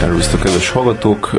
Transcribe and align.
Szervusztok, 0.00 0.40
kedves 0.40 0.70
hallgatók! 0.70 1.30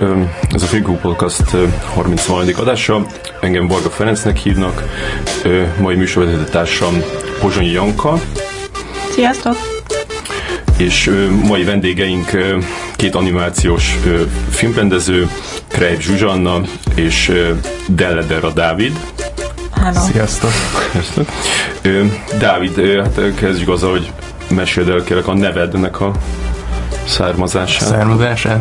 Ez 0.52 0.63
a 0.63 0.65
Figu 0.65 0.95
Podcast 0.95 1.49
33. 1.93 2.43
adása. 2.57 3.05
Engem 3.41 3.68
Varga 3.68 3.89
Ferencnek 3.89 4.38
hívnak. 4.38 4.84
Mai 5.79 5.95
műsorvezető 5.95 6.43
társam 6.43 6.93
Pozsonyi 7.39 7.71
Janka. 7.71 8.20
Sziasztok! 9.10 9.76
És 10.77 11.11
mai 11.43 11.63
vendégeink 11.63 12.31
két 12.95 13.15
animációs 13.15 13.97
filmrendező, 14.49 15.29
Krejp 15.67 16.01
Zsuzsanna 16.01 16.61
és 16.95 17.31
Delledera 17.87 18.51
Dávid. 18.51 19.00
Hello. 19.71 20.00
Sziasztok! 20.11 20.51
Sziasztok. 20.91 21.27
Dávid, 22.39 23.00
hát 23.03 23.36
kezdjük 23.36 23.69
azzal, 23.69 23.89
hogy 23.89 24.11
meséld 24.50 24.89
el 24.89 25.03
kérlek 25.03 25.27
a 25.27 25.33
nevednek 25.33 26.01
a 26.01 26.11
származását. 27.05 27.87
Származását? 27.87 28.59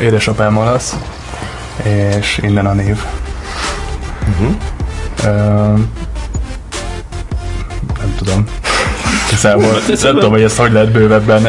Édesapám 0.00 0.56
olasz, 0.56 0.96
és 2.18 2.40
innen 2.42 2.66
a 2.66 2.72
név. 2.72 2.98
Uh-huh. 4.28 4.54
Uh, 5.18 5.78
nem 7.98 8.14
tudom. 8.18 8.44
Igazából 9.30 9.72
Hát 9.72 10.02
nem 10.02 10.14
tudom, 10.14 10.30
hogy 10.30 10.42
ezt 10.42 10.56
hogy 10.58 10.72
lehet 10.72 10.92
bővebben 10.92 11.42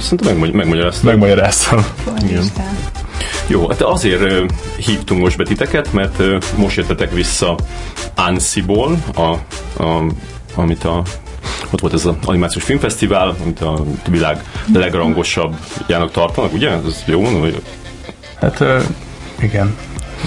Szerintem 0.00 0.26
megmagy- 0.28 0.52
megmagyaráztam. 0.52 1.06
megmagyaráztam. 1.10 1.84
Igen. 2.22 2.50
Jó, 3.46 3.68
hát 3.68 3.80
azért 3.80 4.52
hívtunk 4.76 5.20
most 5.22 5.36
be 5.36 5.44
titeket, 5.44 5.92
mert 5.92 6.22
most 6.56 6.76
jöttetek 6.76 7.12
vissza 7.12 7.56
Ansiból, 8.14 8.96
a, 9.14 9.22
a, 9.82 10.04
amit 10.54 10.84
a 10.84 11.02
ott 11.72 11.80
volt 11.80 11.92
ez 11.94 12.04
az 12.06 12.14
animációs 12.24 12.64
filmfesztivál, 12.64 13.34
amit 13.42 13.60
a 13.60 13.84
világ 14.08 14.44
legrangosabb 14.74 15.56
jának 15.86 16.10
tartanak, 16.10 16.52
ugye? 16.52 16.70
Ez 16.70 17.02
jó 17.04 17.20
mondom, 17.20 17.40
hogy... 17.40 17.62
Hát 18.40 18.64
igen, 19.40 19.76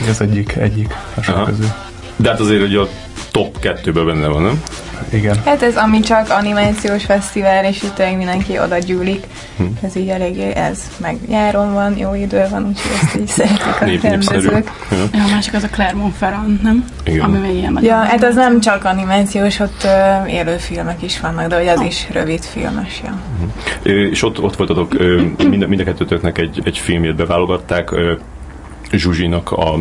ez 0.10 0.22
egyik, 0.22 0.56
egyik 0.56 0.96
a 1.16 1.22
sok 1.22 1.46
közül. 1.46 1.68
De 2.16 2.30
hát 2.30 2.40
azért 2.40 2.62
ugye 2.62 2.80
a 2.80 2.88
top 3.32 3.60
kettőben 3.60 4.06
benne 4.06 4.28
van, 4.28 4.42
nem? 4.42 4.62
Igen. 5.10 5.38
Hát 5.46 5.62
ez 5.62 5.78
ami 5.78 6.00
csak 6.00 6.30
animációs 6.30 7.06
fesztivál, 7.06 7.66
és 7.66 7.84
itt 7.84 7.94
tényleg 7.94 8.18
mindenki 8.18 8.60
oda 8.60 8.78
gyűlik. 8.78 9.26
Hm. 9.58 9.64
Ez 9.82 9.96
így 9.96 10.10
eléggé 10.10 10.52
ez. 10.54 10.80
Meg 10.98 11.18
nyáron 11.28 11.74
van, 11.74 11.98
jó 11.98 12.14
idő 12.14 12.48
van, 12.50 12.66
úgyhogy 12.68 12.92
ezt 13.04 13.16
így 13.16 13.28
szeretik 13.38 14.02
a 14.02 14.08
rendezők. 14.08 14.72
Ja, 14.92 15.24
a 15.24 15.30
másik 15.32 15.54
az 15.54 15.64
a 15.64 15.68
Clermont-Ferrand, 15.68 16.62
nem? 16.62 16.86
Igen. 17.06 17.20
Ami 17.20 17.38
még 17.38 17.56
ilyen 17.56 17.80
Ja, 17.82 17.96
hát 17.96 18.24
az 18.24 18.36
nem 18.36 18.60
csak 18.60 18.86
animációs, 18.86 19.60
ott 19.60 19.84
ö, 19.84 20.28
élő 20.28 20.58
filmek 20.58 21.02
is 21.04 21.20
vannak, 21.20 21.48
de 21.48 21.56
hogy 21.56 21.68
az 21.68 21.82
is 21.82 22.08
rövid 22.12 22.44
filmes, 22.44 23.02
ja. 23.04 23.20
Ö, 23.84 23.90
és 23.90 24.24
ott, 24.24 24.42
ott 24.42 24.56
voltatok, 24.56 24.94
mind, 25.38 25.68
mind 25.68 25.80
a 25.80 25.84
kettőtöknek 25.84 26.38
egy, 26.38 26.62
egy 26.64 26.78
filmjét 26.78 27.16
beválogatták, 27.16 27.90
Zsuzsinak 28.92 29.52
a, 29.52 29.80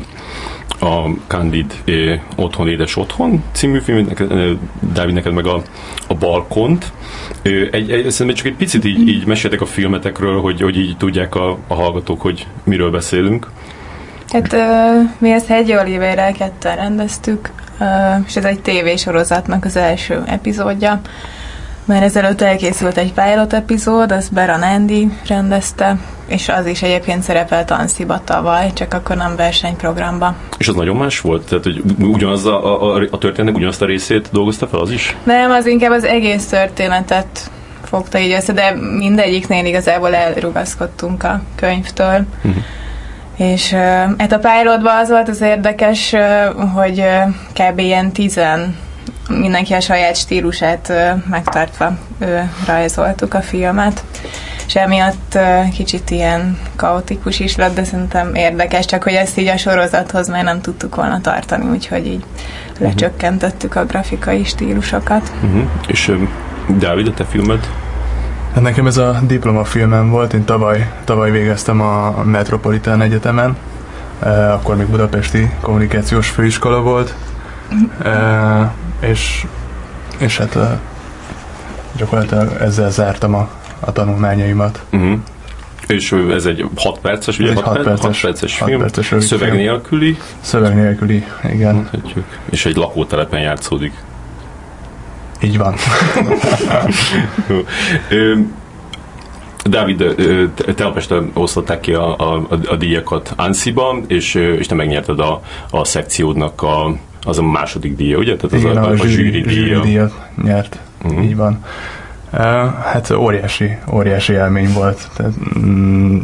a 0.80 1.08
Candid 1.26 1.74
ö, 1.84 2.14
Otthon 2.36 2.68
Édes 2.68 2.96
Otthon 2.96 3.42
című 3.52 3.80
film, 3.80 4.08
ö, 4.18 4.52
Dávid 4.92 5.14
neked 5.14 5.32
meg 5.32 5.46
a, 5.46 5.62
a 6.08 6.14
Balkont. 6.14 6.92
Egy, 7.42 7.90
egy, 7.90 8.10
szerintem 8.10 8.34
csak 8.36 8.46
egy 8.46 8.56
picit 8.56 8.84
így, 8.84 9.08
így 9.08 9.26
meséltek 9.26 9.60
a 9.60 9.66
filmetekről, 9.66 10.40
hogy, 10.40 10.60
hogy 10.60 10.76
így 10.78 10.96
tudják 10.96 11.34
a, 11.34 11.58
a 11.68 11.74
hallgatók, 11.74 12.20
hogy 12.20 12.46
miről 12.64 12.90
beszélünk. 12.90 13.50
Hát 14.28 14.52
ö, 14.52 15.00
mi 15.18 15.30
ezt 15.30 15.46
Hegyi 15.46 15.76
Olivérrel 15.76 16.32
ketten 16.32 16.76
rendeztük, 16.76 17.50
ö, 17.80 17.84
és 18.26 18.36
ez 18.36 18.44
egy 18.44 18.60
tévésorozatnak 18.60 19.64
az 19.64 19.76
első 19.76 20.22
epizódja. 20.26 21.00
Mert 21.84 22.02
ezelőtt 22.02 22.40
elkészült 22.40 22.96
egy 22.96 23.12
pilot 23.12 23.52
epizód, 23.52 24.12
azt 24.12 24.32
Beran 24.32 24.62
Andy 24.62 25.08
rendezte, 25.26 25.96
és 26.26 26.48
az 26.48 26.66
is 26.66 26.82
egyébként 26.82 27.22
szerepelt 27.22 27.70
Ansziba 27.70 28.20
tavaly, 28.24 28.72
csak 28.72 28.94
akkor 28.94 29.16
nem 29.16 29.36
versenyprogramba. 29.36 30.34
És 30.58 30.68
az 30.68 30.74
nagyon 30.74 30.96
más 30.96 31.20
volt? 31.20 31.48
Tehát, 31.48 31.64
hogy 31.64 31.82
ugyanaz 31.98 32.46
a, 32.46 32.94
a, 32.94 33.06
a 33.10 33.18
történetnek 33.18 33.54
ugyanazt 33.56 33.82
a 33.82 33.86
részét 33.86 34.28
dolgozta 34.32 34.66
fel 34.66 34.80
az 34.80 34.90
is? 34.90 35.16
Nem, 35.24 35.50
az 35.50 35.66
inkább 35.66 35.90
az 35.90 36.04
egész 36.04 36.46
történetet 36.46 37.50
fogta 37.84 38.18
így 38.18 38.32
össze, 38.32 38.52
de 38.52 38.74
mindegyiknél 38.98 39.64
igazából 39.64 40.14
elrugaszkodtunk 40.14 41.22
a 41.22 41.42
könyvtől. 41.54 42.26
Mhm. 42.42 42.56
És 43.36 43.72
hát 44.18 44.32
a 44.32 44.38
pilotban 44.38 44.96
az 44.96 45.08
volt 45.08 45.28
az 45.28 45.40
érdekes, 45.40 46.14
hogy 46.74 47.04
kb. 47.52 47.78
ilyen 47.78 48.12
tizen 48.12 48.76
mindenki 49.28 49.72
a 49.72 49.80
saját 49.80 50.16
stílusát 50.16 50.92
megtartva 51.30 51.96
rajzoltuk 52.66 53.34
a 53.34 53.40
filmet. 53.40 54.04
És 54.66 54.76
emiatt 54.76 55.38
kicsit 55.72 56.10
ilyen 56.10 56.58
kaotikus 56.76 57.40
is 57.40 57.56
lett, 57.56 57.74
de 57.74 57.84
szerintem 57.84 58.34
érdekes, 58.34 58.84
csak 58.84 59.02
hogy 59.02 59.12
ezt 59.12 59.38
így 59.38 59.46
a 59.46 59.56
sorozathoz 59.56 60.28
már 60.28 60.44
nem 60.44 60.60
tudtuk 60.60 60.94
volna 60.94 61.20
tartani, 61.20 61.64
úgyhogy 61.70 62.06
így 62.06 62.24
lecsökkentettük 62.78 63.76
a 63.76 63.84
grafikai 63.84 64.44
stílusokat. 64.44 65.32
Uh-huh. 65.42 65.62
És 65.86 66.08
ö, 66.08 66.16
Dávid, 66.78 67.06
a 67.06 67.14
te 67.14 67.24
filmed? 67.24 67.68
Hát 68.54 68.62
nekem 68.62 68.86
ez 68.86 68.96
a 68.96 69.20
diplomafilmem 69.26 70.10
volt, 70.10 70.32
én 70.32 70.44
tavaly, 70.44 70.90
tavaly 71.04 71.30
végeztem 71.30 71.80
a 71.80 72.22
Metropolitán 72.22 73.02
Egyetemen, 73.02 73.56
akkor 74.52 74.76
még 74.76 74.86
Budapesti 74.86 75.50
Kommunikációs 75.60 76.28
Főiskola 76.28 76.80
volt, 76.80 77.14
eh, 78.02 78.68
és, 79.08 79.46
és 80.18 80.36
hát 80.38 80.56
eh, 80.56 80.78
gyakorlatilag 81.96 82.56
ezzel 82.60 82.90
zártam 82.90 83.34
a, 83.34 83.48
a 83.80 83.92
tanulmányaimat. 83.92 84.82
Uh-huh. 84.92 85.18
És 85.86 86.12
ez 86.30 86.46
egy 86.46 86.64
6 86.76 86.98
perces, 86.98 87.38
ugye? 87.38 87.50
Ez 87.50 87.56
egy 87.56 87.62
hat 87.62 87.76
hat 87.76 87.84
perc- 87.84 88.00
perces- 88.00 88.22
hat 88.22 88.30
perces 88.30 88.56
film, 88.56 88.80
perces 88.80 89.10
rövid 89.10 89.26
szöveg 89.26 89.48
film. 89.48 89.60
nélküli, 89.60 90.18
Szöveg 90.40 90.74
nélküli, 90.74 91.24
igen, 91.52 91.74
mondhatjuk, 91.74 92.24
és 92.50 92.66
egy 92.66 92.76
lakótelepen 92.76 93.40
játszódik. 93.40 93.92
így 95.42 95.58
van. 95.58 95.74
Dávid, 99.64 100.00
ö, 100.00 100.44
te- 100.54 100.64
tegnap 100.64 100.96
este 100.96 101.22
osztották 101.32 101.80
ki 101.80 101.92
a, 101.92 102.16
a, 102.18 102.46
a, 102.68 102.76
díjakat 102.76 103.32
Ansiba, 103.36 103.96
és, 104.06 104.34
és 104.34 104.66
te 104.66 104.74
megnyerted 104.74 105.18
a, 105.18 105.40
a 105.70 105.84
szekciódnak 105.84 106.62
a, 106.62 106.96
az 107.24 107.38
a 107.38 107.42
második 107.42 107.96
díja, 107.96 108.18
ugye? 108.18 108.36
Tehát 108.36 108.52
az 108.52 108.60
Igen, 108.60 108.76
a, 108.76 108.86
a, 108.86 108.90
a 108.90 108.96
zsűri 108.96 109.40
díja. 109.40 109.80
díjat 109.80 110.12
nyert, 110.42 110.78
Mhm. 111.02 111.22
így 111.22 111.36
van. 111.36 111.64
Uh, 112.32 112.40
hát 112.82 113.10
óriási, 113.10 113.76
óriási 113.92 114.32
élmény 114.32 114.72
volt. 114.72 115.08
Tehát, 115.16 115.32
mm, 115.58 116.18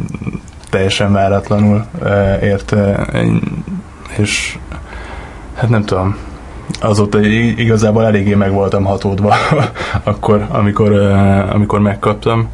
teljesen 0.69 1.11
váratlanul 1.11 1.85
uh, 2.01 2.43
ért, 2.43 2.71
uh, 2.71 2.99
és 4.17 4.57
hát 5.55 5.69
nem 5.69 5.83
tudom, 5.83 6.15
azóta 6.81 7.21
igazából 7.55 8.05
eléggé 8.05 8.33
meg 8.35 8.51
voltam 8.51 8.83
hatódva 8.83 9.33
akkor, 10.03 10.45
amikor, 10.49 10.91
amikor 11.51 11.79
megkaptam. 11.79 12.49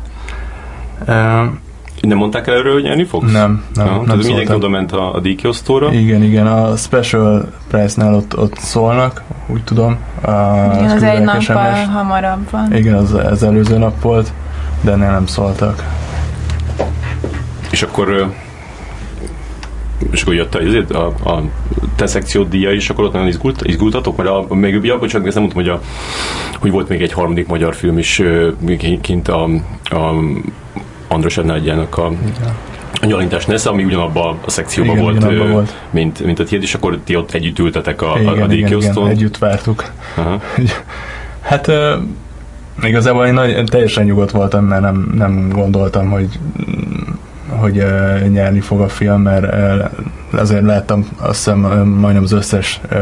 Nem 2.02 2.18
mondták 2.18 2.48
el 2.48 2.56
erről, 2.56 2.74
hogy 2.74 2.84
nyerni 2.84 3.04
fogsz? 3.04 3.32
nem, 3.32 3.64
nem, 3.74 3.86
Ja, 3.86 3.92
nem 3.92 4.06
tehát 4.06 4.24
mindenki 4.24 4.54
oda 4.54 4.70
ment 4.70 4.92
a, 4.92 5.16
a 5.16 5.20
díjkiosztóra. 5.20 5.94
Igen, 5.94 6.24
igen, 6.24 6.48
a 6.48 6.76
Special 6.76 7.52
Price-nál 7.68 8.14
ott, 8.14 8.38
ott 8.38 8.58
szólnak, 8.58 9.24
úgy 9.48 9.64
tudom. 9.64 9.98
A, 10.22 10.30
Igen, 10.76 10.90
az 10.90 11.04
egy 11.04 11.22
nappal 11.22 11.72
hamarabb 11.72 12.50
van. 12.52 12.76
Igen, 12.76 12.94
az, 12.94 13.14
az 13.14 13.44
előző 13.44 13.78
nap 13.78 14.02
volt, 14.02 14.34
de 14.82 14.92
ennél 14.92 15.12
nem 15.12 15.26
szóltak. 15.26 15.84
És 17.72 17.82
akkor 17.82 18.32
és 20.12 20.22
akkor 20.22 20.34
jött 20.34 20.92
a, 20.92 21.14
a, 21.24 21.30
a 21.30 21.44
te 21.96 22.08
szekciód 22.08 22.50
díja 22.50 22.72
is, 22.72 22.90
akkor 22.90 23.04
ott 23.04 23.14
nagyon 23.14 23.28
izgult, 23.28 23.62
izgultatok, 23.66 24.18
mert 24.18 24.30
a, 24.30 24.54
még, 24.54 24.80
ja, 24.84 24.98
bocsánat, 24.98 25.28
ezt 25.28 25.36
nem 25.36 25.44
mondtam, 25.44 25.64
hogy, 25.64 25.72
a, 25.72 25.82
hogy 26.60 26.72
volt 26.72 26.90
még 26.90 27.02
egy 27.02 27.14
harmadik 27.14 27.48
magyar 27.48 27.76
film 27.76 27.98
is 27.98 28.22
kint 29.02 29.28
a, 29.28 29.44
a 29.84 30.14
Andros 31.08 31.38
Ednágyának 31.38 31.98
a, 31.98 32.12
a 33.02 33.06
Nyalintás 33.06 33.46
Nesze, 33.46 33.70
ami 33.70 33.84
ugyanabban 33.84 34.38
a 34.46 34.50
szekcióban 34.50 34.92
Igen, 34.92 35.04
volt, 35.04 35.18
ugyanabban 35.18 35.48
ö, 35.48 35.52
volt. 35.52 35.76
Mint, 35.90 36.24
mint 36.24 36.40
a 36.40 36.44
tiéd, 36.44 36.62
és 36.62 36.74
akkor 36.74 37.00
ti 37.04 37.16
ott 37.16 37.32
együtt 37.32 37.60
ültetek 37.60 38.02
a, 38.02 38.16
igen, 38.20 38.28
a, 38.28 38.32
a 38.32 38.54
igen, 38.54 38.82
igen, 38.82 39.08
együtt 39.08 39.38
vártuk. 39.38 39.92
Aha. 40.16 40.42
Hát 41.42 41.68
uh, 41.68 41.94
igazából 42.84 43.26
én 43.26 43.34
nagy, 43.34 43.64
teljesen 43.66 44.04
nyugodt 44.04 44.32
voltam, 44.32 44.66
mert 44.66 44.82
nem, 44.82 45.12
nem 45.16 45.50
gondoltam, 45.50 46.10
hogy 46.10 46.40
hogy 47.48 47.78
uh, 47.78 48.28
nyerni 48.28 48.60
fog 48.60 48.82
a 48.82 48.88
film, 48.90 49.22
mert 49.22 49.54
uh, 49.54 50.40
azért 50.40 50.64
láttam 50.64 51.08
azt 51.18 51.36
hiszem 51.36 51.64
uh, 51.64 51.84
majdnem 51.84 52.24
az 52.24 52.32
összes 52.32 52.80
uh, 52.92 53.00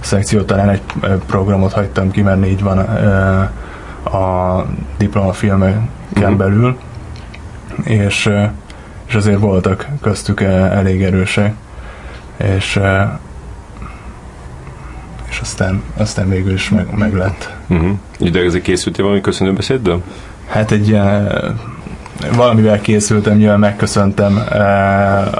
szekciót, 0.00 0.46
talán 0.46 0.68
egy 0.68 0.80
uh, 1.02 1.14
programot 1.26 1.72
hagytam 1.72 2.10
ki, 2.10 2.22
mert 2.22 2.40
négy 2.40 2.62
van 2.62 2.78
uh, 2.78 4.14
a 4.14 4.66
diplomafilmeken 4.98 5.88
Mhm. 6.14 6.36
belül, 6.36 6.76
és, 7.84 8.30
és 9.06 9.14
azért 9.14 9.38
voltak 9.38 9.86
köztük 10.02 10.40
elég 10.40 11.02
erősek, 11.02 11.54
és 12.36 12.80
és 15.30 15.40
aztán, 15.40 15.82
aztán 15.96 16.28
végül 16.28 16.52
is 16.52 16.68
meg, 16.68 16.86
meg 16.96 17.14
lett. 17.14 17.52
Uh-huh. 17.68 18.30
De 18.30 18.40
ezért 18.40 18.62
készültél 18.62 19.04
valami 19.04 19.20
köszönőbeszéddel? 19.20 20.02
Hát 20.48 20.70
egy 20.70 20.98
valamivel 22.36 22.80
készültem, 22.80 23.36
nyilván 23.36 23.58
megköszöntem 23.58 24.40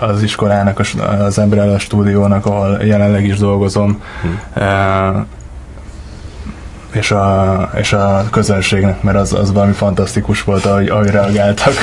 az 0.01 0.23
iskolának, 0.23 0.79
az- 0.79 1.39
Umbrella 1.39 1.79
stúdiónak, 1.79 2.47
ahol 2.47 2.79
jelenleg 2.85 3.25
is 3.25 3.39
dolgozom, 3.39 4.03
eh, 4.55 4.65
és 6.93 7.11
a, 7.11 7.71
és 7.77 7.93
a 7.93 8.25
közönségnek, 8.31 9.03
mert 9.03 9.17
az, 9.17 9.33
az 9.33 9.53
valami 9.53 9.73
fantasztikus 9.73 10.43
volt, 10.43 10.65
ahogy, 10.65 10.89
ahogy 10.89 11.11
reagáltak 11.11 11.75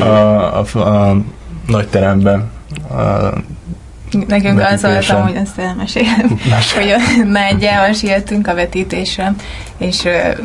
a, 0.00 0.04
a, 0.04 0.64
a, 0.72 0.78
a 0.78 1.16
nagy 1.66 1.88
teremben. 1.88 2.50
A, 2.88 3.02
Volt, 4.54 4.80
Vetítésen. 4.80 5.16
amúgy 5.16 5.36
azt 5.36 5.58
elmesélem, 5.58 6.38
hogy 6.76 6.94
nagyjával 7.24 7.92
sietünk 7.92 8.46
a 8.46 8.54
vetítésre, 8.54 9.34
és 9.78 10.02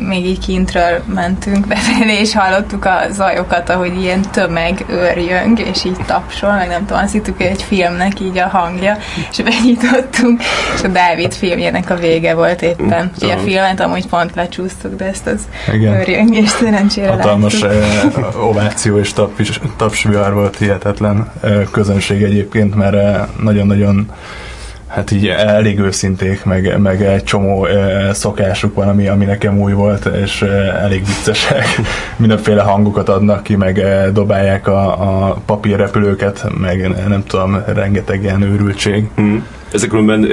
még 0.08 0.26
így 0.26 0.38
kintről 0.38 1.02
mentünk 1.14 1.66
befelé, 1.66 2.18
és 2.20 2.34
hallottuk 2.34 2.84
a 2.84 3.00
zajokat, 3.10 3.68
ahogy 3.68 4.00
ilyen 4.00 4.20
tömeg 4.30 4.84
őrjöng, 4.88 5.58
és 5.58 5.84
így 5.84 5.96
tapsol, 6.06 6.52
meg 6.52 6.68
nem 6.68 6.86
tudom, 6.86 7.02
azt 7.02 7.12
hittük, 7.12 7.36
hogy 7.36 7.46
egy 7.46 7.62
filmnek 7.62 8.20
így 8.20 8.38
a 8.38 8.48
hangja, 8.48 8.96
és 9.30 9.42
benyitottunk, 9.42 10.40
és 10.74 10.82
a 10.82 10.88
Dávid 10.88 11.32
filmjének 11.32 11.90
a 11.90 11.96
vége 11.96 12.34
volt 12.34 12.62
éppen. 12.62 13.10
Úgyhogy 13.14 13.30
a 13.30 13.38
filmet 13.38 13.80
amúgy 13.80 14.06
pont 14.06 14.34
lecsúsztuk, 14.34 14.96
de 14.96 15.04
ezt 15.04 15.26
az 15.26 15.40
Igen. 15.72 15.94
őrjöngést 15.94 16.56
szerencsére 16.56 17.10
hatalmas 17.10 17.60
láttuk. 17.60 18.44
ováció 18.48 18.98
és 18.98 19.12
taps, 19.12 19.60
tapsvihar 19.76 20.34
volt 20.34 20.56
hihetetlen 20.56 21.32
közönség 21.70 22.22
egyébként, 22.22 22.74
mert 22.74 22.94
eh, 22.94 23.20
nagyon-nagyon 23.66 24.10
hát 24.90 25.10
így 25.10 25.26
elég 25.26 25.78
őszinték, 25.78 26.44
meg, 26.44 26.78
meg 26.78 27.02
egy 27.02 27.24
csomó 27.24 27.66
eh, 27.66 28.12
szokásuk 28.12 28.74
van, 28.74 28.88
ami, 28.88 29.08
ami 29.08 29.24
nekem 29.24 29.60
új 29.60 29.72
volt, 29.72 30.10
és 30.22 30.42
eh, 30.42 30.82
elég 30.82 31.06
viccesek. 31.06 31.66
Mindenféle 32.16 32.62
hangokat 32.62 33.08
adnak 33.08 33.42
ki, 33.42 33.56
meg 33.56 33.78
eh, 33.78 34.06
dobálják 34.12 34.68
a, 34.68 34.86
a 35.28 35.36
papírrepülőket, 35.46 36.46
meg 36.58 37.08
nem 37.08 37.24
tudom, 37.26 37.62
rengeteg 37.74 38.22
ilyen 38.22 38.42
őrültség. 38.42 39.04
Mm. 39.20 39.36
Ezek 39.72 39.88
különben, 39.88 40.28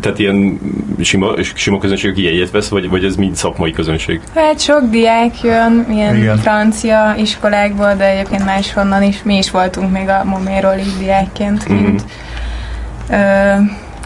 tehát 0.00 0.18
ilyen 0.18 0.60
sima, 1.00 1.34
sima 1.54 1.78
közönség, 1.78 2.10
aki 2.10 2.22
jegyet 2.22 2.50
vesz, 2.50 2.68
vagy, 2.68 2.88
vagy 2.88 3.04
ez 3.04 3.16
mind 3.16 3.36
szakmai 3.36 3.70
közönség? 3.70 4.20
Hát 4.34 4.60
sok 4.60 4.82
diák 4.90 5.42
jön, 5.42 5.86
ilyen 5.90 6.16
Igen. 6.16 6.36
Francia 6.36 7.14
iskolákból, 7.18 7.94
de 7.94 8.10
egyébként 8.10 8.44
máshonnan 8.44 9.02
is. 9.02 9.22
Mi 9.22 9.36
is 9.36 9.50
voltunk 9.50 9.92
még 9.92 10.08
a 10.08 10.24
Moméról 10.24 10.74
így 10.74 10.96
diákként 10.98 11.64
kint. 11.64 12.00
Ö, 12.00 12.34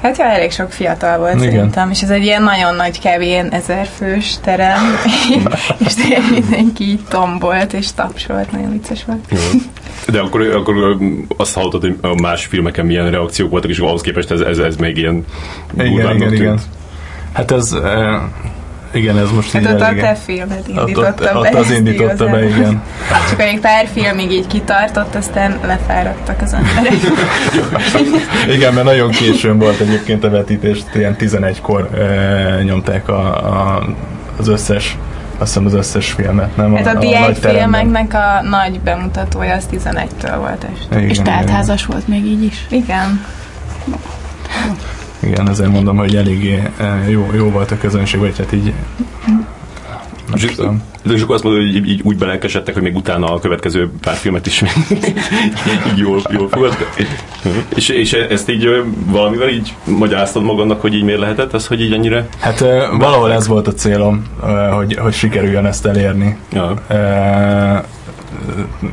hát 0.02 0.18
ja, 0.18 0.24
elég 0.24 0.50
sok 0.50 0.72
fiatal 0.72 1.18
volt 1.18 1.34
Igen. 1.34 1.50
Szerintem, 1.50 1.90
és 1.90 2.02
ez 2.02 2.10
egy 2.10 2.24
ilyen 2.24 2.42
nagyon 2.42 2.74
nagy, 2.74 2.98
kb. 2.98 3.20
ilyen 3.20 3.52
ezer 3.52 3.86
fős 3.96 4.38
terem, 4.42 4.80
és 5.86 5.94
mindenki 6.30 6.84
így 6.84 7.00
tombolt 7.08 7.72
és 7.72 7.92
tapsolt, 7.92 8.52
nagyon 8.52 8.72
vicces 8.72 9.04
volt. 9.04 9.24
De 10.06 10.20
akkor, 10.20 10.40
akkor 10.40 10.96
azt 11.36 11.54
hallottad, 11.54 11.80
hogy 11.80 12.20
más 12.20 12.44
filmeken 12.46 12.86
milyen 12.86 13.10
reakciók 13.10 13.50
voltak, 13.50 13.70
és 13.70 13.78
ahhoz 13.78 14.00
képest 14.00 14.30
ez, 14.30 14.40
ez, 14.40 14.58
ez 14.58 14.76
még 14.76 14.96
ilyen 14.96 15.24
Igen, 15.74 15.92
igen, 15.92 16.18
tűnt. 16.18 16.32
igen. 16.32 16.58
Hát 17.32 17.50
ez, 17.50 17.76
igen, 18.92 19.18
ez 19.18 19.30
most 19.30 19.52
Hát 19.52 19.62
így 19.62 19.68
ott 19.68 19.80
a 19.80 19.84
elég- 19.84 20.00
te 20.00 20.14
filmet 20.14 20.58
ott, 20.58 20.68
indította 20.68 21.08
ott, 21.08 21.32
be. 21.32 21.38
ott 21.38 21.54
az 21.54 21.70
indította 21.70 22.26
be, 22.26 22.44
igen. 22.48 22.82
Csak 23.28 23.40
egy 23.42 23.60
pár 23.60 23.86
filmig 23.92 24.30
így 24.32 24.46
kitartott, 24.46 25.14
aztán 25.14 25.58
lefáradtak 25.66 26.42
az 26.42 26.52
emberek. 26.52 26.92
Igen, 28.56 28.74
mert 28.74 28.86
nagyon 28.86 29.10
későn 29.10 29.58
volt 29.58 29.80
egyébként 29.80 30.24
a 30.24 30.30
vetítés, 30.30 30.78
ilyen 30.94 31.16
11-kor 31.18 31.88
e, 31.94 32.62
nyomták 32.62 33.08
a, 33.08 33.46
a, 33.48 33.82
az 34.38 34.48
összes 34.48 34.96
azt 35.38 35.48
hiszem 35.52 35.66
az 35.66 35.74
összes 35.74 36.10
filmet, 36.12 36.56
nem? 36.56 36.74
Hát 36.74 36.86
a, 36.86 36.90
a 36.90 36.92
nagy 36.92 37.02
teremben. 37.02 37.30
diákfilmeknek 37.40 38.14
a 38.14 38.42
nagy 38.48 38.80
bemutatója 38.80 39.54
az 39.54 39.64
11-től 39.72 40.34
volt 40.38 40.66
este. 40.74 40.96
Igen, 40.98 41.08
És 41.08 41.18
teltházas 41.18 41.86
volt 41.86 42.08
még 42.08 42.24
így 42.24 42.42
is. 42.42 42.66
Igen. 42.70 43.24
Igen, 45.22 45.48
ezért 45.48 45.70
mondom, 45.70 45.96
hogy 45.96 46.16
eléggé 46.16 46.62
e, 46.76 47.04
jó, 47.08 47.30
jó 47.34 47.50
volt 47.50 47.70
a 47.70 47.78
közönség, 47.78 48.20
vagy 48.20 48.38
hát 48.38 48.52
így 48.52 48.72
És, 50.34 50.42
és 51.14 51.22
akkor 51.22 51.34
azt 51.34 51.44
mondod, 51.44 51.62
hogy 51.62 51.74
így, 51.74 51.88
így 51.88 52.00
úgy 52.04 52.16
belelkesedtek, 52.16 52.74
hogy 52.74 52.82
még 52.82 52.96
utána 52.96 53.32
a 53.34 53.38
következő 53.38 53.90
pár 54.00 54.14
filmet 54.14 54.46
is 54.46 54.62
így 55.90 55.98
jól, 55.98 56.20
jól 56.30 56.48
fogadtak. 56.48 56.96
És, 57.74 57.88
és 57.88 58.12
ezt 58.12 58.50
így 58.50 58.84
valamivel 59.06 59.48
így 59.48 59.74
magyaráztad 59.84 60.42
magadnak, 60.42 60.80
hogy 60.80 60.94
így 60.94 61.02
miért 61.04 61.20
lehetett 61.20 61.54
ez, 61.54 61.66
hogy 61.66 61.80
így 61.80 61.92
ennyire... 61.92 62.28
Hát 62.38 62.60
valahol 62.98 63.32
ez 63.32 63.46
volt 63.46 63.66
a 63.66 63.72
célom, 63.72 64.24
hogy, 64.72 64.96
hogy 64.96 65.12
sikerüljön 65.12 65.66
ezt 65.66 65.86
elérni. 65.86 66.36
Ja. 66.52 66.74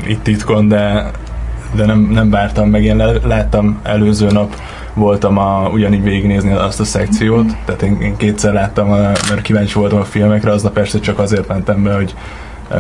itt 0.08 0.24
titkon, 0.24 0.68
de, 0.68 1.12
de 1.76 1.86
nem, 1.86 2.00
nem 2.00 2.30
vártam 2.30 2.70
meg. 2.70 2.84
Én 2.84 3.20
láttam 3.24 3.80
előző 3.84 4.28
nap, 4.28 4.56
voltam 4.98 5.38
a, 5.38 5.70
ugyanígy 5.74 6.04
végignézni 6.04 6.52
azt 6.52 6.80
a 6.80 6.84
szekciót, 6.84 7.56
tehát 7.66 7.82
én, 7.82 7.98
én 8.02 8.16
kétszer 8.18 8.54
láttam, 8.54 8.92
a- 8.92 8.98
mert 9.30 9.42
kíváncsi 9.42 9.74
voltam 9.74 10.00
a 10.00 10.04
filmekre, 10.04 10.52
aznap 10.52 10.78
este 10.78 11.00
csak 11.00 11.20
azért 11.20 11.48
mentem 11.48 11.84
be, 11.84 11.96
hogy 11.96 12.16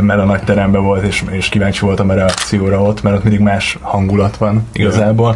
mert 0.01 0.19
a 0.19 0.25
nagy 0.25 0.43
teremben 0.43 0.83
volt, 0.83 1.03
és, 1.03 1.23
és 1.29 1.49
kíváncsi 1.49 1.85
voltam 1.85 2.09
a 2.09 2.13
reakcióra 2.13 2.81
ott, 2.81 3.01
mert 3.03 3.15
ott 3.15 3.23
mindig 3.23 3.39
más 3.41 3.77
hangulat 3.81 4.37
van 4.37 4.67
igazából. 4.73 5.35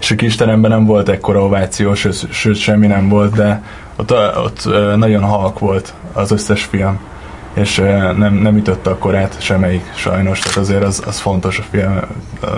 És 0.00 0.10
a 0.10 0.14
kis 0.14 0.34
teremben 0.36 0.70
nem 0.70 0.84
volt 0.84 1.08
ekkora 1.08 1.44
ováció, 1.44 1.94
sőt, 1.94 2.32
sőt 2.32 2.56
semmi 2.56 2.86
nem 2.86 3.08
volt, 3.08 3.34
de 3.34 3.62
ott, 3.96 4.12
ott 4.44 4.68
nagyon 4.96 5.22
halk 5.22 5.58
volt 5.58 5.94
az 6.12 6.30
összes 6.30 6.64
film. 6.64 6.98
És 7.54 7.76
nem, 8.16 8.34
nem 8.34 8.56
ütötte 8.56 8.90
a 8.90 8.98
korát 8.98 9.36
semmelyik 9.42 9.92
sajnos, 9.94 10.38
tehát 10.38 10.56
azért 10.58 10.82
az, 10.84 11.02
az 11.06 11.18
fontos 11.18 11.58
a 11.58 11.62
film 11.70 12.00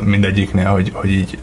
mindegyiknél, 0.04 0.66
hogy, 0.66 0.90
hogy 0.94 1.10
így 1.10 1.38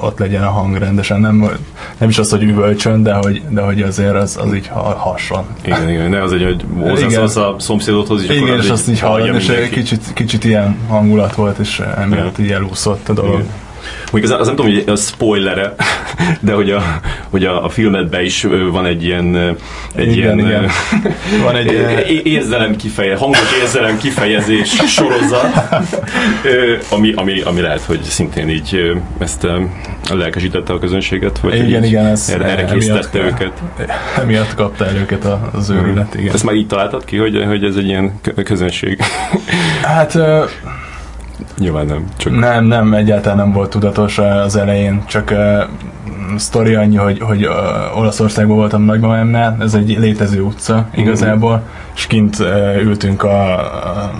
ott 0.00 0.18
legyen 0.18 0.42
a 0.42 0.50
hang 0.50 0.76
rendesen, 0.76 1.20
nem, 1.20 1.50
nem 1.98 2.08
is 2.08 2.18
az, 2.18 2.30
hogy 2.30 2.42
üvölcsön, 2.42 3.02
de 3.02 3.14
hogy, 3.14 3.42
de 3.48 3.60
hogy 3.60 3.82
azért 3.82 4.14
az, 4.14 4.38
az 4.42 4.54
így 4.54 4.66
ha- 4.66 4.94
hasson. 4.98 5.44
Igen, 5.64 5.88
igen, 5.88 6.10
ne 6.10 6.22
az 6.22 6.32
egy, 6.32 6.42
hogy 6.42 6.64
hozzászólsz 6.88 7.36
a 7.36 7.54
szomszédodhoz, 7.58 8.22
és 8.22 8.36
Igen, 8.36 8.58
és 8.58 8.64
az 8.64 8.70
azt 8.70 8.88
így 8.88 9.00
hallod, 9.00 9.34
és 9.34 9.52
kicsit, 9.70 10.12
kicsit 10.14 10.44
ilyen 10.44 10.76
hangulat 10.88 11.34
volt, 11.34 11.58
és 11.58 11.82
emiatt 11.96 12.38
így 12.38 12.50
elúszott 12.50 13.08
a 13.08 13.12
dolog. 13.12 13.34
Igen. 13.34 13.48
Mondjuk 14.12 14.32
az, 14.32 14.40
az 14.40 14.46
nem 14.46 14.56
tudom, 14.56 14.72
hogy 14.72 14.84
a 14.86 14.96
spoilere, 14.96 15.74
de 16.40 16.52
hogy 16.52 16.70
a, 16.70 16.82
hogy 17.30 17.44
a, 17.44 17.64
a 17.64 17.68
filmedben 17.68 18.24
is 18.24 18.46
van 18.72 18.86
egy 18.86 19.04
ilyen, 19.04 19.56
egy 19.94 20.16
Igen, 20.16 20.38
ilyen 20.38 20.38
igen. 20.38 20.70
Van 21.44 21.56
egy, 21.56 21.72
é- 22.08 22.26
érzelem 22.26 22.76
kifeje, 22.76 23.16
hangos 23.16 23.58
érzelem 23.62 23.98
kifejezés 23.98 24.68
sorozat, 24.96 25.52
ami, 26.90 27.12
ami, 27.16 27.40
ami 27.40 27.60
lehet, 27.60 27.80
hogy 27.82 28.02
szintén 28.02 28.48
így 28.48 28.92
ezt 29.18 29.46
lelkesítette 30.10 30.72
a 30.72 30.78
közönséget, 30.78 31.38
vagy 31.38 31.68
Igen, 31.68 31.84
igen, 31.84 32.06
ez 32.06 32.28
erre, 32.28 32.44
erre 32.44 32.64
készítette 32.64 33.18
őket. 33.18 33.52
emiatt 34.18 34.54
kapta 34.54 34.86
el 34.86 34.96
őket 34.96 35.26
az 35.52 35.70
őrület, 35.70 36.14
igen. 36.14 36.34
Ezt 36.34 36.44
már 36.44 36.54
így 36.54 36.66
találtad 36.66 37.04
ki, 37.04 37.16
hogy, 37.16 37.44
hogy 37.46 37.64
ez 37.64 37.76
egy 37.76 37.86
ilyen 37.86 38.20
kö- 38.22 38.42
közönség? 38.42 38.98
Hát 39.82 40.18
Nyilván 41.58 41.86
nem, 41.86 42.04
csak 42.16 42.38
Nem, 42.38 42.64
nem, 42.64 42.94
egyáltalán 42.94 43.36
nem 43.36 43.52
volt 43.52 43.70
tudatos 43.70 44.18
az 44.18 44.56
elején, 44.56 45.02
csak 45.06 45.30
uh, 45.30 45.62
sztori 46.36 46.74
annyi, 46.74 46.96
hogy, 46.96 47.20
hogy 47.20 47.46
uh, 47.46 47.98
Olaszországban 47.98 48.56
voltam 48.56 48.82
nagymamámnál, 48.82 49.56
ez 49.60 49.74
egy 49.74 49.98
létező 49.98 50.40
utca 50.40 50.88
igazából, 50.94 51.62
és 51.94 52.06
kint 52.06 52.38
uh, 52.38 52.82
ültünk 52.82 53.22
a, 53.22 53.58
a 53.58 54.10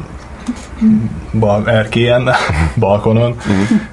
bal, 1.32 1.68
erkélyen, 1.68 2.30
balkonon, 2.78 3.36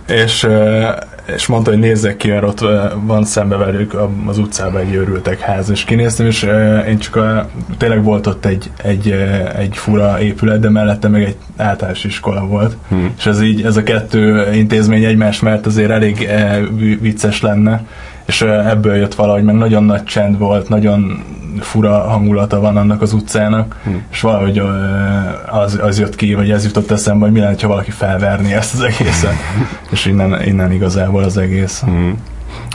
és, 0.08 0.44
uh, 0.44 0.88
és 1.36 1.48
mondta, 1.48 1.70
hogy 1.70 1.80
nézzek 1.80 2.18
ki, 2.18 2.30
mert 2.30 2.44
ott 2.44 2.66
van 3.02 3.24
szembe 3.24 3.56
velük 3.56 3.98
az 4.26 4.38
utcában 4.38 4.82
egy 4.82 4.94
őrültek 4.94 5.40
ház, 5.40 5.70
és 5.70 5.84
kinéztem, 5.84 6.26
és 6.26 6.48
én 6.88 6.98
csak 6.98 7.16
a, 7.16 7.50
tényleg 7.78 8.04
volt 8.04 8.28
ott 8.28 8.46
egy, 8.46 8.72
egy, 8.84 9.12
egy 9.58 9.78
fura 9.78 10.22
épület, 10.22 10.60
de 10.60 10.70
mellette 10.70 11.08
meg 11.08 11.24
egy 11.24 11.36
általános 11.58 12.04
iskola 12.04 12.46
volt, 12.46 12.78
Hmm. 12.90 13.14
és 13.18 13.26
ez 13.26 13.42
így, 13.42 13.62
ez 13.66 13.78
a 13.78 13.84
kettő 13.84 14.54
intézmény 14.54 15.04
egymás 15.04 15.40
mert 15.40 15.66
azért 15.66 15.90
elég 15.90 16.30
vi- 16.78 17.00
vicces 17.02 17.42
lenne, 17.42 17.86
és 18.26 18.42
ebből 18.42 18.96
jött 18.96 19.16
valahogy, 19.16 19.44
meg 19.44 19.56
nagyon 19.56 19.84
nagy 19.84 20.04
csend 20.04 20.38
volt, 20.38 20.70
nagyon 20.70 21.24
fura 21.60 22.00
hangulata 22.00 22.60
van 22.60 22.78
annak 22.78 23.02
az 23.02 23.14
utcának, 23.14 23.76
Hmm. 23.84 24.04
és 24.12 24.22
valahogy 24.22 24.62
az, 25.52 25.80
az 25.82 26.00
jött 26.00 26.16
ki, 26.16 26.34
vagy 26.34 26.52
ez 26.52 26.66
jutott 26.66 26.92
eszembe, 26.92 27.24
hogy 27.26 27.34
mi 27.34 27.40
lenne, 27.40 27.56
ha 27.62 27.68
valaki 27.68 27.92
felverni 27.92 28.54
ezt 28.54 28.74
az 28.74 28.82
egészet, 28.82 29.36
és 29.92 30.06
innen, 30.06 30.44
innen 30.44 30.72
igazából 30.72 31.24
az 31.24 31.38
egész. 31.38 31.84
Mm. 31.90 32.12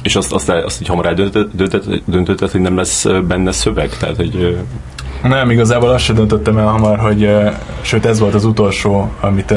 És 0.02 0.16
azt, 0.16 0.32
azt, 0.32 0.48
azt 0.48 0.80
így 0.80 0.88
hamar 0.88 1.06
eldöntötted, 1.06 2.02
döntötted, 2.04 2.50
hogy 2.50 2.60
nem 2.60 2.76
lesz 2.76 3.06
benne 3.28 3.52
szöveg? 3.52 3.96
Tehát, 3.96 4.16
hogy 4.16 4.64
Nem, 5.22 5.50
igazából 5.50 5.88
azt 5.90 6.04
sem 6.04 6.14
döntöttem 6.14 6.58
el 6.58 6.66
hamar, 6.66 6.98
hogy 6.98 7.30
sőt 7.80 8.06
ez 8.06 8.18
volt 8.18 8.34
az 8.34 8.44
utolsó, 8.44 9.10
amit 9.20 9.54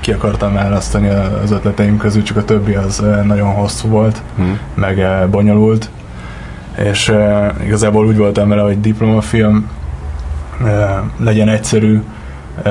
ki 0.00 0.12
akartam 0.12 0.52
választani 0.52 1.08
az 1.42 1.50
ötleteim 1.50 1.96
közül, 1.96 2.22
csak 2.22 2.36
a 2.36 2.44
többi 2.44 2.74
az 2.74 3.04
nagyon 3.24 3.48
hosszú 3.52 3.88
volt, 3.88 4.22
Hmm. 4.36 4.58
meg 4.74 5.28
bonyolult, 5.30 5.90
és 6.76 7.08
uh, 7.08 7.46
igazából 7.64 8.06
úgy 8.06 8.16
voltam 8.16 8.48
vele, 8.48 8.62
hogy 8.62 8.80
diplomafilm 8.80 9.70
uh, 10.60 10.68
legyen 11.18 11.48
egyszerű, 11.48 12.02
uh, 12.56 12.64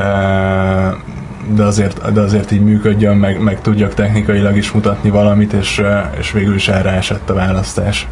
de 1.56 1.64
azért, 1.64 2.12
de 2.12 2.22
azért 2.22 2.52
így 2.52 2.64
működjön, 2.64 3.18
meg, 3.18 3.42
meg 3.42 3.62
tudjak 3.62 3.94
technikailag 3.94 4.58
is 4.58 4.72
mutatni 4.72 5.10
valamit, 5.10 5.54
és, 5.54 5.82
és 6.20 6.32
végül 6.32 6.56
is 6.56 6.68
erre 6.68 6.90
esett 6.90 7.30
a 7.30 7.34
választás. 7.34 8.08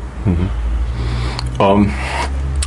A, 1.57 1.73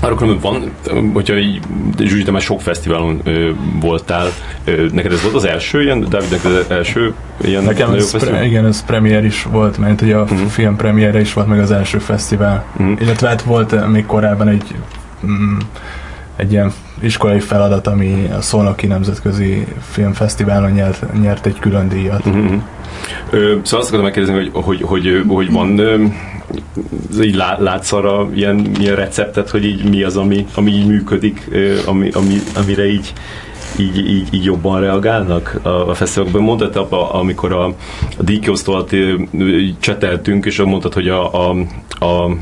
arra 0.03 0.15
különben 0.15 0.41
van, 0.53 0.71
hogyha 1.13 1.37
így, 1.39 1.61
Zsuzsi, 1.99 2.23
te 2.23 2.31
már 2.31 2.41
sok 2.41 2.61
fesztiválon 2.61 3.21
ö, 3.25 3.51
voltál, 3.81 4.27
ö, 4.65 4.87
neked 4.93 5.13
ez 5.13 5.23
volt 5.23 5.35
az 5.35 5.45
első 5.45 5.83
ilyen, 5.83 6.07
Dávid, 6.09 6.31
neked 6.31 6.51
az 6.53 6.71
első 6.71 7.15
ilyen 7.41 7.63
Nekem 7.65 7.93
ez, 7.93 8.11
pre, 8.25 8.45
igen, 8.45 8.67
ez 8.67 8.85
premier 8.85 9.25
is 9.25 9.43
volt, 9.43 9.79
mert 9.79 10.01
ugye 10.01 10.17
a 10.17 10.25
Mhm. 10.25 10.45
film 10.45 10.77
premierre 10.77 11.21
is 11.21 11.33
volt 11.33 11.47
meg 11.47 11.59
az 11.61 11.71
első 11.71 11.99
fesztivál. 11.99 12.65
Mhm. 12.77 12.93
Illetve 13.01 13.29
hát 13.29 13.43
volt 13.43 13.73
eh, 13.73 13.87
még 13.87 14.07
korábban 14.07 14.49
egy 14.49 14.75
mm, 15.27 15.57
egy 16.37 16.53
ilyen 16.53 16.73
iskolai 17.03 17.41
feladat, 17.41 17.87
ami 17.87 18.29
a 18.37 18.41
Szolnoki 18.41 18.87
Nemzetközi 18.87 19.67
Filmfesztiválon 19.91 20.71
nyert, 20.71 21.21
nyert 21.21 21.47
egy 21.47 21.59
külön 21.59 21.89
díjat. 21.89 22.25
Mhm. 22.25 22.55
Ö, 23.31 23.39
szóval 23.39 23.61
azt 23.63 23.73
akartam 23.73 24.03
megkérdezni, 24.03 24.35
hogy, 24.35 24.51
hogy, 24.65 24.83
hogy, 24.83 25.23
hogy 25.29 25.53
van 25.53 25.79
ö, 25.79 26.05
így 27.23 27.35
lá- 27.35 27.61
látsz 27.61 27.93
arra 27.93 28.29
ilyen, 28.35 28.71
ilyen 28.79 28.95
receptet, 28.95 29.51
hogy 29.51 29.65
így 29.65 29.89
mi 29.89 30.03
az, 30.03 30.17
ami, 30.17 30.47
ami 30.55 30.71
így 30.71 30.87
működik, 30.87 31.49
ö, 31.51 31.77
ami, 31.87 32.11
ami, 32.11 32.35
amire 32.55 32.87
így 32.87 33.13
így, 33.79 34.11
így, 34.11 34.29
így 34.31 34.45
jobban 34.45 34.81
reagálnak 34.81 35.59
a, 35.63 35.69
a 35.69 35.95
fesztiválokban. 35.95 36.43
Mondtad, 36.43 36.77
apa, 36.77 37.11
amikor 37.11 37.53
a, 37.53 37.65
a 38.19 38.23
díjkiosztó 38.23 38.73
alatt 38.73 38.93
ö, 38.93 39.15
ö, 39.39 39.61
cseteltünk, 39.81 40.45
és 40.45 40.63
mondtad, 40.63 40.95
hogy 40.95 41.09
a, 41.09 41.49
a, 41.49 41.57
a 42.05 42.37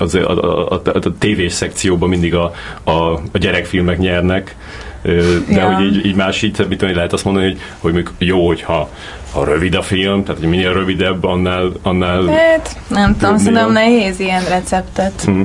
az, 0.00 0.14
a, 0.14 0.30
a, 0.30 0.72
a, 0.72 0.80
a 0.84 1.18
tévés 1.18 1.52
szekcióban 1.52 2.08
mindig 2.08 2.34
a, 2.34 2.52
a, 2.84 2.92
a 3.32 3.38
gyerekfilmek 3.38 3.98
nyernek, 3.98 4.56
de 5.02 5.22
Ja. 5.48 5.74
hogy 5.74 5.84
így, 5.84 6.06
így 6.06 6.14
más 6.14 6.42
így, 6.42 6.66
mit 6.68 6.78
tudom, 6.78 6.94
lehet 6.94 7.12
azt 7.12 7.24
mondani, 7.24 7.46
hogy, 7.46 7.60
hogy 7.78 7.92
mondjuk 7.92 8.14
jó, 8.18 8.46
hogyha 8.46 8.90
ha 9.32 9.44
rövid 9.44 9.74
a 9.74 9.82
film, 9.82 10.24
tehát 10.24 10.40
hogy 10.40 10.48
minél 10.50 10.72
rövidebb, 10.72 11.24
annál, 11.24 11.72
annál 11.82 12.26
Hát, 12.26 12.76
nem 12.88 13.16
tudom, 13.16 13.38
szerintem 13.38 13.72
nehéz 13.72 14.20
ilyen 14.20 14.44
receptet 14.44 15.22
hm, 15.24 15.40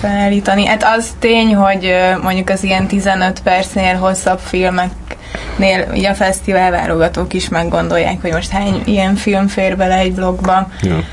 felállítani. 0.00 0.66
Hát 0.66 0.84
az 0.96 1.10
tény, 1.18 1.54
hogy 1.54 1.94
mondjuk 2.22 2.48
az 2.50 2.64
ilyen 2.64 2.86
15 2.86 3.42
percnél 3.42 3.94
hosszabb 3.94 4.38
filmeknél 4.38 5.94
így 5.94 6.04
a 6.04 6.14
fesztivál 6.14 6.70
válogatók 6.70 7.34
is 7.34 7.48
meggondolják, 7.48 8.20
hogy 8.20 8.32
most 8.32 8.50
hány 8.50 8.82
ilyen 8.84 9.14
film 9.14 9.46
fér 9.46 9.76
bele 9.76 9.96
egy 9.98 10.12
blogba, 10.12 10.68
ja. 10.82 11.04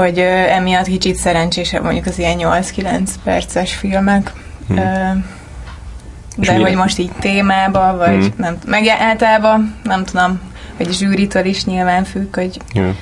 Hogy 0.00 0.18
ö, 0.18 0.22
emiatt 0.48 0.86
kicsit 0.86 1.16
szerencsésebb 1.16 1.82
mondjuk 1.82 2.06
az 2.06 2.18
ilyen 2.18 2.36
8-9 2.38 3.08
perces 3.24 3.74
filmek. 3.74 4.32
Hm. 4.68 4.76
Ö, 4.76 4.82
És 6.40 6.46
de 6.46 6.58
hogy 6.58 6.74
most 6.74 6.98
így 6.98 7.12
témába, 7.20 7.96
vagy 7.96 8.24
Hm. 8.24 8.42
nem 8.42 8.56
meg 8.66 8.86
általában, 9.00 9.74
nem 9.82 10.04
tudom, 10.04 10.40
hogy 10.76 10.92
zsűritől 10.92 11.44
is 11.44 11.64
nyilván 11.64 12.04
függ, 12.04 12.34
hogy 12.34 12.58
Ja. 12.74 12.94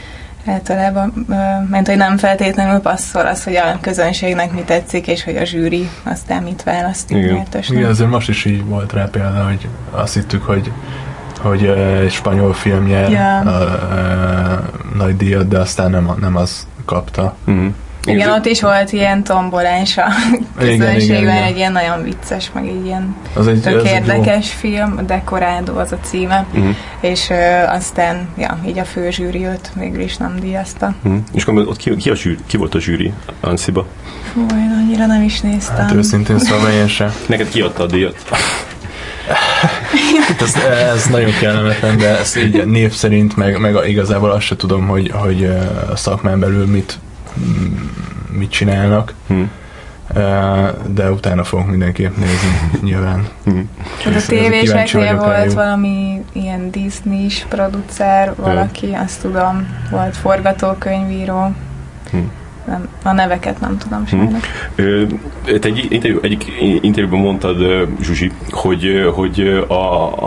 általában, 0.47 1.27
ö, 1.29 1.35
mert 1.71 1.87
hogy 1.87 1.97
nem 1.97 2.17
feltétlenül 2.17 2.79
passzol 2.81 3.27
az, 3.27 3.45
hogy 3.45 3.57
a 3.57 3.79
közönségnek 3.81 4.53
mi 4.53 4.63
tetszik, 4.63 5.07
és 5.07 5.25
hogy 5.25 5.37
a 5.37 5.45
zsűri 5.45 5.89
aztán 6.03 6.43
mit 6.43 6.63
választ 6.63 7.11
Igen. 7.11 7.47
Igen, 7.71 7.91
azért 7.91 8.11
most 8.11 8.29
is 8.29 8.45
így 8.45 8.65
volt 8.65 8.93
rá 8.93 9.05
példa, 9.05 9.45
hogy 9.45 9.69
azt 9.91 10.15
hittük, 10.15 10.43
hogy 10.43 10.71
hogy 11.41 11.65
egy 11.67 12.13
spanyol 12.13 12.53
film 12.53 12.85
nyer 12.85 13.11
Ja. 13.11 13.39
a, 13.39 13.63
a, 13.63 14.63
nagy 14.97 15.17
díjat, 15.17 15.49
de 15.49 15.59
aztán 15.59 15.91
nem, 15.91 16.11
nem 16.21 16.37
az 16.37 16.67
kapta. 16.85 17.37
Mhm. 17.45 17.67
Igen, 18.07 18.31
ott 18.31 18.47
is 18.47 18.61
volt 18.63 18.93
ilyen 18.93 19.23
tombolás 19.23 19.97
a 19.99 20.05
közönségben, 20.59 21.21
igen. 21.23 21.43
egy 21.43 21.57
ilyen 21.57 21.73
nagyon 21.73 22.03
vicces, 22.03 22.51
meg 22.55 22.67
egy 22.67 22.85
ilyen 22.85 23.17
Az 23.35 23.47
egy, 23.47 23.61
tök 23.61 23.75
az 23.81 23.85
egy 23.85 23.91
jó- 23.91 23.97
érdekes 23.97 24.51
film, 24.53 24.95
a 24.99 25.03
Decorado 25.03 25.79
az 25.79 25.93
a 25.93 25.99
címe, 26.03 26.47
Mhm. 26.53 26.69
és 27.01 27.31
ö, 27.31 27.35
aztán, 27.69 28.29
ja, 28.39 28.59
így 28.67 28.79
a 28.79 28.85
fő 28.85 29.11
zsűri 29.11 29.47
őt 29.47 29.71
végül 29.75 30.01
is 30.01 30.17
nem 30.17 30.37
díjazta. 30.41 30.95
Mhm. 31.03 31.17
És 31.33 31.45
akkor 31.45 31.67
ott 31.69 31.77
ki, 31.77 31.97
ki, 31.97 32.11
a 32.11 32.15
zsűri, 32.15 32.39
ki 32.47 32.57
volt 32.57 32.75
a 32.75 32.81
zsűri 32.81 33.13
Ansziba? 33.41 33.87
Fú, 34.33 34.41
én 34.41 34.83
annyira 34.85 35.07
nem 35.07 35.23
is 35.23 35.41
néztem. 35.41 35.77
Hát 35.87 35.93
őszintén 35.93 36.39
szóval 36.39 36.71
én 36.71 36.89
sem. 36.89 37.13
Neked 37.27 37.49
kiadta 37.49 37.83
a 37.83 37.87
díjat? 37.87 38.17
Ez, 40.41 40.55
ez 40.95 41.07
nagyon 41.07 41.31
kellemetlen, 41.41 41.97
de 41.97 42.19
ezt 42.19 42.37
így 42.37 42.67
név 42.67 42.93
szerint, 42.93 43.37
meg, 43.37 43.59
meg 43.59 43.77
igazából 43.89 44.31
azt 44.31 44.47
se 44.47 44.57
tudom, 44.57 44.87
hogy, 44.87 45.11
hogy 45.15 45.45
a 45.91 45.97
szakmán 45.97 46.41
belül 46.41 46.67
mit, 46.67 46.99
mm, 47.39 47.75
mit 48.39 48.51
csinálnak, 48.51 49.15
Hm. 49.27 49.43
Eh, 50.15 50.71
de 50.87 51.11
utána 51.11 51.45
fogok 51.45 51.67
mindenképp 51.67 52.17
nézni, 52.17 52.71
nyilván. 52.83 53.29
Hm. 53.45 53.59
Hát 54.05 54.15
a 54.15 54.27
tévéseknél 54.27 55.17
volt 55.17 55.53
valami 55.53 56.25
ilyen 56.33 56.71
Disney-s 56.71 57.47
producer, 57.49 58.35
valaki, 58.37 58.97
azt 59.05 59.21
tudom, 59.21 59.69
volt 59.91 60.17
forgatókönyvíró. 60.17 61.53
Hm. 62.11 62.19
Nem, 62.67 62.89
a 63.03 63.13
neveket 63.13 63.61
nem 63.61 63.79
tudom 63.79 64.07
sajnos. 64.07 64.43
Ö, 64.75 65.05
Te 65.45 65.69
egy 65.69 65.87
interjú, 65.91 66.19
egyik 66.23 66.53
interjúban 66.81 67.21
mondtad, 67.21 67.89
Zsuzsi, 68.01 68.33
hogy, 68.51 69.11
hogy 69.15 69.65
a, 69.69 69.75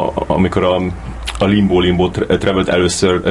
a, 0.05 0.13
amikor 0.27 0.63
a, 0.63 0.81
a 1.39 1.45
Limbo 1.45 1.79
Limbo 1.79 2.09
Tra- 2.09 2.39
Travel-t 2.39 2.69
először 2.69 3.21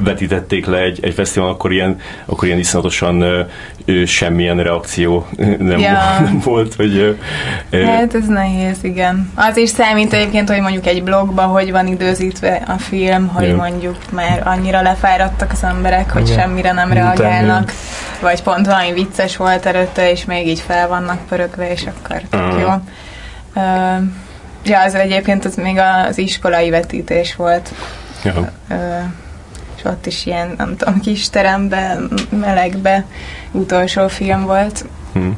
vetítették 0.00 0.66
le 0.66 0.78
egy, 0.78 0.98
egy 1.02 1.14
fesztiválon, 1.14 1.54
akkor 1.54 1.72
ilyen, 1.72 1.96
akkor 2.26 2.46
ilyen 2.46 2.58
iszonyatosan 2.58 3.46
semmilyen 4.06 4.62
reakció 4.62 5.26
nem, 5.58 5.78
Ja. 5.78 5.92
volt, 5.92 6.20
nem 6.24 6.40
volt, 6.44 6.74
hogy 6.74 7.18
Hát 7.72 8.14
ez 8.14 8.26
nehéz, 8.26 8.78
igen. 8.82 9.32
Az 9.34 9.56
is 9.56 9.68
számít 9.68 10.12
egyébként, 10.12 10.48
hogy 10.48 10.60
mondjuk 10.60 10.86
egy 10.86 11.02
blogba 11.02 11.42
hogy 11.42 11.70
van 11.70 11.86
időzítve 11.86 12.62
a 12.66 12.78
film, 12.78 13.26
hogy 13.28 13.44
Igen. 13.44 13.56
mondjuk 13.56 13.96
már 14.12 14.42
annyira 14.44 14.82
lefáradtak 14.82 15.52
az 15.52 15.62
emberek, 15.64 16.10
hogy 16.10 16.28
Igen. 16.28 16.38
semmire 16.40 16.72
nem 16.72 16.92
reagálnak, 16.92 17.72
vagy 18.20 18.42
pont 18.42 18.66
valami 18.66 18.92
vicces 18.92 19.36
volt 19.36 19.66
előtte, 19.66 20.10
és 20.10 20.24
még 20.24 20.46
így 20.46 20.60
fel 20.60 20.88
vannak 20.88 21.26
pörögve, 21.28 21.70
és 21.70 21.82
akkor 21.86 22.20
tök 22.30 22.40
Aha. 22.40 22.58
jó. 22.60 22.68
Ö, 23.62 23.96
ja, 24.64 24.82
az 24.82 24.94
egyébként 24.94 25.44
az 25.44 25.54
még 25.54 25.78
az 26.08 26.18
iskolai 26.18 26.70
vetítés 26.70 27.36
volt, 27.36 27.72
ja. 28.24 28.52
Ö, 28.68 28.74
és 29.76 29.84
ott 29.84 30.06
is 30.06 30.26
ilyen, 30.26 30.54
nem 30.56 30.76
tudom, 30.76 31.00
kis 31.00 31.30
teremben, 31.30 32.10
melegbe 32.40 33.04
utolsó 33.50 34.08
film 34.08 34.44
volt, 34.44 34.84
Hm. 35.12 35.28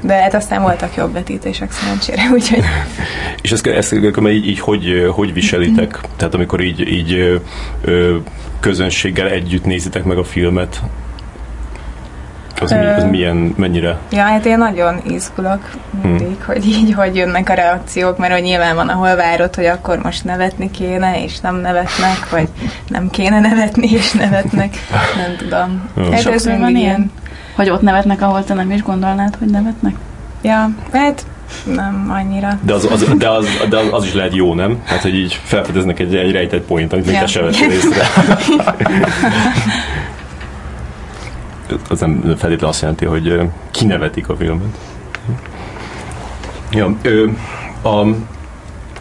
de 0.00 0.14
hát 0.14 0.34
aztán 0.34 0.62
voltak 0.62 0.94
jobb 0.94 1.12
vetítések 1.12 1.72
szerencsére, 1.72 2.22
úgyhogy 2.34 2.64
És 3.42 3.52
ezt, 3.52 3.66
ezt 3.66 3.92
így, 3.92 4.46
így 4.46 4.60
hogy, 4.60 5.08
hogy 5.12 5.32
viselitek? 5.32 6.00
Tehát 6.16 6.34
amikor 6.34 6.60
így, 6.60 6.88
így 6.88 7.40
ö, 7.84 8.16
közönséggel 8.60 9.28
együtt 9.28 9.64
nézitek 9.64 10.04
meg 10.04 10.18
a 10.18 10.24
filmet, 10.24 10.82
az, 12.60 12.70
mi, 12.70 12.86
az 12.86 13.04
milyen, 13.04 13.54
mennyire? 13.56 13.96
Ja, 14.10 14.22
hát 14.22 14.46
én 14.46 14.58
nagyon 14.58 15.00
izgulok 15.10 15.70
mindig, 16.02 16.36
hogy 16.46 16.66
így, 16.66 16.92
hogy 16.94 17.16
jönnek 17.16 17.48
a 17.48 17.54
reakciók, 17.54 18.18
mert 18.18 18.32
hogy 18.32 18.42
nyilván 18.42 18.74
van, 18.74 18.88
ahol 18.88 19.16
várod, 19.16 19.54
hogy 19.54 19.66
akkor 19.66 19.98
most 20.02 20.24
nevetni 20.24 20.70
kéne, 20.70 21.22
és 21.22 21.40
nem 21.40 21.56
nevetnek, 21.56 22.30
vagy 22.30 22.48
nem 22.88 23.10
kéne 23.10 23.40
nevetni, 23.40 23.88
és 23.90 24.12
nevetnek. 24.12 24.74
Nem 25.16 25.36
tudom. 25.36 25.88
Hát 25.96 26.12
ez 26.12 26.20
Sokszor 26.20 26.58
van 26.58 26.76
ilyen. 26.76 27.10
Hogy 27.56 27.70
ott 27.70 27.82
nevetnek, 27.82 28.22
ahol 28.22 28.44
te 28.44 28.54
nem 28.54 28.70
is 28.70 28.82
gondolnád, 28.82 29.36
hogy 29.38 29.48
nevetnek? 29.48 29.94
Ja, 30.42 30.70
hát 30.92 31.26
nem 31.64 32.06
annyira. 32.10 32.58
De 32.62 32.72
az, 32.74 32.88
az, 32.90 33.04
de, 33.18 33.30
az, 33.30 33.46
de 33.68 33.76
az, 33.76 33.86
az 33.90 34.04
is 34.04 34.14
lehet 34.14 34.34
jó, 34.34 34.54
nem? 34.54 34.78
Hát, 34.84 35.02
hogy 35.02 35.14
így 35.14 35.40
felfedeznek 35.42 35.98
egy, 35.98 36.16
egy 36.16 36.32
rejtett 36.32 36.66
point, 36.66 36.92
amit 36.92 37.04
még 37.04 37.14
Ja. 37.14 37.20
te 37.20 37.26
se 37.26 37.42
vettél 37.42 37.70
észre. 37.70 38.04
az 41.88 42.00
nem 42.00 42.20
feltétlenül 42.20 42.66
azt 42.66 42.80
jelenti, 42.80 43.04
hogy 43.04 43.40
kinevetik 43.70 44.28
a 44.28 44.36
filmet. 44.36 44.78
Ja, 46.70 46.96
ö, 47.02 47.26
a, 47.82 48.06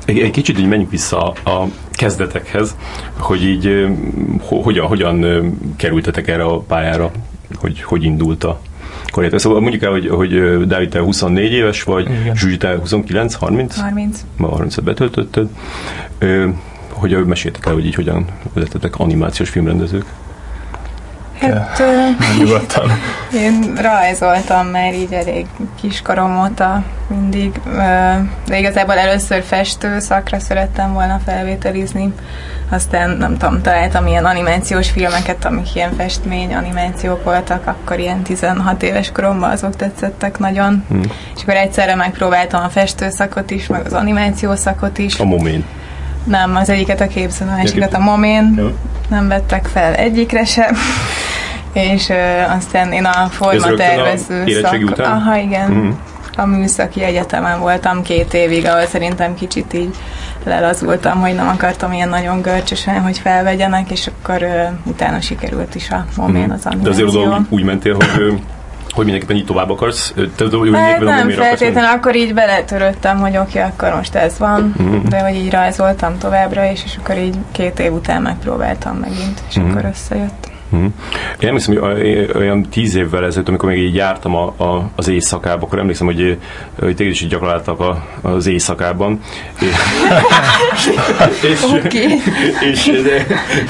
egy, 0.06 0.20
egy 0.20 0.32
kicsit 0.32 0.60
így 0.60 0.68
menjünk 0.68 0.92
vissza 0.92 1.30
a 1.30 1.68
kezdetekhez, 1.92 2.76
hogy 3.18 3.44
így 3.44 3.88
ho, 4.42 4.62
hogyan, 4.62 4.88
hogyan 4.88 5.26
kerültetek 5.76 6.28
erre 6.28 6.44
a 6.44 6.60
pályára, 6.60 7.12
hogy 7.56 7.82
hogy 7.82 8.04
indult 8.04 8.44
a 8.44 8.60
karrier. 9.12 9.42
Szóval 9.42 9.60
mondjuk 9.60 9.84
el, 9.84 9.92
hogy, 9.92 10.08
hogy 10.10 10.68
Dávid, 10.68 10.90
te 10.90 11.00
24 11.00 11.52
éves 11.52 11.84
vagy, 11.84 12.10
Igen. 12.22 12.36
Zsuzsi, 12.36 12.58
te 12.58 12.78
29, 12.78 13.34
30? 13.34 13.80
30. 13.80 14.26
Ma 14.38 14.48
30 14.48 14.78
betöltötted. 14.78 15.48
Ö, 16.18 16.48
hogy 16.90 17.26
meséltek 17.26 17.66
el, 17.66 17.74
hogy 17.74 17.86
így 17.86 17.96
hogyan 17.96 18.26
lettetek 18.54 19.00
animációs 19.00 19.50
filmrendezők. 19.50 20.06
Hát 21.40 21.80
ö, 21.80 22.10
nyugodtan. 22.44 22.92
én 23.44 23.74
rajzoltam 23.82 24.68
már 24.68 24.94
így 24.94 25.14
elég 25.14 25.46
kiskorom 25.82 26.40
óta 26.44 26.84
mindig, 27.08 27.52
de 28.48 28.58
igazából 28.60 28.96
először 28.98 29.44
festő 29.44 30.00
szakra 30.00 30.40
szerettem 30.40 30.94
volna 30.94 31.20
felvételizni, 31.26 32.14
aztán 32.70 33.10
nem 33.10 33.38
tudom, 33.38 33.62
találtam 33.62 34.08
ilyen 34.08 34.26
animációs 34.26 34.90
filmeket, 34.90 35.46
amik 35.46 35.76
ilyen 35.76 35.94
festmény 35.96 36.54
animációk 36.54 37.24
voltak, 37.24 37.68
akkor 37.68 38.00
ilyen 38.00 38.22
16 38.22 38.84
éves 38.84 39.12
koromban 39.12 39.50
azok 39.52 39.76
tetszettek 39.76 40.40
nagyon, 40.40 40.86
Hm. 40.90 41.02
és 41.36 41.42
akkor 41.42 41.56
egyszerre 41.56 41.96
megpróbáltam 41.96 42.64
a 42.64 42.70
festőszakot 42.70 43.52
is, 43.52 43.68
meg 43.68 43.86
az 43.86 43.94
animációszakot 43.94 44.98
is. 44.98 45.20
A 45.20 45.26
momén. 45.26 45.66
Nem, 46.28 46.56
az 46.56 46.70
egyiket 46.70 47.02
a 47.02 47.08
képző, 47.08 47.46
a 47.46 47.50
másikat 47.56 47.94
a 47.94 48.00
momén. 48.00 48.54
Jó. 48.58 48.68
Nem 49.10 49.28
vettek 49.28 49.66
fel 49.66 49.94
egyikre 49.94 50.46
sem. 50.46 50.76
És 51.74 52.10
ö, 52.10 52.42
aztán 52.58 52.92
én 52.92 53.06
a 53.06 53.28
formatervező 53.30 54.46
szak... 54.62 54.78
után? 54.84 55.12
Aha, 55.12 55.38
igen. 55.38 55.72
Mhm. 55.72 55.90
A 56.36 56.46
műszaki 56.46 57.04
egyetemen 57.04 57.60
voltam 57.60 58.02
két 58.02 58.34
évig, 58.34 58.66
ahol 58.66 58.86
szerintem 58.86 59.36
kicsit 59.36 59.74
így 59.74 59.96
lelazultam, 60.44 61.20
hogy 61.20 61.36
nem 61.36 61.48
akartam 61.48 61.94
ilyen 61.94 62.10
nagyon 62.10 62.42
görcsösen, 62.42 63.02
hogy 63.02 63.18
felvegyenek, 63.18 63.92
és 63.92 64.08
akkor 64.08 64.42
ö, 64.42 64.62
utána 64.84 65.22
sikerült 65.22 65.76
is 65.76 65.90
a 65.90 66.06
momén 66.16 66.52
az 66.52 66.64
Mhm. 66.66 66.82
De 66.84 66.90
azért 66.90 67.08
animáció. 67.08 67.22
oda 67.32 67.38
úgy, 67.38 67.46
úgy 67.50 67.64
mentél, 67.64 67.94
hogy, 67.94 68.40
hogy 68.90 69.04
mindenképpen 69.04 69.36
így 69.36 69.46
tovább 69.46 69.70
akarsz? 69.70 70.14
Te, 70.36 70.46
hogy 70.58 70.70
Hát 70.74 71.00
nem 71.00 71.16
menni? 71.16 71.34
feltétlenül, 71.34 71.90
akkor 71.90 72.16
így 72.16 72.34
beletörődtem, 72.34 73.18
hogy 73.20 73.38
oké, 73.38 73.60
okay, 73.60 73.72
akkor 73.72 73.96
most 73.98 74.16
ez 74.16 74.38
van, 74.38 74.74
Mhm. 74.78 75.08
de 75.10 75.20
hogy 75.20 75.36
így 75.36 75.52
rajzoltam 75.52 76.18
továbbra 76.18 76.72
is, 76.72 76.84
és 76.86 76.96
akkor 77.00 77.18
így 77.18 77.36
két 77.52 77.80
év 77.80 77.94
után 77.94 78.22
megpróbáltam 78.22 78.96
megint, 78.98 79.42
és 79.50 79.56
Mhm. 79.58 79.70
akkor 79.70 79.86
összejött. 79.94 80.50
Mhm. 80.70 80.86
Én 81.40 81.48
emlékszem, 81.48 81.76
hogy 81.76 82.30
olyan- 82.36 82.70
tíz 82.70 82.96
évvel 82.96 83.26
ezelőtt, 83.26 83.48
amikor 83.48 83.70
még 83.70 83.80
így 83.84 83.96
jártam 83.96 84.36
a, 84.36 84.44
a, 84.58 84.90
az 84.96 85.08
éjszakába, 85.08 85.66
akkor 85.66 85.80
emlékszem, 85.80 86.06
hogy, 86.06 86.38
hogy 86.80 86.96
téged 86.96 87.12
is 87.14 87.22
így 87.22 87.30
gyakorláltak 87.30 87.80
a, 87.80 88.06
az 88.22 88.48
éjszakában. 88.48 89.20
És, 89.60 89.76
és, 91.52 91.64
Oké. 91.64 92.04
és, 92.72 92.88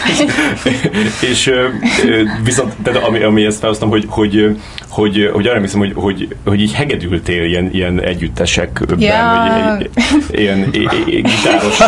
és, 0.10 0.26
és, 1.30 1.48
ö, 1.48 1.68
viszont, 2.44 2.74
tehát 2.84 3.04
ami, 3.04 3.24
ami 3.24 3.46
ezt 3.46 3.60
felhoztam, 3.60 3.90
hogy, 3.90 4.06
hogy, 4.10 4.58
hogy, 4.98 5.30
hogy 5.34 5.46
arra 5.46 5.56
emlékszem, 5.56 5.80
hogy, 5.80 5.94
hogy, 5.96 6.36
hogy 6.46 6.62
így 6.62 6.74
hegedültél 6.74 7.44
ilyen, 7.44 7.70
ilyen 7.72 8.02
együttesekben, 8.02 8.88
vagy 8.88 9.04
egy, 10.72 11.04
ilyen 11.06 11.24
gitáros, 11.24 11.80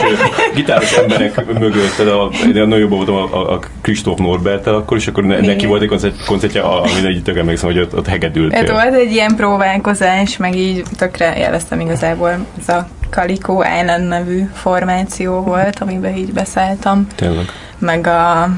gitáros 0.56 0.98
emberek 0.98 1.60
mögött, 1.60 2.00
a, 2.00 2.30
én 2.46 2.54
nagyon 2.54 2.80
jobban 2.80 2.98
voltam 2.98 3.16
a, 3.16 3.36
a, 3.36 3.54
a 3.54 3.60
Kristóf 3.82 4.20
Norbertel 4.20 4.74
akkor, 4.74 4.98
és 4.98 5.08
akkor 5.08 5.24
ne, 5.24 5.40
neki 5.40 5.66
volt 5.66 5.82
egy 5.82 5.88
koncert, 5.88 6.26
koncertje, 6.26 6.62
amin 6.62 7.06
egy 7.06 7.22
tök 7.24 7.38
emlékszem, 7.38 7.70
hogy 7.70 7.80
ott, 7.80 7.96
ott 7.96 8.08
hegedültél. 8.08 8.58
Hát 8.58 8.72
volt 8.72 8.94
egy 8.94 9.12
ilyen 9.12 9.36
próbálkozás, 9.36 10.38
meg 10.38 10.56
így 10.56 10.84
tökre 10.98 11.38
jeleztem 11.38 11.80
igazából 11.80 12.46
ez 12.60 12.70
a 12.70 12.88
Calico 13.10 13.62
Island 13.82 14.08
nevű 14.08 14.44
formáció 14.54 15.42
volt, 15.42 15.80
amiben 15.80 16.16
így 16.16 16.34
beszálltam, 16.34 17.08
Tényleg. 17.16 17.46
meg 17.80 18.08
a 18.08 18.50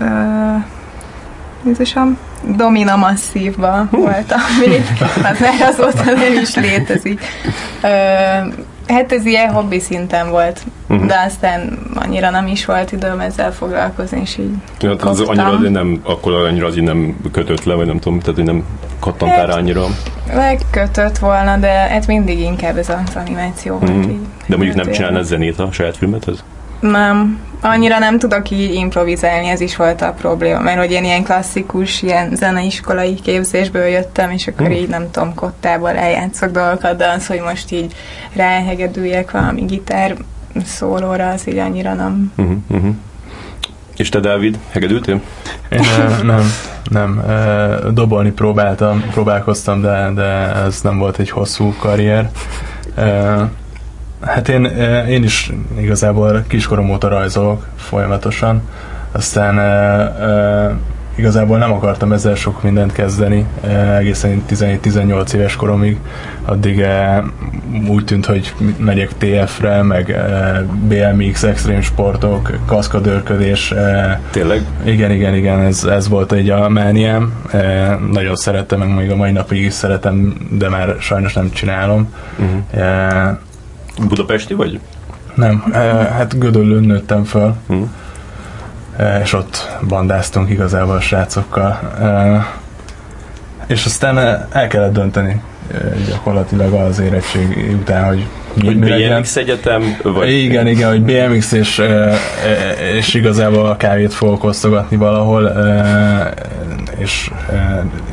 uh, 0.00 0.62
Jézusom, 1.66 2.18
Domina 2.56 2.96
Masszívban 2.96 3.88
voltam 3.90 4.40
még, 4.66 4.84
hát 5.22 5.40
már 5.40 5.54
azóta 5.70 6.04
nem 6.04 6.32
is 6.42 6.54
létezik. 6.54 7.20
Uh, 7.82 7.90
hát 8.86 9.12
ez 9.12 9.24
ilyen 9.26 9.52
hobbi 9.52 9.78
szinten 9.80 10.30
volt, 10.30 10.60
Mhm. 10.86 11.06
de 11.06 11.14
aztán 11.26 11.78
annyira 11.94 12.30
nem 12.30 12.46
is 12.46 12.64
volt 12.64 12.92
időm 12.92 13.20
ezzel 13.20 13.52
foglalkozni, 13.52 14.20
és 14.20 14.38
így 14.38 14.50
tehát 14.78 15.02
az 15.02 15.20
annyira 15.20 15.46
azért 15.48 15.72
nem, 15.72 16.00
akkor 16.04 16.32
annyira 16.32 16.66
azért 16.66 16.86
nem 16.86 17.16
kötött 17.32 17.64
le, 17.64 17.74
vagy 17.74 17.86
nem 17.86 17.98
tudom, 17.98 18.18
tehát 18.20 18.34
hogy 18.34 18.44
nem 18.44 18.64
kattantál 19.00 19.46
rá 19.46 19.54
annyira. 19.54 19.84
megkötött 20.34 21.18
volna, 21.18 21.56
de 21.56 21.68
hát 21.72 22.06
mindig 22.06 22.38
inkább 22.38 22.76
ez 22.76 22.88
az 22.88 23.16
animáció 23.16 23.78
volt. 23.78 23.96
Mhm. 23.96 24.10
így. 24.10 24.20
De 24.46 24.56
mondjuk 24.56 24.76
nem 24.76 24.86
Hát, 24.86 24.94
csinálnád 24.94 25.24
zenét 25.24 25.58
a 25.58 25.68
saját 25.72 25.96
filmethez? 25.96 26.44
Nem, 26.80 27.40
annyira 27.60 27.98
nem 27.98 28.18
tudok 28.18 28.50
így 28.50 28.74
improvizálni, 28.74 29.48
ez 29.48 29.60
is 29.60 29.76
volt 29.76 30.02
a 30.02 30.12
probléma, 30.12 30.60
mert 30.60 30.78
hogy 30.78 30.90
én 30.90 31.04
ilyen 31.04 31.22
klasszikus, 31.22 32.02
ilyen 32.02 32.34
zeneiskolai 32.34 33.14
képzésből 33.14 33.86
jöttem, 33.86 34.30
és 34.30 34.46
akkor 34.46 34.66
Hmm. 34.66 34.76
így 34.76 34.88
nem 34.88 35.10
tudom, 35.10 35.34
kottából 35.34 35.96
eljátszok 35.96 36.50
dolgokat, 36.50 36.96
de 36.96 37.06
az, 37.16 37.26
hogy 37.26 37.40
most 37.40 37.72
így 37.72 37.94
ráhegedüljek 38.34 39.30
valami 39.30 39.60
gitár 39.60 40.16
szólóra, 40.64 41.28
az 41.28 41.48
így 41.48 41.58
annyira 41.58 41.94
nem. 41.94 42.32
Uh-huh, 42.36 42.56
uh-huh. 42.70 42.94
És 43.96 44.08
te, 44.08 44.20
Dávid, 44.20 44.58
hegedültél? 44.70 45.20
Én 45.68 45.80
nem, 46.22 46.52
nem. 46.90 47.22
Dobolni 47.94 48.30
próbáltam, 48.30 49.04
próbálkoztam, 49.10 49.80
de, 49.80 50.10
de 50.14 50.54
ez 50.54 50.80
nem 50.80 50.98
volt 50.98 51.18
egy 51.18 51.30
hosszú 51.30 51.74
karrier. 51.78 52.30
Hát 54.20 54.48
én, 54.48 54.64
én 55.08 55.22
is 55.22 55.52
igazából 55.78 56.44
kiskorom 56.48 56.90
óta 56.90 57.08
rajzolok 57.08 57.66
folyamatosan, 57.76 58.62
aztán 59.12 59.56
ö, 59.58 60.24
ö, 60.24 60.70
igazából 61.14 61.58
nem 61.58 61.72
akartam 61.72 62.12
ezzel 62.12 62.34
sok 62.34 62.62
mindent 62.62 62.92
kezdeni, 62.92 63.46
ö, 63.64 63.96
egészen 63.96 64.42
17-18 64.48 65.32
éves 65.32 65.56
koromig, 65.56 65.98
addig 66.44 66.78
ö, 66.78 67.16
úgy 67.88 68.04
tűnt, 68.04 68.26
hogy 68.26 68.54
megyek 68.76 69.10
TF-re, 69.18 69.82
meg 69.82 70.08
ö, 70.08 70.62
BMX, 70.88 71.42
extrém 71.42 71.80
sportok, 71.80 72.58
kaszkadőrködés, 72.66 73.72
ö, 73.72 74.00
Tényleg? 74.30 74.62
igen, 74.84 75.10
igen, 75.10 75.34
igen, 75.34 75.60
ez, 75.60 75.84
ez 75.84 76.08
volt 76.08 76.32
egy 76.32 76.50
a 76.50 76.68
mániám. 76.68 77.32
E, 77.52 77.98
nagyon 78.12 78.36
szerettem, 78.36 78.78
meg 78.78 78.94
még 78.94 79.10
a 79.10 79.16
mai 79.16 79.32
napig 79.32 79.62
is 79.62 79.72
szeretem, 79.72 80.34
de 80.50 80.68
már 80.68 80.96
sajnos 80.98 81.32
nem 81.32 81.50
csinálom. 81.50 82.14
Uh-huh. 82.38 82.84
E, 82.84 83.38
Budapesti 84.08 84.54
vagy? 84.54 84.80
nem, 85.34 85.64
e, 85.72 85.78
hát 86.12 86.38
Gödöllőn 86.38 86.82
nőttem 86.84 87.24
föl, 87.24 87.54
Uh-huh. 87.66 87.88
e, 88.96 89.20
és 89.20 89.32
ott 89.32 89.78
bandáztunk 89.88 90.50
igazából 90.50 90.94
a 90.94 91.00
srácokkal. 91.00 91.78
E, 92.00 92.46
és 93.66 93.84
aztán 93.84 94.18
el 94.52 94.66
kellett 94.68 94.92
dönteni 94.92 95.42
gyakorlatilag 96.08 96.72
az 96.72 96.98
érettség 96.98 97.76
után, 97.80 98.04
hogy 98.04 98.26
Hogy 98.64 98.78
mi 98.78 98.88
legyen. 98.88 99.16
BMX 99.16 99.36
egyetem? 99.36 99.96
Vagy... 100.02 100.30
Igen, 100.30 100.66
igen, 100.66 100.88
hogy 100.88 101.02
BMX 101.02 101.52
és, 101.52 101.82
és 102.96 103.14
igazából 103.14 103.66
a 103.66 103.76
kávét 103.76 104.14
fogok 104.14 104.44
osztogatni 104.44 104.96
valahol, 104.96 105.52
és 106.98 107.30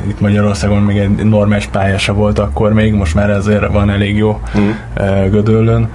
itt 0.08 0.20
Magyarországon 0.20 0.82
még 0.82 0.96
egy 0.96 1.10
normális 1.10 1.66
pályása 1.66 2.12
volt 2.12 2.38
akkor 2.38 2.72
még, 2.72 2.92
most 2.92 3.14
már 3.14 3.30
ezért 3.30 3.72
van 3.72 3.90
elég 3.90 4.16
jó 4.16 4.40
e, 4.94 5.28
Gödöllön. 5.28 5.88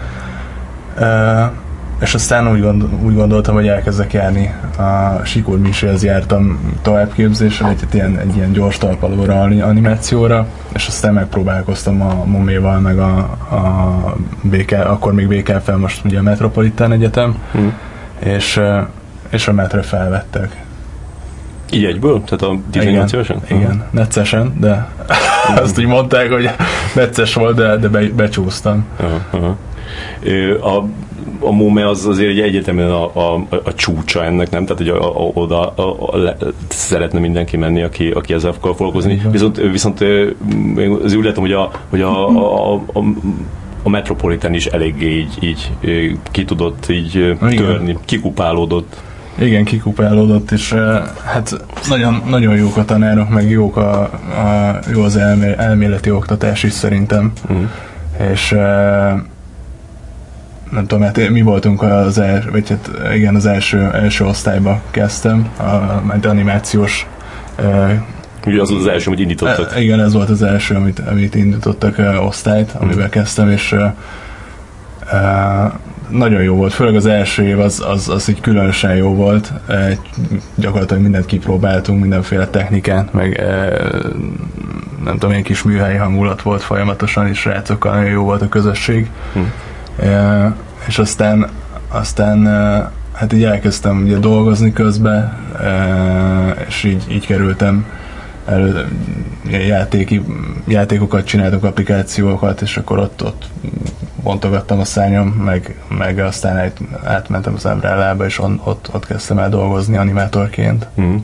És 2.01 2.13
aztán 2.13 2.51
úgy, 2.51 2.61
gondol, 2.61 2.89
úgy 3.01 3.15
gondoltam, 3.15 3.55
hogy 3.55 3.67
elkezdek 3.67 4.13
járni. 4.13 4.53
A 4.77 5.21
Sikor 5.25 5.59
Miséhez 5.59 6.03
jártam 6.03 6.73
továbbképzésre, 6.81 7.67
egy, 7.67 7.79
egy, 7.81 7.93
ilyen, 7.93 8.19
egy 8.19 8.35
ilyen 8.35 8.51
gyors 8.51 8.77
talpalóra, 8.77 9.41
animációra, 9.41 10.47
és 10.73 10.87
aztán 10.87 11.13
megpróbálkoztam 11.13 12.01
a 12.01 12.25
Moméval, 12.25 12.79
meg 12.79 12.99
a, 12.99 13.17
a 13.55 14.15
BK, 14.41 14.71
akkor 14.71 15.13
még 15.13 15.27
BKF, 15.27 15.69
most 15.77 16.05
ugye 16.05 16.19
a 16.19 16.21
Metropolitán 16.21 16.91
Egyetem, 16.91 17.35
Uh-huh. 17.53 17.71
és, 18.19 18.61
és 19.29 19.47
a 19.47 19.53
metre 19.53 19.81
felvettek. 19.81 20.63
Így 21.71 21.85
egyből? 21.85 22.23
Tehát 22.23 22.41
a 22.55 22.59
18 22.71 23.11
évesen? 23.13 23.41
Igen, 23.49 23.83
neccesen, 23.91 24.53
de 24.59 24.87
azt 25.63 25.79
úgy 25.79 25.85
mondták, 25.85 26.31
hogy 26.31 26.49
necces 26.95 27.33
volt, 27.33 27.55
de, 27.55 27.77
de 27.77 27.87
be, 27.87 28.01
becsúsztam. 28.15 28.85
Ö, 30.23 30.59
A, 30.59 30.85
a 31.39 31.51
MOME 31.51 31.87
az 31.87 32.05
azért 32.05 32.29
egy 32.29 32.39
egyetemen 32.39 32.91
a, 32.91 33.33
a, 33.33 33.45
a, 33.63 33.73
csúcsa 33.73 34.23
ennek, 34.23 34.49
nem? 34.49 34.65
Tehát, 34.65 34.77
hogy 34.77 34.89
a, 34.89 35.25
a, 35.25 35.31
oda 35.33 35.67
a, 35.67 36.13
a, 36.13 36.17
le, 36.17 36.37
szeretne 36.67 37.19
mindenki 37.19 37.57
menni, 37.57 37.81
aki, 37.81 38.09
aki 38.09 38.33
ezzel 38.33 38.51
akar 38.51 38.75
foglalkozni. 38.75 39.21
Viszont, 39.31 39.57
viszont 39.57 39.99
az 41.03 41.13
úgy 41.13 41.25
látom, 41.25 41.43
hogy 41.43 41.53
a, 41.53 41.71
hogy 41.89 42.01
a, 42.01 42.27
a, 42.27 42.73
a, 42.73 42.81
a 42.93 43.03
a 43.83 43.89
Metropolitan 43.89 44.53
is 44.53 44.65
eléggé 44.65 45.17
így, 45.17 45.37
így 45.39 45.71
ki 46.31 46.45
tudott 46.45 46.89
így 46.89 47.15
Igen. 47.15 47.55
törni, 47.55 47.97
kikupálódott. 48.05 49.01
Igen, 49.39 49.63
kikupálódott, 49.63 50.51
és 50.51 50.73
hát 51.23 51.65
nagyon, 51.89 52.23
nagyon 52.29 52.55
jók 52.55 52.77
a 52.77 52.85
tanárok, 52.85 53.29
meg 53.29 53.49
jók 53.49 53.77
a, 53.77 54.01
a, 54.01 54.79
jó 54.93 55.01
az 55.01 55.17
elmé, 55.17 55.53
elméleti 55.57 56.11
oktatás 56.11 56.63
is 56.63 56.71
szerintem. 56.71 57.31
Uh-huh. 57.49 57.69
És 58.31 58.55
nem 60.73 60.87
tudom, 60.87 61.03
hát 61.03 61.29
mi 61.29 61.41
voltunk 61.41 61.81
az 61.81 62.17
első, 62.17 62.51
vagy 62.51 62.69
hát 62.69 62.89
igen, 63.13 63.35
az 63.35 63.45
első, 63.45 63.89
első 63.93 64.25
osztályba 64.25 64.81
kezdtem, 64.91 65.49
a, 65.57 66.01
mert 66.07 66.25
animációs 66.25 67.07
Ugye 68.45 68.61
az 68.61 68.71
az 68.71 68.87
első, 68.87 69.09
hogy 69.09 69.19
indítottak. 69.19 69.75
E, 69.75 69.81
igen, 69.81 69.99
ez 69.99 70.13
volt 70.13 70.29
az 70.29 70.41
első, 70.41 70.75
amit, 70.75 70.99
amit 70.99 71.35
indítottak 71.35 71.97
uh, 71.97 72.25
osztályt, 72.25 72.71
amiben 72.79 73.09
kezdtem, 73.09 73.49
és 73.49 73.71
uh, 73.71 73.81
uh, 75.11 75.73
nagyon 76.09 76.41
jó 76.41 76.55
volt, 76.55 76.73
főleg 76.73 76.95
az 76.95 77.05
első 77.05 77.43
év 77.43 77.59
az, 77.59 77.83
az, 77.87 78.09
az 78.09 78.29
így 78.29 78.41
különösen 78.41 78.95
jó 78.95 79.15
volt. 79.15 79.53
E, 79.67 79.97
gyakorlatilag 80.55 81.03
mindent 81.03 81.25
kipróbáltunk, 81.25 82.01
mindenféle 82.01 82.47
technikát, 82.47 83.13
meg 83.13 83.37
e, 83.37 83.79
nem 85.03 85.13
tudom, 85.13 85.29
ilyen 85.29 85.43
kis 85.43 85.63
műhelyi 85.63 85.97
hangulat 85.97 86.41
volt 86.41 86.61
folyamatosan, 86.61 87.27
és 87.27 87.45
rácokkal 87.45 87.95
nagyon 87.95 88.09
jó 88.09 88.23
volt 88.23 88.41
a 88.41 88.49
közösség. 88.49 89.09
Hm. 89.33 89.39
És 90.87 90.97
aztán, 90.97 91.49
aztán 91.87 92.45
hát 93.13 93.33
így 93.33 93.43
elkezdtem 93.43 94.01
ugye 94.03 94.17
dolgozni 94.17 94.73
közben, 94.73 95.37
és 96.67 96.83
így, 96.83 97.05
így 97.09 97.25
kerültem 97.25 97.85
elő, 98.45 98.87
játéki, 99.49 100.21
játékokat 100.67 101.25
csináltunk, 101.25 101.63
applikációkat, 101.63 102.61
és 102.61 102.77
akkor 102.77 102.99
ott, 102.99 103.23
ott 103.23 103.45
bontogattam 104.23 104.79
a 104.79 104.85
szányom, 104.85 105.27
meg, 105.27 105.81
meg 105.97 106.19
aztán 106.19 106.57
át, 106.57 106.79
átmentem 107.03 107.53
az 107.53 107.65
Umbrellába, 107.65 108.25
és 108.25 108.39
on, 108.39 108.61
ott, 108.63 108.89
ott 108.93 109.05
kezdtem 109.05 109.37
el 109.37 109.49
dolgozni 109.49 109.97
animátorként. 109.97 110.87
Mm. 111.01 111.15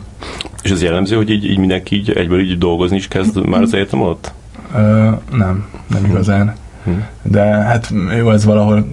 És 0.61 0.71
ez 0.71 0.81
jellemző, 0.81 1.15
hogy 1.15 1.29
így, 1.29 1.45
így 1.45 1.57
mindenki 1.57 1.95
így 1.95 2.11
egyből 2.11 2.39
így 2.39 2.57
dolgozni 2.57 2.95
is 2.95 3.07
kezd 3.07 3.45
már 3.45 3.61
az 3.61 3.73
egyetem 3.73 4.01
ott? 4.01 4.31
Ö, 4.75 5.09
nem, 5.31 5.65
nem 5.87 6.05
igazán. 6.05 6.55
Mm. 6.89 6.99
De 7.21 7.43
hát 7.43 7.93
jó, 8.17 8.31
ez 8.31 8.45
valahol 8.45 8.85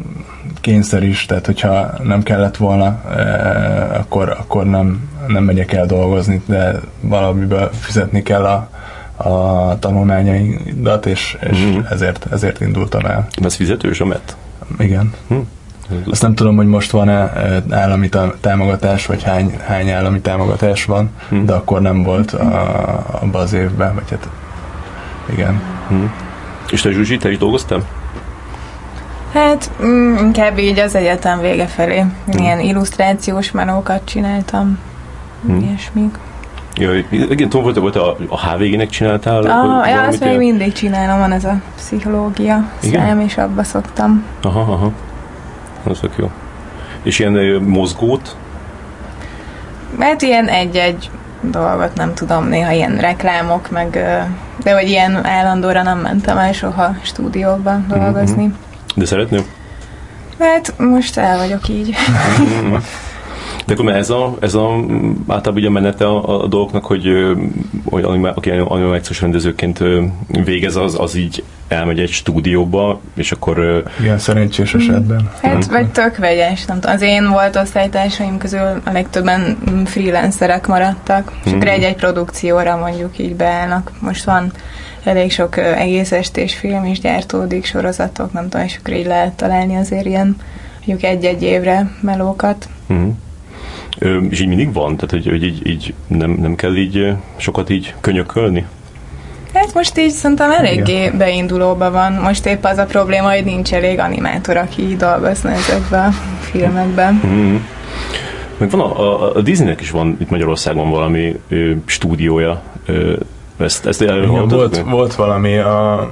kényszer 0.60 1.02
is, 1.02 1.26
tehát 1.26 1.46
hogyha 1.46 1.90
nem 2.02 2.22
kellett 2.22 2.56
volna, 2.56 3.00
eh, 3.16 3.98
akkor, 3.98 4.36
akkor 4.38 4.64
nem, 4.64 5.08
nem 5.26 5.44
megyek 5.44 5.72
el 5.72 5.86
dolgozni, 5.86 6.42
de 6.46 6.80
valamiből 7.00 7.70
fizetni 7.72 8.22
kell 8.22 8.44
a, 8.44 8.68
a 9.28 9.78
tanulmányaidat, 9.78 11.06
és, 11.06 11.36
és 11.50 11.64
mm-hmm. 11.64 11.80
ezért, 11.90 12.26
ezért 12.32 12.60
indultam 12.60 13.04
el. 13.04 13.26
Ez 13.44 13.54
fizetős 13.54 14.00
a 14.00 14.04
MET? 14.04 14.36
Igen. 14.78 15.12
Mm. 15.34 15.38
Azt 16.10 16.22
nem 16.22 16.34
tudom, 16.34 16.56
hogy 16.56 16.66
most 16.66 16.90
van-e 16.90 17.32
állami 17.70 18.08
támogatás, 18.40 19.06
vagy 19.06 19.22
hány, 19.22 19.56
hány 19.66 19.90
állami 19.90 20.20
támogatás 20.20 20.84
van, 20.84 21.10
hmm. 21.28 21.44
de 21.44 21.52
akkor 21.52 21.80
nem 21.80 22.02
volt 22.02 22.32
a, 22.32 23.18
abban 23.20 23.42
az 23.42 23.52
évben, 23.52 23.94
vagy 23.94 24.10
hát 24.10 24.28
igen. 25.32 25.60
Hmm. 25.88 26.12
És 26.70 26.80
te 26.80 26.90
Zsuzsi, 26.90 27.16
te 27.16 27.30
is 27.30 27.38
dolgoztál? 27.38 27.84
Hát 29.32 29.70
mm, 29.84 30.16
inkább 30.16 30.58
így 30.58 30.78
az 30.78 30.94
egyetem 30.94 31.40
vége 31.40 31.66
felé. 31.66 31.98
Hmm. 31.98 32.42
Ilyen 32.42 32.60
illusztrációs 32.60 33.50
melókat 33.50 34.00
csináltam. 34.04 34.78
Hmm. 35.46 35.60
Ilyesmik. 35.60 36.18
Ja, 36.74 36.94
igen, 37.10 37.48
tudom, 37.48 37.62
volt, 37.62 37.76
volt 37.76 37.96
a, 37.96 38.16
a 38.28 38.48
HVG-nek 38.48 38.88
csináltál? 38.88 39.42
Ah, 39.42 39.88
ja, 39.88 40.02
azt 40.02 40.24
még 40.24 40.38
mindig 40.38 40.72
csinálom, 40.72 41.18
van 41.18 41.32
ez 41.32 41.44
a 41.44 41.60
pszichológia 41.76 42.70
szám, 42.78 43.20
és 43.20 43.36
abba 43.36 43.62
szoktam. 43.62 44.24
Aha, 44.42 44.60
aha. 44.60 44.92
Az 45.84 46.00
jó. 46.16 46.30
És 47.02 47.18
ilyen 47.18 47.62
mozgót? 47.62 48.36
Hát 49.98 50.22
ilyen 50.22 50.46
egy-egy 50.48 51.10
dolgot, 51.40 51.94
nem 51.94 52.14
tudom, 52.14 52.48
néha 52.48 52.70
ilyen 52.70 52.96
reklámok, 52.96 53.70
meg, 53.70 53.90
de 54.62 54.74
hogy 54.74 54.88
ilyen 54.88 55.26
állandóra 55.26 55.82
nem 55.82 55.98
mentem 55.98 56.38
el 56.38 56.52
soha 56.52 56.94
stúdióba 57.02 57.72
mhm, 57.72 57.88
dolgozni. 57.88 58.42
Mm-hmm. 58.42 58.54
De 58.94 59.06
szeretném? 59.06 59.44
Hát 60.38 60.78
most 60.78 61.18
el 61.18 61.36
vagyok 61.38 61.68
így. 61.68 61.94
De 63.66 63.72
akkor 63.72 63.88
ez 63.88 64.10
a, 64.10 64.36
ez 64.40 64.54
a 64.54 64.74
általában 65.26 65.54
ugye 65.54 65.66
a 65.66 65.70
menete 65.70 66.06
a, 66.06 66.42
a 66.42 66.46
dolgoknak, 66.46 66.84
hogy, 66.84 67.06
hogy 67.84 68.04
aki 68.34 68.50
animációs 68.50 69.20
rendezőként 69.20 69.82
végez, 70.44 70.76
az, 70.76 71.00
az 71.00 71.14
így 71.14 71.44
elmegy 71.68 72.00
egy 72.00 72.10
stúdióba, 72.10 73.00
és 73.14 73.32
akkor... 73.32 73.82
Igen, 74.00 74.18
szerencsés 74.18 74.74
esetben. 74.74 75.30
Hát, 75.42 75.66
vagy 75.66 75.86
tök 75.86 76.16
vegyes, 76.16 76.64
nem 76.64 76.80
tudom. 76.80 76.96
Az 76.96 77.02
én 77.02 77.28
volt 77.28 77.56
osztálytársaim 77.56 78.38
közül 78.38 78.80
a 78.84 78.92
legtöbben 78.92 79.58
freelancerek 79.84 80.66
maradtak, 80.66 81.32
és 81.44 81.50
mm. 81.50 81.54
akkor 81.54 81.68
egy-egy 81.68 81.96
produkcióra 81.96 82.76
mondjuk 82.76 83.18
így 83.18 83.34
beállnak. 83.34 83.92
Most 84.00 84.24
van 84.24 84.52
elég 85.04 85.32
sok 85.32 85.56
egész 85.56 86.12
estés 86.12 86.54
film 86.54 86.84
is 86.84 87.00
gyártódik, 87.00 87.64
sorozatok, 87.64 88.32
nem 88.32 88.48
tudom, 88.48 88.66
és 88.66 88.76
akkor 88.78 88.94
így 88.94 89.06
lehet 89.06 89.32
találni 89.32 89.76
azért 89.76 90.06
ilyen 90.06 90.36
mondjuk 90.86 91.10
egy-egy 91.10 91.42
évre 91.42 91.90
melókat. 92.00 92.68
Mm. 92.92 93.08
Ö, 93.98 94.18
és 94.18 94.40
így 94.40 94.48
mindig 94.48 94.72
van? 94.72 94.96
Tehát, 94.96 95.10
hogy, 95.10 95.26
hogy 95.26 95.42
így, 95.42 95.66
így 95.66 95.94
nem, 96.06 96.30
nem 96.30 96.54
kell 96.54 96.76
így 96.76 97.12
sokat 97.36 97.70
így 97.70 97.94
könyökölni? 98.00 98.66
Hát 99.52 99.74
most 99.74 99.98
így 99.98 100.10
szerintem 100.10 100.50
eléggé 100.50 100.92
Igen. 100.92 101.18
beindulóban 101.18 101.92
van. 101.92 102.12
Most 102.12 102.46
épp 102.46 102.64
az 102.64 102.78
a 102.78 102.84
probléma, 102.84 103.30
hogy 103.30 103.44
nincs 103.44 103.72
elég 103.72 103.98
animátor, 103.98 104.56
aki 104.56 104.96
dolgozna 104.96 105.50
ezekben 105.50 106.08
a 106.08 106.12
filmekben. 106.40 107.20
Mm. 107.26 107.56
Meg 108.56 108.70
van 108.70 108.80
a, 108.80 109.00
a, 109.00 109.34
a 109.34 109.40
Disneynek 109.40 109.80
is 109.80 109.90
van 109.90 110.16
itt 110.20 110.30
Magyarországon 110.30 110.90
valami 110.90 111.40
ö, 111.48 111.72
stúdiója, 111.84 112.62
ö, 112.86 113.16
ezt, 113.58 113.86
ezt 113.86 114.00
Igen, 114.02 114.48
volt, 114.48 114.80
volt 114.80 115.14
valami 115.14 115.56
a 115.56 116.08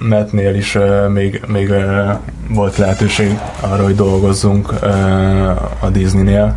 Metnél 0.00 0.54
is 0.54 0.74
uh, 0.74 1.08
még, 1.08 1.42
még 1.46 1.68
uh, 1.70 2.10
volt 2.48 2.76
lehetőség 2.76 3.38
arra, 3.60 3.82
hogy 3.82 3.94
dolgozzunk 3.94 4.72
uh, 4.82 5.50
a 5.80 5.88
Disneynél, 5.92 6.54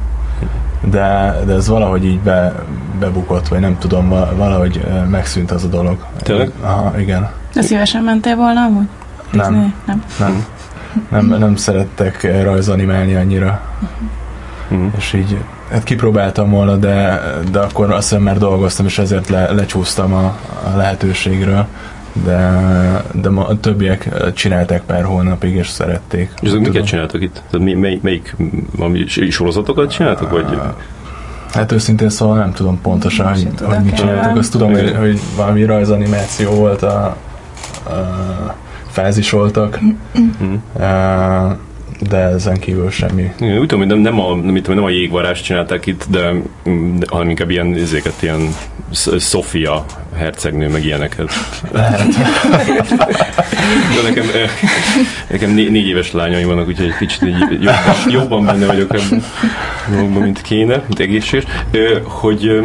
de, 0.90 1.36
de 1.46 1.54
ez 1.54 1.68
valahogy 1.68 2.06
így 2.06 2.20
be, 2.20 2.54
bebukott, 3.00 3.48
vagy 3.48 3.60
nem 3.60 3.78
tudom, 3.78 4.10
valahogy 4.10 4.86
megszűnt 5.10 5.52
az 5.52 5.64
a 5.64 5.68
dolog. 5.68 6.06
Tényleg? 6.18 6.52
Aha, 6.62 7.00
igen. 7.00 7.30
De 7.54 7.62
szívesen 7.62 8.04
mentél 8.04 8.36
volna 8.36 8.62
amúgy? 8.62 8.88
Nem. 9.32 9.74
Nem. 9.86 10.04
Nem. 10.20 10.46
nem, 11.10 11.26
nem 11.26 11.56
szerettek 11.56 12.44
rajzanimálni 12.44 13.16
annyira. 13.16 13.62
Uh-huh. 14.70 14.92
És 14.98 15.14
így 15.14 15.38
hát 15.72 15.84
kipróbáltam 15.84 16.50
volna, 16.50 16.76
de, 16.76 17.22
de 17.52 17.60
akkor 17.60 17.92
azt 17.92 18.10
hiszem 18.10 18.24
már 18.24 18.38
dolgoztam, 18.38 18.86
és 18.86 18.98
ezért 18.98 19.30
le, 19.30 19.52
lecsúsztam 19.52 20.14
a, 20.14 20.38
a 20.74 20.76
lehetőségről 20.76 21.68
de, 22.24 23.04
de 23.14 23.30
ma, 23.30 23.48
a 23.48 23.60
többiek 23.60 24.10
csinálták 24.34 24.82
pár 24.82 25.04
hónapig, 25.04 25.56
és 25.56 25.70
szerették. 25.70 26.32
És 26.42 26.48
azok 26.48 26.62
miket 26.62 26.86
csináltak 26.86 27.22
itt? 27.22 27.34
Tehát 27.34 27.66
mi, 27.66 27.74
mely, 27.74 28.00
melyik 28.02 28.36
valami 28.76 29.06
sorozatokat 29.08 29.92
csináltak, 29.92 30.30
vagy? 30.30 30.60
Hát 31.54 31.72
őszintén 31.72 32.10
szóval 32.10 32.38
nem 32.38 32.54
tudom 32.54 32.82
pontosan, 32.82 33.28
hogy, 33.28 33.48
hogy 33.64 33.84
mit 33.84 33.96
csináltak. 33.96 34.38
Azt 34.38 34.52
tudom, 34.52 34.72
hogy, 34.72 34.96
hogy 35.00 35.20
valami 35.36 35.64
rajzanimáció 35.64 36.52
volt, 36.52 36.82
a, 36.82 37.06
a 37.86 38.56
fázisoltak. 38.90 39.80
Mm. 40.20 40.54
Uh, 40.74 41.58
de 42.00 42.18
ezen 42.18 42.60
kívül 42.60 42.90
semmi. 42.90 43.32
Igen, 43.40 43.58
úgy 43.58 43.68
tudom, 43.68 43.80
hogy 43.80 43.88
nem, 43.88 43.98
nem, 44.00 44.20
a, 44.20 44.36
nem, 44.36 44.62
nem 44.68 44.84
a 44.84 44.90
jégvarás 44.90 45.42
csinálták 45.42 45.86
itt, 45.86 46.06
de, 46.10 46.32
de 46.98 47.06
hanem 47.10 47.30
inkább 47.30 47.50
ilyen, 47.50 47.74
ezeket, 47.74 48.22
ilyen 48.22 48.56
Sofia 49.20 49.86
hercegnő, 50.16 50.70
meg 50.70 50.86
ilyeneket. 50.86 51.32
Lehet. 51.72 52.08
de 53.96 54.02
nekem, 54.04 54.26
nekem 55.30 55.52
né, 55.52 55.70
négy 55.70 55.88
éves 55.88 56.12
lányaim 56.12 56.48
vannak, 56.48 56.68
úgyhogy 56.68 56.86
egy 56.86 56.98
kicsit 56.98 57.22
jobban, 57.50 57.96
jobban 58.08 58.46
benne 58.46 58.66
vagyok 58.66 58.94
ebben, 58.94 59.24
mint 60.22 60.42
kéne, 60.42 60.84
mint 60.88 61.00
egészséges. 61.00 61.46
Hogy 62.04 62.62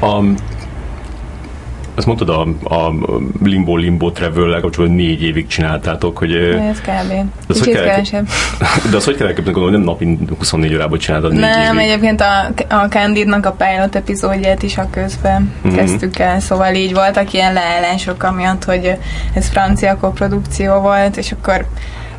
a, 0.00 0.20
azt 1.94 2.06
mondtad 2.06 2.28
a, 2.28 2.40
a 2.74 2.92
Limbo 3.42 3.76
Limbo 3.76 4.10
Travel-lel 4.10 4.60
kapcsolatban 4.60 4.98
négy 4.98 5.22
évig 5.22 5.46
csináltátok, 5.46 6.18
hogy... 6.18 6.34
Ez 6.34 6.80
kb. 6.80 7.12
Az, 7.48 7.64
hogy 7.64 7.72
kell, 7.72 8.02
de 8.90 8.96
az 8.96 9.04
hogy 9.04 9.16
kell 9.16 9.26
elképzelni, 9.26 9.60
gondolom, 9.60 9.70
nem 9.70 9.80
napi 9.80 10.18
24 10.38 10.74
órában 10.74 10.98
csináltad 10.98 11.30
négy 11.32 11.40
Nem, 11.40 11.78
évig. 11.78 11.88
egyébként 11.88 12.20
a, 12.20 12.52
a 12.68 12.88
Candidnak 12.88 13.46
a 13.46 13.52
pilot 13.52 13.96
epizódját 13.96 14.62
is 14.62 14.78
a 14.78 14.88
közben 14.90 15.52
mm-hmm. 15.66 15.76
kezdtük 15.76 16.18
el, 16.18 16.40
szóval 16.40 16.74
így 16.74 16.94
voltak 16.94 17.32
ilyen 17.32 17.52
leállások, 17.52 18.22
amiatt, 18.22 18.64
hogy 18.64 18.96
ez 19.34 19.48
francia 19.48 19.96
koprodukció 19.96 20.80
volt, 20.80 21.16
és 21.16 21.32
akkor 21.32 21.66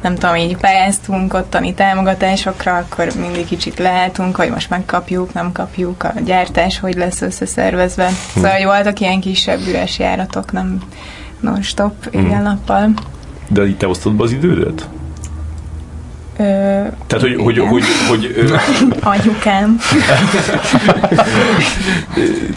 nem 0.05 0.15
tudom, 0.15 0.35
így 0.35 0.57
pályáztunk 0.57 1.33
ottani 1.33 1.73
támogatásokra, 1.73 2.77
akkor 2.77 3.07
mindig 3.19 3.45
kicsit 3.45 3.79
leálltunk, 3.79 4.35
hogy 4.35 4.49
most 4.49 4.69
megkapjuk, 4.69 5.33
nem 5.33 5.51
kapjuk, 5.51 6.03
a 6.03 6.13
gyártás 6.25 6.79
hogy 6.79 6.95
lesz 6.95 7.21
összeszervezve. 7.21 8.07
Hm. 8.07 8.13
Szóval 8.33 8.51
hogy 8.51 8.65
voltak 8.65 8.99
ilyen 8.99 9.19
kisebb 9.19 9.59
üres 9.67 9.99
járatok, 9.99 10.51
nem 10.51 10.81
non-stop 11.39 12.09
hm. 12.11 12.19
éjjel-nappal. 12.19 12.89
De 13.47 13.67
itt 13.67 13.77
te 13.77 13.87
osztod 13.87 14.13
be 14.13 14.23
az 14.23 14.31
idődet? 14.31 14.87
Ö, 16.37 16.43
Tehát, 17.07 17.19
hogy, 17.19 17.35
hogy, 17.37 17.57
hogy, 17.57 17.83
hogy, 18.09 18.35
Anyukám. 19.13 19.77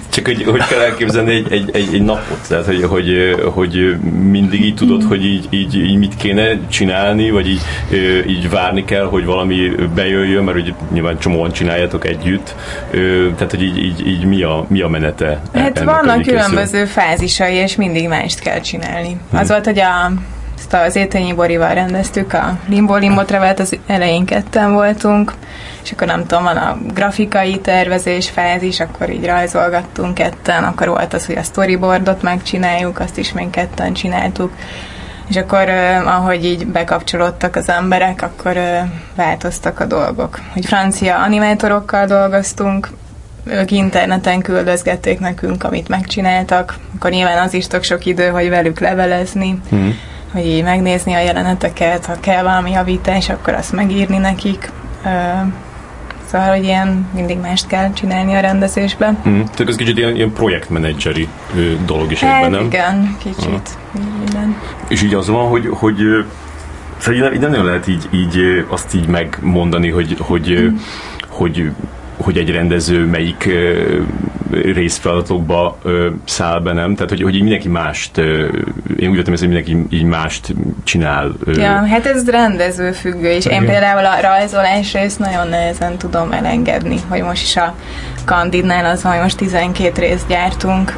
Csak 0.08 0.24
hogy, 0.24 0.44
hogy 0.44 0.66
kell 0.66 0.80
elképzelni 0.80 1.34
egy, 1.34 1.46
egy, 1.52 1.70
egy, 1.72 1.94
egy 1.94 2.02
napot? 2.02 2.48
Tehát, 2.48 2.64
hogy, 2.64 2.82
hogy, 2.84 3.36
hogy 3.54 3.96
mindig 4.30 4.64
így 4.64 4.74
tudod, 4.74 5.02
hogy 5.02 5.24
így, 5.24 5.46
így, 5.50 5.76
így 5.76 5.98
mit 5.98 6.16
kéne 6.16 6.58
csinálni, 6.68 7.30
vagy 7.30 7.48
így, 7.48 7.60
így 8.26 8.50
várni 8.50 8.84
kell, 8.84 9.04
hogy 9.04 9.24
valami 9.24 9.70
bejöjjön, 9.94 10.44
mert 10.44 10.56
hogy 10.60 10.74
nyilván 10.92 11.18
csomóan 11.18 11.52
csináljátok 11.52 12.06
együtt. 12.06 12.54
Tehát, 13.36 13.50
hogy 13.50 13.62
így, 13.62 13.78
így, 13.78 14.06
így 14.06 14.24
mi, 14.24 14.42
a, 14.42 14.66
mi 14.68 14.80
a 14.80 14.88
menete? 14.88 15.40
Hát 15.54 15.84
vannak 15.84 16.22
különböző 16.22 16.84
fázisai, 16.84 17.54
és 17.54 17.76
mindig 17.76 18.08
mást 18.08 18.40
kell 18.40 18.60
csinálni. 18.60 19.16
Hmm. 19.30 19.40
Az 19.40 19.48
volt, 19.48 19.64
hogy 19.64 19.78
a 19.80 20.12
ezt 20.58 20.72
az 20.72 20.96
Étényi 20.96 21.32
Borival 21.32 21.74
rendeztük, 21.74 22.32
a 22.32 22.58
Limbo 22.68 22.96
Limbo 22.96 23.24
Travelt, 23.24 23.60
az 23.60 23.76
elején 23.86 24.24
ketten 24.24 24.72
voltunk, 24.72 25.32
és 25.82 25.92
akkor 25.92 26.06
nem 26.06 26.26
tudom, 26.26 26.42
van 26.42 26.56
a 26.56 26.78
grafikai 26.94 27.58
tervezés 27.58 28.30
fázis, 28.30 28.80
akkor 28.80 29.10
így 29.10 29.26
rajzolgattunk 29.26 30.14
ketten, 30.14 30.64
akkor 30.64 30.88
volt 30.88 31.14
az, 31.14 31.26
hogy 31.26 31.36
a 31.36 31.42
storyboardot 31.42 32.22
megcsináljuk, 32.22 33.00
azt 33.00 33.18
is 33.18 33.32
még 33.32 33.50
ketten 33.50 33.92
csináltuk, 33.92 34.52
és 35.28 35.36
akkor 35.36 35.68
ahogy 36.04 36.44
így 36.44 36.66
bekapcsolódtak 36.66 37.56
az 37.56 37.68
emberek, 37.68 38.22
akkor 38.22 38.58
változtak 39.14 39.80
a 39.80 39.84
dolgok. 39.84 40.40
Hogy 40.52 40.66
francia 40.66 41.18
animátorokkal 41.18 42.06
dolgoztunk, 42.06 42.88
ők 43.44 43.70
interneten 43.70 44.40
küldözgették 44.40 45.18
nekünk, 45.18 45.64
amit 45.64 45.88
megcsináltak, 45.88 46.76
akkor 46.94 47.10
nyilván 47.10 47.38
az 47.38 47.54
is 47.54 47.66
tök 47.66 47.82
sok 47.82 48.06
idő, 48.06 48.28
hogy 48.28 48.48
velük 48.48 48.80
levelezni, 48.80 49.60
mm. 49.74 49.88
Hogy 50.32 50.46
így 50.46 50.62
megnézni 50.62 51.14
a 51.14 51.20
jeleneteket, 51.20 52.06
ha 52.06 52.14
kell 52.20 52.42
valami 52.42 52.70
javítás, 52.70 53.28
akkor 53.28 53.54
azt 53.54 53.72
megírni 53.72 54.18
nekik. 54.18 54.70
Szóval, 56.30 56.48
hogy 56.48 56.64
ilyen 56.64 57.08
mindig 57.14 57.38
mást 57.38 57.66
kell 57.66 57.92
csinálni 57.92 58.34
a 58.34 58.40
rendezésben. 58.40 59.18
Mm. 59.28 59.40
Tehát 59.40 59.68
ez 59.68 59.76
kicsit 59.76 59.98
ilyen, 59.98 60.14
ilyen 60.14 60.32
projektmenedzseri 60.32 61.28
dolog 61.86 62.12
is 62.12 62.20
hát, 62.20 62.36
ebben, 62.36 62.50
nem? 62.50 62.64
igen, 62.64 63.16
kicsit. 63.18 63.78
Mm. 63.98 64.50
És 64.88 65.02
így 65.02 65.14
az 65.14 65.28
van, 65.28 65.48
hogy, 65.48 65.68
hogy 65.70 65.96
Szóval 66.98 67.32
így 67.32 67.40
nem 67.40 67.64
lehet 67.64 67.86
így, 67.86 68.08
így 68.10 68.64
azt 68.68 68.94
így 68.94 69.06
megmondani, 69.06 69.90
hogy, 69.90 70.16
hogy, 70.20 70.58
mm. 70.60 70.76
hogy 71.28 71.70
hogy 72.18 72.36
egy 72.36 72.50
rendező 72.50 73.04
melyik 73.04 73.48
részfeladatokba 74.50 75.78
száll 76.24 76.60
be, 76.60 76.72
nem? 76.72 76.94
Tehát, 76.94 77.10
hogy, 77.10 77.22
hogy 77.22 77.34
így 77.34 77.40
mindenki 77.40 77.68
mást, 77.68 78.18
én 78.98 79.08
úgy 79.08 79.16
vettem 79.16 79.34
hogy 79.34 79.48
mindenki 79.48 79.76
így 79.90 80.02
mást 80.02 80.54
csinál. 80.84 81.36
Ja, 81.46 81.86
hát 81.86 82.06
ez 82.06 82.30
rendező 82.30 82.92
függő, 82.92 83.30
és 83.30 83.46
én 83.46 83.64
például 83.64 84.04
a 84.04 84.20
rajzolás 84.20 84.92
részt 84.92 85.18
nagyon 85.18 85.48
nehezen 85.48 85.96
tudom 85.96 86.32
elengedni, 86.32 86.98
hogy 87.08 87.22
most 87.22 87.42
is 87.42 87.56
a 87.56 87.74
Candidnál 88.24 88.84
az, 88.84 89.02
hogy 89.02 89.20
most 89.22 89.36
12 89.36 90.00
részt 90.00 90.28
gyártunk, 90.28 90.96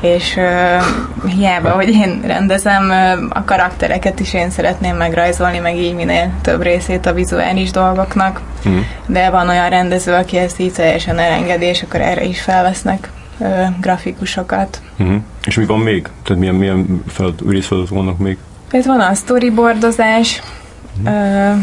és 0.00 0.36
uh, 0.36 1.30
hiába, 1.30 1.70
hogy 1.70 1.88
én 1.88 2.20
rendezem, 2.24 2.84
uh, 2.88 3.24
a 3.28 3.44
karaktereket 3.44 4.20
is 4.20 4.34
én 4.34 4.50
szeretném 4.50 4.96
megrajzolni, 4.96 5.58
meg 5.58 5.76
így 5.76 5.94
minél 5.94 6.30
több 6.42 6.62
részét 6.62 7.06
a 7.06 7.12
vizuális 7.12 7.70
dolgoknak, 7.70 8.40
mm. 8.68 8.78
de 9.06 9.30
van 9.30 9.48
olyan 9.48 9.68
rendező, 9.68 10.12
aki 10.12 10.36
ezt 10.36 10.60
így 10.60 10.72
teljesen 10.72 11.18
elengedi, 11.18 11.64
és 11.64 11.82
akkor 11.82 12.00
erre 12.00 12.24
is 12.24 12.40
felvesznek 12.40 13.10
uh, 13.38 13.66
grafikusokat. 13.80 14.80
Mm. 15.02 15.16
És 15.44 15.56
mi 15.56 15.64
van 15.64 15.78
még? 15.78 16.08
Tehát 16.22 16.40
milyen, 16.40 16.54
milyen 16.54 17.02
feladat, 17.06 17.42
részfeladatok 17.48 17.96
vannak 17.96 18.18
még? 18.18 18.36
Ez 18.70 18.86
van 18.86 19.00
a 19.00 19.14
storyboardozás, 19.14 20.42
mm. 21.00 21.06
uh, 21.06 21.56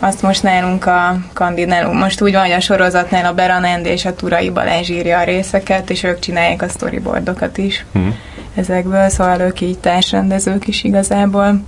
azt 0.00 0.22
most 0.22 0.42
nálunk 0.42 0.86
a 0.86 1.16
Kandidnál, 1.32 1.92
most 1.92 2.20
úgy 2.20 2.32
van, 2.32 2.42
hogy 2.42 2.50
a 2.50 2.60
sorozatnál 2.60 3.24
a 3.24 3.34
Beranend 3.34 3.86
és 3.86 4.04
a 4.04 4.14
Turai 4.14 4.50
Balázs 4.50 4.88
írja 4.88 5.18
a 5.18 5.24
részeket, 5.24 5.90
és 5.90 6.02
ők 6.02 6.18
csinálják 6.18 6.62
a 6.62 6.68
storyboardokat 6.68 7.58
is 7.58 7.84
mm. 7.98 8.08
ezekből, 8.54 9.08
szóval 9.08 9.40
ők 9.40 9.60
így 9.60 9.78
társrendezők 9.78 10.66
is 10.66 10.84
igazából. 10.84 11.62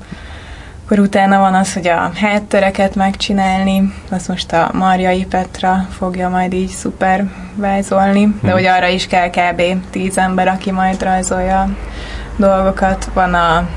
Akkor 0.84 0.98
utána 0.98 1.38
van 1.38 1.54
az, 1.54 1.72
hogy 1.72 1.88
a 1.88 2.12
háttereket 2.14 2.94
megcsinálni, 2.94 3.94
azt 4.10 4.28
most 4.28 4.52
a 4.52 4.70
Marjai 4.72 5.24
Petra 5.24 5.86
fogja 5.90 6.28
majd 6.28 6.52
így 6.52 6.68
szuper 6.68 7.30
vázolni, 7.54 8.36
de 8.42 8.48
mm. 8.48 8.52
hogy 8.52 8.64
arra 8.64 8.86
is 8.86 9.06
kell 9.06 9.30
kb. 9.30 9.62
tíz 9.90 10.18
ember, 10.18 10.48
aki 10.48 10.70
majd 10.70 11.02
rajzolja 11.02 11.68
dolgokat. 12.36 13.08
Van 13.14 13.34
a 13.34 13.68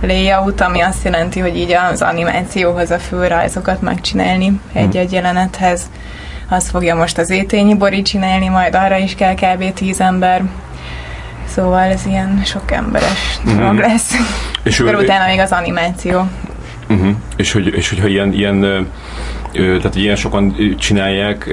layout, 0.00 0.60
ami 0.60 0.80
azt 0.80 1.04
jelenti, 1.04 1.40
hogy 1.40 1.56
így 1.56 1.72
az 1.72 2.02
animációhoz 2.02 2.90
a 2.90 2.98
főrajzokat 2.98 3.82
megcsinálni 3.82 4.60
egy-egy 4.72 5.12
jelenethez. 5.12 5.90
Azt 6.48 6.70
fogja 6.70 6.94
most 6.94 7.18
az 7.18 7.30
étényi 7.30 7.74
Bori 7.74 8.02
csinálni, 8.02 8.48
majd 8.48 8.74
arra 8.74 8.96
is 8.96 9.14
kell 9.14 9.34
kb. 9.34 9.72
tíz 9.72 10.00
ember. 10.00 10.42
Szóval 11.46 11.80
ez 11.80 12.06
ilyen 12.06 12.42
sok 12.44 12.72
emberes 12.72 13.40
mm-hmm. 13.46 13.58
dolog 13.58 13.78
lesz. 13.78 14.14
És 14.62 14.80
Akkor 14.80 14.94
ő, 14.94 14.98
utána 14.98 15.26
még 15.26 15.38
az 15.38 15.52
animáció. 15.52 16.28
Uh-huh. 16.88 17.14
És, 17.36 17.52
hogy, 17.52 17.66
és 17.66 17.88
hogyha 17.88 18.06
ilyen, 18.06 18.32
ilyen 18.32 18.88
tehát 19.52 19.94
ilyen 19.94 20.16
sokan 20.16 20.54
csinálják, 20.78 21.48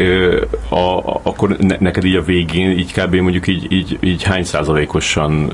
a, 0.69 0.75
a, 0.75 1.19
akkor 1.23 1.57
ne, 1.57 1.75
neked 1.79 2.03
így 2.03 2.15
a 2.15 2.21
végén, 2.21 2.69
így 2.69 2.93
kb. 2.93 3.15
mondjuk 3.15 3.47
így, 3.47 3.71
így, 3.71 3.97
így 4.01 4.23
hány 4.23 4.43
százalékosan 4.43 5.51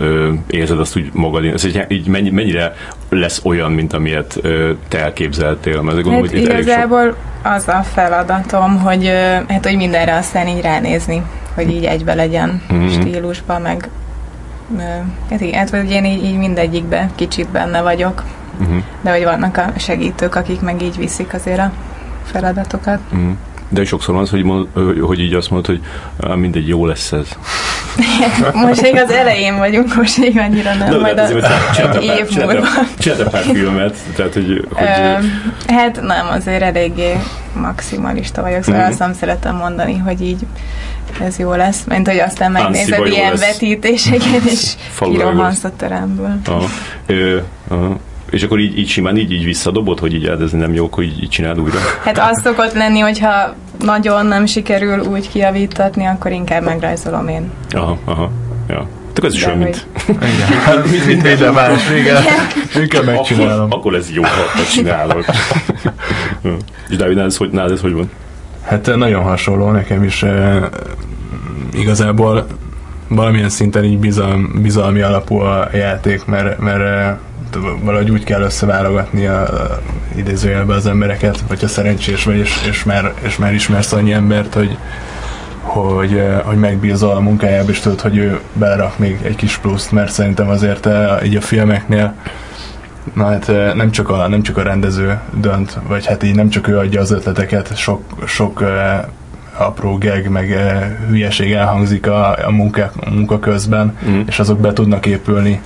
érzed 0.47 0.79
azt 0.79 0.97
úgy 0.97 1.09
magad, 1.13 1.45
ez 1.45 1.65
így, 1.65 1.85
így 1.87 2.07
mennyi, 2.07 2.29
mennyire 2.29 2.75
lesz 3.09 3.41
olyan, 3.43 3.71
mint 3.71 3.93
amilyet 3.93 4.39
te 4.87 4.99
elképzeltél? 4.99 5.81
Mert 5.81 5.95
gondolom, 5.95 6.21
hát 6.21 6.31
hogy 6.31 6.41
igazából 6.41 7.03
sok... 7.03 7.17
az 7.41 7.67
a 7.67 7.83
feladatom, 7.93 8.79
hogy, 8.79 9.11
hát, 9.47 9.65
hogy 9.65 9.75
mindenre 9.75 10.15
aztán 10.15 10.47
így 10.47 10.61
ránézni, 10.61 11.21
hogy 11.55 11.69
így 11.69 11.83
egybe 11.83 12.13
legyen 12.13 12.61
mm-hmm. 12.73 12.87
stílusban, 12.87 13.61
meg 13.61 13.89
hát 15.29 15.41
igen, 15.41 15.59
hát, 15.59 15.69
hogy 15.69 15.91
én 15.91 16.05
így, 16.05 16.23
így 16.23 16.37
mindegyikbe 16.37 17.09
kicsit 17.15 17.49
benne 17.49 17.81
vagyok. 17.81 18.23
Uh-huh. 18.61 18.83
De 19.01 19.11
hogy 19.11 19.23
vannak 19.23 19.57
a 19.57 19.79
segítők, 19.79 20.35
akik 20.35 20.61
meg 20.61 20.81
így 20.81 20.97
viszik 20.97 21.33
azért 21.33 21.59
a 21.59 21.71
feladatokat. 22.23 22.99
Uh-huh. 23.11 23.31
De 23.69 23.85
sokszor 23.85 24.13
van 24.13 24.23
az, 24.23 24.29
hogy, 24.29 24.43
mond, 24.43 24.67
hogy 25.01 25.19
így 25.19 25.33
azt 25.33 25.49
mondod, 25.49 25.65
hogy 25.65 25.81
mindegy, 26.37 26.67
jó 26.67 26.85
lesz 26.85 27.11
ez. 27.11 27.27
most 28.65 28.81
még 28.81 28.95
az 28.95 29.11
elején 29.11 29.57
vagyunk, 29.57 29.95
most 29.95 30.17
még 30.17 30.37
annyira 30.37 30.73
nem, 30.73 30.89
no, 30.89 30.99
majd 30.99 31.17
a 31.17 31.27
év 31.99 32.29
múlva. 32.35 32.67
Pár 33.31 33.43
filmet, 33.43 33.95
tehát 34.15 34.33
hogy... 34.33 34.67
hogy 34.73 34.85
Ö, 34.85 35.73
hát 35.73 36.01
nem, 36.01 36.27
azért 36.29 36.61
eléggé 36.61 37.13
maximalista 37.53 38.41
vagyok, 38.41 38.63
szóval 38.63 38.79
uh-huh. 38.79 38.91
azt 38.91 38.99
nem 38.99 39.13
szeretem 39.13 39.55
mondani, 39.55 39.97
hogy 39.97 40.21
így 40.21 40.45
ez 41.21 41.37
jó 41.37 41.53
lesz, 41.53 41.83
mint 41.87 42.07
hogy 42.07 42.19
aztán 42.19 42.51
megnézed 42.51 43.07
ilyen 43.07 43.31
lesz. 43.31 43.39
vetítéseket, 43.39 44.43
és 44.45 44.73
kirohansz 44.99 45.63
a 45.63 45.71
teremből. 45.77 46.39
Aha. 46.45 46.65
Ö, 47.05 47.39
aha. 47.67 47.99
És 48.33 48.43
akkor 48.43 48.59
így, 48.59 48.77
így 48.77 48.87
simán 48.87 49.17
így, 49.17 49.31
így 49.31 49.43
visszadobod, 49.43 49.99
hogy 49.99 50.13
így 50.13 50.25
ez 50.25 50.51
nem 50.51 50.73
jó, 50.73 50.87
hogy 50.91 51.23
így 51.23 51.29
csináld 51.29 51.59
újra? 51.59 51.77
Hát 52.03 52.17
az 52.17 52.41
szokott 52.43 52.73
lenni, 52.73 52.99
hogyha 52.99 53.55
nagyon 53.79 54.25
nem 54.25 54.45
sikerül 54.45 54.99
úgy 54.99 55.29
kiavítatni, 55.29 56.05
akkor 56.05 56.31
inkább 56.31 56.63
megrajzolom 56.63 57.27
én. 57.27 57.51
Aha, 57.69 57.97
aha, 58.05 58.31
ja. 58.69 58.87
Tehát 59.13 59.23
ez 59.23 59.33
is 59.33 59.45
olyan, 59.45 59.57
mint... 59.57 59.87
Igen, 60.07 60.83
mint, 61.07 61.23
minden 61.23 61.53
más, 61.53 61.89
igen. 61.89 62.23
Inkább 62.75 63.05
megcsinálom. 63.05 63.65
Akkor, 63.65 63.77
akkor 63.77 63.95
ez 63.95 64.11
jó, 64.11 64.21
ha 64.23 64.63
csinálod. 64.71 65.25
És 66.89 66.95
Dávid, 66.95 67.15
nálad 67.15 67.31
ez, 67.31 67.37
hogy, 67.37 67.49
nálad 67.49 67.71
ez 67.71 67.81
hogy 67.81 67.93
van? 67.93 68.09
Hát 68.63 68.95
nagyon 68.95 69.23
hasonló, 69.23 69.71
nekem 69.71 70.03
is 70.03 70.23
e, 70.23 70.69
igazából 71.73 72.45
valamilyen 73.07 73.49
szinten 73.49 73.83
így 73.83 73.97
bizalmi, 73.97 74.47
bizalmi 74.61 75.01
alapú 75.01 75.37
a 75.37 75.69
játék, 75.73 76.25
mert, 76.25 76.59
mert 76.59 77.19
valahogy 77.81 78.09
úgy 78.09 78.23
kell 78.23 78.41
összeválogatni 78.41 79.25
a, 79.25 79.41
a 79.41 79.81
idézőjelbe 80.15 80.73
az 80.73 80.85
embereket, 80.85 81.43
hogyha 81.47 81.67
szerencsés 81.67 82.23
vagy, 82.23 82.37
és, 82.37 82.67
és, 82.69 82.83
már, 82.83 83.13
és 83.21 83.37
már 83.37 83.53
ismersz 83.53 83.91
annyi 83.91 84.13
embert, 84.13 84.53
hogy, 84.53 84.77
hogy, 85.61 86.23
hogy 86.43 86.57
megbízol 86.57 87.15
a 87.15 87.19
munkájába, 87.19 87.69
és 87.69 87.79
tudod, 87.79 88.01
hogy 88.01 88.17
ő 88.17 88.39
belerak 88.53 88.97
még 88.97 89.19
egy 89.21 89.35
kis 89.35 89.57
pluszt, 89.57 89.91
mert 89.91 90.11
szerintem 90.11 90.49
azért 90.49 90.89
így 91.23 91.35
a 91.35 91.41
filmeknél 91.41 92.13
Na 93.13 93.25
hát 93.25 93.51
nem 93.75 93.91
csak, 93.91 94.09
a, 94.09 94.27
nem 94.27 94.41
csak 94.41 94.57
a 94.57 94.61
rendező 94.61 95.19
dönt, 95.33 95.79
vagy 95.87 96.05
hát 96.05 96.23
így 96.23 96.35
nem 96.35 96.49
csak 96.49 96.67
ő 96.67 96.77
adja 96.77 97.01
az 97.01 97.11
ötleteket, 97.11 97.77
sok, 97.77 98.01
sok 98.25 98.63
apró 99.57 99.97
geg, 99.97 100.29
meg 100.29 100.47
hülyeség 101.07 101.51
elhangzik 101.51 102.07
a, 102.07 102.45
a, 102.45 102.51
munka, 102.51 102.91
a 103.05 103.09
munka 103.09 103.39
közben, 103.39 103.97
mm. 104.09 104.21
és 104.27 104.39
azok 104.39 104.59
be 104.59 104.73
tudnak 104.73 105.05
épülni 105.05 105.61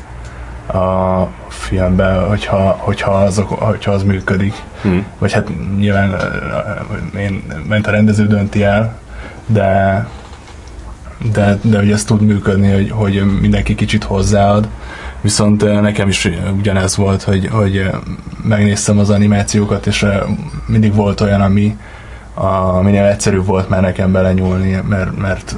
a 0.67 1.29
filmbe, 1.47 2.13
hogyha, 2.13 2.77
hogyha, 2.79 3.11
az, 3.11 3.43
hogyha 3.47 3.91
az 3.91 4.03
működik. 4.03 4.53
Hmm. 4.81 5.05
Vagy 5.17 5.31
hát 5.31 5.49
nyilván 5.77 6.15
én, 7.17 7.43
ment 7.67 7.87
a 7.87 7.91
rendező 7.91 8.27
dönti 8.27 8.63
el, 8.63 8.99
de 9.45 10.05
de, 11.33 11.59
de 11.61 11.77
hogy 11.77 11.91
ez 11.91 12.03
tud 12.03 12.21
működni, 12.21 12.71
hogy, 12.71 12.91
hogy 12.91 13.39
mindenki 13.39 13.75
kicsit 13.75 14.03
hozzáad. 14.03 14.67
Viszont 15.21 15.81
nekem 15.81 16.07
is 16.07 16.29
ugyanez 16.57 16.95
volt, 16.95 17.23
hogy, 17.23 17.47
hogy 17.51 17.89
megnéztem 18.43 18.99
az 18.99 19.09
animációkat, 19.09 19.87
és 19.87 20.05
mindig 20.65 20.93
volt 20.93 21.21
olyan, 21.21 21.41
ami, 21.41 21.77
a, 22.37 22.81
minél 22.81 23.03
egyszerűbb 23.03 23.45
volt 23.45 23.69
már 23.69 23.81
nekem 23.81 24.11
belenyúlni, 24.11 24.79
mert, 24.89 25.17
mert 25.17 25.55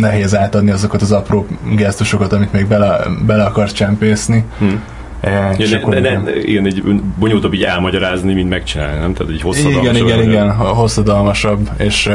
nehéz 0.00 0.36
átadni 0.36 0.70
azokat 0.70 1.02
az 1.02 1.12
apró 1.12 1.46
gesztusokat, 1.74 2.32
amit 2.32 2.52
még 2.52 2.66
bele, 2.66 3.00
bele 3.26 3.44
akarsz 3.44 3.72
csempészni. 3.72 4.44
Hmm. 4.58 4.82
E, 5.20 5.54
ja, 5.58 5.78
ne, 5.86 6.00
ne, 6.00 6.18
ne, 6.18 6.36
igen, 6.36 6.66
egy 6.66 6.82
bonyolultabb 7.18 7.54
így 7.54 7.62
elmagyarázni, 7.62 8.34
mint 8.34 8.48
megcsinálni, 8.48 8.98
nem? 8.98 9.12
Tehát 9.12 9.32
egy 9.32 9.42
hosszadalmasabb. 9.42 9.94
Igen, 9.94 10.06
igen, 10.06 10.22
igen, 10.22 10.56
hosszadalmasabb, 10.56 11.70
és 11.76 12.10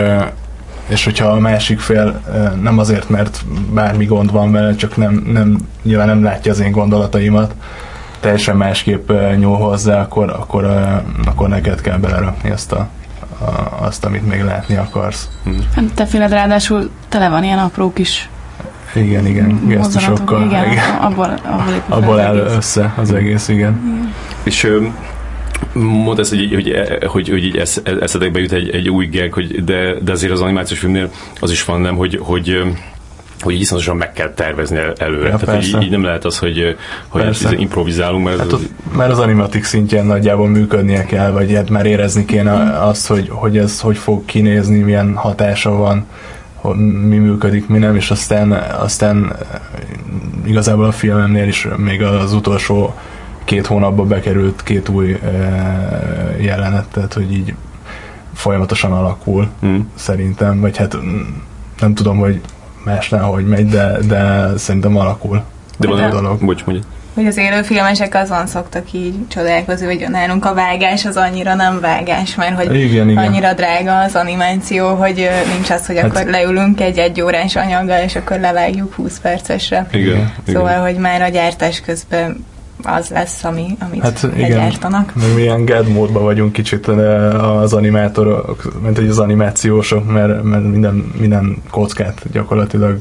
és 0.88 1.04
hogyha 1.04 1.28
a 1.28 1.40
másik 1.40 1.80
fél 1.80 2.22
nem 2.62 2.80
azért, 2.80 3.10
mert 3.10 3.42
bármi 3.74 4.06
gond 4.06 4.32
van 4.32 4.52
vele, 4.52 4.76
csak 4.76 4.98
nem, 4.98 5.24
nem 5.34 5.58
nyilván 5.84 6.08
nem 6.08 6.24
látja 6.24 6.52
az 6.52 6.60
én 6.60 6.72
gondolataimat, 6.72 7.56
teljesen 8.20 8.58
másképp 8.58 9.12
nyúl 9.38 9.58
hozzá, 9.58 10.02
akkor, 10.02 10.30
akkor, 10.30 10.66
akkor 11.26 11.50
neked 11.50 11.82
kell 11.82 11.98
belerakni 11.98 12.50
azt, 12.52 12.72
a, 12.72 12.90
a, 13.46 13.86
azt, 13.86 14.06
amit 14.06 14.28
még 14.28 14.42
látni 14.42 14.76
akarsz. 14.76 15.30
Hát 15.76 15.94
te 15.96 16.06
féled 16.06 16.32
ráadásul 16.32 16.90
tele 17.10 17.30
van 17.30 17.44
ilyen 17.44 17.60
apró 17.60 17.94
kis 17.94 18.30
igen, 18.96 19.26
igen, 19.26 19.68
gesztusokkal. 19.68 20.46
Igen, 20.46 20.72
igen. 20.72 20.96
abból, 21.02 21.40
abból, 21.44 21.84
abból 21.90 22.20
áll 22.20 22.38
egész. 22.38 22.56
össze 22.56 22.94
az 22.98 23.14
egész, 23.14 23.48
igen. 23.48 23.82
igen. 23.86 24.14
És 24.44 24.68
mondd 25.74 26.20
ezt, 26.20 26.30
hogy, 26.30 26.54
hogy, 26.54 26.74
hogy, 27.06 27.30
hogy 27.30 27.44
így 27.44 27.58
eszetekbe 28.00 28.40
jut 28.40 28.52
egy, 28.52 28.70
egy 28.70 28.90
új 28.90 29.06
gag, 29.06 29.34
hogy 29.34 29.64
de, 29.64 29.94
de 30.00 30.12
azért 30.12 30.32
az 30.32 30.42
animációs 30.42 30.80
filmnél 30.80 31.10
az 31.40 31.52
is 31.52 31.66
van, 31.66 31.82
nem, 31.82 31.96
hogy, 31.96 32.20
hogy 32.22 32.62
hogy 33.42 33.60
iszonyatosan 33.60 33.98
meg 33.98 34.12
kell 34.14 34.34
tervezni 34.34 34.78
előre. 34.98 35.30
Ja, 35.30 35.36
Tehát, 35.36 35.56
hogy 35.56 35.68
így, 35.68 35.84
így 35.84 35.92
nem 35.92 36.04
lehet 36.04 36.26
az, 36.26 36.38
hogy, 36.38 36.76
hogy 37.08 37.22
ezt 37.22 37.52
improvizálunk. 37.52 38.24
Mert, 38.24 38.38
hát 38.38 38.54
ott, 38.54 38.70
mert 38.96 39.12
az 39.12 39.20
animatik 39.20 39.64
szintjén 39.64 40.06
nagyjából 40.06 40.48
működnie 40.48 41.06
kell, 41.06 41.32
vagy 41.32 41.54
hát 41.54 41.70
már 41.70 41.86
érezni 41.86 42.26
kéne 42.26 42.80
azt, 42.80 43.08
hogy, 43.08 43.28
hogy 43.30 43.58
ez 43.58 43.80
hogy 43.80 43.98
fog 43.98 44.26
kinézni, 44.26 44.80
milyen 44.80 45.16
hatása 45.16 45.72
van, 45.72 46.06
mi 47.08 47.18
működik, 47.18 47.68
mi 47.68 47.78
nem, 47.78 47.96
és 47.96 48.12
aztán, 48.12 48.52
aztán 48.80 49.36
igazából 50.46 50.86
a 50.86 50.92
filmemnél 50.92 51.48
is 51.48 51.68
még 51.78 52.04
az 52.04 52.34
utolsó 52.34 52.96
két 53.44 53.66
hónapban 53.66 54.08
bekerült 54.08 54.64
két 54.64 54.90
új 54.90 55.20
jelenet, 56.40 56.86
tehát 56.92 57.14
hogy 57.14 57.32
így 57.34 57.54
folyamatosan 58.34 58.92
alakul 58.92 59.50
mm. 59.66 59.80
szerintem, 59.96 60.60
vagy 60.60 60.78
hát 60.78 60.98
nem 61.80 61.94
tudom, 61.94 62.18
hogy 62.18 62.42
másnál 62.84 63.24
hogy 63.24 63.48
megy, 63.48 63.68
de, 63.68 63.98
de 64.08 64.52
szerintem 64.58 64.98
alakul. 64.98 65.44
De 65.78 65.88
van 65.88 66.04
a 66.04 66.10
dolog. 66.10 66.46
Bocs, 66.46 66.66
mondja. 66.66 66.84
Hogy 67.14 67.28
az 67.28 67.38
élőfilmesek 67.38 68.16
azon 68.16 68.48
szoktak 68.48 68.92
így 68.92 69.28
csodálkozni, 69.28 69.86
hogy 69.86 70.06
nálunk 70.10 70.46
a 70.46 70.54
vágás 70.54 71.06
az 71.06 71.18
annyira 71.18 71.56
nem 71.56 71.80
vágás, 71.80 72.36
mert 72.36 72.56
hogy 72.56 72.76
igen, 72.76 73.10
igen. 73.10 73.24
annyira 73.24 73.54
drága 73.54 74.00
az 74.00 74.16
animáció, 74.16 74.94
hogy 74.94 75.30
nincs 75.54 75.70
az, 75.70 75.86
hogy 75.86 75.98
hát, 75.98 76.06
akkor 76.06 76.26
leülünk 76.26 76.82
egy 76.82 76.98
egy 76.98 77.22
órás 77.22 77.56
anyaggal, 77.56 78.04
és 78.04 78.16
akkor 78.16 78.40
levágjuk 78.40 78.94
20 78.94 79.20
percesre. 79.20 79.88
Igen, 79.92 80.34
szóval, 80.48 80.70
igen. 80.70 80.82
hogy 80.82 80.96
már 80.96 81.22
a 81.22 81.28
gyártás 81.28 81.82
közben 81.82 82.46
az 82.86 83.10
lesz, 83.10 83.44
ami, 83.44 83.78
amit 83.80 84.02
hát 84.02 84.28
igen, 84.36 84.50
gyártanak. 84.50 85.16
Meg 85.16 85.34
milyen 85.36 85.66
GAD 85.66 85.88
módban 85.88 86.24
vagyunk 86.24 86.52
kicsit 86.52 86.88
az 86.88 87.74
animátorok, 87.74 88.82
mint 88.82 88.98
hogy 88.98 89.10
az 89.10 89.20
animációsok, 89.20 90.12
mert, 90.12 90.44
mert 90.44 90.64
minden, 90.64 91.12
minden 91.20 91.58
kockát 91.70 92.22
gyakorlatilag 92.32 93.00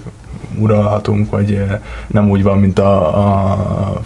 uralhatunk, 0.58 1.30
vagy 1.30 1.64
nem 2.06 2.30
úgy 2.30 2.42
van, 2.42 2.58
mint 2.58 2.78
a, 2.78 3.18
a 3.18 4.00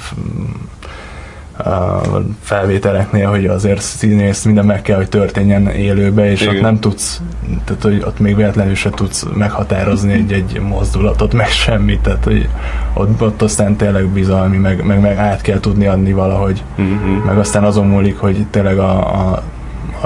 felvételeknél, 2.41 3.29
hogy 3.29 3.47
azért 3.47 3.81
színész 3.81 4.45
minden 4.45 4.65
meg 4.65 4.83
kell, 4.83 4.97
hogy 4.97 5.09
történjen 5.09 5.69
élőbe, 5.69 6.31
és 6.31 6.41
Igen. 6.41 6.55
ott 6.55 6.61
nem 6.61 6.81
tudsz, 6.81 7.21
tehát 7.65 7.83
hogy 7.83 8.03
ott 8.07 8.19
még 8.19 8.37
véletlenül 8.37 8.75
se 8.75 8.91
tudsz 8.91 9.27
meghatározni 9.35 10.13
egy-egy 10.13 10.61
mozdulatot, 10.61 11.33
meg 11.33 11.49
semmit, 11.49 12.01
tehát 12.01 12.25
hogy 12.25 12.49
ott, 12.95 13.23
ott 13.23 13.43
aztán 13.43 13.77
tényleg 13.77 14.07
bizalmi, 14.07 14.57
meg, 14.57 14.85
meg, 14.85 15.01
meg 15.01 15.17
át 15.17 15.41
kell 15.41 15.61
tudni 15.61 15.87
adni 15.87 16.13
valahogy, 16.13 16.63
uh-huh. 16.79 17.25
meg 17.25 17.39
aztán 17.39 17.65
azon 17.65 17.87
múlik, 17.87 18.19
hogy 18.19 18.47
tényleg 18.51 18.79
a, 18.79 19.15
a, 19.15 19.43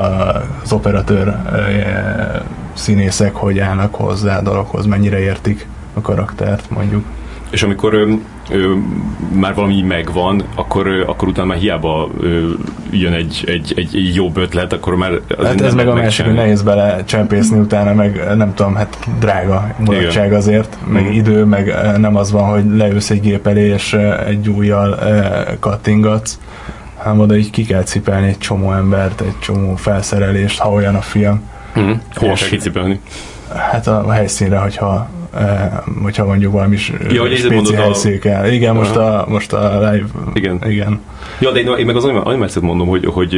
a, 0.00 0.42
az 0.62 0.72
operatőr 0.72 1.36
színészek 2.74 3.34
hogy 3.34 3.58
állnak 3.58 3.94
hozzá 3.94 4.38
a 4.38 4.42
dologhoz, 4.42 4.86
mennyire 4.86 5.18
értik 5.18 5.66
a 5.94 6.00
karaktert 6.00 6.70
mondjuk. 6.70 7.04
És 7.50 7.62
amikor 7.62 7.94
ö, 8.50 8.74
már 9.32 9.54
valami 9.54 9.82
megvan, 9.82 10.42
akkor, 10.54 10.86
ö, 10.86 11.02
akkor 11.06 11.28
utána 11.28 11.46
már 11.46 11.58
hiába 11.58 12.08
ö, 12.20 12.50
jön 12.90 13.12
egy, 13.12 13.44
egy, 13.46 13.72
egy 13.76 14.14
jobb 14.14 14.36
ötlet, 14.36 14.72
akkor 14.72 14.94
már 14.94 15.12
az 15.38 15.46
hát 15.46 15.60
ez 15.60 15.74
meg 15.74 15.88
a 15.88 15.94
másik, 15.94 16.24
hogy 16.24 16.34
nehéz 16.34 16.62
bele 16.62 17.04
csempészni 17.04 17.58
utána, 17.58 17.94
meg 17.94 18.36
nem 18.36 18.54
tudom, 18.54 18.74
hát 18.74 18.98
drága 19.18 19.74
mulatság 19.78 20.32
azért, 20.32 20.78
meg 20.86 21.02
mm. 21.02 21.12
idő, 21.12 21.44
meg 21.44 21.74
nem 21.98 22.16
az 22.16 22.32
van, 22.32 22.50
hogy 22.50 22.76
leülsz 22.76 23.10
egy 23.10 23.20
gép 23.20 23.46
elé, 23.46 23.66
és 23.66 23.92
egy 24.26 24.48
újjal 24.48 24.98
kattingatsz, 25.60 26.38
hanem 26.96 27.20
oda 27.20 27.36
így 27.36 27.50
ki 27.50 27.64
kell 27.64 27.82
cipelni 27.82 28.26
egy 28.26 28.38
csomó 28.38 28.72
embert, 28.72 29.20
egy 29.20 29.38
csomó 29.38 29.76
felszerelést, 29.76 30.58
ha 30.58 30.72
olyan 30.72 30.94
a 30.94 31.00
film. 31.00 31.42
Mm. 31.78 31.90
Hol 32.14 32.32
kell 32.34 32.48
kicipelni? 32.48 33.00
Hát 33.54 33.86
a, 33.86 34.10
helyszínre, 34.10 34.58
hogyha 34.58 35.08
hogyha 36.02 36.24
mondjuk 36.24 36.52
valami 36.52 36.76
ja, 37.08 37.20
hogy 37.20 37.74
helyszín 37.74 38.20
kell. 38.20 38.50
Igen, 38.50 38.74
most 38.74 38.96
a, 38.96 39.26
most 39.28 39.52
a 39.52 39.78
live. 39.78 40.06
Igen. 40.34 40.60
Igen. 40.66 41.00
Ja, 41.40 41.50
de 41.50 41.60
én 41.60 41.86
meg 41.86 41.96
az 41.96 42.04
animációt 42.04 42.64
mondom, 42.64 42.88
hogy, 42.88 43.06
hogy 43.06 43.28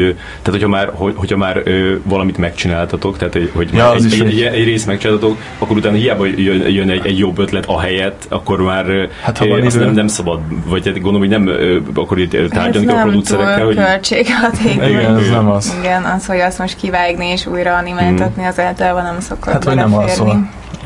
tehát 0.43 0.51
hogyha 0.51 0.69
már, 0.69 0.91
hogy, 0.95 1.13
hogyha 1.17 1.37
már 1.37 1.61
ö, 1.65 1.95
valamit 2.03 2.39
megcsináltatok, 2.39 3.19
tehát 3.19 3.39
hogy 3.53 3.69
ja, 3.75 3.95
egy, 3.95 4.05
egy, 4.05 4.21
egy, 4.21 4.41
egy, 4.41 4.65
részt 4.65 4.87
megcsináltatok, 4.87 5.37
akkor 5.59 5.77
utána 5.77 5.97
hiába 5.97 6.27
jön, 6.27 6.69
jön 6.69 6.91
egy, 6.91 7.07
egy 7.07 7.19
jobb 7.19 7.39
ötlet 7.39 7.65
a 7.67 7.81
helyet, 7.81 8.27
akkor 8.29 8.63
már 8.63 9.09
hát, 9.23 9.39
ha 9.39 9.47
van 9.47 9.67
azt 9.67 9.79
nem, 9.79 9.93
nem 9.93 10.07
szabad, 10.07 10.41
vagy 10.67 10.83
tehát 10.83 11.01
gondolom, 11.01 11.29
hogy 11.29 11.45
nem 11.45 11.55
akkor 11.95 12.19
itt 12.19 12.37
tárgyalni 12.51 12.93
a 12.93 13.03
producerekkel. 13.03 13.65
hogy... 13.65 13.77
költséghatékony. 13.77 14.89
Igen, 14.89 15.17
ez 15.17 15.31
nem 15.31 15.51
az. 15.51 15.77
Igen, 15.81 16.05
az, 16.05 16.27
hogy 16.27 16.39
azt 16.39 16.59
most 16.59 16.77
kivágni 16.77 17.27
és 17.27 17.47
újra 17.47 17.77
animáltatni, 17.77 18.43
mm. 18.43 18.47
az 18.47 18.59
általában 18.59 19.03
nem 19.03 19.21
szokott 19.21 19.53
Hát, 19.53 19.65
hogy 19.65 19.75
nem 19.75 19.95
az 19.95 20.23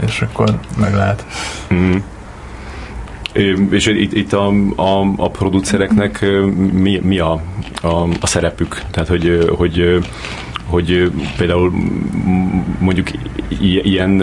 és 0.07 0.21
akkor 0.21 0.59
meg 0.79 0.95
lehet. 0.95 1.25
Mm. 1.75 1.95
És 3.71 3.87
itt, 3.87 4.13
itt 4.13 4.33
a, 4.33 4.53
a, 4.77 5.13
a 5.17 5.31
producereknek 5.31 6.27
mi, 6.73 6.99
mi 7.03 7.19
a, 7.19 7.43
a, 7.83 8.09
a 8.21 8.27
szerepük? 8.27 8.83
Tehát, 8.91 9.09
hogy, 9.09 9.49
hogy 9.57 10.05
hogy 10.67 11.11
például 11.37 11.73
mondjuk 12.79 13.09
ilyen 13.61 14.17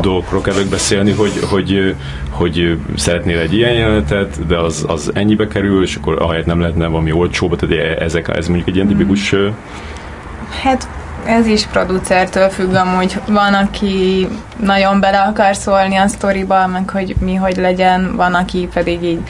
dolgokról 0.00 0.40
kell 0.40 0.54
beszélni, 0.70 1.10
hogy, 1.10 1.32
hogy, 1.50 1.94
hogy 2.30 2.78
szeretnél 2.96 3.38
egy 3.38 3.54
ilyen 3.54 3.72
jelenetet, 3.72 4.46
de 4.46 4.58
az, 4.58 4.84
az 4.88 5.10
ennyibe 5.14 5.46
kerül, 5.46 5.82
és 5.82 5.96
akkor 5.96 6.22
ahelyett 6.22 6.46
nem 6.46 6.60
lehetne 6.60 6.86
valami 6.86 7.12
olcsóba, 7.12 7.56
tehát 7.56 7.76
e, 7.76 8.04
ezek, 8.04 8.28
ez 8.28 8.46
mondjuk 8.46 8.68
egy 8.68 8.74
ilyen 8.74 8.88
tipikus... 8.88 9.34
Hát 10.62 10.88
ez 11.24 11.46
is 11.46 11.66
producertől 11.66 12.48
függ 12.48 12.74
amúgy. 12.74 13.20
Van, 13.26 13.54
aki 13.54 14.28
nagyon 14.56 15.00
bele 15.00 15.20
akar 15.20 15.56
szólni 15.56 15.96
a 15.96 16.08
sztoriba, 16.08 16.66
meg 16.66 16.90
hogy 16.90 17.14
mi 17.20 17.34
hogy 17.34 17.56
legyen, 17.56 18.16
van, 18.16 18.34
aki 18.34 18.68
pedig 18.72 19.02
így 19.02 19.20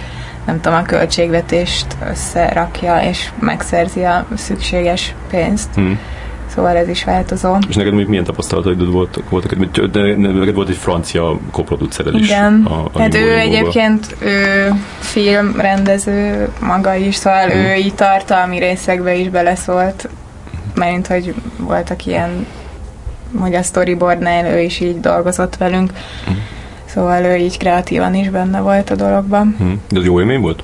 nem 0.46 0.60
tudom, 0.60 0.78
a 0.78 0.82
költségvetést 0.82 1.86
összerakja, 2.10 3.02
és 3.02 3.30
megszerzi 3.38 4.02
a 4.02 4.26
szükséges 4.34 5.14
pénzt. 5.30 5.74
Hmm. 5.74 5.98
Szóval 6.54 6.76
ez 6.76 6.88
is 6.88 7.04
változó. 7.04 7.56
És 7.68 7.76
neked 7.76 7.92
még 7.92 8.06
milyen 8.06 8.24
tapasztalataid 8.24 8.90
voltak? 8.90 9.30
voltak 9.30 9.54
de 9.54 10.16
neked 10.16 10.54
volt 10.54 10.68
egy 10.68 10.76
francia 10.76 11.38
koproducered 11.50 12.14
is. 12.14 12.26
Igen. 12.26 12.64
A, 12.64 12.90
a 12.92 12.98
hát 12.98 13.14
ő 13.14 13.38
egyébként 13.38 14.16
ő 14.18 14.68
filmrendező 14.98 16.48
maga 16.60 16.94
is, 16.94 17.14
szóval 17.14 17.48
hmm. 17.48 17.60
ő 17.60 17.74
így 17.74 17.94
tartalmi 17.94 18.58
részekbe 18.58 19.14
is 19.14 19.28
beleszólt 19.28 20.08
mert 20.74 21.06
hogy 21.06 21.34
voltak 21.56 22.06
ilyen, 22.06 22.46
hogy 23.38 23.54
a 23.54 23.62
storyboardnál 23.62 24.46
ő 24.46 24.60
is 24.60 24.80
így 24.80 25.00
dolgozott 25.00 25.56
velünk, 25.56 25.92
mm. 26.30 26.34
szóval 26.84 27.24
ő 27.24 27.36
így 27.36 27.58
kreatívan 27.58 28.14
is 28.14 28.28
benne 28.28 28.60
volt 28.60 28.90
a 28.90 28.94
dologban. 28.94 29.56
Mm. 29.62 29.72
De 29.88 29.98
az 29.98 30.04
jó 30.04 30.20
élmény 30.20 30.40
volt? 30.40 30.62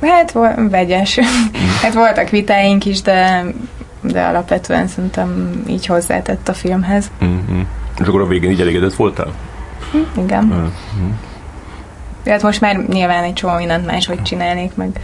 Hát 0.00 0.38
vegyes. 0.70 1.20
Mm. 1.20 1.54
hát 1.82 1.94
voltak 1.94 2.28
vitáink 2.28 2.84
is, 2.84 3.02
de, 3.02 3.44
de 4.00 4.22
alapvetően 4.22 4.86
szerintem 4.86 5.62
így 5.68 5.86
hozzátett 5.86 6.48
a 6.48 6.54
filmhez. 6.54 7.10
Mm-hmm. 7.24 7.60
És 8.00 8.06
akkor 8.06 8.20
a 8.20 8.26
végén 8.26 8.50
így 8.50 8.60
elégedett 8.60 8.94
voltál? 8.94 9.32
Mm, 9.96 10.24
igen. 10.24 10.44
Mm-hmm. 10.44 11.10
Hát 12.26 12.42
most 12.42 12.60
már 12.60 12.76
nyilván 12.76 13.24
egy 13.24 13.32
csomó 13.32 13.56
mindent 13.56 13.86
máshogy 13.86 14.22
csinálnék, 14.22 14.74
meg 14.74 15.00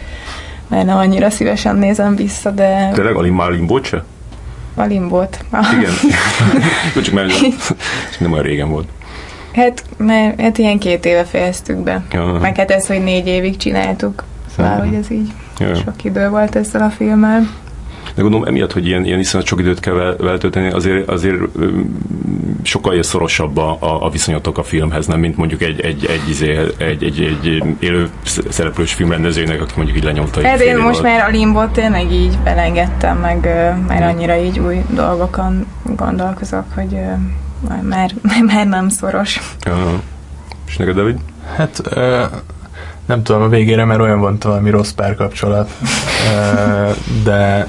mert 0.72 0.86
nem 0.86 0.96
annyira 0.96 1.30
szívesen 1.30 1.76
nézem 1.76 2.16
vissza, 2.16 2.50
de... 2.50 2.90
Tényleg 2.92 3.16
a 3.16 3.22
már 3.22 3.50
limbót 3.50 3.84
se? 3.84 4.04
A 4.74 4.82
limbót. 4.82 5.44
Igen. 5.78 5.92
Csak 7.04 7.14
már 7.14 7.26
nem 8.18 8.32
olyan 8.32 8.44
régen 8.44 8.70
volt. 8.70 8.88
Hát, 9.52 9.84
mert 9.96 10.40
hát 10.40 10.58
ilyen 10.58 10.78
két 10.78 11.04
éve 11.04 11.24
fejeztük 11.24 11.76
be. 11.76 12.02
Ja. 12.12 12.38
Meg 12.40 12.56
hát 12.56 12.70
ez, 12.70 12.86
hogy 12.86 13.02
négy 13.02 13.26
évig 13.26 13.56
csináltuk. 13.56 14.24
Szóval, 14.56 14.78
hogy 14.78 14.94
ez 14.94 15.10
így 15.10 15.32
ja. 15.58 15.74
sok 15.74 16.04
idő 16.04 16.28
volt 16.28 16.56
ezzel 16.56 16.82
a 16.82 16.90
filmmel. 16.90 17.48
De 18.14 18.22
gondolom 18.22 18.46
emiatt, 18.46 18.72
hogy 18.72 18.86
ilyen, 18.86 19.04
ilyen 19.04 19.18
iszonyat 19.18 19.46
sok 19.46 19.60
időt 19.60 19.80
kell 19.80 20.16
vele 20.18 20.38
tölteni, 20.38 20.70
azért, 20.70 21.08
azért 21.08 21.36
sokkal 22.62 23.02
szorosabb 23.02 23.56
a, 23.56 23.76
a, 23.80 24.04
a 24.04 24.10
viszonyatok 24.10 24.58
a 24.58 24.62
filmhez, 24.62 25.06
nem 25.06 25.20
mint 25.20 25.36
mondjuk 25.36 25.62
egy, 25.62 25.80
egy, 25.80 26.04
egy, 26.04 26.28
izé, 26.28 26.58
egy, 26.76 27.04
egy, 27.04 27.20
egy 27.20 27.62
élő 27.78 28.10
szereplős 28.48 28.92
filmrendezőnek, 28.92 29.60
aki 29.60 29.72
mondjuk 29.76 29.96
így 29.96 30.04
lenyomta. 30.04 30.42
Hát 30.42 30.60
én 30.60 30.76
most 30.76 31.02
már 31.02 31.20
a 31.20 31.30
limbot 31.30 31.70
tényleg 31.70 32.12
így 32.12 32.38
belengedtem, 32.38 33.18
meg 33.18 33.44
már 33.88 34.02
annyira 34.02 34.36
így 34.36 34.58
új 34.58 34.82
dolgokon 34.88 35.66
gondolkozok, 35.96 36.64
hogy 36.74 36.98
már, 37.82 38.10
már 38.52 38.66
nem 38.66 38.88
szoros. 38.88 39.40
Ja. 39.64 40.00
És 40.66 40.76
neked, 40.76 40.94
David? 40.94 41.18
Hát 41.56 41.82
nem 43.06 43.22
tudom, 43.22 43.42
a 43.42 43.48
végére, 43.48 43.84
mert 43.84 44.00
olyan 44.00 44.20
volt 44.20 44.42
valami 44.42 44.70
rossz 44.70 44.90
párkapcsolat 44.90 45.70
de, 47.24 47.66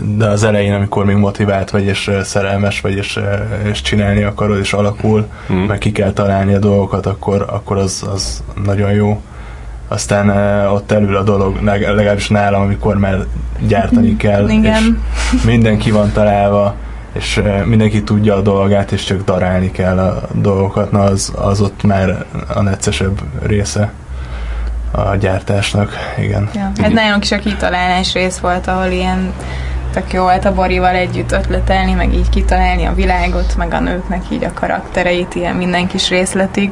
de 0.00 0.26
az 0.26 0.44
elején, 0.44 0.72
amikor 0.72 1.04
még 1.04 1.16
motivált 1.16 1.70
vagy, 1.70 1.84
és 1.84 2.10
szerelmes 2.22 2.80
vagy, 2.80 2.96
és, 2.96 3.20
és 3.70 3.82
csinálni 3.82 4.22
akarod, 4.22 4.58
és 4.58 4.72
alakul, 4.72 5.26
mm. 5.52 5.56
meg 5.56 5.78
ki 5.78 5.92
kell 5.92 6.12
találni 6.12 6.54
a 6.54 6.58
dolgokat, 6.58 7.06
akkor, 7.06 7.46
akkor 7.48 7.76
az, 7.76 8.04
az 8.12 8.42
nagyon 8.64 8.92
jó. 8.92 9.20
Aztán 9.88 10.28
ott 10.66 10.92
elül 10.92 11.16
a 11.16 11.22
dolog, 11.22 11.62
legalábbis 11.62 12.28
nálam, 12.28 12.62
amikor 12.62 12.98
már 12.98 13.18
gyártani 13.66 14.16
kell, 14.16 14.48
Igen. 14.48 15.02
és 15.32 15.42
mindenki 15.52 15.90
van 15.90 16.12
találva, 16.12 16.74
és 17.12 17.42
mindenki 17.64 18.02
tudja 18.02 18.34
a 18.34 18.40
dolgát, 18.40 18.92
és 18.92 19.04
csak 19.04 19.24
darálni 19.24 19.70
kell 19.70 19.98
a 19.98 20.20
dolgokat, 20.32 20.90
na 20.90 21.00
az, 21.00 21.32
az 21.36 21.60
ott 21.60 21.82
már 21.82 22.24
a 22.54 22.62
neccesebb 22.62 23.20
része 23.42 23.92
a 24.90 25.16
gyártásnak, 25.16 25.92
igen. 26.18 26.48
Ja, 26.54 26.72
hát 26.80 26.92
nálunk 26.92 27.24
is 27.24 27.32
a 27.32 27.38
kitalálás 27.38 28.12
rész 28.12 28.38
volt, 28.38 28.66
ahol 28.66 28.90
ilyen 28.90 29.32
tök 29.92 30.12
jó 30.12 30.22
volt 30.22 30.44
a 30.44 30.54
Borival 30.54 30.94
együtt 30.94 31.32
ötletelni, 31.32 31.92
meg 31.92 32.14
így 32.14 32.28
kitalálni 32.28 32.84
a 32.84 32.94
világot, 32.94 33.56
meg 33.56 33.72
a 33.72 33.80
nőknek 33.80 34.22
így 34.30 34.44
a 34.44 34.52
karaktereit, 34.54 35.34
ilyen 35.34 35.56
minden 35.56 35.86
kis 35.86 36.08
részletig, 36.08 36.70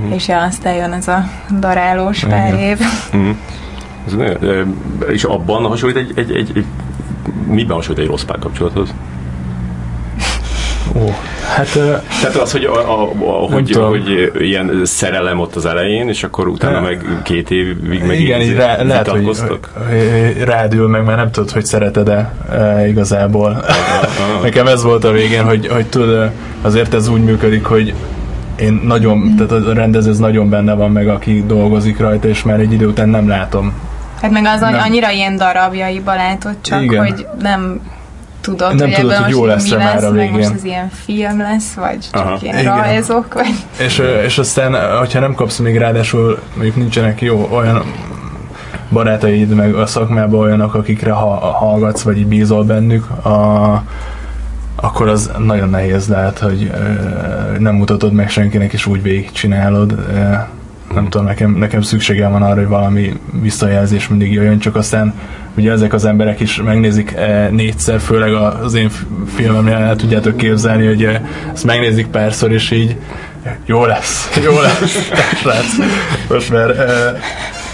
mm. 0.00 0.12
és 0.12 0.28
ja, 0.28 0.42
aztán 0.42 0.74
jön 0.74 0.92
ez 0.92 1.08
a 1.08 1.24
darálós 1.58 2.24
pár 2.24 2.54
év. 2.54 2.78
Mm. 3.16 3.30
És 5.08 5.24
abban 5.24 5.64
hasonlít 5.64 5.96
egy, 5.96 6.12
egy, 6.14 6.32
egy, 6.32 6.50
egy 6.54 6.64
miben 7.46 7.76
hasonlít 7.76 8.04
egy 8.04 8.10
rossz 8.10 8.22
párkapcsolathoz? 8.22 8.94
Ó, 10.96 11.14
hát... 11.54 11.72
Tehát 12.20 12.36
az, 12.36 12.52
hogy, 12.52 12.64
a, 12.64 13.02
a, 13.02 13.10
a, 13.18 13.52
hogy, 13.52 13.72
hogy 13.72 14.30
ilyen 14.38 14.80
szerelem 14.84 15.40
ott 15.40 15.54
az 15.56 15.66
elején, 15.66 16.08
és 16.08 16.22
akkor 16.22 16.48
utána 16.48 16.80
meg 16.80 17.20
két 17.22 17.50
évig 17.50 18.04
meg 18.04 18.20
Igen, 18.20 18.40
így 18.40 18.54
rá, 18.54 18.82
lehet, 18.82 19.08
hogy, 19.08 19.24
hogy 19.24 19.60
rádül 20.44 20.88
meg, 20.88 21.04
mert 21.04 21.16
nem 21.16 21.30
tudod, 21.30 21.50
hogy 21.50 21.64
szereted-e 21.64 22.34
e, 22.50 22.88
igazából. 22.88 23.64
Nekem 24.42 24.66
ez 24.66 24.82
volt 24.82 25.04
a 25.04 25.10
végén, 25.10 25.44
hogy, 25.44 25.66
hogy 25.66 25.86
tudod, 25.86 26.30
azért 26.62 26.94
ez 26.94 27.08
úgy 27.08 27.24
működik, 27.24 27.64
hogy 27.64 27.94
én 28.56 28.80
nagyon, 28.84 29.34
tehát 29.36 29.66
a 29.66 29.72
rendező 29.72 30.10
ez 30.10 30.18
nagyon 30.18 30.48
benne 30.48 30.74
van 30.74 30.90
meg, 30.90 31.08
aki 31.08 31.44
dolgozik 31.46 31.98
rajta, 31.98 32.28
és 32.28 32.42
már 32.42 32.60
egy 32.60 32.72
idő 32.72 32.86
után 32.86 33.08
nem 33.08 33.28
látom. 33.28 33.72
Hát 34.20 34.30
meg 34.30 34.44
az 34.44 34.60
nem. 34.60 34.74
annyira 34.74 35.10
ilyen 35.10 35.36
darabjaiba 35.36 36.14
látod 36.14 36.54
csak, 36.60 36.82
Igen. 36.82 37.04
hogy 37.04 37.26
nem 37.40 37.80
tudod, 38.42 38.74
nem 38.74 38.88
hogy 38.90 39.00
tudod, 39.00 39.16
hogy 39.16 39.30
jó 39.30 39.44
lesz, 39.44 39.68
lesz 39.68 39.78
már 39.84 40.04
a 40.04 40.10
végén. 40.10 40.32
most 40.32 40.52
ez 40.54 40.64
ilyen 40.64 40.90
film 40.90 41.38
lesz, 41.38 41.72
vagy 41.72 41.98
csak 42.12 42.24
Aha. 42.24 42.38
ilyen 42.42 42.58
Igen. 42.58 42.76
rajzok, 42.76 43.34
vagy... 43.34 43.54
És, 43.78 44.02
és 44.24 44.38
aztán, 44.38 44.98
hogyha 44.98 45.20
nem 45.20 45.34
kapsz 45.34 45.58
még 45.58 45.76
ráadásul, 45.76 46.38
mondjuk 46.54 46.76
nincsenek 46.76 47.20
jó 47.20 47.48
olyan 47.52 47.82
barátaid, 48.90 49.54
meg 49.54 49.74
a 49.74 49.86
szakmában 49.86 50.40
olyanok, 50.40 50.74
akikre 50.74 51.12
ha, 51.12 51.28
hallgatsz, 51.36 52.02
vagy 52.02 52.18
így 52.18 52.26
bízol 52.26 52.64
bennük, 52.64 53.10
a, 53.10 53.82
akkor 54.76 55.08
az 55.08 55.30
nagyon 55.38 55.68
nehéz 55.68 56.08
lehet, 56.08 56.38
hogy 56.38 56.70
ö, 56.74 57.58
nem 57.58 57.74
mutatod 57.74 58.12
meg 58.12 58.30
senkinek, 58.30 58.72
és 58.72 58.86
úgy 58.86 59.02
végigcsinálod. 59.02 59.92
Ö, 59.92 60.34
nem 60.94 61.08
tudom, 61.08 61.26
nekem, 61.26 61.50
nekem 61.50 61.82
szükségem 61.82 62.32
van 62.32 62.42
arra, 62.42 62.54
hogy 62.54 62.68
valami 62.68 63.20
visszajelzés 63.40 64.08
mindig 64.08 64.32
jöjjön, 64.32 64.58
csak 64.58 64.76
aztán 64.76 65.14
ugye 65.56 65.70
ezek 65.70 65.92
az 65.92 66.04
emberek 66.04 66.40
is 66.40 66.56
megnézik 66.56 67.12
e, 67.12 67.48
négyszer, 67.50 68.00
főleg 68.00 68.32
az 68.34 68.74
én 68.74 68.90
filmemnél 69.34 69.74
el 69.74 69.96
tudjátok 69.96 70.36
képzelni, 70.36 70.86
hogy 70.86 71.04
e, 71.04 71.22
ezt 71.52 71.64
megnézik 71.64 72.06
párszor, 72.06 72.52
és 72.52 72.70
így 72.70 72.96
jó 73.64 73.84
lesz, 73.86 74.30
jó 74.44 74.60
lesz, 74.60 75.10
lesz. 75.44 75.76
Most 76.28 76.50
már 76.50 76.70
e, 76.70 77.18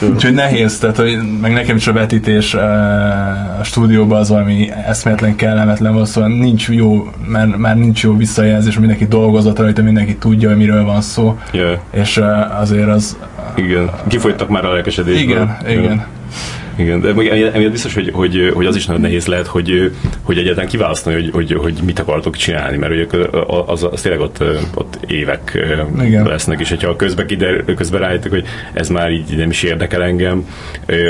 Úgyhogy 0.01 0.35
nehéz, 0.35 0.79
tehát 0.79 0.97
hogy 0.97 1.19
meg 1.41 1.53
nekem 1.53 1.77
is 1.77 1.87
a 1.87 1.93
vetítés 1.93 2.55
a 2.55 3.61
stúdióban 3.65 4.21
az 4.21 4.29
valami 4.29 4.71
eszméletlen 4.87 5.37
kellemetlen 5.37 5.93
volt, 5.93 6.07
szóval 6.07 6.31
nincs 6.31 6.69
jó, 6.69 7.11
már, 7.27 7.47
már 7.47 7.77
nincs 7.77 8.03
jó 8.03 8.17
visszajelzés, 8.17 8.79
mindenki 8.79 9.07
dolgozott 9.07 9.59
rajta, 9.59 9.83
mindenki 9.83 10.17
tudja, 10.17 10.49
hogy 10.49 10.59
miről 10.59 10.85
van 10.85 11.01
szó, 11.01 11.39
yeah. 11.53 11.79
és 11.91 12.21
azért 12.61 12.89
az... 12.89 13.17
Igen, 13.55 13.91
kifogytak 14.07 14.49
már 14.49 14.65
a 14.65 14.73
lelkesedésből. 14.73 15.23
Igen, 15.23 15.57
igen. 15.67 15.83
Igen, 15.83 16.07
de 16.79 17.09
emiatt 17.53 17.71
biztos, 17.71 17.95
hogy, 17.95 18.11
hogy, 18.13 18.51
hogy 18.55 18.67
az 18.67 18.77
is 18.77 18.87
nagyon 18.87 19.03
nehéz 19.03 19.27
lehet, 19.27 19.47
hogy, 19.47 19.93
hogy 20.23 20.39
egyáltalán 20.39 20.69
kiválasztani, 20.69 21.15
hogy, 21.15 21.31
hogy, 21.31 21.53
hogy 21.53 21.79
mit 21.85 21.99
akartok 21.99 22.37
csinálni, 22.37 22.77
mert 22.77 22.93
ugye 22.93 23.29
az, 23.67 23.89
az 23.91 24.01
tényleg 24.01 24.21
ott, 24.21 24.45
ott 24.75 24.99
évek 25.07 25.69
Igen. 26.01 26.27
lesznek, 26.27 26.61
és 26.61 26.69
hogyha 26.69 26.97
közben, 26.97 27.27
kider, 27.27 27.65
közben 27.77 28.01
rájöttek, 28.01 28.31
hogy 28.31 28.45
ez 28.73 28.89
már 28.89 29.11
így 29.11 29.37
nem 29.37 29.51
is 29.51 29.63
érdekel 29.63 30.03
engem, 30.03 30.47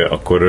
akkor 0.08 0.42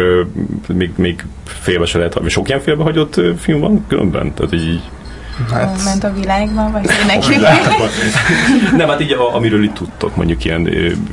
még, 0.67 0.91
még 0.95 1.23
félbe 1.43 1.85
se 1.85 1.97
lehet, 1.97 2.21
sok 2.27 2.47
ilyen 2.47 2.59
félbehagyott 2.59 3.21
film 3.37 3.59
van 3.59 3.85
különben? 3.87 4.33
Tehát 4.33 4.53
így 4.53 4.81
Hát... 5.51 5.83
Ment 5.83 6.03
a 6.03 6.13
világban, 6.13 6.71
vagy 6.71 6.89
neki? 7.07 7.35
Nem, 8.77 8.87
hát 8.87 9.01
így, 9.01 9.15
amiről 9.33 9.63
itt 9.63 9.73
tudtok, 9.73 10.15
mondjuk 10.15 10.45
ilyen, 10.45 10.69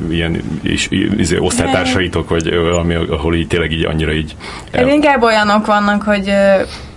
ilyen 0.09 0.41
és, 0.61 0.87
izé, 1.17 1.37
osztálytársaitok, 1.37 2.29
vagy 2.29 2.55
valami, 2.55 2.93
ahol 2.93 3.35
így 3.35 3.47
tényleg 3.47 3.71
így 3.71 3.85
annyira 3.85 4.11
így... 4.11 4.35
El... 4.71 4.83
Hát 4.83 4.93
inkább 4.93 5.23
olyanok 5.23 5.65
vannak, 5.65 6.01
hogy 6.01 6.33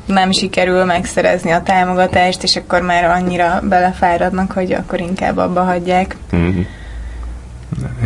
nem 0.07 0.31
sikerül 0.31 0.85
megszerezni 0.85 1.51
a 1.51 1.63
támogatást, 1.63 2.43
és 2.43 2.57
akkor 2.57 2.83
már 2.83 3.05
annyira 3.05 3.61
belefáradnak, 3.63 4.53
hogy 4.53 4.73
akkor 4.73 5.01
inkább 5.01 5.37
abba 5.37 5.63
hagyják. 5.63 6.17
Mm-hmm. 6.37 6.61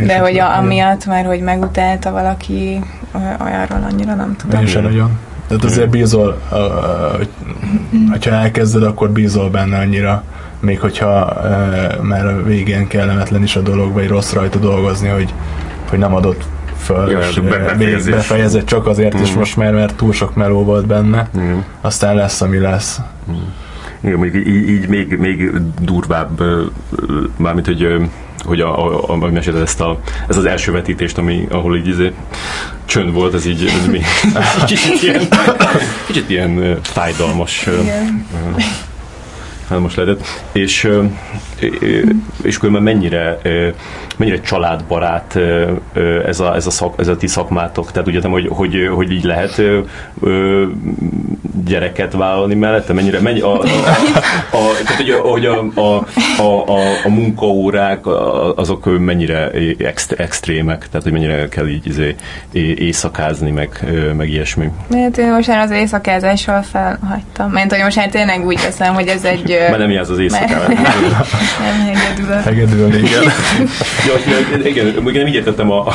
De 0.05 0.17
hogy 0.17 0.37
a, 0.39 0.57
amiatt, 0.57 1.05
mert 1.05 1.27
hogy 1.27 1.39
megutálta 1.39 2.11
valaki, 2.11 2.79
olyanról 3.43 3.87
annyira 3.91 4.13
nem 4.15 4.35
tudom. 4.35 4.61
Én 4.61 4.67
sem 4.67 4.83
nagyon. 4.83 5.19
Tehát 5.47 5.63
azért 5.63 5.89
bízol, 5.89 6.41
hogy, 7.17 7.29
hogyha 8.11 8.31
elkezded, 8.31 8.83
akkor 8.83 9.09
bízol 9.09 9.49
benne 9.49 9.77
annyira, 9.77 10.23
még 10.59 10.79
hogyha 10.79 11.33
már 12.01 12.25
a 12.27 12.43
végén 12.43 12.87
kellemetlen 12.87 13.43
is 13.43 13.55
a 13.55 13.61
dolog, 13.61 13.93
vagy 13.93 14.07
rossz 14.07 14.33
rajta 14.33 14.59
dolgozni, 14.59 15.07
hogy, 15.07 15.33
hogy 15.89 15.99
nem 15.99 16.15
adott 16.15 16.43
föl, 16.77 17.09
ja, 17.09 17.19
és 17.19 17.39
befejezés. 17.39 18.13
befejezett 18.13 18.65
csak 18.65 18.87
azért, 18.87 19.17
mm. 19.17 19.21
és 19.21 19.33
most 19.33 19.57
már 19.57 19.73
mert 19.73 19.95
túl 19.95 20.13
sok 20.13 20.35
meló 20.35 20.63
volt 20.63 20.85
benne, 20.85 21.29
mm. 21.37 21.57
aztán 21.81 22.15
lesz, 22.15 22.41
ami 22.41 22.57
lesz. 22.57 22.99
Mm. 23.31 23.33
Igen, 24.01 24.17
mondjuk 24.17 24.47
így, 24.47 24.69
így 24.69 24.87
még, 24.87 25.17
még 25.17 25.51
durvább, 25.81 26.41
mármint, 27.37 27.65
hogy 27.65 28.09
hogy 28.45 28.61
a, 28.61 28.85
a, 28.85 29.03
a, 29.07 29.15
mesélted 29.15 29.61
ezt, 29.61 29.81
a, 29.81 29.99
ez 30.27 30.37
az 30.37 30.45
első 30.45 30.71
vetítést, 30.71 31.17
ami, 31.17 31.47
ahol 31.49 31.77
így 31.77 31.87
izé, 31.87 32.13
csönd 32.85 33.13
volt, 33.13 33.33
ez 33.33 33.45
így 33.45 33.65
ez 33.65 33.87
még, 33.87 34.05
kicsit 34.65 35.01
ilyen, 35.03 35.27
kicsit 36.05 36.29
ilyen 36.29 36.79
fájdalmas. 36.81 37.67
Igen. 37.67 38.27
Hát 39.69 39.79
most 39.79 39.95
lehetett. 39.95 40.25
És, 40.51 40.89
és 42.43 42.57
különben 42.57 42.83
mennyire, 42.83 43.37
mennyire 44.17 44.39
családbarát 44.39 45.39
ez 46.25 46.39
a, 46.39 46.55
ez 46.55 46.67
a, 46.67 46.69
szak, 46.69 46.93
ez 46.97 47.07
a 47.07 47.17
ti 47.17 47.27
szakmátok? 47.27 47.91
Tehát 47.91 48.07
úgy 48.07 48.25
hogy, 48.25 48.47
hogy, 48.49 48.89
hogy 48.93 49.11
így 49.11 49.23
lehet 49.23 49.61
gyereket 51.65 52.13
vállalni 52.13 52.55
mellette? 52.55 52.93
Mennyire, 52.93 53.19
mennyi, 53.19 53.39
a, 53.39 53.53
a, 53.53 53.65
a, 54.51 54.71
tehát, 54.83 54.95
hogy, 54.95 55.11
hogy 55.11 55.45
a, 55.45 55.65
a, 55.75 56.05
a, 56.41 56.67
a, 56.67 56.79
a 57.03 57.09
munkaórák 57.09 58.05
azok 58.55 58.99
mennyire 58.99 59.51
extrémek? 60.17 60.87
Tehát, 60.87 61.03
hogy 61.03 61.11
mennyire 61.11 61.47
kell 61.47 61.67
így 61.67 61.87
izé, 61.87 62.15
éjszakázni, 62.51 63.51
meg, 63.51 63.85
meg 64.17 64.29
ilyesmi? 64.29 64.69
Hát 64.91 65.17
én 65.17 65.31
most 65.31 65.47
már 65.47 65.59
az 65.59 65.71
éjszakázással 65.71 66.61
felhagytam. 66.61 67.51
Mert 67.51 67.71
hogy 67.71 67.83
most 67.83 67.95
már 67.95 68.09
tényleg 68.09 68.45
úgy 68.45 68.61
veszem, 68.61 68.93
hogy 68.93 69.07
ez 69.07 69.23
egy 69.23 69.54
mert 69.59 69.77
nem 69.77 69.91
jársz 69.91 70.09
az 70.09 70.19
éjszakával. 70.19 70.67
nem 70.67 71.85
hegedül. 71.93 72.35
Hegedül, 72.35 72.93
igen. 72.93 73.23
ja, 74.07 74.35
igen, 74.37 74.65
igen, 74.65 75.03
nem 75.03 75.27
így 75.27 75.33
értettem 75.33 75.71
a, 75.71 75.87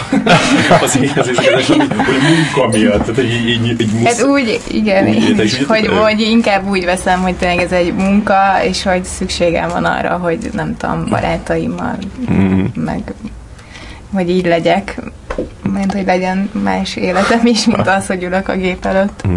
az, 0.68 0.82
az 0.82 0.98
éjszakázás, 1.00 1.66
hogy, 1.66 1.76
hogy 1.76 2.20
munka 2.28 2.78
miatt. 2.78 2.98
Tehát, 2.98 3.14
hogy 3.14 3.30
így, 3.32 3.48
így, 3.48 3.80
így 3.80 3.92
musz, 3.92 4.18
hát 4.18 4.28
úgy, 4.28 4.60
igen, 4.70 5.08
úgy, 5.08 5.28
én 5.28 5.40
is, 5.40 5.64
hogy, 5.64 5.86
hogy 5.86 6.20
inkább 6.20 6.68
úgy 6.68 6.84
veszem, 6.84 7.22
hogy 7.22 7.34
tényleg 7.34 7.64
ez 7.64 7.72
egy 7.72 7.94
munka, 7.94 8.64
és 8.64 8.82
hogy 8.82 9.04
szükségem 9.04 9.68
van 9.68 9.84
arra, 9.84 10.16
hogy 10.16 10.38
nem 10.52 10.76
tudom, 10.76 11.06
barátaimmal, 11.08 11.98
mm-hmm. 12.30 12.64
meg 12.74 13.14
hogy 14.12 14.30
így 14.30 14.46
legyek, 14.46 15.00
mert 15.72 15.92
hogy 15.92 16.04
legyen 16.04 16.50
más 16.64 16.96
életem 16.96 17.46
is, 17.46 17.64
mint 17.66 17.86
az, 17.86 18.06
hogy 18.06 18.22
ülök 18.22 18.48
a 18.48 18.56
gép 18.56 18.84
előtt. 18.84 19.22
Mm. 19.28 19.36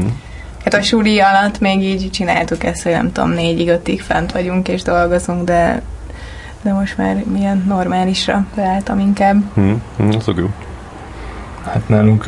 Hát 0.63 0.73
a 0.73 0.81
suli 0.81 1.19
alatt 1.19 1.59
még 1.59 1.81
így 1.81 2.09
csináltuk 2.11 2.63
ezt, 2.63 2.83
hogy 2.83 2.91
nem 2.91 3.11
tudom, 3.11 3.29
négyig, 3.29 3.67
ötig 3.67 4.01
fent 4.01 4.31
vagyunk 4.31 4.67
és 4.67 4.81
dolgozunk, 4.81 5.43
de 5.43 5.81
de 6.63 6.73
most 6.73 6.97
már 6.97 7.23
milyen 7.33 7.63
normálisra 7.67 8.45
beálltam 8.55 8.99
inkább. 8.99 9.43
Hmm, 9.53 9.81
hmm, 9.97 10.09
az 10.09 10.27
jó. 10.37 10.49
Hát 11.65 11.89
nálunk, 11.89 12.25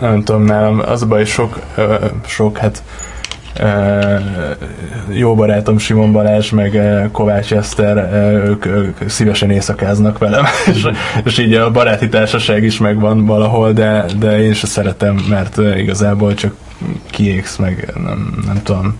nem 0.00 0.22
tudom, 0.24 0.42
nálam 0.42 0.82
az 0.86 1.02
a 1.02 1.06
baj, 1.06 1.24
sok, 1.24 1.58
sok 2.26 2.58
hát 2.58 2.82
jó 5.08 5.34
barátom 5.34 5.78
Simon 5.78 6.12
Balázs, 6.12 6.50
meg 6.50 6.80
Kovács 7.12 7.52
Eszter, 7.52 8.12
ők, 8.44 8.66
ők 8.66 9.08
szívesen 9.08 9.50
éjszakáznak 9.50 10.18
velem, 10.18 10.44
és, 10.72 10.86
és 11.24 11.38
így 11.38 11.54
a 11.54 11.70
baráti 11.70 12.08
társaság 12.08 12.62
is 12.62 12.78
megvan 12.78 13.26
valahol, 13.26 13.72
de, 13.72 14.04
de 14.18 14.42
én 14.42 14.52
sem 14.52 14.70
szeretem, 14.70 15.24
mert 15.28 15.56
igazából 15.76 16.34
csak 16.34 16.54
kiégsz, 17.10 17.56
meg 17.56 17.92
nem, 17.94 18.42
nem 18.46 18.62
tudom, 18.62 18.98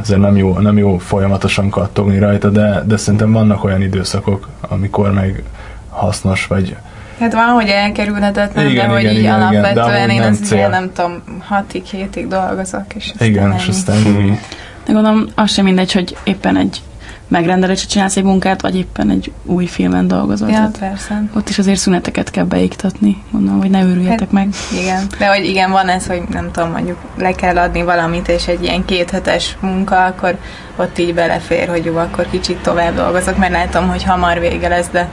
ezért 0.00 0.20
nem 0.20 0.36
jó, 0.36 0.58
nem 0.58 0.78
jó 0.78 0.98
folyamatosan 0.98 1.70
kattogni 1.70 2.18
rajta, 2.18 2.48
de, 2.48 2.82
de 2.86 2.96
szerintem 2.96 3.32
vannak 3.32 3.64
olyan 3.64 3.82
időszakok, 3.82 4.48
amikor 4.60 5.12
meg 5.12 5.42
hasznos, 5.90 6.46
vagy. 6.46 6.76
Hát 7.20 7.32
van, 7.32 7.46
hogy 7.48 7.68
elkerülhetetlen, 7.68 8.66
Igen, 8.66 8.86
de 8.86 8.92
hogy 8.92 9.00
igen, 9.00 9.12
így 9.12 9.18
igen, 9.18 9.50
igen, 9.50 9.60
alapvetően 9.62 10.10
amúgy 10.10 10.14
én 10.14 10.22
az 10.22 10.38
cél. 10.38 10.58
ilyen, 10.58 10.70
nem 10.70 10.92
tudom, 10.92 11.22
hatig, 11.40 11.84
hétig 11.84 12.28
dolgozok, 12.28 12.94
és 12.94 13.10
aztán 13.12 13.28
igen, 13.28 13.52
és 13.52 13.68
aztán 13.68 13.96
úgy, 13.96 14.38
De 14.84 14.92
gondolom, 14.92 15.26
az 15.34 15.52
sem 15.52 15.64
mindegy, 15.64 15.92
hogy 15.92 16.16
éppen 16.24 16.56
egy 16.56 16.82
megrendelésre 17.28 17.88
csinálsz 17.88 18.16
egy 18.16 18.22
munkát, 18.24 18.60
vagy 18.62 18.76
éppen 18.76 19.10
egy 19.10 19.32
új 19.44 19.66
filmen 19.66 20.08
dolgozol. 20.08 20.48
Ja, 20.48 20.54
Tehát 20.54 20.78
persze. 20.78 21.22
ott 21.36 21.48
is 21.48 21.58
azért 21.58 21.78
szüneteket 21.78 22.30
kell 22.30 22.44
beiktatni, 22.44 23.22
mondom, 23.30 23.58
hogy 23.60 23.70
ne 23.70 23.82
őrüljetek 23.82 24.18
Hát- 24.18 24.32
meg. 24.32 24.48
Igen, 24.80 25.06
de 25.18 25.26
hogy 25.26 25.44
igen, 25.44 25.70
van 25.70 25.88
ez, 25.88 26.06
hogy 26.06 26.22
nem 26.30 26.50
tudom, 26.52 26.70
mondjuk 26.70 26.98
le 27.18 27.32
kell 27.32 27.58
adni 27.58 27.82
valamit, 27.82 28.28
és 28.28 28.46
egy 28.46 28.62
ilyen 28.62 28.84
kéthetes 28.84 29.56
munka, 29.60 30.04
akkor 30.04 30.36
ott 30.76 30.98
így 30.98 31.14
belefér, 31.14 31.68
hogy 31.68 31.84
jó, 31.84 31.96
akkor 31.96 32.26
kicsit 32.30 32.56
tovább 32.62 32.94
dolgozok, 32.94 33.36
mert 33.36 33.52
látom, 33.52 33.88
hogy 33.88 34.02
hamar 34.04 34.38
vége 34.38 34.68
lesz, 34.68 34.88
de 34.92 35.08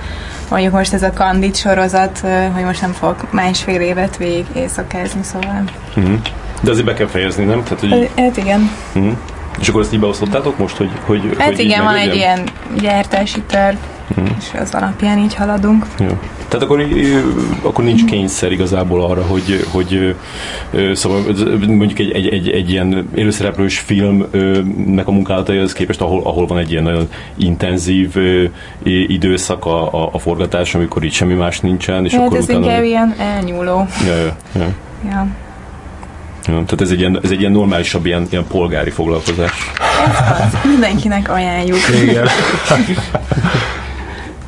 mondjuk 0.50 0.74
most 0.74 0.94
ez 0.94 1.04
a 1.04 1.14
Kandid 1.14 1.56
sorozat, 1.56 2.20
hogy 2.54 2.64
most 2.64 2.82
nem 2.82 2.92
fogok 2.92 3.32
másfél 3.32 3.82
évet 3.82 4.18
végig 4.18 4.46
éjszakázni, 4.56 5.24
szóval. 5.24 5.64
Mhm. 5.96 6.14
De 6.62 6.72
azért 6.72 6.86
be 6.86 6.94
kell 6.94 7.08
fejezni, 7.08 7.44
nem? 7.44 7.64
Tehát, 7.64 7.80
hogy, 7.80 8.10
Hát 8.18 8.38
igen. 8.38 8.70
Mhm. 8.94 9.10
És 9.60 9.68
akkor 9.68 9.82
ezt 9.82 9.94
így 9.94 10.00
beosztottátok 10.00 10.58
most, 10.58 10.78
hogy, 10.78 10.90
hogy 11.06 11.22
Hát 11.38 11.48
hogy 11.48 11.60
igen, 11.60 11.84
van 11.84 11.96
egy 11.96 12.16
ilyen 12.16 12.40
gyártási 12.82 13.42
terv, 13.42 13.76
Mhm. 14.16 14.26
és 14.40 14.46
az 14.60 14.74
alapján 14.74 15.18
így 15.18 15.36
haladunk. 15.36 15.86
Jó. 16.00 16.18
Tehát 16.48 16.66
akkor, 16.66 16.86
akkor 17.62 17.84
nincs 17.84 18.06
kényszer 18.06 18.52
igazából 18.52 19.04
arra, 19.04 19.22
hogy, 19.22 19.66
hogy 19.72 20.16
szóval 20.94 21.22
mondjuk 21.68 22.00
egy, 22.00 22.12
egy, 22.12 22.28
egy, 22.28 22.50
egy 22.50 22.70
ilyen 22.70 23.10
élőszereplős 23.16 23.80
filmnek 23.80 25.08
a 25.08 25.12
munkálataihoz 25.12 25.74
képest, 25.74 26.02
ahol, 26.02 26.22
ahol 26.24 26.48
van 26.48 26.58
egy 26.58 26.72
ilyen 26.72 26.84
nagyon 26.84 27.08
intenzív 27.36 28.16
időszak 29.08 29.66
a, 29.66 29.94
a, 30.04 30.10
a 30.14 30.20
forgatás, 30.20 30.76
amikor 30.76 31.04
így 31.04 31.14
semmi 31.14 31.34
más 31.34 31.60
nincsen, 31.60 32.06
és 32.06 32.14
Hát 32.14 32.26
akkor 32.26 32.38
ez 32.38 32.44
utána... 32.44 32.66
inkább 32.66 32.84
ilyen 32.84 33.16
elnyúló. 33.20 33.88
Ja, 34.08 34.16
ja, 34.16 34.36
ja. 34.56 34.68
Ja. 35.10 35.28
Ja, 36.46 36.54
tehát 36.54 36.82
ez 36.82 36.92
egy 36.92 37.00
ilyen, 37.00 37.20
ez 37.24 37.32
egy 37.32 37.40
ilyen 37.40 37.52
normálisabb, 37.52 38.06
ilyen, 38.06 38.28
ilyen 38.30 38.46
polgári 38.48 38.90
foglalkozás. 38.90 39.52
Mindenkinek 40.64 41.30
ajánljuk. 41.32 41.80
igen. 42.04 42.28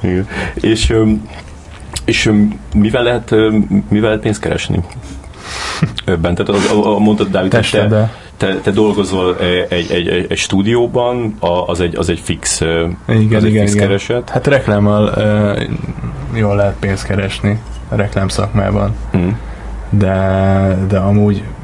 Igen. 0.03 0.27
És, 0.53 0.93
és 2.05 2.31
mivel 2.73 3.03
lehet, 3.03 3.31
mivel 3.89 4.09
lehet 4.09 4.21
pénzt 4.21 4.39
keresni? 4.39 4.79
Ebben, 6.05 6.35
tehát 6.35 6.61
az, 6.61 6.71
a, 6.71 6.95
a, 6.95 6.99
mondtad, 6.99 7.29
Dávid, 7.29 7.49
te, 7.49 8.09
te, 8.37 8.55
te 8.55 8.71
dolgozol 8.71 9.37
egy, 9.39 9.65
egy, 9.69 9.91
egy, 9.91 10.07
egy, 10.07 10.25
egy 10.29 10.37
stúdióban, 10.37 11.35
az, 11.65 11.79
egy, 11.79 11.95
az 11.95 12.09
egy 12.09 12.19
fix, 12.23 12.61
Igen, 12.61 12.97
az 13.07 13.13
egy 13.15 13.45
igen, 13.45 13.65
fix 13.65 13.73
igen. 13.73 13.87
kereset. 13.87 14.29
Hát 14.29 14.47
reklámmal 14.47 15.03
uh, 16.31 16.39
jól 16.39 16.55
lehet 16.55 16.75
pénzt 16.79 17.05
keresni 17.05 17.59
a 17.89 17.95
reklám 17.95 18.27
szakmában, 18.27 18.95
Hm. 19.11 19.27
de, 19.89 20.77
de 20.87 20.97
amúgy 20.97 21.43
mm, 21.43 21.54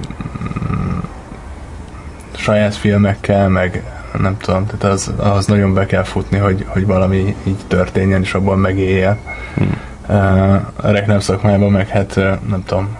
saját 2.41 2.75
filmekkel, 2.75 3.49
meg 3.49 3.83
nem 4.19 4.37
tudom, 4.37 4.65
tehát 4.65 4.83
az, 4.83 5.11
az 5.17 5.45
nagyon 5.45 5.73
be 5.73 5.85
kell 5.85 6.03
futni, 6.03 6.37
hogy, 6.37 6.65
hogy 6.67 6.85
valami 6.85 7.35
így 7.43 7.59
történjen, 7.67 8.21
és 8.21 8.33
abban 8.33 8.59
megélje. 8.59 9.17
Hm. 9.55 9.63
Uh, 10.07 10.53
a 10.75 10.87
reklám 10.91 11.19
szakmában 11.19 11.71
meg 11.71 11.87
hát 11.87 12.15
nem 12.49 12.63
tudom, 12.65 12.97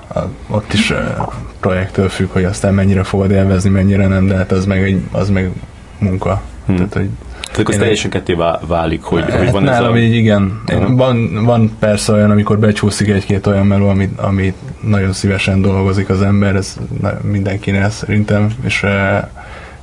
ott 0.47 0.73
is 0.73 0.93
projektől 1.59 2.09
függ, 2.09 2.29
hogy 2.31 2.43
aztán 2.43 2.73
mennyire 2.73 3.03
fogod 3.03 3.31
élvezni, 3.31 3.69
mennyire 3.69 4.07
nem, 4.07 4.27
de 4.27 4.35
hát 4.35 4.51
az 4.51 4.65
meg, 4.65 4.83
egy, 4.83 5.03
az 5.11 5.29
meg 5.29 5.51
munka. 5.97 6.41
Hm. 6.65 6.75
Tehát, 6.75 6.93
hogy 6.93 7.09
akkor 7.59 7.73
ez 7.73 7.79
teljesen 7.79 8.09
ketté 8.09 8.33
vá- 8.33 8.61
válik, 8.67 9.01
hogy, 9.01 9.23
hogy 9.23 9.31
Hát 9.31 9.51
van 9.51 9.69
ez 9.69 9.69
nálam 9.69 9.93
a... 9.93 9.97
így 9.97 10.15
igen. 10.15 10.61
Aha. 10.65 10.95
Van, 10.95 11.45
van 11.45 11.75
persze 11.79 12.13
olyan, 12.13 12.31
amikor 12.31 12.59
becsúszik 12.59 13.09
egy-két 13.09 13.47
olyan 13.47 13.65
meló, 13.65 13.87
amit, 13.87 14.19
amit 14.19 14.55
nagyon 14.81 15.13
szívesen 15.13 15.61
dolgozik 15.61 16.09
az 16.09 16.21
ember, 16.21 16.55
ez 16.55 16.77
mindenkinél 17.21 17.89
szerintem, 17.89 18.51
és, 18.63 18.83
eh, 18.83 19.23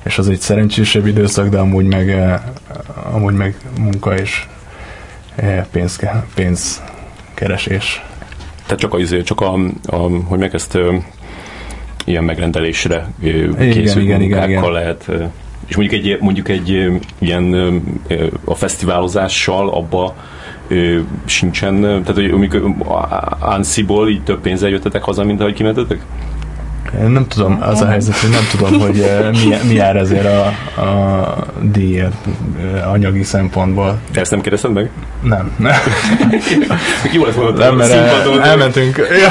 és 0.04 0.18
az 0.18 0.28
egy 0.28 0.40
szerencsésebb 0.40 1.06
időszak, 1.06 1.48
de 1.48 1.58
amúgy 1.58 1.86
meg, 1.86 2.10
eh, 2.10 2.40
amúgy 3.12 3.34
meg 3.34 3.56
munka 3.80 4.14
és 4.14 4.46
eh, 5.34 5.64
pénz, 5.70 6.00
pénzkeresés. 6.34 8.02
Tehát 8.64 8.82
csak, 8.82 8.94
a, 8.94 8.98
izé- 8.98 9.24
csak 9.24 9.40
a, 9.40 9.54
a 9.86 9.96
hogy 10.24 10.38
meg 10.38 10.54
ezt 10.54 10.78
ilyen 12.04 12.24
megrendelésre 12.24 13.06
ö, 13.22 13.56
készülő 13.56 14.02
igen, 14.02 14.20
igen, 14.20 14.20
munkákkal 14.20 14.48
igen. 14.48 14.72
lehet 14.72 15.10
és 15.68 15.76
mondjuk 15.76 16.04
egy, 16.04 16.18
mondjuk 16.20 16.48
egy 16.48 16.90
ilyen 17.18 17.54
a 18.44 18.54
fesztiválozással 18.54 19.68
abba 19.68 20.14
sincsen, 21.24 21.80
tehát 21.80 22.14
hogy 22.14 22.30
amikor 22.30 22.74
Ansiból 23.38 24.08
így 24.08 24.22
több 24.22 24.40
pénzzel 24.40 24.70
jöttetek 24.70 25.02
haza, 25.02 25.24
mint 25.24 25.40
ahogy 25.40 25.54
kimentetek? 25.54 26.00
Én 26.94 27.08
nem 27.10 27.26
tudom, 27.26 27.58
az 27.60 27.80
a 27.80 27.86
helyzet, 27.86 28.16
hogy 28.16 28.30
nem 28.30 28.46
tudom, 28.50 28.80
hogy 28.80 29.00
eh, 29.00 29.30
mi, 29.30 29.56
mi 29.68 29.74
jár 29.74 29.96
ezért 29.96 30.26
a, 30.26 30.46
a 30.80 31.36
díjért 31.60 32.12
eh, 32.62 32.92
anyagi 32.92 33.22
szempontból. 33.22 33.98
Te 34.12 34.20
ezt 34.20 34.30
nem 34.30 34.40
kérdezted 34.40 34.72
meg? 34.72 34.90
Nem. 35.22 35.56
Jó 37.12 37.24
lett 37.24 37.34
volna 37.34 37.58
Nem, 37.58 37.74
mert 37.76 37.90
színpadon. 37.90 38.42
elmentünk. 38.42 38.96
Ja, 38.96 39.30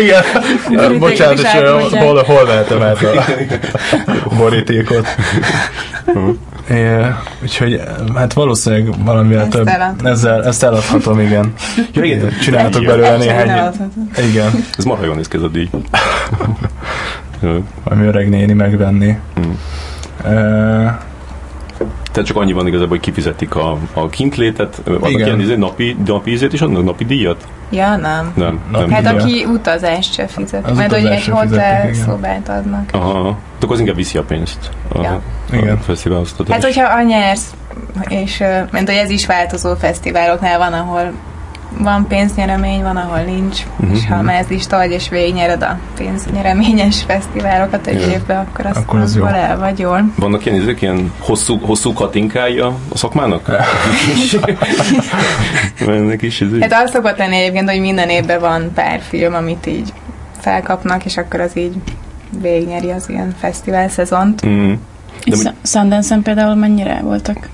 igen. 0.00 0.98
Bocsánat, 0.98 1.38
is 1.38 1.44
és 1.44 1.98
hol, 1.98 2.22
hol 2.22 2.46
vehetem 2.46 2.82
át 2.82 3.02
a 4.24 4.34
borítékot. 4.36 5.06
É, 6.72 7.06
úgyhogy 7.42 7.80
hát 8.14 8.32
valószínűleg 8.32 9.04
valamivel 9.04 9.40
Ezt 9.40 9.50
több. 9.50 9.66
eladhatom. 9.68 10.06
Ezzel, 10.06 10.44
ezt 10.44 10.62
eladhatom, 10.62 11.20
igen. 11.20 11.52
Ja, 11.92 12.02
igen. 12.04 12.28
Csináltok 12.42 12.74
Ennyi. 12.74 12.86
belőle 12.86 13.16
néhány. 13.16 13.72
Igen, 14.30 14.50
Ez 14.78 14.84
marha 14.84 15.04
jól 15.04 15.14
néz 15.14 15.28
ki 15.28 15.36
ez 15.36 15.42
a 15.42 15.48
díj. 15.48 15.70
Jó. 17.40 17.64
valami 17.84 18.06
öreg 18.06 18.28
néni 18.28 18.52
megvenni. 18.52 19.18
Hmm. 19.34 19.58
Uh, 20.24 20.90
Tehát 22.12 22.28
csak 22.28 22.36
annyi 22.36 22.52
van 22.52 22.66
igazából, 22.66 22.88
hogy 22.88 23.00
kifizetik 23.00 23.54
a, 23.54 23.78
a 23.92 24.08
kintlétet, 24.08 24.82
adnak 24.86 25.10
Igen. 25.10 25.26
ilyen 25.26 25.40
izé, 25.40 25.54
napi, 25.54 25.96
napi 26.06 26.30
ízét 26.30 26.52
is 26.52 26.60
adnak, 26.60 26.84
napi 26.84 27.04
díjat? 27.04 27.46
Ja, 27.70 27.96
nem. 27.96 28.32
Nem. 28.36 28.60
Napi 28.70 28.84
nem. 28.84 28.90
Hát 28.90 29.00
Igen. 29.00 29.18
aki 29.18 29.44
utazást 29.44 30.12
se 30.12 30.26
fizet, 30.26 30.70
Az 30.70 30.76
mert 30.76 30.92
hogy 30.92 31.04
egy 31.04 31.26
hotel 31.28 31.88
igen. 31.88 31.94
szobát 31.94 32.48
adnak. 32.48 32.88
Aha, 32.92 33.10
aha. 33.10 33.38
akkor 33.60 33.72
az 33.74 33.80
inkább 33.80 33.96
viszi 33.96 34.18
a 34.18 34.22
pénzt. 34.22 34.70
A, 34.94 35.02
Ja. 35.02 35.20
Igen. 35.52 35.76
A 35.76 35.80
fesztiváloztatás. 35.80 36.54
Hát, 36.54 36.64
hogyha 36.64 36.94
a 36.94 37.02
nyersz, 37.02 37.54
és 38.08 38.38
mert 38.70 38.86
hogy 38.86 38.94
ez 38.94 39.10
is 39.10 39.26
változó 39.26 39.74
fesztiváloknál 39.74 40.58
van, 40.58 40.72
ahol 40.72 41.12
van 41.78 42.06
pénznyeremény, 42.06 42.82
van, 42.82 42.96
ahol 42.96 43.18
nincs, 43.18 43.60
Mhm, 43.76 43.92
és 43.94 44.06
ha 44.06 44.22
mezlista 44.22 44.76
vagy, 44.76 44.90
és 44.90 45.08
végignyered 45.08 45.62
a 45.62 45.78
pénznyereményes 45.96 47.02
fesztiválokat 47.08 47.86
egy 47.86 48.00
Ja. 48.00 48.06
évben, 48.06 48.36
akkor 48.38 48.66
azt 48.66 48.76
Akkor 48.76 49.00
az 49.00 49.16
jó. 49.16 49.22
abból 49.24 49.36
el 49.36 49.58
vagy 49.58 49.78
jól. 49.78 50.12
Vannak 50.16 50.46
ilyen, 50.46 50.60
ezek, 50.60 50.82
ilyen 50.82 51.12
hosszú, 51.18 51.58
hosszú 51.58 51.92
katinkái 51.92 52.58
a, 52.58 52.66
a 52.92 52.96
szakmának? 52.98 53.50
Mennek 55.86 56.22
is, 56.22 56.40
ez 56.40 56.48
Hát 56.60 56.82
az 56.84 56.90
szokott 56.90 57.18
lenni 57.18 57.36
egyébként, 57.36 57.70
hogy 57.70 57.80
minden 57.80 58.08
évben 58.08 58.40
van 58.40 58.70
pár 58.74 59.00
film, 59.08 59.34
amit 59.34 59.66
így 59.66 59.92
felkapnak, 60.40 61.04
és 61.04 61.16
akkor 61.16 61.40
az 61.40 61.56
így 61.56 61.74
végignyeri 62.40 62.90
az 62.90 63.08
ilyen 63.08 63.34
fesztivál 63.38 63.88
szezont. 63.88 64.46
Mm. 64.46 64.72
És 65.24 65.36
De 65.38 65.42
Sa- 65.42 65.54
Sundance-en 65.62 66.22
például 66.22 66.54
mennyire 66.54 67.00
voltak 67.02 67.48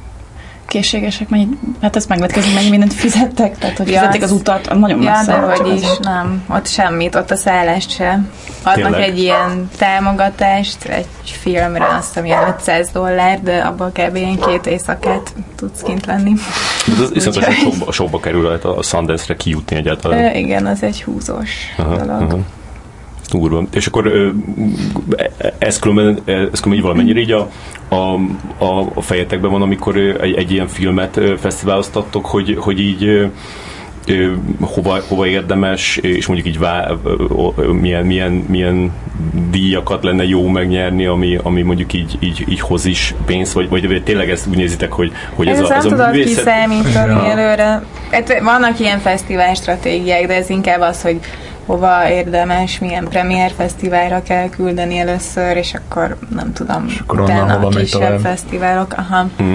készségesek, 0.68 1.28
mennyi, 1.28 1.48
hát 1.82 1.96
ezt 1.96 2.08
meg 2.08 2.18
lehet 2.18 2.32
kezdeni, 2.32 2.54
mennyi 2.54 2.68
mindent 2.68 2.92
fizettek, 2.94 3.58
tehát 3.58 3.76
hogy 3.76 3.88
Ja, 3.90 3.98
fizették 3.98 4.22
az 4.22 4.30
ez- 4.32 4.36
utat, 4.38 4.74
nagyon 4.78 5.02
Ja, 5.02 5.10
messze. 5.10 5.32
de 5.32 5.38
volt, 5.40 5.56
hogy 5.58 5.80
csak 5.80 5.90
is, 5.90 5.98
nem, 6.00 6.44
ott 6.48 6.66
semmit, 6.66 7.14
ott 7.14 7.30
a 7.30 7.36
szállást 7.36 7.90
se. 7.90 8.20
Adnak 8.62 8.74
Tényleg? 8.74 9.00
egy 9.00 9.18
ilyen 9.18 9.70
támogatást 9.78 10.84
egy 10.84 11.06
filmre, 11.24 11.86
azt 11.96 12.06
hiszem 12.06 12.24
ilyen 12.24 12.54
500 12.58 12.88
dollár, 12.92 13.40
de 13.42 13.58
abból 13.58 13.90
kb. 13.92 14.16
ilyen 14.16 14.38
két 14.38 14.66
éjszakát 14.66 15.32
tudsz 15.56 15.82
kint 15.82 16.06
lenni. 16.06 16.32
De 16.98 17.02
az 17.02 17.10
iszonyatosan 17.14 17.52
sokba, 17.52 17.92
sokba 17.92 18.20
kerül 18.20 18.46
a 18.46 18.82
Sundance-re 18.82 19.36
kijutni 19.36 19.76
egyáltalán. 19.76 20.24
Ö, 20.24 20.38
igen, 20.38 20.66
az 20.66 20.82
egy 20.82 21.02
húzós 21.02 21.50
dolog. 21.76 22.38
Durva. 23.30 23.66
És 23.72 23.86
akkor 23.86 24.32
ez 25.58 25.78
különben, 25.78 26.22
ez 26.24 26.60
különben 26.60 26.72
így 26.72 26.82
valamennyire 26.82 27.20
így 27.20 27.32
a, 27.32 27.50
a, 27.88 28.14
a, 28.64 28.90
a 28.94 29.00
fejetekben 29.00 29.50
van, 29.50 29.62
amikor 29.62 29.96
egy, 29.96 30.34
egy 30.34 30.52
ilyen 30.52 30.66
filmet 30.66 31.20
fesztiváloztattok, 31.38 32.26
hogy, 32.26 32.56
hogy 32.58 32.80
így 32.80 33.30
hova, 34.60 34.98
hova 35.08 35.26
érdemes, 35.26 35.96
és 35.96 36.26
mondjuk 36.26 36.48
így 36.48 36.58
vá, 36.58 36.90
milyen, 37.80 38.06
milyen, 38.06 38.30
milyen 38.30 38.92
díjakat 39.50 40.04
lenne 40.04 40.24
jó 40.24 40.46
megnyerni, 40.46 41.06
ami, 41.06 41.38
ami 41.42 41.62
mondjuk 41.62 41.92
így, 41.92 42.16
így, 42.20 42.44
így 42.48 42.60
hoz 42.60 42.84
is 42.84 43.14
pénzt, 43.26 43.52
vagy, 43.52 43.68
vagy 43.68 44.02
tényleg 44.04 44.30
ezt 44.30 44.46
úgy 44.46 44.56
nézitek, 44.56 44.92
hogy, 44.92 45.12
hogy 45.34 45.48
ez, 45.48 45.58
Ez, 45.58 45.70
a, 45.70 45.74
ez 45.74 45.84
ez 45.84 45.84
nem 45.84 45.92
a 45.92 45.96
tudod 45.96 46.12
művészet... 46.12 46.36
kiszámítani 46.36 47.12
Ja. 47.12 47.30
előre. 47.30 47.82
Hát 48.10 48.40
vannak 48.42 48.80
ilyen 48.80 48.98
fesztivál 48.98 49.54
stratégiák, 49.54 50.26
de 50.26 50.34
ez 50.34 50.50
inkább 50.50 50.80
az, 50.80 51.02
hogy 51.02 51.18
hova 51.68 52.10
érdemes, 52.10 52.78
milyen 52.78 53.08
premier 53.08 53.50
fesztiválra 53.56 54.22
kell 54.22 54.48
küldeni 54.48 54.98
először, 54.98 55.56
és 55.56 55.74
akkor 55.74 56.16
nem 56.34 56.52
tudom, 56.52 56.84
És 56.88 56.98
akkor 56.98 57.20
utána 57.20 57.58
a 57.58 57.68
kisebb 57.68 58.00
tovább? 58.00 58.20
fesztiválok, 58.20 58.94
aha. 58.96 59.30
Mm. 59.42 59.54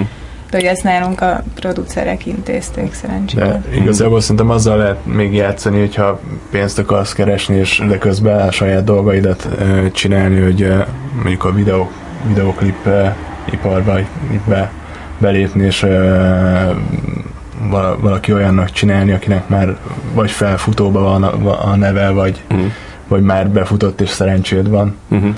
De 0.50 0.56
hogy 0.60 0.64
ezt 0.64 0.82
nálunk 0.82 1.20
a 1.20 1.42
producerek 1.54 2.26
intézték 2.26 2.94
szerencsére. 2.94 3.44
De 3.44 3.62
igazából 3.76 4.20
szerintem 4.20 4.50
azzal 4.50 4.76
lehet 4.76 5.06
még 5.06 5.34
játszani, 5.34 5.78
hogyha 5.78 6.20
pénzt 6.50 6.78
akarsz 6.78 7.12
keresni, 7.12 7.56
és 7.56 7.82
de 7.88 7.98
közben 7.98 8.48
a 8.48 8.50
saját 8.50 8.84
dolgaidat 8.84 9.48
ö, 9.58 9.90
csinálni, 9.90 10.40
hogy 10.40 10.62
ö, 10.62 10.78
mondjuk 11.14 11.44
a 11.44 11.52
videó, 11.52 11.90
videoklip 12.26 12.86
ö, 12.86 13.06
iparba 13.52 13.98
be, 14.46 14.70
belépni, 15.18 15.64
és 15.64 15.86
valaki 18.00 18.32
olyannak 18.32 18.70
csinálni, 18.70 19.12
akinek 19.12 19.48
már 19.48 19.76
vagy 20.14 20.30
felfutóba 20.30 21.00
van 21.00 21.22
a, 21.22 21.70
a 21.70 21.76
neve, 21.76 22.10
vagy, 22.10 22.42
Mm. 22.54 22.66
vagy 23.08 23.22
már 23.22 23.48
befutott 23.48 24.00
és 24.00 24.08
szerencséd 24.08 24.68
van, 24.68 24.96
Mm-hmm. 25.14 25.30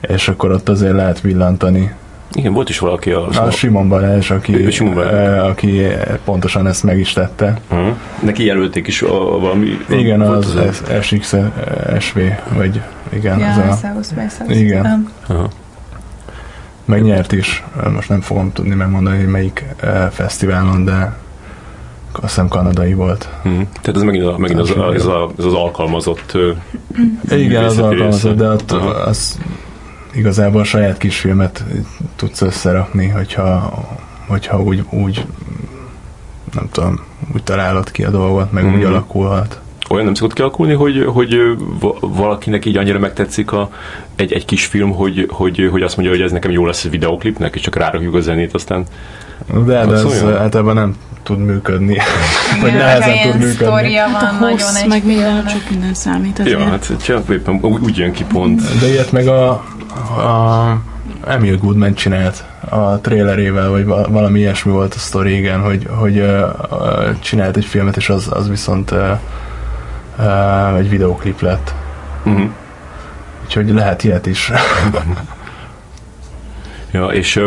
és 0.00 0.28
akkor 0.28 0.50
ott 0.50 0.68
azért 0.68 0.92
lehet 0.94 1.20
villantani. 1.20 1.92
Igen, 2.32 2.52
volt 2.52 2.68
is 2.68 2.78
valaki 2.78 3.10
a... 3.10 3.26
A 3.28 3.50
Simon 3.50 3.88
Balázs, 3.88 4.30
aki, 4.30 4.64
Ő 4.64 4.70
Simon 4.70 4.94
Balázs. 4.94 5.48
aki 5.48 5.82
pontosan 6.24 6.66
ezt 6.66 6.82
meg 6.82 6.98
is 6.98 7.12
tette. 7.12 7.58
Uh-huh. 7.70 7.88
Neki 8.22 8.44
jelölték 8.44 8.86
is 8.86 9.02
a, 9.02 9.38
valami... 9.38 9.78
Igen, 9.88 10.20
az, 10.20 10.54
a- 10.56 10.60
az 10.62 10.82
SX, 11.00 11.34
SV, 11.98 12.18
vagy 12.54 12.80
igen, 13.08 13.38
Ja, 13.38 13.48
az 13.48 13.56
a, 13.82 13.86
South. 14.04 14.56
Igen. 14.60 15.08
Aha. 15.28 15.48
megnyert 16.84 17.32
is. 17.32 17.64
Most 17.94 18.08
nem 18.08 18.20
fogom 18.20 18.52
tudni 18.52 18.74
megmondani, 18.74 19.16
hogy 19.16 19.26
melyik 19.28 19.64
uh, 19.82 20.06
fesztiválon, 20.10 20.84
de 20.84 21.12
azt 22.20 22.28
hiszem 22.34 22.48
kanadai 22.48 22.94
volt. 22.94 23.28
Mhm. 23.42 23.54
Tehát 23.54 23.96
ez 23.96 24.02
megint, 24.02 24.24
a, 24.24 24.38
megint 24.38 24.60
az, 24.60 24.70
a, 24.70 24.94
ez, 24.94 25.04
a, 25.06 25.30
ez 25.38 25.44
az 25.44 25.52
alkalmazott... 25.54 26.38
Igen, 27.30 27.64
az 27.64 27.78
alkalmazott, 27.78 28.36
de 28.36 28.48
ott 28.48 28.70
Aha. 28.72 28.88
az 28.88 29.38
igazából 30.14 30.64
saját 30.64 30.98
kisfilmet 30.98 31.64
tudsz 32.16 32.40
összerakni, 32.40 33.08
hogyha, 33.08 33.72
hogyha 34.26 34.62
úgy, 34.62 34.84
úgy 34.90 35.24
nem 36.54 36.68
tudom, 36.72 37.00
úgy 37.34 37.42
találod 37.42 37.90
ki 37.90 38.04
a 38.04 38.10
dolgot, 38.10 38.52
meg 38.52 38.64
úgy 38.64 38.72
Mhm. 38.78 38.86
alakulhat. 38.86 39.60
Olyan 39.90 40.04
nem 40.04 40.14
szokott 40.14 40.32
kialakulni, 40.34 40.72
hogy, 40.72 41.04
hogy 41.06 41.36
valakinek 42.00 42.64
így 42.64 42.76
annyira 42.76 42.98
megtetszik 42.98 43.52
a, 43.52 43.70
egy, 44.16 44.32
egy 44.32 44.44
kis 44.44 44.66
film, 44.66 44.90
hogy, 44.92 45.26
hogy, 45.30 45.68
hogy 45.70 45.82
azt 45.82 45.96
mondja, 45.96 46.14
hogy 46.14 46.24
ez 46.24 46.32
nekem 46.32 46.50
jó 46.50 46.66
lesz 46.66 46.84
a 46.84 46.88
videoklipnek, 46.88 47.54
és 47.54 47.60
csak 47.60 47.76
rárakjuk 47.76 48.14
a 48.14 48.20
zenét, 48.20 48.54
aztán 48.54 48.84
De, 49.52 49.62
de 49.64 49.78
Az 49.78 50.04
ez 50.04 50.22
olyan? 50.22 50.36
általában 50.38 50.74
nem 50.74 50.96
tud 51.28 51.38
működni. 51.38 51.96
Vagy 52.60 52.72
nehezen 52.72 53.16
tud 53.22 53.40
működni. 53.40 53.54
sztoria 53.54 54.02
Hát 54.02 54.20
van 54.20 54.30
a 54.30 54.32
nagyon 54.32 54.50
hossz, 54.50 54.82
egy 54.82 54.88
meg 54.88 55.04
minden, 55.04 55.46
csak 55.46 55.70
minden 55.70 55.94
számít 55.94 56.38
azért. 56.38 56.60
ja, 56.60 56.66
hát 56.66 57.02
csak 57.02 57.28
éppen 57.28 57.54
úgy 57.62 57.96
jön 57.96 58.12
ki 58.12 58.24
pont. 58.24 58.78
De 58.80 58.86
ilyet 58.86 59.12
meg 59.12 59.26
a, 59.26 59.50
a 59.50 60.80
Emil 61.26 61.56
Goodman 61.56 61.94
csinált 61.94 62.44
a 62.68 63.00
trailerével, 63.00 63.70
vagy 63.70 63.84
va- 63.84 64.06
valami 64.06 64.38
ilyesmi 64.38 64.72
volt 64.72 64.94
a 64.94 64.98
sztori, 64.98 65.36
igen, 65.36 65.60
hogy, 65.60 65.86
hogy 65.90 66.18
uh, 66.18 67.18
csinált 67.20 67.56
egy 67.56 67.64
filmet, 67.64 67.96
és 67.96 68.08
az, 68.08 68.26
az 68.30 68.48
viszont 68.48 68.90
uh, 68.90 69.18
uh, 70.18 70.76
egy 70.78 70.88
videóklip 70.88 71.40
lett. 71.40 71.74
Uh-huh. 72.24 72.50
Úgyhogy 73.44 73.68
lehet 73.68 74.04
ilyet 74.04 74.26
is. 74.26 74.50
Ja, 76.90 77.06
és 77.06 77.40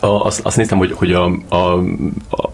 a, 0.00 0.06
azt, 0.06 0.40
azt 0.42 0.56
néztem, 0.56 0.78
hogy, 0.78 0.92
hogy 0.92 1.12
a, 1.12 1.24
a, 1.48 1.78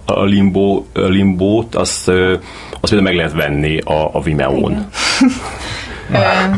a, 0.05 0.25
limbo, 0.25 0.83
a 0.95 1.01
limbót 1.01 1.75
azt, 1.75 2.09
azt 2.09 2.81
például 2.81 3.03
meg 3.03 3.15
lehet 3.15 3.33
venni 3.33 3.79
a, 3.79 4.15
a 4.15 4.21
Vimeo-n. 4.21 4.89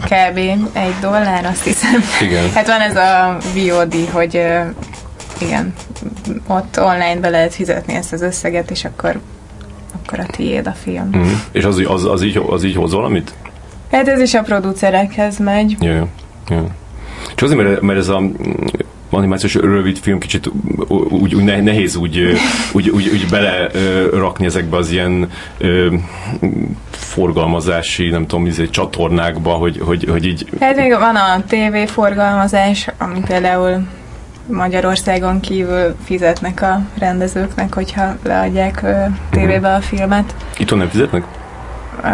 Kb. 0.05 0.37
egy 0.73 0.95
dollár, 1.01 1.45
azt 1.45 1.65
hiszem. 1.65 2.03
Igen. 2.23 2.51
Hát 2.53 2.67
van 2.67 2.81
ez 2.81 2.97
a 2.97 3.37
VOD, 3.55 3.95
hogy 4.13 4.43
igen, 5.41 5.75
ott 6.47 6.81
online 6.81 7.21
be 7.21 7.29
lehet 7.29 7.55
fizetni 7.55 7.95
ezt 7.95 8.13
az 8.13 8.23
összeget, 8.23 8.71
és 8.71 8.85
akkor, 8.85 9.21
akkor 9.93 10.21
a 10.21 10.27
tiéd 10.27 10.67
a 10.67 10.75
film. 10.83 11.09
Mhm. 11.13 11.29
És 11.53 11.65
az, 11.65 11.83
az, 11.87 12.05
az, 12.05 12.23
így, 12.23 12.43
az 12.49 12.65
így 12.65 12.75
hoz 12.75 12.93
valamit? 12.93 13.35
Hát 13.91 14.09
ez 14.09 14.21
is 14.21 14.35
a 14.35 14.43
producerekhez 14.43 15.39
megy. 15.39 15.77
Ja, 15.81 15.93
ja. 15.93 16.07
ja. 16.49 16.67
Csak 17.35 17.51
azért, 17.51 17.63
mert, 17.63 17.81
mert 17.81 17.99
ez 17.99 18.09
a 18.09 18.21
mm, 18.21 18.31
animációs 19.11 19.55
rövid 19.55 19.99
film 19.99 20.19
kicsit 20.19 20.51
úgy, 21.09 21.35
úgy 21.35 21.45
ne- 21.45 21.61
nehéz 21.61 21.97
úgy, 21.97 22.33
úgy, 22.73 22.89
úgy, 22.89 23.09
úgy 23.09 23.27
bele 23.31 23.69
ö, 23.73 24.09
rakni 24.19 24.47
ezekbe 24.47 24.77
az 24.77 24.91
ilyen 24.91 25.31
ö, 25.59 25.95
forgalmazási, 26.91 28.09
nem 28.09 28.27
tudom, 28.27 28.47
izé, 28.47 28.69
csatornákba, 28.69 29.53
hogy, 29.53 29.81
hogy, 29.85 30.07
hogy 30.11 30.27
így 30.27 30.47
Hát 30.61 30.77
még 30.77 30.91
van 30.99 31.17
a 31.17 31.43
TV 31.47 31.93
forgalmazás, 31.93 32.89
ami 32.99 33.21
például 33.27 33.87
Magyarországon 34.47 35.41
kívül 35.41 35.97
fizetnek 36.05 36.63
a 36.63 36.81
rendezőknek, 36.99 37.75
hogyha 37.75 38.17
leadják 38.23 38.83
ö, 38.83 38.95
tévébe 39.31 39.75
a 39.75 39.81
filmet. 39.81 40.35
itthon 40.59 40.79
nem 40.79 40.89
fizetnek? 40.89 41.25
Ö, 42.03 42.09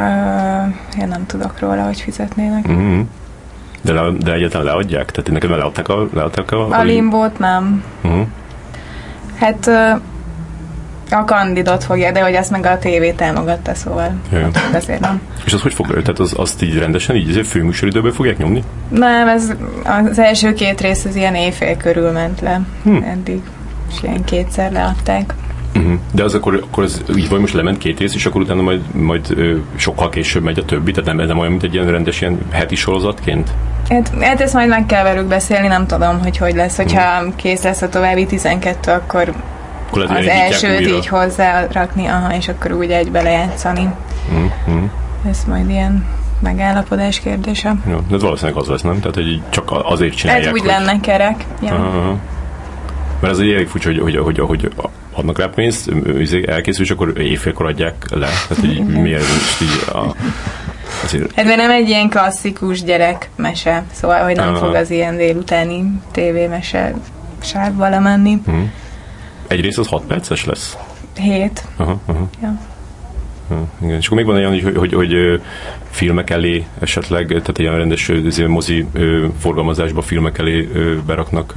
én 1.00 1.08
nem 1.08 1.26
tudok 1.26 1.58
róla, 1.58 1.82
hogy 1.84 2.00
fizetnének. 2.00 2.68
Mm-hmm. 2.68 3.00
De, 3.86 3.92
le, 3.92 4.10
de 4.18 4.32
egyáltalán 4.32 4.66
leadják? 4.66 5.10
Tehát 5.10 5.30
neked 5.30 5.50
már 5.50 5.58
leadták 5.58 5.88
a, 5.88 6.06
leadták 6.14 6.50
a, 6.50 6.68
A 6.68 6.82
limbót 6.82 7.38
nem. 7.38 7.84
Uh-huh. 8.04 8.26
Hát 9.38 9.66
a 11.10 11.24
kandidot 11.24 11.84
fogja, 11.84 12.12
de 12.12 12.20
hogy 12.22 12.32
ezt 12.32 12.50
meg 12.50 12.66
a 12.66 12.78
tévé 12.78 13.10
támogatta, 13.10 13.74
szóval 13.74 14.14
Jaj. 14.32 14.46
ezért 14.72 15.00
nem. 15.00 15.20
És 15.44 15.52
az 15.52 15.60
hogy 15.62 15.74
fog, 15.74 15.86
tehát 15.86 16.18
az, 16.18 16.34
azt 16.36 16.62
így 16.62 16.78
rendesen, 16.78 17.16
így 17.16 17.28
azért 17.28 17.46
főműsoridőben 17.46 18.12
fogják 18.12 18.38
nyomni? 18.38 18.62
Nem, 18.88 19.28
ez 19.28 19.52
az 20.08 20.18
első 20.18 20.52
két 20.52 20.80
rész 20.80 21.04
az 21.04 21.16
ilyen 21.16 21.34
éjfél 21.34 21.76
körül 21.76 22.10
ment 22.10 22.40
le 22.40 22.60
Hm. 22.84 22.96
eddig. 22.96 23.40
És 23.90 24.02
ilyen 24.02 24.24
kétszer 24.24 24.72
leadták. 24.72 25.34
Uh-huh. 25.76 25.92
De 26.12 26.24
az 26.24 26.34
akkor, 26.34 26.54
akkor 26.62 26.84
az 26.84 27.04
így 27.16 27.28
vagy 27.28 27.40
most 27.40 27.54
lement 27.54 27.78
két 27.78 27.98
rész, 27.98 28.14
és 28.14 28.26
akkor 28.26 28.40
utána 28.40 28.62
majd, 28.62 28.94
majd 28.94 29.26
ö, 29.36 29.56
sokkal 29.74 30.08
később 30.08 30.42
megy 30.42 30.58
a 30.58 30.64
többi, 30.64 30.90
tehát 30.92 31.14
nem, 31.14 31.26
nem 31.26 31.38
olyan, 31.38 31.50
mint 31.50 31.62
egy 31.62 31.74
ilyen 31.74 31.90
rendes 31.90 32.20
ilyen 32.20 32.38
heti 32.50 32.74
sorozatként? 32.74 33.50
Hát, 33.88 34.12
hát 34.20 34.40
ezt 34.40 34.54
majd 34.54 34.68
meg 34.68 34.86
kell 34.86 35.02
velük 35.02 35.26
beszélni, 35.26 35.66
nem 35.66 35.86
tudom, 35.86 36.18
hogy 36.22 36.36
hogy 36.36 36.54
lesz. 36.54 36.76
Hogyha 36.76 37.22
kész 37.36 37.62
lesz 37.62 37.82
a 37.82 37.88
további 37.88 38.26
12, 38.26 38.90
akkor 38.92 39.32
Akkor 39.88 40.02
az 40.02 40.26
elsőt 40.26 40.80
újra. 40.80 40.96
így 40.96 41.06
hozzá 41.06 41.66
rakni, 41.72 42.06
aha, 42.06 42.34
és 42.34 42.48
akkor 42.48 42.72
úgy 42.72 42.90
egybe 42.90 43.22
lejátszani. 43.22 43.88
Uh-huh. 44.32 44.82
Ez 45.30 45.38
majd 45.46 45.70
ilyen 45.70 46.04
megállapodás 46.40 47.20
kérdése. 47.20 47.74
Ja, 47.88 48.00
de 48.08 48.14
ez 48.14 48.22
valószínűleg 48.22 48.60
az 48.60 48.68
lesz, 48.68 48.82
nem? 48.82 48.98
Tehát, 49.00 49.14
hogy 49.14 49.40
csak 49.48 49.70
azért 49.82 50.14
csinálják, 50.16 50.44
Hát 50.44 50.54
úgy 50.54 50.60
hogy... 50.60 50.68
lenne 50.68 51.00
kerek. 51.00 51.44
Ja. 51.62 51.74
Aha. 51.74 52.16
Mert 53.20 53.32
az 53.32 53.40
egy 53.40 53.52
elég 53.52 53.68
furcsa, 53.68 53.88
hogy, 53.88 53.98
hogy, 54.00 54.16
hogy, 54.18 54.38
hogy 54.38 54.68
adnak 55.12 55.38
rá 55.38 55.46
pénzt, 55.46 55.90
izé 56.18 56.44
elkészül, 56.48 56.84
és 56.84 56.90
akkor 56.90 57.12
éjfélkor 57.20 57.66
adják 57.66 57.94
le. 58.10 58.26
Tehát, 58.48 58.64
hogy 58.64 58.84
miért 58.86 59.20
most 59.20 59.60
így 59.62 59.94
a... 59.94 60.14
Azért, 61.04 61.32
Hát 61.34 61.44
mert 61.44 61.56
nem 61.56 61.70
egy 61.70 61.88
ilyen 61.88 62.08
klasszikus 62.08 62.82
gyerek 62.82 63.30
mese, 63.36 63.84
szóval, 63.92 64.22
hogy 64.24 64.36
nem 64.36 64.48
Aha. 64.48 64.56
fog 64.64 64.74
az 64.74 64.90
ilyen 64.90 65.16
délutáni 65.16 66.00
tévémese 66.12 66.94
sávba 67.42 67.88
lemenni. 67.88 68.38
uh-huh. 68.46 68.62
Egyrészt 69.46 69.78
az 69.78 69.86
6 69.86 70.02
perces 70.04 70.44
lesz. 70.44 70.76
Hét. 71.20 71.64
Aha, 71.76 72.00
aha. 72.06 72.28
Ja. 72.42 72.58
Ja, 73.50 73.64
igen. 73.82 73.96
És 73.96 74.06
akkor 74.06 74.16
még 74.18 74.26
van 74.26 74.36
olyan, 74.36 74.50
hogy, 74.62 74.76
hogy, 74.76 74.92
hogy 74.92 75.40
filmek 75.90 76.30
elé 76.30 76.66
esetleg, 76.80 77.26
tehát 77.26 77.58
ilyen 77.58 77.76
rendes 77.76 78.08
ö, 78.08 78.14
izé, 78.14 78.44
mozi 78.46 78.86
forgalmazásba 79.38 80.02
filmek 80.02 80.38
elé 80.38 80.68
beraknak. 81.06 81.52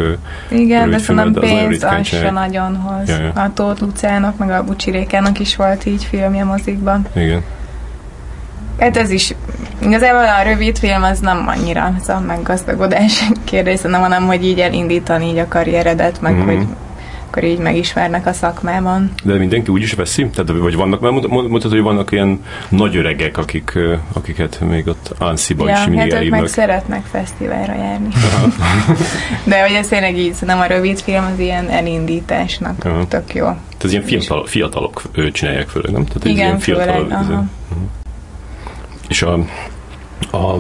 Igen, 0.50 0.90
de 0.90 0.98
szerintem 0.98 1.28
az 1.28 1.34
nagyon 1.34 1.58
pénzt 1.58 1.70
ritkán 1.70 2.00
az 2.00 2.08
se 2.08 2.32
nagyon 2.32 2.76
hoz. 2.76 3.10
Ja, 3.10 3.18
ja. 3.20 3.32
A 3.42 3.54
Tóth 3.54 3.82
Lucának, 3.82 4.38
meg 4.38 4.50
a 4.50 4.64
Bucsi 4.64 4.92
Rékának 4.92 5.40
is 5.40 5.56
volt 5.56 5.86
így 5.86 6.04
filmje 6.04 6.44
mozikban. 6.44 7.06
igen. 7.16 7.44
Hát 8.80 8.97
ez 8.97 9.09
is, 9.09 9.34
igazából 9.82 10.25
a 10.25 10.41
rövid 10.43 10.77
film 10.77 11.03
az 11.03 11.19
nem 11.19 11.47
annyira 11.47 11.93
ez 12.01 12.09
a 12.09 12.19
meggazdagodás 12.19 13.23
kérdés, 13.43 13.82
hanem, 13.82 14.01
hanem 14.01 14.25
hogy 14.25 14.45
így 14.45 14.59
elindítani 14.59 15.25
így 15.25 15.38
a 15.38 15.47
karrieredet, 15.47 16.21
meg 16.21 16.36
Mhm. 16.36 16.45
hogy 16.45 16.65
akkor 17.32 17.43
így 17.43 17.57
megismernek 17.59 18.25
a 18.25 18.34
szakmában. 18.34 19.11
De 19.23 19.34
mindenki 19.34 19.71
úgy 19.71 19.82
is 19.82 19.93
veszi? 19.93 20.27
Tehát, 20.30 20.61
vagy 20.61 20.75
vannak, 20.75 20.99
mert 20.99 21.13
mond- 21.13 21.27
mond- 21.27 21.49
mondtad, 21.49 21.71
hogy 21.71 21.82
vannak 21.82 22.11
ilyen 22.11 22.43
nagy 22.69 22.95
öregek, 22.95 23.38
akik, 23.38 23.77
akiket 24.13 24.59
még 24.69 24.88
ott 24.88 25.13
Ansziba 25.19 25.67
Ja, 25.69 25.73
is 25.73 25.80
mindig 25.80 25.99
hát 25.99 26.05
ők 26.07 26.13
meg 26.13 26.19
elhívnak. 26.21 26.47
szeretnek 26.47 27.05
fesztiválra 27.11 27.73
járni. 27.73 28.07
De 29.43 29.61
hogy 29.61 29.71
ez 29.75 29.88
tényleg 29.88 30.17
így, 30.17 30.36
nem 30.45 30.59
a 30.59 30.65
rövid 30.65 30.99
film 30.99 31.23
az 31.34 31.39
ilyen 31.39 31.69
elindításnak 31.69 32.86
Aha. 32.86 33.07
tök 33.07 33.34
jó. 33.36 33.43
Tehát 33.45 33.84
ez 33.84 33.91
ilyen 33.91 34.03
fiatal, 34.03 34.45
fiatalok 34.45 35.01
ö, 35.13 35.32
csinálják 35.32 35.67
főleg, 35.67 35.91
nem? 35.91 36.05
Tehát 36.05 36.25
ez 36.25 36.32
Igen, 36.32 36.45
ilyen 36.45 36.59
főleg, 36.59 36.88
fiatal, 36.88 37.11
aha. 37.11 37.23
Mhm. 37.23 37.39
És 39.10 39.22
a, 39.22 39.34
a, 40.32 40.57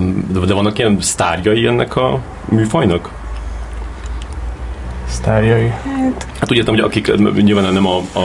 de 0.47 0.53
vannak 0.53 0.77
ilyen 0.77 0.97
sztárjai 1.01 1.65
ennek 1.67 1.95
a 1.95 2.19
műfajnak? 2.49 3.09
sztárjai. 5.07 5.67
Hát, 5.67 6.27
Hát 6.39 6.51
úgy 6.51 6.57
értem, 6.57 6.73
hogy 6.73 6.83
akik 6.83 7.15
nyilván 7.41 7.73
nem 7.73 7.87
a, 7.87 7.97
a, 8.13 8.19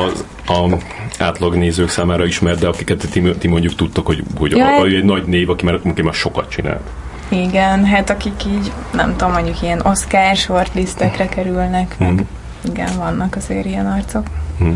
a 0.53 0.77
átlag 1.19 1.55
nézők 1.55 1.89
számára 1.89 2.25
ismert, 2.27 2.59
de 2.61 2.67
akiket 2.67 3.09
ti, 3.11 3.21
ti 3.39 3.49
mondjuk 3.49 3.75
tudtok, 3.75 4.07
hogy, 4.07 4.23
hogy 4.39 4.51
Ja, 4.57 4.65
a, 4.67 4.69
hát- 4.69 4.81
a, 4.81 4.85
egy 4.85 5.05
nagy 5.05 5.25
név, 5.25 5.51
aki 5.51 5.65
már, 5.65 5.81
aki 5.85 6.03
már 6.03 6.15
sokat 6.15 6.49
csinál. 6.51 6.81
igen, 7.29 7.85
hát 7.85 8.11
akik 8.11 8.45
így, 8.47 8.73
nem 8.93 9.11
tudom, 9.17 9.33
mondjuk 9.33 9.63
ilyen 9.63 9.81
Oscar 9.85 10.37
shortlistekre 10.37 11.29
kerülnek, 11.29 11.95
meg 11.99 12.09
Mhm. 12.13 12.21
igen, 12.65 12.97
vannak 12.99 13.37
azért 13.37 13.67
ilyen 13.67 13.87
arcok. 13.87 14.27
Hm. 14.59 14.69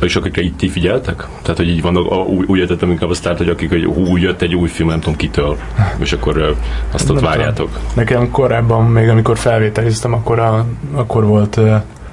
És 0.00 0.16
akikre 0.16 0.42
itt 0.42 0.56
ti 0.56 0.68
figyeltek? 0.68 1.26
Tehát, 1.42 1.56
hogy 1.56 1.68
így 1.68 1.82
vannak, 1.82 2.10
a, 2.10 2.14
úgy, 2.14 2.46
úgy 2.48 2.58
értettem 2.58 2.90
inkább 2.90 3.10
a 3.10 3.14
sztárt, 3.14 3.38
hogy 3.38 3.48
akik, 3.48 3.68
hogy 3.68 3.84
hú, 3.84 4.16
jött 4.16 4.42
egy 4.42 4.54
új 4.54 4.68
film, 4.68 4.88
nem 4.88 5.00
tudom 5.00 5.16
kitől, 5.16 5.56
és 5.98 6.12
akkor 6.12 6.56
azt 6.92 7.10
ott 7.10 7.20
Nem 7.20 7.24
várjátok. 7.24 7.78
Nekem 7.94 8.30
korábban, 8.30 8.84
még 8.84 9.08
amikor 9.08 9.38
felvételiztem, 9.38 10.12
akkor, 10.12 10.38
a, 10.38 10.66
akkor 10.92 11.24
volt 11.24 11.60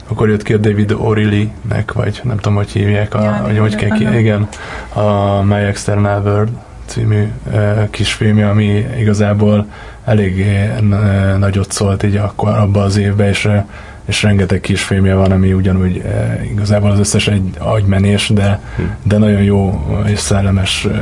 akkor 0.08 0.30
jött 0.30 0.44
ki 0.44 0.54
a 0.54 0.58
David 0.58 0.96
O'Reilly-nek, 0.98 1.94
vagy 1.94 2.22
nem 2.24 2.36
tudom, 2.36 2.56
hogy 2.56 2.70
hívják, 2.70 3.14
a, 3.14 3.22
Ja, 3.22 3.42
vagy 3.44 3.58
hogy 3.58 3.76
kell 3.76 3.90
ki, 3.90 4.18
igen, 4.18 4.48
a 4.94 5.42
My 5.42 5.56
External 5.56 6.22
World 6.22 6.50
című 6.86 7.32
uh, 7.54 7.90
kisfilmje, 7.90 8.50
ami 8.50 8.86
igazából 9.00 9.66
eléggé 10.06 10.70
uh, 10.80 11.38
nagyot 11.38 11.72
szólt 11.72 12.04
így 12.04 12.16
akkor 12.16 12.50
abban 12.50 12.84
az 12.84 12.98
évben, 12.98 13.28
és, 13.28 13.46
ö, 13.46 13.58
és 14.06 14.24
rengeteg 14.24 14.62
kisfilmje 14.62 15.14
van, 15.14 15.32
ami 15.32 15.54
ugyanúgy 15.54 15.98
uh, 15.98 16.52
igazából 16.52 16.92
az 16.92 17.00
összes 17.00 17.28
egy 17.28 17.50
agymenés, 17.58 18.30
de, 18.30 18.60
Hm. 18.76 18.82
de 19.04 19.18
nagyon 19.18 19.42
jó 19.42 19.86
és 20.08 20.20
szellemes 20.20 20.86
uh, 20.86 20.94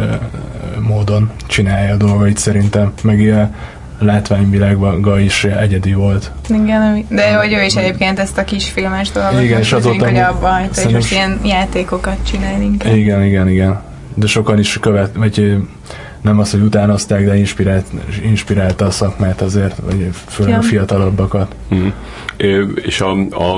módon 0.79 1.31
csinálja 1.47 1.93
a 1.93 1.97
dolgait 1.97 2.37
szerintem, 2.37 2.93
meg 3.03 3.19
ilyen 3.19 3.53
látványvilágban 3.99 5.19
is 5.19 5.43
egyedi 5.43 5.93
volt. 5.93 6.31
Igen, 6.49 7.05
de 7.09 7.33
hogy 7.33 7.53
ő 7.53 7.63
is 7.63 7.75
egyébként 7.75 8.19
ezt 8.19 8.37
a 8.37 8.43
kis 8.43 8.69
filmes 8.69 9.11
dolgot 9.11 9.41
Igen, 9.41 9.59
és 9.59 9.71
azóta 9.73 10.05
hogy 10.05 10.17
abba 10.17 10.47
hagyta, 10.47 10.81
és 10.81 10.93
most 10.93 11.11
ilyen 11.11 11.39
játékokat 11.43 12.17
csinál 12.31 12.61
inkább. 12.61 12.95
Igen, 12.95 13.23
igen, 13.23 13.49
igen. 13.49 13.81
De 14.15 14.27
sokan 14.27 14.59
is 14.59 14.77
követ, 14.81 15.15
vagy 15.15 15.57
nem 16.23 16.39
az, 16.39 16.51
hogy 16.51 16.61
utánozták, 16.61 17.25
de 17.25 17.37
inspirált, 17.37 17.85
inspirálta 18.23 18.85
a 18.85 18.91
szakmát 18.91 19.41
azért, 19.41 19.75
vagy 19.85 20.09
főleg 20.27 20.51
Ja. 20.51 20.57
a 20.57 20.61
fiatalabbakat. 20.61 21.55
Ö, 22.37 22.61
és 22.63 23.01
a, 23.01 23.11
a, 23.29 23.57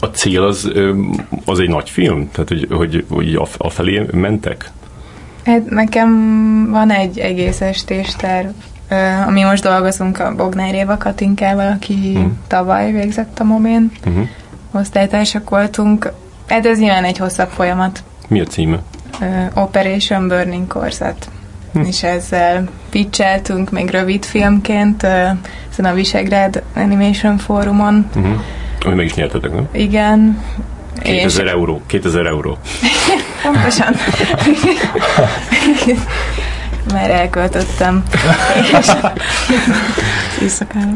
a 0.00 0.06
cél 0.06 0.42
az, 0.42 0.72
az 1.44 1.58
egy 1.58 1.68
nagy 1.68 1.90
film? 1.90 2.28
Tehát, 2.30 2.48
hogy, 2.48 2.66
hogy, 2.70 3.04
hogy 3.08 3.34
a, 3.58 3.68
felé 3.70 4.06
mentek? 4.12 4.70
Hát 5.44 5.70
nekem 5.70 6.10
van 6.70 6.90
egy 6.90 7.18
egész 7.18 7.60
estés 7.60 8.14
terv, 8.16 8.48
ami 9.26 9.42
most 9.42 9.62
dolgozunk 9.62 10.18
a 10.18 10.34
Bognár 10.34 10.74
Éva 10.74 10.96
Katinkával, 10.96 11.72
aki 11.72 11.94
Hmm. 12.14 12.38
tavaly 12.46 12.92
végzett 12.92 13.38
a 13.38 13.44
Momén. 13.44 13.90
Uh-huh. 14.06 14.28
Osztálytársak 14.72 15.50
voltunk. 15.50 16.12
Hát 16.48 16.66
ez 16.66 16.78
nyilván 16.78 17.04
egy 17.04 17.18
hosszabb 17.18 17.48
folyamat. 17.48 18.02
Mi 18.28 18.40
a 18.40 18.44
címe? 18.44 18.82
Operation 19.54 20.28
Burning 20.28 20.66
Corzat. 20.66 21.28
Hm. 21.72 21.80
És 21.80 22.02
ezzel 22.02 22.68
pitcheltünk 22.90 23.70
még 23.70 23.90
rövid 23.90 24.24
filmként 24.24 25.02
ezen 25.02 25.84
a 25.84 25.92
Visegrád 25.94 26.62
Animation 26.74 27.38
Fórumon. 27.38 28.10
Uh-huh. 28.16 28.40
Ami 28.84 28.94
meg 28.94 29.04
is 29.04 29.14
nyertetek, 29.14 29.52
nem? 29.52 29.68
Igen. 29.72 30.42
2000 31.02 31.46
euró. 31.48 31.82
2000 31.86 32.26
euró. 32.26 32.58
Pontosan. 33.42 33.94
Már 36.92 37.10
elköltöttem. 37.10 38.02
És 38.80 38.86
éjszakára. 40.42 40.90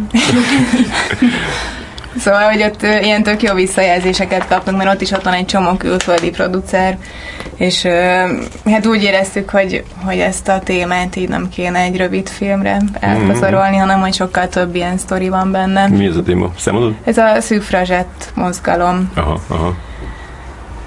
Szóval, 2.18 2.42
hogy 2.42 2.62
ott 2.62 2.82
ilyen 2.82 3.22
tök 3.22 3.42
jó 3.42 3.54
visszajelzéseket 3.54 4.46
kaptunk, 4.48 4.76
mert 4.76 4.94
ott 4.94 5.00
is 5.00 5.10
ott 5.10 5.22
van 5.22 5.32
egy 5.32 5.46
csomó 5.46 5.74
külföldi 5.74 6.30
producer, 6.30 6.98
és 7.56 7.86
hát 8.64 8.86
úgy 8.86 9.02
éreztük, 9.02 9.50
hogy, 9.50 9.84
hogy 10.04 10.18
ezt 10.18 10.48
a 10.48 10.58
témát 10.58 11.16
így 11.16 11.28
nem 11.28 11.48
kéne 11.48 11.78
egy 11.78 11.96
rövid 11.96 12.28
filmre 12.28 12.78
elpazarolni, 13.00 13.76
hanem 13.76 14.00
hogy 14.00 14.14
sokkal 14.14 14.48
több 14.48 14.74
ilyen 14.74 14.98
sztori 14.98 15.28
van 15.28 15.50
benne. 15.50 15.88
Mi 15.88 16.06
ez 16.06 16.16
a 16.16 16.22
téma? 16.22 16.50
Számodod? 16.58 16.94
Ez 17.04 17.18
a 17.18 17.40
szűfrazsett 17.40 18.30
mozgalom. 18.34 19.10
Aha, 19.14 19.40
aha. 19.48 19.74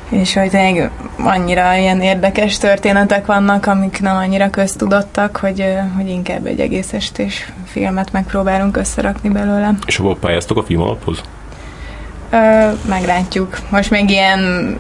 És 0.10 0.34
hogy 0.34 0.50
tényleg 0.50 0.92
annyira 1.18 1.76
ilyen 1.76 2.02
érdekes 2.02 2.58
történetek 2.58 3.26
vannak, 3.26 3.66
amik 3.66 4.02
nem 4.02 4.16
annyira 4.16 4.50
köztudottak, 4.50 5.38
hogy, 5.38 5.66
hogy 5.96 6.08
inkább 6.10 6.46
egy 6.46 6.60
egész 6.60 6.94
estés 6.94 7.52
filmet 7.66 8.12
megpróbálunk 8.12 8.78
összerakni 8.78 9.30
belőle. 9.30 9.74
És 9.86 9.98
hova 9.98 10.16
pályáztok 10.16 10.58
a 10.58 10.64
film 10.64 10.82
alaphoz? 10.82 11.22
Ö, 12.30 12.70
meglátjuk. 12.88 13.58
Most 13.70 13.90
még 13.90 14.10
ilyen 14.10 14.76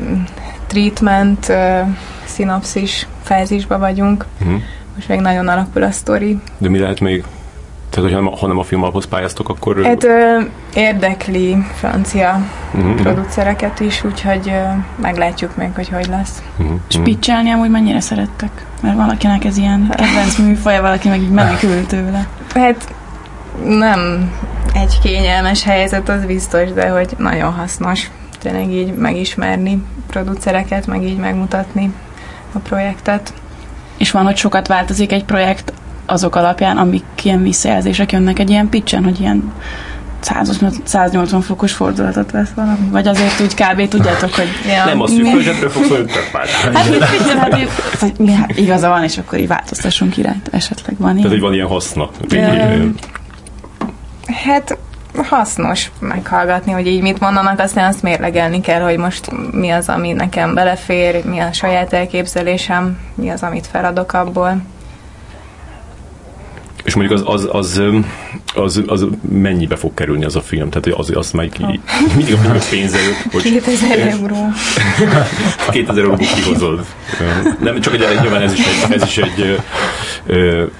treatment, 0.67 1.49
ö, 1.49 1.79
szinopszis 2.25 3.07
fázisba 3.23 3.77
vagyunk. 3.77 4.25
Uh-huh. 4.41 4.61
Most 4.95 5.07
még 5.07 5.19
nagyon 5.19 5.47
alakul 5.47 5.83
a 5.83 5.91
sztori. 5.91 6.39
De 6.57 6.69
mi 6.69 6.79
lehet 6.79 6.99
még? 6.99 7.23
Tehát, 7.89 8.09
hogy 8.09 8.13
ha 8.13 8.21
nem- 8.21 8.39
ha 8.39 8.47
nem 8.47 8.57
a 8.57 8.63
film 8.63 8.81
alaphoz 8.81 9.05
pályáztok, 9.05 9.49
akkor... 9.49 9.83
Hát 9.83 10.03
ö, 10.03 10.39
érdekli 10.73 11.57
francia 11.75 12.41
uh-huh. 12.73 12.95
producereket 12.95 13.79
is, 13.79 14.03
úgyhogy 14.03 14.49
ö, 14.49 14.61
meglátjuk 15.01 15.55
még, 15.55 15.69
hogy 15.75 15.89
hogy 15.89 16.07
lesz. 16.07 16.43
Uh-huh. 16.57 16.79
És 16.89 16.97
pitchelni 17.03 17.51
amúgy 17.51 17.69
mennyire 17.69 17.99
szerettek? 17.99 18.65
Mert 18.81 18.95
valakinek 18.95 19.45
ez 19.45 19.57
ilyen 19.57 19.89
kedvenc 19.89 20.37
műfaja, 20.37 20.81
valaki 20.81 21.09
meg 21.09 21.21
így 21.21 21.31
menekül 21.31 21.85
tőle. 21.85 22.27
Hát 22.53 22.93
nem 23.63 24.31
egy 24.73 24.99
kényelmes 25.03 25.63
helyzet, 25.63 26.09
az 26.09 26.25
biztos, 26.25 26.71
de 26.71 26.89
hogy 26.89 27.15
nagyon 27.17 27.53
hasznos 27.53 28.09
tényleg 28.39 28.71
így 28.71 28.93
megismerni 28.93 29.83
producereket, 30.07 30.87
meg 30.87 31.03
így 31.03 31.17
megmutatni 31.17 31.93
a 32.53 32.59
projektet. 32.59 33.33
És 33.97 34.11
van, 34.11 34.25
hogy 34.25 34.37
sokat 34.37 34.67
változik 34.67 35.11
egy 35.11 35.25
projekt 35.25 35.73
azok 36.11 36.35
alapján, 36.35 36.77
amik 36.77 37.03
ilyen 37.23 37.41
visszajelzések 37.41 38.11
jönnek 38.11 38.39
egy 38.39 38.49
ilyen 38.49 38.69
pitchen, 38.69 39.03
hogy 39.03 39.19
ilyen 39.19 39.51
180, 40.19 40.71
180 40.83 41.41
fokos 41.41 41.73
fordulatot 41.73 42.31
vesz 42.31 42.49
valami. 42.55 42.87
Vagy 42.91 43.07
azért 43.07 43.41
úgy 43.41 43.53
kb. 43.53 43.87
tudjátok, 43.87 44.35
hogy 44.35 44.47
Ja, 44.67 44.85
Nem 44.91 45.01
a 45.01 45.07
szűközsetről 45.07 45.69
fogsz, 45.69 45.87
hogy 45.87 46.05
tök 46.05 46.29
már. 46.33 46.47
Hát, 46.73 46.85
hogy 46.87 46.97
pitchen, 46.97 47.37
hát, 47.37 47.53
hogy, 47.53 47.69
hogy 47.99 48.13
mi, 48.17 48.31
hát 48.31 48.57
igaza 48.57 48.89
van, 48.89 49.03
és 49.03 49.17
akkor 49.17 49.39
így 49.39 49.47
változtassunk 49.47 50.17
irányt. 50.17 50.47
Esetleg 50.51 50.95
van 50.97 51.15
Tehát, 51.15 51.21
hogy 51.21 51.31
ilyen. 51.31 51.43
van 51.43 51.53
ilyen 51.53 51.67
haszna. 51.67 52.09
Hát 54.25 54.77
hasznos 55.23 55.91
meghallgatni, 55.99 56.71
hogy 56.71 56.87
így 56.87 57.01
mit 57.01 57.19
mondanak, 57.19 57.59
aztán 57.59 57.89
azt 57.89 58.03
mérlegelni 58.03 58.61
kell, 58.61 58.81
hogy 58.81 58.97
most 58.97 59.29
mi 59.51 59.69
az, 59.69 59.89
ami 59.89 60.11
nekem 60.11 60.53
belefér, 60.53 61.25
mi 61.25 61.39
a 61.39 61.53
saját 61.53 61.93
elképzelésem, 61.93 62.97
mi 63.15 63.29
az, 63.29 63.43
amit 63.43 63.67
feladok 63.67 64.13
abból. 64.13 64.61
És 66.83 66.95
mondjuk 66.95 67.19
az, 67.19 67.23
az, 67.27 67.47
az, 67.51 67.81
az, 68.55 68.83
az, 68.87 69.07
mennyibe 69.29 69.75
fog 69.75 69.93
kerülni 69.93 70.25
az 70.25 70.35
a 70.35 70.41
film? 70.41 70.69
Tehát 70.69 70.99
az, 70.99 71.11
azt 71.15 71.33
majd 71.33 71.51
ki, 71.51 71.79
mindig 72.15 72.33
a 72.33 72.57
pénzzel, 72.69 73.01
hogy 73.31 73.41
2000 73.41 73.99
euró. 73.99 74.51
2000 75.71 76.03
euróból 76.03 76.27
kihozod. 76.35 76.85
Nem, 77.59 77.79
csak 77.81 77.93
egy, 77.93 78.19
nyilván 78.21 78.41
ez 78.41 78.53
is 78.53 78.65
egy, 78.65 78.91
ez 78.91 79.03
is 79.03 79.17
egy, 79.17 79.59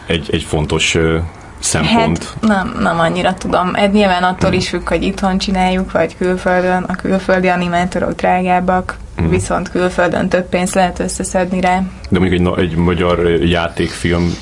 egy, 0.06 0.28
egy 0.32 0.44
fontos 0.44 0.98
szempont. 1.60 2.24
Hát 2.24 2.42
nem, 2.42 2.78
nem 2.80 3.00
annyira 3.00 3.34
tudom. 3.34 3.76
Ez 3.76 3.92
nyilván 3.92 4.24
attól 4.24 4.54
is 4.54 4.70
függ, 4.70 4.88
hogy 4.90 5.04
itthon 5.04 5.38
csináljuk, 5.38 5.92
vagy 5.92 6.18
külföldön. 6.18 6.84
A 6.84 6.96
külföldi 6.96 7.48
animátorok 7.48 8.12
drágábbak, 8.16 8.98
Mhm. 9.22 9.30
viszont 9.30 9.70
külföldön 9.70 10.30
több 10.30 10.50
pénzt 10.50 10.74
lehet 10.74 11.00
összeszedni 11.00 11.62
rá. 11.62 11.82
De 12.10 12.20
mondjuk 12.20 12.58
egy, 12.58 12.64
egy 12.64 12.76
magyar 12.76 13.30
játékfilm 13.30 14.34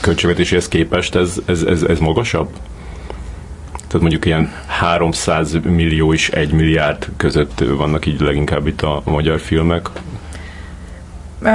költségvetéséhez 0.00 0.68
képest 0.68 1.14
ez, 1.14 1.34
ez, 1.46 1.62
ez, 1.62 1.82
ez 1.82 1.98
magasabb? 1.98 2.48
Tehát 3.72 4.00
mondjuk 4.00 4.24
ilyen 4.24 4.52
300 4.66 5.52
millió 5.62 6.12
és 6.12 6.28
1 6.28 6.52
milliárd 6.52 7.06
között 7.16 7.64
vannak 7.76 8.06
így 8.06 8.20
leginkább 8.20 8.66
itt 8.66 8.82
a 8.82 9.02
magyar 9.04 9.40
filmek. 9.40 9.88
Ö, 11.42 11.48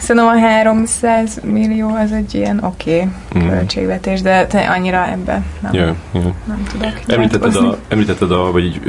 Szerintem 0.00 0.26
a 0.26 0.38
300 0.38 1.40
millió 1.44 1.88
az 1.88 2.12
egy 2.12 2.34
ilyen 2.34 2.58
oké 2.64 2.94
okay 2.96 3.08
Mhm. 3.34 3.48
költségvetés, 3.48 4.22
de 4.22 4.46
te 4.46 4.58
annyira 4.60 5.06
ebbe 5.10 5.42
nem, 5.60 5.74
Yeah, 5.74 5.94
yeah. 6.12 6.26
nem 6.46 6.62
tudok 6.72 6.92
Említetted, 7.06 7.54
a, 7.56 7.78
említetted 7.88 8.30
a, 8.32 8.52
vagy 8.52 8.64
így, 8.64 8.80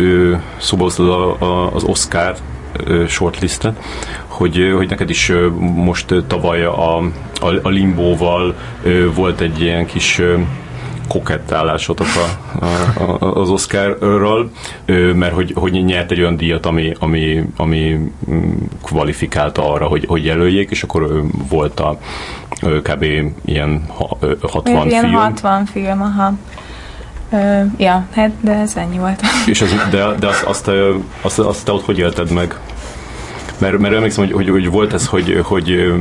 szóba 0.58 0.84
hoztad 0.84 1.10
a, 1.10 1.42
a, 1.42 1.74
az 1.76 1.84
Oscar 1.84 2.36
shortlistet, 3.08 3.78
hogy, 4.28 4.72
hogy 4.76 4.90
neked 4.90 5.10
is 5.10 5.32
most 5.76 6.14
tavaly 6.28 6.64
a, 6.64 6.98
a, 6.98 7.04
a 7.62 7.70
Limbóval 7.70 8.56
volt 9.16 9.42
egy 9.42 9.62
ilyen 9.62 9.86
kis 9.86 10.22
kokettálásotok 11.08 12.08
a, 12.16 12.66
a, 12.66 13.18
a, 13.20 13.40
az 13.42 13.50
Oscarral, 13.50 14.52
ö, 14.86 15.14
mert 15.14 15.34
hogy, 15.34 15.54
hogy 15.56 15.72
nyert 15.72 16.12
egy 16.12 16.20
olyan 16.20 16.38
díjat, 16.38 16.66
ami, 16.66 16.94
ami, 17.00 17.44
ami 17.58 18.12
mm, 18.32 18.54
kvalifikálta 18.84 19.74
arra, 19.74 19.86
hogy, 19.86 20.06
hogy 20.08 20.26
jelöljék, 20.26 20.72
és 20.72 20.84
akkor 20.84 21.24
volt 21.50 21.80
a 21.80 22.00
kb. 22.82 23.04
ilyen 23.46 23.86
ha- 23.98 24.18
ö, 24.20 24.34
60 24.42 24.90
ilyen 24.90 25.04
film. 25.04 25.14
60 25.14 25.66
film, 25.66 26.02
aha. 26.02 26.34
Ö, 27.32 27.62
ja, 27.78 28.08
hát 28.14 28.32
de 28.42 28.52
ez 28.54 28.76
ennyi 28.76 28.98
volt. 28.98 29.22
És 29.46 29.62
az, 29.62 29.76
de, 29.92 30.16
de 30.20 30.28
azt, 30.28 30.44
azt, 30.44 30.72
azt, 31.22 31.40
azt 31.40 31.66
te 31.66 31.72
ott 31.72 31.86
hogy 31.86 31.98
élted 31.98 32.32
meg? 32.32 32.60
Mert, 33.60 33.78
mert 33.78 33.94
emlékszem, 33.96 34.26
hogy, 34.26 34.34
hogy, 34.34 34.50
hogy 34.50 34.70
volt 34.70 34.94
ez, 34.94 35.08
hogy, 35.08 35.40
hogy 35.44 35.94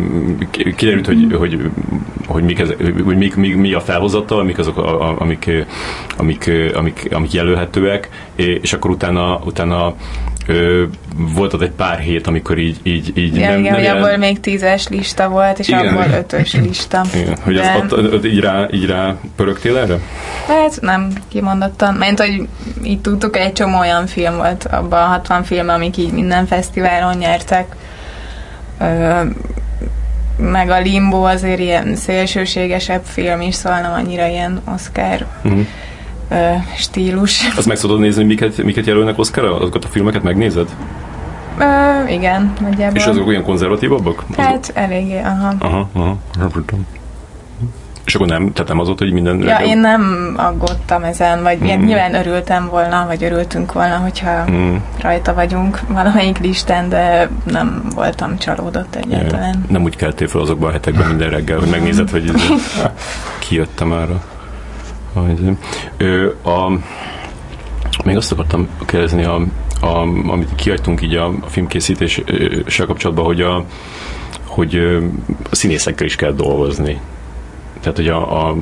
kiderült, 0.77 1.07
hogy, 1.07 1.33
hogy, 1.39 1.71
hogy, 2.27 2.43
mik 2.43 2.59
ez, 2.59 2.73
hogy 3.05 3.17
mik, 3.17 3.37
mik, 3.37 3.57
mi 3.57 3.73
a 3.73 3.81
felhozata, 3.81 4.43
mik 4.43 4.59
azok, 4.59 4.79
a, 4.79 5.21
amik, 5.21 5.51
amik, 6.17 6.51
amik, 6.75 7.09
amik 7.13 7.33
jelölhetőek, 7.33 8.09
és 8.35 8.73
akkor 8.73 8.91
utána, 8.91 9.41
utána 9.45 9.95
ö, 10.47 10.85
volt 11.17 11.53
ott 11.53 11.63
egy 11.63 11.71
pár 11.71 11.99
hét, 11.99 12.27
amikor 12.27 12.59
így, 12.59 12.77
így, 12.83 13.19
így 13.19 13.37
Igen, 13.37 13.51
nem, 13.51 13.59
igen, 13.59 13.73
nem 13.73 13.81
hogy 13.81 14.03
abból 14.03 14.17
még 14.17 14.41
tízes 14.41 14.89
lista 14.89 15.29
volt, 15.29 15.59
és 15.59 15.69
Igen. 15.69 15.87
abból 15.87 16.19
ötös 16.19 16.55
lista. 16.55 17.03
Igen, 17.15 17.37
hogy 17.43 17.55
De- 17.55 17.77
ott, 17.77 18.13
ott, 18.13 18.25
így, 18.25 18.41
rá, 18.41 18.67
így 18.71 18.87
rá 18.87 19.15
pörögtél 19.37 19.77
erre? 19.77 19.99
Hát 20.47 20.81
nem 20.81 21.13
kimondottan, 21.29 21.95
mert 21.95 22.21
hogy 22.21 22.49
így 22.83 23.01
tudtuk, 23.01 23.37
egy 23.37 23.53
csomó 23.53 23.79
olyan 23.79 24.07
film 24.07 24.37
volt 24.37 24.65
abban 24.65 25.03
a 25.03 25.07
60 25.07 25.45
film, 25.45 25.69
amik 25.69 25.97
így 25.97 26.13
minden 26.13 26.47
fesztiválon 26.47 27.17
nyertek. 27.17 27.77
Ö, 28.81 29.21
meg 30.39 30.71
a 30.71 30.81
Limbo 30.81 31.23
azért 31.23 31.59
ilyen 31.61 31.97
szélsőségesebb 31.97 33.03
film 33.05 33.41
is, 33.41 33.55
szóval 33.55 33.81
nem 33.81 33.93
annyira 33.93 34.27
ilyen 34.27 34.61
Oscar 34.75 35.27
Uh-huh. 35.45 35.67
Stílus. 36.77 37.41
Azt 37.57 37.67
meg 37.67 37.79
tudod 37.79 37.99
nézni, 38.01 38.17
hogy 38.21 38.27
miket, 38.31 38.63
miket 38.63 38.87
jelölnek 38.87 39.19
Oscarra? 39.19 39.61
Azokat 39.61 39.85
a 39.85 39.89
filmeket 39.89 40.23
megnézed? 40.23 40.69
Ö, 41.59 41.65
igen, 42.09 42.53
nagyjából. 42.61 42.97
És 42.97 43.07
azok 43.07 43.27
olyan 43.27 43.43
konzervatívabbak? 43.43 44.25
Azok- 44.31 44.45
Hát 44.45 44.71
eléggé, 44.75 45.19
aha. 45.21 45.53
Aha, 45.59 45.89
aha, 45.93 46.17
nem. 46.39 46.51
És 48.05 48.15
akkor 48.15 48.27
nem, 48.27 48.53
tehát 48.53 48.69
nem 48.69 48.79
az 48.79 48.87
volt, 48.87 48.99
hogy 48.99 49.13
minden... 49.13 49.43
Ja, 49.43 49.57
én 49.57 49.79
nem 49.79 50.35
aggódtam 50.37 51.03
ezen, 51.05 51.43
vagy 51.43 51.59
mm. 51.59 51.85
Nyilván 51.85 52.15
örültem 52.15 52.69
volna, 52.69 53.05
vagy 53.07 53.25
örültünk 53.25 53.73
volna, 53.73 53.97
hogyha 53.97 54.45
Mm, 54.51 54.77
rajta 55.01 55.35
vagyunk 55.35 55.81
valamelyik 55.89 56.39
listán, 56.39 56.89
de 56.89 57.29
nem 57.45 57.83
voltam 57.95 58.39
csalódott 58.39 58.95
egyáltalán. 58.95 59.65
nem 59.69 59.83
úgy 59.83 59.97
keltél 59.97 60.29
fel 60.29 60.41
azokban 60.41 60.69
a 60.69 60.73
hetekben 60.73 61.07
minden 61.07 61.31
reggel, 61.31 61.59
hogy 61.59 61.69
megnézed, 61.71 62.11
hogy 62.11 62.25
izé, 62.25 62.55
kijöttem 63.39 63.93
arra. 63.93 64.23
Ö, 65.97 66.31
a, 66.43 66.79
még 68.05 68.17
azt 68.17 68.33
akartam 68.33 68.69
kérdezni, 68.87 69.25
a, 69.25 69.43
a, 69.81 69.99
amit 70.27 70.55
kiadtunk 70.55 71.03
így 71.03 71.15
a, 71.15 71.27
a 71.27 71.47
filmkészítéssel 71.47 72.87
kapcsolatban, 72.87 73.25
hogy, 73.25 73.41
a, 73.41 73.65
hogy 74.45 74.75
a 75.51 75.55
színészekkel 75.55 76.07
is 76.07 76.17
kell 76.17 76.33
dolgozni. 76.33 77.01
Tehát, 77.81 77.97
hogy 77.97 78.09
a, 78.09 78.49
a, 78.49 78.57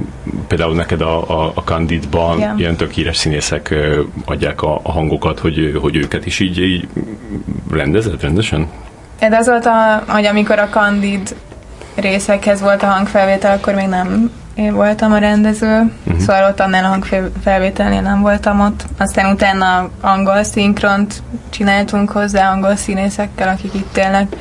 például 0.49 0.75
neked 0.75 1.01
a, 1.01 1.45
a, 1.45 1.53
a 1.55 1.61
Candidban 1.61 2.39
Ja. 2.39 2.55
ilyen 2.57 2.77
tök 2.77 2.91
híres 2.91 3.17
színészek 3.17 3.75
adják 4.25 4.63
a, 4.63 4.81
a 4.83 4.93
hangokat, 4.93 5.39
hogy, 5.39 5.79
hogy 5.81 5.97
őket 5.97 6.27
is 6.27 6.41
így, 6.41 6.59
így 6.59 6.89
rendezed 7.71 8.23
rendesen? 8.23 8.69
De 9.19 9.37
az 9.37 9.47
volt, 9.47 9.67
a, 9.67 10.05
hogy 10.07 10.25
amikor 10.25 10.59
a 10.59 10.69
Candid 10.69 11.37
részekhez 11.95 12.61
volt 12.61 12.83
a 12.83 12.87
hangfelvétel, 12.87 13.57
akkor 13.57 13.75
még 13.75 13.87
nem 13.87 14.31
én 14.55 14.75
voltam 14.75 15.13
a 15.13 15.19
rendező, 15.19 15.93
uh-huh. 16.05 16.21
szóval 16.21 16.51
ott 16.51 16.61
annál 16.61 16.85
a 16.85 16.89
hangfelvételnél 16.89 18.01
nem 18.01 18.21
voltam 18.21 18.61
ott. 18.61 18.85
Aztán 18.99 19.33
utána 19.33 19.91
angol 20.01 20.43
szinkront 20.43 21.23
csináltunk 21.51 22.11
hozzá 22.11 22.53
angol 22.53 22.77
színészekkel, 22.77 23.49
akik 23.49 23.75
itt 23.75 23.97
élnek. 23.97 24.37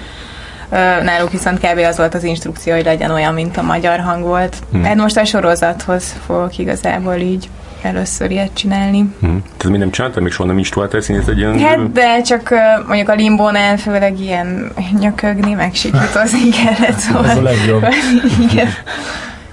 Náluk 1.03 1.31
viszont 1.31 1.59
kb. 1.59 1.77
az 1.77 1.97
volt 1.97 2.13
az 2.13 2.23
instrukció, 2.23 2.73
hogy 2.73 2.83
legyen 2.83 3.11
olyan, 3.11 3.33
mint 3.33 3.57
a 3.57 3.61
magyar 3.61 3.99
hang 3.99 4.23
volt. 4.23 4.55
Hmm. 4.55 4.79
Hmm. 4.79 4.83
Hát 4.83 4.95
most 4.95 5.17
a 5.17 5.25
sorozathoz 5.25 6.15
fogok 6.25 6.57
igazából 6.57 7.15
így 7.15 7.49
először 7.81 8.31
ilyet 8.31 8.53
csinálni. 8.53 8.99
Mm. 8.99 9.37
Tehát 9.57 9.69
még 9.69 9.79
nem 9.79 9.91
csináltál, 9.91 10.23
még 10.23 10.31
soha 10.31 10.47
nem 10.47 10.57
instruáltál 10.57 11.01
színészt 11.01 11.27
egy 11.27 11.37
ilyen... 11.37 11.59
Hát, 11.59 11.91
de 11.91 12.21
csak 12.21 12.53
mondjuk 12.87 13.09
a 13.09 13.13
limbónál 13.13 13.77
főleg 13.77 14.19
ilyen 14.19 14.71
nyökögni, 14.99 15.53
meg 15.53 15.73
sikítozni 15.73 16.49
kellett, 16.49 16.97
szóval... 16.97 17.29
Ez 17.29 17.37
a 17.37 17.41
legjobb. 17.41 17.85
Igen. 18.51 18.67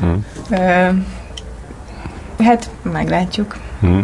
Mm. 0.05 0.13
Ö, 0.51 0.89
hát 2.45 2.71
meglátjuk. 2.93 3.57
Mm. 3.87 3.99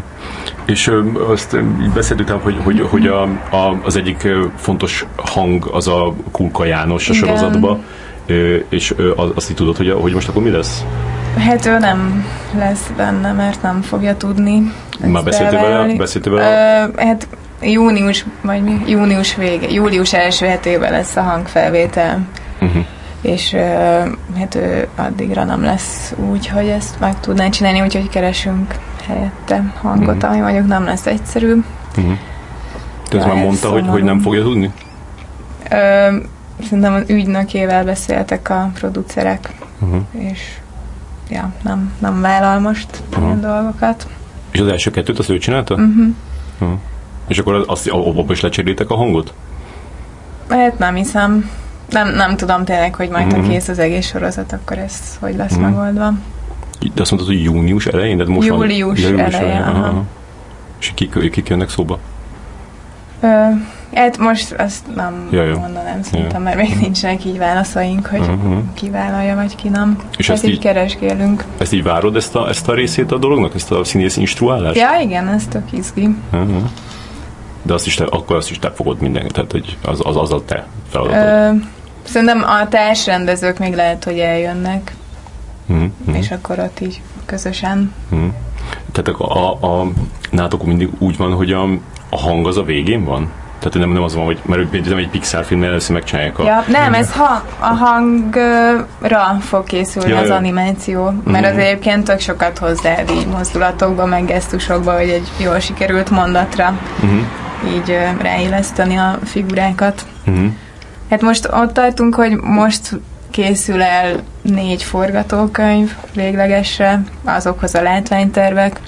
És 0.66 0.86
ö, 0.86 1.02
azt 1.30 1.56
így 1.82 1.90
beszéltük, 1.90 2.30
hogy, 2.30 2.56
hogy, 2.64 2.80
hogy 2.90 3.06
a, 3.06 3.22
a, 3.50 3.78
az 3.84 3.96
egyik 3.96 4.28
fontos 4.56 5.06
hang 5.16 5.68
az 5.72 5.88
a 5.88 6.14
Kulka 6.30 6.64
János 6.64 7.08
a 7.08 7.14
Igen. 7.14 7.78
Ö, 8.26 8.56
és 8.68 8.92
ö, 8.96 9.12
az- 9.16 9.30
azt 9.34 9.50
így 9.50 9.56
tudod, 9.56 9.76
hogy, 9.76 9.90
hogy 10.00 10.12
most 10.12 10.28
akkor 10.28 10.42
mi 10.42 10.50
lesz? 10.50 10.84
Hát 11.38 11.66
ő 11.66 11.78
nem 11.78 12.26
lesz 12.58 12.90
benne, 12.96 13.32
mert 13.32 13.62
nem 13.62 13.82
fogja 13.82 14.16
tudni. 14.16 14.72
Már 15.06 15.24
beszéltél 15.24 15.60
vele? 15.60 15.94
Beszéltél 15.96 16.32
vele? 16.32 16.84
Ö, 16.94 17.00
hát 17.00 17.28
június, 17.62 18.24
vagy 18.42 18.62
mi? 18.62 18.80
Június 18.86 19.34
vége, 19.36 19.70
július 19.70 20.12
első 20.12 20.46
hetében 20.46 20.92
lesz 20.92 21.16
a 21.16 21.20
hangfelvétel. 21.22 22.20
Uh-huh. 22.60 22.84
És 23.26 23.52
hát 24.38 24.54
ő 24.54 24.88
addigra 24.96 25.44
nem 25.44 25.62
lesz 25.62 26.14
úgy, 26.30 26.46
hogy 26.46 26.68
ezt 26.68 27.00
meg 27.00 27.20
tudná 27.20 27.48
csinálni, 27.48 27.80
úgyhogy 27.80 28.08
keresünk 28.08 28.74
helyette 29.06 29.72
hangot, 29.80 30.16
Mhm. 30.22 30.24
ami 30.32 30.40
mondjuk 30.40 30.66
nem 30.66 30.84
lesz 30.84 31.06
egyszerű. 31.06 31.52
Uh-huh. 31.96 32.18
Te 33.08 33.16
ezt 33.18 33.26
Ja, 33.26 33.34
mondta, 33.34 33.68
hogy, 33.68 33.72
hogy 33.80 33.84
szomorú. 33.84 34.04
nem 34.04 34.20
fogja 34.20 34.42
tudni? 34.42 34.72
Ö, 35.70 36.16
szerintem 36.62 36.94
az 36.94 37.02
ügynökével 37.08 37.84
beszéltek 37.84 38.50
a 38.50 38.70
producerek, 38.74 39.54
Uh-huh. 39.80 40.00
és 40.10 40.40
ja, 41.28 41.52
nem, 41.62 41.92
nem 41.98 42.20
vállal 42.20 42.58
most 42.60 43.02
Aha. 43.16 43.24
ilyen 43.26 43.40
dolgokat. 43.40 44.06
És 44.50 44.60
az 44.60 44.66
első 44.68 44.90
kettőt 44.90 45.18
azt 45.18 45.28
ő 45.30 45.38
csinálta? 45.38 45.74
Uh-huh. 45.74 46.06
Uh-huh. 46.60 46.78
És 47.28 47.38
akkor 47.38 47.64
azt, 47.66 47.88
abban 47.88 48.26
is 48.30 48.40
lecserélitek 48.40 48.90
a 48.90 48.96
hangot? 48.96 49.32
Hát 50.48 50.78
nem 50.78 50.94
hiszem. 50.94 51.50
Nem, 51.90 52.14
nem 52.14 52.36
tudom 52.36 52.64
tényleg, 52.64 52.94
hogy 52.94 53.08
majd 53.08 53.26
Mhm. 53.26 53.40
ha 53.40 53.48
kész 53.48 53.68
az 53.68 53.78
egész 53.78 54.06
sorozat, 54.06 54.52
akkor 54.52 54.78
ez 54.78 55.16
hogy 55.20 55.36
lesz 55.36 55.52
Mhm. 55.52 55.60
megoldva. 55.62 56.12
De 56.94 57.00
azt 57.02 57.10
mondtad, 57.10 57.32
hogy 57.34 57.42
június 57.42 57.86
elején? 57.86 58.16
De 58.16 58.24
most 58.26 58.48
van- 58.48 58.58
Július 58.58 59.02
elején, 59.02 59.60
aha. 59.62 60.02
És 60.80 60.92
kik, 60.94 61.30
kik 61.30 61.48
jönnek 61.48 61.68
szóba? 61.70 61.98
Ö, 63.20 63.26
hát 63.94 64.18
most 64.18 64.52
azt 64.52 64.94
nem 64.94 65.28
Ja, 65.30 65.44
jó. 65.44 65.58
mondanám 65.58 66.02
szerintem, 66.02 66.42
mert 66.42 66.56
még 66.56 66.76
nincsenek 66.80 67.24
így 67.24 67.38
válaszaink, 67.38 68.06
hogy 68.06 68.20
Uh-huh. 68.20 68.56
ki 68.74 68.90
vállalja, 68.90 69.34
vagy 69.34 69.54
ki 69.56 69.68
nem. 69.68 69.98
És 70.16 70.26
Hát 70.26 70.36
ezt 70.36 70.44
így 70.44 70.50
így- 70.52 70.58
keresgélünk. 70.58 71.44
Ezt 71.58 71.72
így 71.72 71.82
várod, 71.82 72.16
ezt 72.16 72.34
a, 72.34 72.48
ezt 72.48 72.68
a 72.68 72.74
részét 72.74 73.12
a 73.12 73.18
dolognak? 73.18 73.54
Ezt 73.54 73.70
a 73.70 73.84
színész 73.84 74.16
instruálást? 74.16 74.76
Ja, 74.76 74.88
igen, 75.02 75.28
ez 75.28 75.44
tök 75.48 75.72
izgi. 75.72 76.08
Uh-huh. 76.32 76.62
De 77.66 77.74
azt 77.74 77.86
is 77.86 77.94
te, 77.94 78.04
akkor 78.04 78.36
azt 78.36 78.50
is 78.50 78.58
te 78.58 78.70
fogod 78.72 79.00
minden, 79.00 79.28
tehát 79.28 79.50
hogy 79.52 79.76
az, 79.84 80.00
az, 80.04 80.16
az 80.16 80.32
a 80.32 80.44
te 80.44 80.66
feladatod. 80.90 81.24
Ö, 81.24 81.50
szerintem 82.08 82.42
a 82.42 82.68
társrendezők 82.68 83.58
még 83.58 83.74
lehet, 83.74 84.04
hogy 84.04 84.18
eljönnek, 84.18 84.94
Uh-huh. 85.68 86.18
és 86.18 86.30
akkor 86.30 86.58
ott 86.58 86.80
így 86.80 87.00
közösen. 87.24 87.92
Uh-huh. 88.10 88.28
Tehát 88.92 89.20
a, 89.20 89.48
a, 89.62 89.80
a 89.80 89.86
nátok 90.30 90.64
mindig 90.64 90.88
úgy 90.98 91.16
van, 91.16 91.32
hogy 91.32 91.52
a, 91.52 91.62
a 92.10 92.16
hang 92.18 92.46
az 92.46 92.56
a 92.56 92.62
végén 92.62 93.04
van? 93.04 93.30
Tehát 93.58 93.78
nem, 93.78 93.90
nem 93.90 94.02
az 94.02 94.14
van, 94.14 94.24
hogy 94.24 94.38
mert 94.44 94.68
például 94.68 94.98
egy 94.98 95.08
Pixar 95.08 95.44
filmnél 95.44 95.68
először 95.68 95.94
megcsinálják 95.94 96.38
a... 96.38 96.44
Ja, 96.44 96.64
nem, 96.68 96.94
ez 96.94 97.12
ha, 97.12 97.42
a 97.60 97.66
hangra 97.66 99.36
fog 99.40 99.64
készülni 99.64 100.08
Ja, 100.10 100.18
az 100.18 100.30
animáció, 100.30 101.12
mert 101.24 101.44
az 101.46 101.52
Mhm. 101.52 101.60
egyébként 101.60 102.04
tök 102.04 102.20
sokat 102.20 102.58
hozzáad 102.58 103.10
így 103.10 103.26
mozdulatokba, 103.26 104.04
meg 104.06 104.24
gesztusokba, 104.24 104.96
hogy 104.96 105.08
egy 105.08 105.28
jól 105.38 105.58
sikerült 105.58 106.10
mondatra 106.10 106.78
Uh-huh. 107.02 107.20
Így 107.74 107.90
ö, 107.90 108.22
ráilleszteni 108.22 108.96
a 108.96 109.18
figurákat. 109.24 110.06
Uh-huh. 110.26 110.46
Hát 111.10 111.22
most 111.22 111.48
ott 111.52 111.72
tartunk, 111.72 112.14
hogy 112.14 112.36
most 112.36 113.00
készül 113.30 113.82
el 113.82 114.16
négy 114.42 114.82
forgatókönyv 114.82 115.92
véglegesre, 116.14 117.02
azokhoz 117.24 117.74
a 117.74 117.82
látványtervek, 117.82 118.80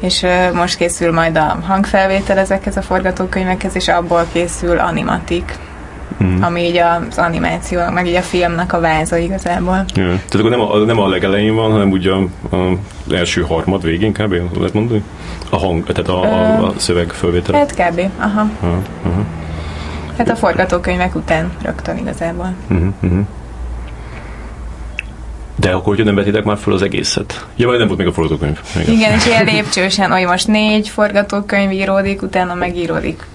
és 0.00 0.26
most 0.54 0.76
készül 0.76 1.12
majd 1.12 1.36
a 1.36 1.58
hangfelvétel 1.66 2.38
ezekhez 2.38 2.76
a 2.76 2.82
forgatókönyvekhez, 2.82 3.74
és 3.76 3.88
abból 3.88 4.26
készül 4.32 4.78
animatik, 4.78 5.58
Uh-huh. 6.22 6.46
ami 6.46 6.60
így 6.60 6.76
az 6.76 7.18
animáció, 7.18 7.80
meg 7.90 8.06
így 8.06 8.14
a 8.14 8.22
filmnek 8.22 8.72
a 8.72 8.80
váza 8.80 9.16
igazából. 9.16 9.84
Ja. 9.94 10.04
Tehát 10.04 10.34
akkor 10.34 10.50
nem 10.50 10.60
a, 10.60 10.76
nem 10.76 10.98
a 10.98 11.08
legelején 11.08 11.54
van, 11.54 11.70
hanem 11.70 11.90
ugye 11.90 12.10
az 12.50 13.12
első 13.12 13.42
harmad 13.42 13.82
végén 13.82 14.12
kb. 14.12 14.32
lehet 14.56 14.72
mondani? 14.72 15.02
A 15.50 15.56
hang, 15.56 15.86
tehát 15.86 16.08
a, 16.08 16.22
a, 16.22 16.66
a 16.66 16.72
szöveg 16.76 17.10
fölvétel. 17.10 17.58
Hát 17.58 17.74
kb. 17.74 18.00
Aha. 18.18 18.48
Aha, 18.60 18.82
aha. 19.02 19.24
Hát 20.18 20.30
a 20.30 20.36
forgatókönyvek 20.36 21.14
után 21.14 21.50
rögtön 21.62 21.96
igazából. 21.96 22.54
Uh-huh, 22.70 22.88
uh-huh. 23.02 23.26
De 25.56 25.70
akkor, 25.70 25.84
hogyha 25.86 26.04
nem 26.04 26.14
vetitek 26.14 26.44
már 26.44 26.58
föl 26.58 26.74
az 26.74 26.82
egészet. 26.82 27.46
Ja, 27.56 27.66
vagy 27.66 27.78
nem 27.78 27.86
volt 27.86 27.98
még 27.98 28.08
a 28.08 28.12
forgatókönyv. 28.12 28.60
Igen. 28.74 28.94
Igen, 28.94 29.12
és 29.12 29.26
ilyen 29.26 29.44
lépcsősen, 29.44 30.10
hogy 30.10 30.26
most 30.26 30.48
négy 30.48 30.88
forgatókönyv 30.88 31.70
íródik, 31.70 32.22
utána 32.22 32.54
megíródik 32.54 33.26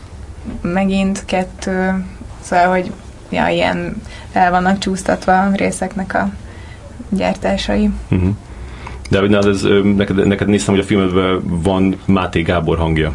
megint 0.61 1.23
kettő, 1.25 2.05
szóval, 2.49 2.67
hogy 2.67 2.91
ja, 3.29 3.47
ilyen 3.47 4.01
el 4.31 4.51
vannak 4.51 4.77
csúsztatva 4.77 5.41
a 5.41 5.55
részeknek 5.55 6.13
a 6.13 6.29
gyártásai. 7.09 7.89
Uh-huh. 8.09 8.29
De 9.09 9.19
hogy 9.19 9.33
ez, 9.33 9.61
neked, 9.95 10.27
neked 10.27 10.47
néztem, 10.47 10.73
hogy 10.73 10.83
a 10.83 10.87
filmedben 10.87 11.41
van 11.45 11.99
Máté 12.05 12.41
Gábor 12.41 12.77
hangja. 12.77 13.11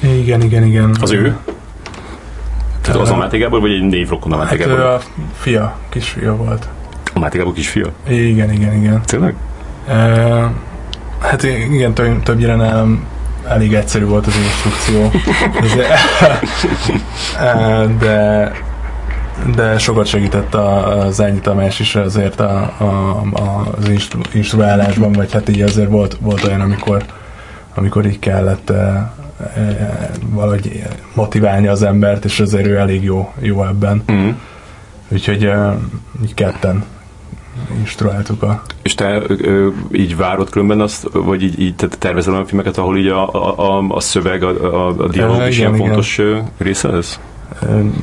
Igen, 0.00 0.42
igen, 0.42 0.64
igen. 0.64 0.96
Az 1.00 1.10
ő? 1.10 1.36
Tehát 2.80 3.00
az 3.00 3.10
a 3.10 3.16
Máté 3.16 3.38
Gábor, 3.38 3.60
vagy 3.60 3.72
egy 3.72 3.82
névrokon 3.82 4.32
a 4.32 4.36
Máté 4.36 4.58
Hát 4.58 4.66
ő 4.66 4.70
Gábor? 4.70 4.84
a 4.84 5.00
fia, 5.34 5.78
kisfia 5.88 6.36
volt. 6.36 6.68
A 7.14 7.18
Máté 7.18 7.38
Gábor 7.38 7.52
kisfia? 7.52 7.92
Igen, 8.08 8.52
igen, 8.52 8.74
igen. 8.74 9.02
Tényleg? 9.04 9.34
Uh, 9.88 10.44
hát 11.18 11.42
igen, 11.42 11.94
több, 11.94 12.22
többnyire 12.22 12.54
nálam 12.54 13.06
elég 13.48 13.74
egyszerű 13.74 14.04
volt 14.04 14.26
az 14.26 14.34
instrukció. 14.36 15.10
De, 17.98 18.52
de, 19.54 19.78
sokat 19.78 20.06
segített 20.06 20.54
az 20.54 21.20
Ányi 21.20 21.38
Tamás 21.38 21.80
is 21.80 21.94
azért 21.94 22.40
a, 22.40 22.72
a, 22.78 22.84
a, 23.32 23.74
az 23.78 23.88
instru, 23.88 24.20
instruálásban, 24.32 25.12
vagy 25.12 25.32
hát 25.32 25.48
így 25.48 25.62
azért 25.62 25.88
volt, 25.88 26.16
volt 26.20 26.44
olyan, 26.44 26.60
amikor, 26.60 27.04
amikor 27.74 28.06
így 28.06 28.18
kellett 28.18 28.70
uh, 28.70 28.78
uh, 29.56 29.80
valahogy 30.30 30.82
motiválni 31.14 31.66
az 31.66 31.82
embert, 31.82 32.24
és 32.24 32.40
azért 32.40 32.66
ő 32.66 32.76
elég 32.76 33.02
jó, 33.02 33.32
jó 33.40 33.66
ebben. 33.66 34.02
Mm. 34.12 34.28
Úgyhogy 35.08 35.46
uh, 35.46 35.72
így 36.22 36.34
ketten 36.34 36.84
instruáltuk 37.78 38.42
a 38.42 38.62
És 38.82 38.94
te 38.94 39.22
ö, 39.26 39.68
így 39.92 40.16
várod 40.16 40.50
különben 40.50 40.80
azt, 40.80 41.08
vagy 41.12 41.42
így, 41.42 41.60
így 41.60 41.74
te 41.74 41.86
tervezel 41.86 42.32
olyan 42.32 42.46
filmeket, 42.46 42.78
ahol 42.78 42.98
így 42.98 43.06
a, 43.06 43.28
a, 43.34 43.58
a, 43.58 43.84
a 43.88 44.00
szöveg, 44.00 44.42
a, 44.42 44.48
a, 44.48 44.94
a 44.98 45.08
dialóg 45.08 45.40
Ö, 45.40 45.46
is 45.46 45.58
igen, 45.58 45.68
ilyen 45.68 45.74
igen. 45.74 45.86
fontos 45.86 46.20
része 46.58 46.88
lesz? 46.88 47.20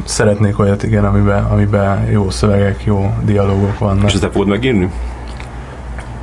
Szeretnék 0.03 0.59
olyat, 0.59 0.83
igen, 0.83 1.05
amiben, 1.05 1.43
amiben 1.43 2.09
jó 2.11 2.29
szövegek, 2.29 2.83
jó 2.83 3.13
dialógok 3.23 3.79
vannak. 3.79 4.05
És 4.05 4.13
ezt 4.13 4.21
te 4.21 4.29
fogod 4.29 4.47
megírni? 4.47 4.91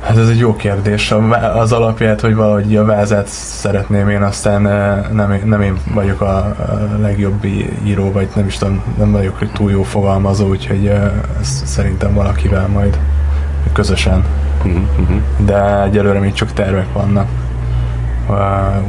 Hát 0.01 0.17
ez 0.17 0.29
egy 0.29 0.37
jó 0.37 0.55
kérdés. 0.55 1.13
Az 1.55 1.71
alapját, 1.71 2.21
hogy 2.21 2.35
valahogy 2.35 2.75
a 2.75 2.85
vázát 2.85 3.27
szeretném 3.27 4.09
én, 4.09 4.21
aztán 4.21 4.61
nem, 5.13 5.41
nem 5.45 5.61
én 5.61 5.77
vagyok 5.93 6.21
a, 6.21 6.55
legjobb 7.01 7.45
író, 7.85 8.11
vagy 8.11 8.27
nem 8.35 8.45
is 8.45 8.57
tudom, 8.57 8.83
nem 8.97 9.11
vagyok 9.11 9.51
túl 9.51 9.71
jó 9.71 9.83
fogalmazó, 9.83 10.47
úgyhogy 10.47 10.87
ezt 11.39 11.65
szerintem 11.65 12.13
valakivel 12.13 12.67
majd 12.67 12.99
közösen. 13.73 14.23
Uh-huh, 14.57 14.81
uh-huh. 14.99 15.17
De 15.37 15.83
egyelőre 15.83 16.19
még 16.19 16.33
csak 16.33 16.53
tervek 16.53 16.93
vannak 16.93 17.27
a 18.29 18.33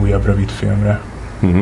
újabb 0.01 0.25
rövid 0.27 0.51
filmre. 0.51 1.01
Uh-huh. 1.41 1.61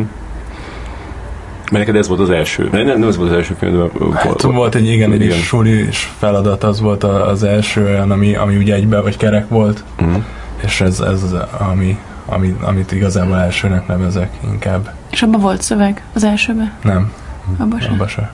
Mert 1.72 1.86
neked 1.86 1.96
ez 2.00 2.08
volt 2.08 2.20
az 2.20 2.30
első. 2.30 2.68
Nem, 2.72 2.86
nem, 2.86 3.02
ez 3.08 3.16
volt 3.16 3.30
az 3.30 3.36
első 3.36 3.54
film, 3.58 3.76
de 3.76 4.18
Hát 4.18 4.42
volt 4.42 4.74
egy 4.74 4.86
igen, 4.86 5.12
egy 5.12 5.22
Igen. 5.22 5.38
sulis 5.38 6.12
feladat, 6.18 6.64
az 6.64 6.80
volt 6.80 7.04
az 7.04 7.42
első 7.42 7.84
olyan, 7.84 8.10
ami, 8.10 8.34
ami 8.34 8.56
ugye 8.56 8.74
egybe 8.74 9.00
vagy 9.00 9.16
kerek 9.16 9.48
volt, 9.48 9.84
Uh-huh. 10.00 10.22
és 10.64 10.80
ez, 10.80 11.00
ez 11.00 11.22
az, 11.22 11.36
ami, 11.70 11.98
ami, 12.26 12.56
amit 12.60 12.92
igazából 12.92 13.36
elsőnek 13.36 13.86
nevezek 13.86 14.30
inkább. 14.44 14.90
És 15.10 15.22
abban 15.22 15.40
volt 15.40 15.62
szöveg 15.62 16.02
az 16.14 16.24
elsőben? 16.24 16.72
Nem, 16.82 17.12
Abban 17.58 17.80
sem? 17.80 17.92
abba 17.92 18.08
se. 18.08 18.32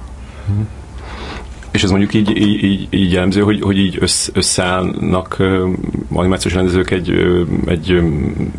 És 1.75 1.83
ez 1.83 1.91
mondjuk 1.91 2.15
így, 2.15 2.31
így, 2.37 2.63
így, 2.65 2.87
így 2.91 3.13
jellemző, 3.13 3.41
hogy, 3.41 3.61
hogy 3.63 3.79
így 3.79 3.97
össz, 4.01 4.29
összeállnak 4.33 5.37
ö, 5.39 5.69
animációs 6.13 6.55
rendezők 6.55 6.91
egy, 6.91 7.11
ö, 7.11 7.43
egy 7.67 7.91
ö, 7.91 8.01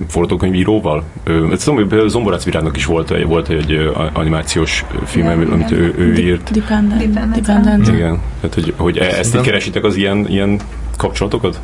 forgatókönyvíróval? 0.07 1.03
Tudom, 1.23 1.75
hogy 1.75 1.87
például 1.87 2.09
Zomborác 2.09 2.43
Virágnak 2.43 2.77
is 2.77 2.85
volt, 2.85 3.11
egy- 3.11 3.25
volt 3.25 3.49
egy 3.49 3.71
ö, 3.71 3.91
animációs 4.13 4.85
film, 5.05 5.25
Igen, 5.25 5.51
amit 5.51 5.71
igen. 5.71 5.83
ő, 5.83 5.93
ő 5.97 6.13
írt. 6.13 6.51
Dependent. 6.51 6.99
Dependent. 7.13 7.45
Dependent. 7.45 7.87
Igen. 7.87 8.19
Tehát, 8.39 8.53
hogy, 8.53 8.73
hogy 8.77 8.97
e- 8.97 9.17
ezt 9.17 9.35
így 9.35 9.41
keresitek 9.41 9.83
az 9.83 9.95
ilyen, 9.95 10.27
ilyen 10.29 10.59
kapcsolatokat? 10.97 11.59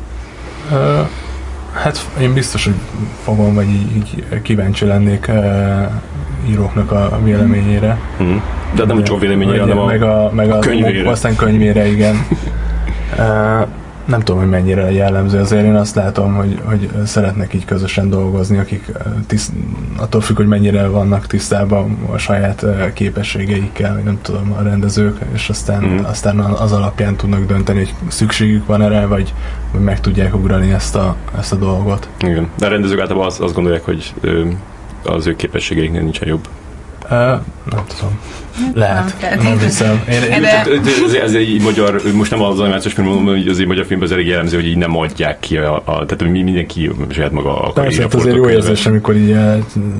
Ö, 0.72 1.00
Hát 1.72 2.10
én 2.20 2.32
biztos, 2.34 2.64
hogy 2.64 2.74
fogom, 3.22 3.54
vagy 3.54 3.68
így, 3.68 3.96
így 3.96 4.42
kíváncsi 4.42 4.84
lennék 4.84 5.26
uh, 5.28 5.34
íróknak 6.48 6.92
a 6.92 7.18
véleményére. 7.24 7.98
Uh-huh. 8.20 8.42
De 8.74 8.84
nem 8.84 9.02
csak 9.02 9.20
véleménye, 9.20 9.50
vagy 9.50 9.60
hanem 9.60 9.78
a... 9.78 9.84
meg 9.84 10.02
a, 10.02 10.30
meg 10.34 10.50
a, 10.50 10.58
könyvére. 10.58 11.10
Aztán 11.10 11.36
könyvére, 11.36 11.86
igen. 11.86 12.14
uh, 13.18 13.66
nem 14.04 14.20
tudom, 14.20 14.40
hogy 14.40 14.50
mennyire 14.50 14.92
jellemző, 14.92 15.38
azért 15.38 15.64
én 15.64 15.74
azt 15.74 15.94
látom, 15.94 16.34
hogy, 16.34 16.60
hogy 16.64 16.90
szeretnek 17.04 17.54
így 17.54 17.64
közösen 17.64 18.10
dolgozni, 18.10 18.58
akik 18.58 18.92
tiszt, 19.26 19.52
attól 19.96 20.20
függ, 20.20 20.36
hogy 20.36 20.46
mennyire 20.46 20.86
vannak 20.86 21.26
tisztában 21.26 21.98
a 22.12 22.18
saját 22.18 22.66
képességeikkel, 22.92 23.94
vagy 23.94 24.04
nem 24.04 24.18
tudom, 24.22 24.54
a 24.58 24.62
rendezők, 24.62 25.18
és 25.32 25.48
aztán, 25.48 25.82
mm. 25.84 26.04
aztán 26.04 26.38
az 26.38 26.72
alapján 26.72 27.16
tudnak 27.16 27.46
dönteni, 27.46 27.78
hogy 27.78 27.94
szükségük 28.08 28.66
van 28.66 28.82
erre, 28.82 29.06
vagy, 29.06 29.34
vagy 29.72 29.82
meg 29.82 30.00
tudják 30.00 30.34
ugrani 30.34 30.72
ezt 30.72 30.96
a, 30.96 31.16
ezt 31.38 31.52
a 31.52 31.56
dolgot. 31.56 32.08
Igen. 32.20 32.48
De 32.58 32.66
a 32.66 32.68
rendezők 32.68 33.00
általában 33.00 33.26
azt, 33.26 33.40
azt 33.40 33.54
gondolják, 33.54 33.84
hogy 33.84 34.14
az 35.04 35.26
ő 35.26 35.36
képességeiknél 35.36 36.02
nincsen 36.02 36.28
jobb. 36.28 36.48
Uh, 37.04 37.10
nem 37.70 37.84
tudom. 37.98 38.18
Lehet. 38.74 39.14
Nem 39.42 39.58
hiszem. 39.58 40.02
Én, 40.10 40.22
én, 40.22 40.40
De- 40.40 40.64
Ez, 41.06 41.12
ez, 41.12 41.34
egy 41.34 41.60
magyar, 41.62 42.00
most 42.14 42.30
nem 42.30 42.42
az 42.42 42.60
animációs 42.60 42.94
film, 42.94 43.06
mondom, 43.06 43.26
hogy 43.26 43.48
azért 43.48 43.68
magyar 43.68 43.86
filmben 43.86 44.08
az 44.08 44.14
elég 44.14 44.26
jellemző, 44.26 44.56
hogy 44.56 44.66
így 44.66 44.76
nem 44.76 44.96
adják 44.96 45.40
ki, 45.40 45.56
a, 45.56 45.74
a, 45.76 45.82
tehát 45.84 46.16
hogy 46.18 46.30
mi- 46.30 46.42
mindenki 46.42 46.90
saját 47.10 47.30
maga 47.32 47.60
akar 47.60 47.84
Persze, 47.84 48.02
hát 48.02 48.14
azért 48.14 48.36
jó 48.36 48.48
érzés, 48.48 48.86
amikor 48.86 49.16
így 49.16 49.32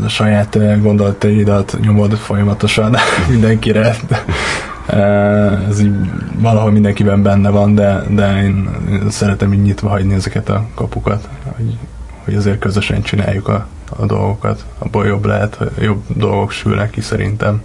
a 0.04 0.08
saját 0.08 0.80
gondolataidat 0.82 1.76
nyomod 1.80 2.16
folyamatosan 2.16 2.96
mindenkire. 3.30 3.96
Ez 5.68 5.80
így 5.80 5.92
valahol 6.38 6.70
mindenkiben 6.70 7.22
benne 7.22 7.50
van, 7.50 7.74
de, 7.74 8.02
de 8.08 8.42
én 8.42 8.68
én 8.90 9.10
szeretem 9.10 9.52
így 9.52 9.62
nyitva 9.62 9.88
hagyni 9.88 10.14
ezeket 10.14 10.48
a 10.48 10.66
kapukat, 10.74 11.28
hogy, 11.56 11.76
hogy 12.24 12.34
azért 12.34 12.58
közösen 12.58 13.02
csináljuk 13.02 13.48
a, 13.48 13.66
a 13.96 14.06
dolgokat. 14.06 14.64
Abból 14.78 15.06
jobb 15.06 15.24
lehet, 15.24 15.54
hogy 15.54 15.70
jobb 15.80 16.02
dolgok 16.08 16.50
sülnek 16.50 16.90
ki 16.90 17.00
szerintem. 17.00 17.62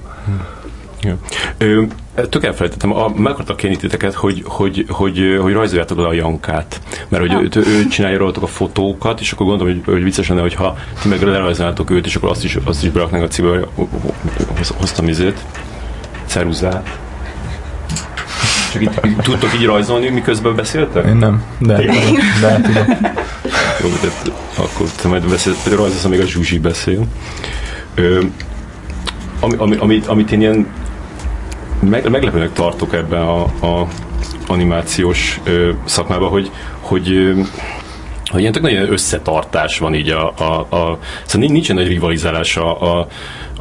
Ö, 1.58 1.84
tök 2.30 2.44
elfelejtettem, 2.44 2.94
a, 2.94 3.12
meg 3.16 3.32
akartak 3.32 3.58
kérni 3.58 3.76
titeket, 3.76 4.14
hogy, 4.14 4.44
hogy, 4.46 4.86
hogy, 4.90 5.38
hogy 5.42 5.54
rajzoljátok 5.54 5.98
le 5.98 6.08
a 6.08 6.14
Jankát. 6.14 6.82
Mert 7.08 7.28
hogy 7.28 7.50
ő, 7.56 7.62
ő 7.66 7.88
csinálja 7.88 8.18
rólatok 8.18 8.44
a 8.44 8.48
fotókat, 8.48 9.20
és 9.20 9.32
akkor 9.32 9.46
gondolom, 9.46 9.74
hogy, 9.74 9.94
hogy 9.94 10.04
vicces 10.04 10.28
lenne, 10.28 10.42
hogyha 10.42 10.78
ti 11.02 11.08
meg 11.08 11.22
lerajzolnátok 11.22 11.90
őt, 11.90 12.06
és 12.06 12.16
akkor 12.16 12.30
azt 12.30 12.44
is, 12.44 12.58
azt 12.64 12.84
is 12.84 12.90
beraknánk 12.90 13.24
a 13.38 13.68
hoz- 14.56 14.74
hoztam 14.78 15.08
izét, 15.08 15.40
ceruzát. 16.26 17.00
Csak 18.72 18.82
így, 18.82 19.00
így, 19.06 19.16
tudtok 19.16 19.54
így 19.56 19.66
rajzolni, 19.66 20.10
miközben 20.10 20.56
beszéltek? 20.56 21.06
Én 21.06 21.16
nem, 21.16 21.44
de, 21.60 21.76
de, 22.42 22.60
de 22.62 22.62
de 22.64 23.67
akkor 24.58 24.90
te 25.02 25.08
majd 25.08 25.30
beszélsz, 25.30 25.66
rajzolsz, 25.66 26.06
amíg 26.06 26.20
a 26.20 26.26
Zsuzsi 26.26 26.60
beszél. 26.60 27.06
Ö, 27.96 28.24
ami, 29.40 29.56
ami, 29.58 29.76
amit, 29.76 30.08
amit 30.08 30.32
én 30.32 30.42
ilyen 30.42 30.68
meg, 31.80 32.10
meglepőnek 32.10 32.54
tartok 32.54 32.94
ebben 32.94 33.22
a, 33.22 33.42
a 33.44 33.88
animációs 34.48 35.40
ö, 35.44 35.72
szakmában, 35.86 36.30
hogy, 36.30 36.52
hogy 36.80 37.12
ö, 37.12 37.42
hogy 38.30 38.40
ilyen 38.42 38.56
nagyon 38.62 38.92
összetartás 38.92 39.78
van 39.78 39.96
így 39.96 40.10
a, 40.10 40.34
a, 40.38 40.76
a 40.76 41.00
szóval 41.26 41.50
nincsen 41.50 41.76
nagy 41.76 41.88
rivalizálás 41.88 42.58
a, 42.58 43.00
a, 43.00 43.08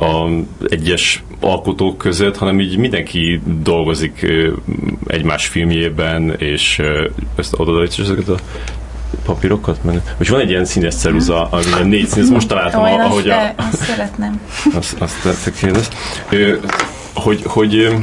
a 0.05 0.29
egyes 0.69 1.23
alkotók 1.41 1.99
között, 1.99 2.37
hanem 2.37 2.61
így 2.61 2.77
mindenki 2.77 3.41
dolgozik 3.63 4.27
egymás 5.07 5.47
filmjében, 5.47 6.35
és 6.39 6.83
ezt 7.37 7.55
oda 7.57 7.83
ezeket 7.83 8.29
a 8.29 8.39
papírokat, 9.27 9.85
meg... 9.85 10.03
Most 10.19 10.31
van 10.31 10.41
egy 10.41 10.51
ilyen 10.51 10.65
színes 10.65 10.95
ceruza, 10.95 11.49
ami 11.51 11.65
ilyen 11.67 11.87
négy 11.87 12.07
színes, 12.07 12.29
most 12.29 12.49
találtam, 12.49 12.83
Ó, 12.83 12.87
én 12.87 13.01
azt, 13.01 13.11
ahogy 13.11 13.29
a, 13.29 13.53
azt 13.57 13.83
szeretném. 13.83 14.41
azt, 14.79 15.01
azt 15.01 15.53
kérdez. 15.61 15.89
Ö, 16.29 16.57
hogy, 17.15 17.43
hogy 17.47 17.75
ö, 17.75 17.95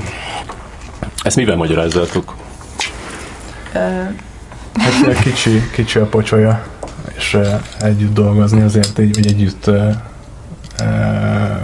ezt 1.23 1.35
mivel 1.35 1.55
magyarázzátok? 1.55 2.35
Ö, 3.73 3.79
Hát 4.73 5.07
ö, 5.07 5.11
kicsi, 5.11 5.69
kicsi 5.71 5.99
a 5.99 6.05
pocsolya, 6.05 6.63
és 7.17 7.37
együtt 7.79 8.13
dolgozni 8.13 8.61
azért 8.61 8.99
így, 8.99 9.15
hogy 9.15 9.27
együtt 9.27 9.67
uh, 9.67 9.89
uh, 10.79 11.61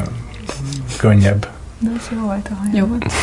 könnyebb. 0.98 1.48
de 1.80 1.90
ez 1.98 2.08
jó 2.14 2.20
volt 2.26 2.50
a 2.52 2.56
hajam. 2.56 2.76
Jó 2.76 2.86
volt. 2.86 3.06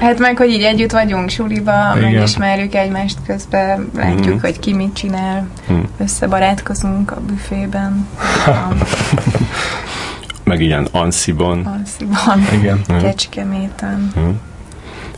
Hát 0.00 0.18
meg, 0.18 0.36
hogy 0.36 0.48
így 0.50 0.62
együtt 0.62 0.92
vagyunk 0.92 1.28
suliba, 1.30 1.92
Igen. 1.96 2.12
megismerjük 2.12 2.74
egymást 2.74 3.18
közben, 3.26 3.90
látjuk, 3.96 4.34
Mhm. 4.34 4.40
hogy 4.44 4.58
ki 4.58 4.72
mit 4.74 4.94
csinál, 4.94 5.46
Hm. 5.66 5.74
összebarátkozunk 5.98 7.10
a 7.10 7.20
büfében, 7.20 8.06
Meg 10.44 10.60
ilyen 10.60 10.88
Ansiban. 10.92 11.66
Alsziban, 11.66 12.46
Igen. 12.52 12.80
Kecskeméten. 13.00 14.10
Hm. 14.14 14.20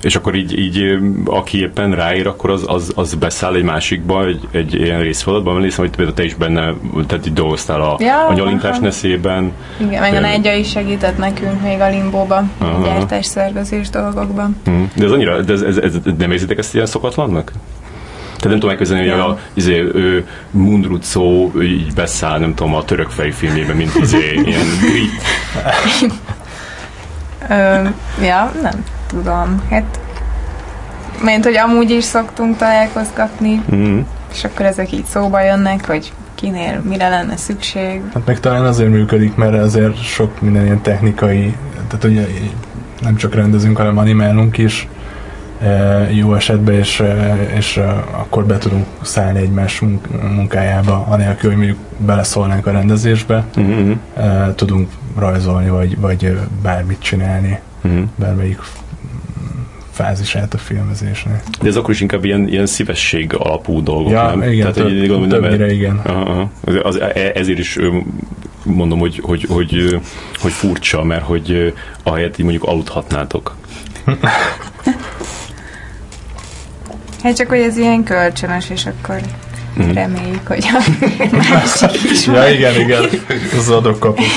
És 0.01 0.17
akkor 0.17 0.35
így, 0.35 0.59
így 0.59 0.99
aki 1.25 1.59
éppen 1.59 1.95
ráír, 1.95 2.27
akkor 2.27 2.51
az, 2.51 2.63
az, 2.67 2.93
az 2.95 3.15
beszáll 3.15 3.55
egy 3.55 3.63
másikba, 3.63 4.27
egy, 4.27 4.49
egy 4.51 4.75
ilyen 4.75 5.01
részfeladatban, 5.01 5.55
mert 5.55 5.65
hiszem, 5.65 5.85
hogy 5.85 5.97
például 5.97 6.17
te 6.17 6.25
is 6.25 6.35
benne, 6.35 6.75
tehát 7.07 7.27
így 7.27 7.33
dolgoztál 7.33 7.81
a, 7.81 7.97
Ja, 8.01 8.27
a 8.27 8.33
nyalinkás 8.33 8.71
aha. 8.71 8.81
neszében. 8.81 9.53
Igen, 9.77 10.01
meg 10.01 10.15
a 10.15 10.21
Nádja 10.21 10.55
is 10.55 10.71
segített 10.71 11.19
nekünk 11.19 11.63
még 11.63 11.81
a 11.81 11.89
limbóba, 11.89 12.37
a 12.59 12.65
gyártás 12.85 13.27
szervezés 13.27 13.91
dolgokban. 13.91 14.57
Hm. 14.65 14.83
De 14.97 15.05
ez 15.05 15.11
annyira, 15.11 15.41
de 15.41 15.53
ez, 15.53 15.63
ez, 15.63 15.77
ez, 15.77 15.95
nem 16.19 16.31
érzitek 16.31 16.59
ezt 16.59 16.75
ilyen 16.75 16.87
szokatlannak? 16.87 17.53
Tehát 18.27 18.51
nem 18.51 18.55
tudom 18.55 18.71
elképzelni, 18.71 19.09
hogy 19.09 19.21
a 19.21 19.39
izé, 19.55 19.81
ő, 19.95 20.27
Mundrucó 20.51 21.53
így 21.63 21.95
beszáll, 21.95 22.39
nem 22.39 22.55
tudom, 22.55 22.75
a 22.75 22.85
török 22.85 23.09
fej 23.09 23.31
filmjében, 23.31 23.77
mint 23.77 23.95
izé, 23.95 24.41
ilyen 24.45 24.67
grit. 24.83 25.23
Ja, 28.21 28.53
nem 28.63 28.85
tudom. 29.07 29.63
Hát, 29.71 30.01
mert 31.25 31.45
hogy 31.45 31.57
amúgy 31.57 31.91
is 31.91 32.05
szoktunk 32.05 32.57
találkozgatni, 32.57 33.63
Mm. 33.75 33.99
és 34.33 34.45
akkor 34.45 34.67
ezek 34.67 34.93
így 34.93 35.05
szóba 35.05 35.41
jönnek, 35.43 35.87
hogy 35.87 36.13
kinél 36.35 36.81
mire 36.89 37.09
lenne 37.09 37.37
szükség. 37.37 38.03
Hát 38.15 38.27
meg 38.27 38.41
talán 38.41 38.65
azért 38.65 38.91
működik, 38.91 39.35
mert 39.35 39.55
azért 39.55 40.03
sok 40.03 40.41
minden 40.41 40.65
ilyen 40.65 40.81
technikai, 40.83 41.57
tehát 41.89 42.05
ugye 42.05 42.27
nem 43.03 43.17
csak 43.17 43.35
rendezünk, 43.35 43.77
hanem 43.77 43.99
animálunk 43.99 44.59
is 44.59 44.89
e, 45.63 45.69
jó 46.13 46.35
esetben, 46.35 46.75
és, 46.75 47.01
e, 47.01 47.37
és 47.57 47.77
e, 47.77 48.05
akkor 48.11 48.45
be 48.45 48.59
tudunk 48.59 48.87
szállni 49.03 49.39
egymás 49.39 49.81
munk- 49.81 50.23
munkájába, 50.35 51.07
anélkül, 51.09 51.49
hogy 51.51 51.59
mondjuk 51.59 51.79
beleszólnánk 51.99 52.67
a 52.67 52.71
rendezésbe, 52.71 53.45
Mm-hmm. 53.61 53.93
e, 54.17 54.53
tudunk 54.55 54.89
rajzolni, 55.19 55.69
vagy, 55.69 55.99
vagy 56.01 56.39
bármit 56.63 57.03
csinálni, 57.03 57.59
Mm-hmm. 57.89 58.03
bármelyik 58.17 58.59
fázisát 59.97 60.55
a 60.55 60.59
filmezésnek. 60.59 61.43
De 61.63 61.69
ez 61.69 61.77
akkor 61.77 61.91
is 61.91 62.01
inkább 62.01 62.25
ilyen, 62.25 62.49
ilyen 62.49 62.67
szívesség 62.67 63.35
alapú 63.35 63.83
dolgok, 63.83 64.11
Ja, 64.13 64.23
nem? 64.37 64.43
igen, 64.43 64.59
Tehát, 64.59 64.75
több, 64.75 64.87
gondolom, 64.99 65.19
hogy 65.21 65.29
nem- 65.29 65.41
többnyire 65.41 65.73
igen. 65.73 65.97
Aha. 66.05 66.51
Az, 66.65 66.75
az, 66.83 67.01
e- 67.01 67.33
ezért 67.35 67.59
is 67.59 67.79
mondom, 68.63 68.99
hogy, 68.99 69.21
hogy, 69.23 69.47
hogy, 69.49 70.01
hogy 70.41 70.53
furcsa, 70.53 71.03
mert 71.05 71.23
hogy 71.23 71.75
ahelyett 72.03 72.39
így 72.39 72.45
mondjuk 72.45 72.65
aludhatnátok. 72.65 73.57
Hát 77.23 77.37
csak, 77.37 77.49
hogy 77.49 77.59
ez 77.59 77.77
ilyen 77.77 78.03
kölcsönös, 78.05 78.71
és 78.71 78.87
akkor 78.87 79.21
Mhm. 79.77 79.91
reméljük, 79.93 80.47
hogy 80.47 80.65
a 80.69 80.91
másik 81.51 82.11
is 82.11 82.27
Ja, 82.27 82.49
igen, 82.49 82.81
igen, 82.81 83.05
az 83.59 83.69
adok 83.71 83.99
kapok. 83.99 84.25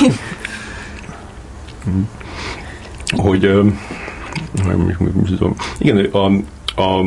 Hogy 3.15 3.49
igen, 5.77 6.05
a, 6.05 6.25
a 6.81 7.05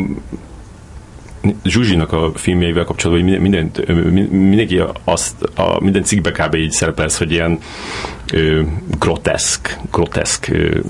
Zsuzsinak 1.64 2.12
a 2.12 2.30
filmjeivel 2.34 2.84
kapcsolatban, 2.84 3.28
hogy 3.28 3.40
minden, 3.40 3.70
mindenki 4.30 4.82
azt, 5.04 5.42
a, 5.42 5.80
minden 5.80 6.02
cikkbe 6.02 6.30
kb. 6.30 6.54
így 6.54 6.70
szerepel 6.70 7.04
ez, 7.04 7.18
hogy 7.18 7.30
ilyen 7.30 7.58
ö, 8.32 8.62
groteszk, 8.98 9.78
groteszk 9.90 10.48
ö, 10.48 10.80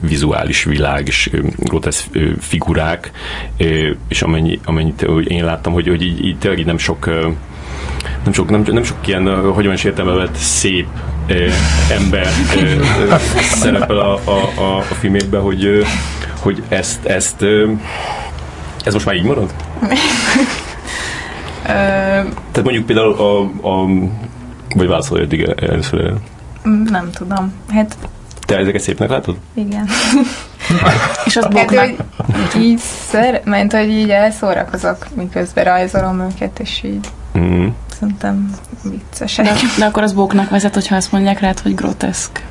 vizuális 0.00 0.64
világ 0.64 1.06
és 1.06 1.30
ö, 2.12 2.30
figurák, 2.38 3.12
és 4.08 4.22
amennyi, 4.22 4.60
amennyit 4.64 5.06
én 5.24 5.44
láttam, 5.44 5.72
hogy, 5.72 5.88
hogy 5.88 6.02
így, 6.02 6.24
így 6.24 6.38
tényleg 6.38 6.60
így 6.60 6.66
nem 6.66 6.78
sok 6.78 7.06
nem 8.24 8.32
sok, 8.32 8.50
nem, 8.50 8.62
nem 8.66 8.82
sok 8.82 9.06
ilyen, 9.06 9.72
is 9.72 9.84
értelme 9.84 10.12
vett 10.12 10.34
szép 10.34 10.86
ember 11.90 12.26
szerepel 13.40 13.98
a, 13.98 14.20
a, 14.24 14.60
a, 14.60 14.76
a 14.78 14.82
filmében, 14.82 15.40
hogy, 15.40 15.86
hogy 16.40 16.62
ezt, 16.68 17.04
ezt 17.06 17.42
ez 18.84 18.92
most 18.92 19.06
már 19.06 19.14
így 19.14 19.24
marad? 19.24 19.52
Tehát 21.62 22.62
mondjuk 22.62 22.86
például 22.86 23.12
a, 23.12 23.40
a 23.68 23.86
vagy 24.74 24.86
válaszolj 24.88 25.22
eddig 25.22 25.42
először 25.42 26.00
el. 26.00 26.18
nem 26.84 27.10
tudom. 27.10 27.52
Hát 27.72 27.96
Te 28.46 28.56
ezeket 28.56 28.80
szépnek 28.80 29.08
látod? 29.08 29.36
igen. 29.54 29.88
És 31.26 31.36
az 31.36 31.48
Hát, 31.54 31.70
hogy 31.70 32.62
így 32.62 32.78
szer, 33.08 33.40
ment, 33.44 33.72
hogy 33.72 33.90
így 33.90 34.10
elszórakozok, 34.10 35.06
miközben 35.14 35.64
rajzolom 35.64 36.20
őket, 36.20 36.58
és 36.58 36.82
így 36.84 37.08
Mm. 37.38 37.66
Szerintem 37.98 38.50
viccesek. 38.82 39.44
De, 39.44 39.54
de 39.78 39.84
akkor 39.84 40.02
az 40.02 40.12
bóknak 40.12 40.50
vezet, 40.50 40.74
hogyha 40.74 40.96
azt 40.96 41.12
mondják 41.12 41.40
rád, 41.40 41.58
hogy 41.58 41.74
groteszk. 41.74 42.42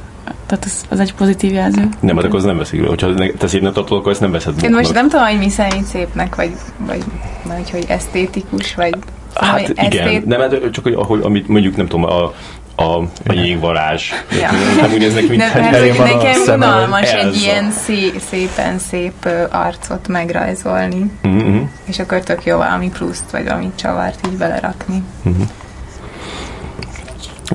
Tehát 0.45 0.65
ez, 0.65 0.81
az 0.89 0.99
egy 0.99 1.13
pozitív 1.13 1.53
jelző. 1.53 1.89
Nem, 1.99 2.15
hát 2.15 2.25
akkor 2.25 2.39
az 2.39 2.43
nem 2.43 2.57
veszik. 2.57 2.87
Hogyha 2.87 3.13
te 3.37 3.47
szépnek 3.47 3.73
tartod, 3.73 3.97
akkor 3.97 4.11
ezt 4.11 4.21
nem 4.21 4.31
veszed 4.31 4.63
Én 4.63 4.71
most 4.71 4.93
nem 4.93 5.09
tudom, 5.09 5.25
hogy 5.25 5.37
mi 5.37 5.49
számít 5.49 5.85
szépnek, 5.85 6.35
vagy, 6.35 6.51
vagy, 6.77 7.03
vagy 7.43 7.69
hogy 7.69 7.85
esztétikus, 7.87 8.75
vagy 8.75 8.97
Hát 9.35 9.51
hogy 9.51 9.69
igen, 9.69 10.07
esztét- 10.07 10.25
nem, 10.25 10.39
hát 10.39 10.69
csak 10.71 10.83
hogy, 10.83 10.93
ahogy, 10.93 11.19
amit 11.23 11.47
mondjuk 11.47 11.75
nem 11.75 11.87
tudom, 11.87 12.03
a, 12.03 12.33
a, 12.79 13.01
a 13.03 13.33
jégvarázs. 13.33 14.11
Ja. 14.39 14.51
Nem 14.81 14.91
úgy 14.91 14.99
néznek, 14.99 15.27
mint 15.27 15.53
Nem, 15.53 15.61
mert 15.71 15.97
nekem 15.97 16.53
unalmas 16.55 17.11
egy 17.11 17.35
ilyen 17.35 17.71
szé, 17.71 18.13
szépen 18.29 18.79
szép 18.79 19.27
arcot 19.51 20.07
megrajzolni, 20.07 21.11
Mm-hmm. 21.27 21.61
és 21.85 21.99
akkor 21.99 22.19
tök 22.19 22.45
jó 22.45 22.57
valami 22.57 22.89
pluszt, 22.89 23.31
vagy 23.31 23.43
valami 23.43 23.71
csavart 23.75 24.27
így 24.27 24.37
belerakni. 24.37 25.03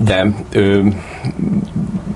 De, 0.00 0.26
ö, 0.50 0.86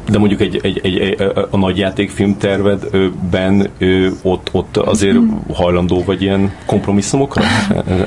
de 0.08 0.18
mondjuk 0.18 0.40
egy, 0.40 0.60
egy, 0.62 0.80
egy, 0.82 0.98
egy 0.98 1.32
a 1.50 1.56
nagy 1.56 1.78
játékfilm 1.78 2.36
tervedben 2.38 3.68
ott, 4.22 4.48
ott 4.52 4.76
azért 4.76 5.16
hajlandó 5.54 6.02
vagy 6.04 6.22
ilyen 6.22 6.52
kompromisszumokra? 6.66 7.42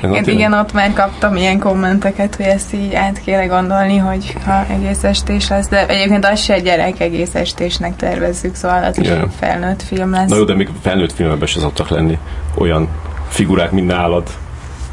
Hát 0.02 0.28
igen, 0.28 0.54
ott 0.54 0.74
már 0.74 0.94
kaptam 0.94 1.36
ilyen 1.36 1.60
kommenteket, 1.60 2.36
hogy 2.36 2.46
ezt 2.46 2.74
így 2.74 2.94
át 2.94 3.22
kéne 3.22 3.46
gondolni, 3.46 3.98
hogy 3.98 4.36
ha 4.46 4.66
egész 4.70 5.04
estés 5.04 5.50
lesz, 5.50 5.68
de 5.68 5.88
egyébként 5.88 6.26
az 6.26 6.40
se 6.40 6.60
gyerek 6.60 7.00
egész 7.00 7.36
estésnek 7.36 7.96
tervezzük, 7.96 8.56
szóval 8.56 8.84
az 8.84 8.98
egy 9.00 9.20
felnőtt 9.40 9.82
film 9.82 10.12
lesz. 10.12 10.30
Na 10.30 10.36
jó, 10.36 10.44
de 10.44 10.56
még 10.56 10.70
felnőtt 10.82 11.12
filmekben 11.12 11.48
se 11.48 11.60
szoktak 11.60 11.90
lenni 11.90 12.18
olyan 12.56 12.88
figurák, 13.28 13.72
mint 13.72 13.88
nálad. 13.88 14.24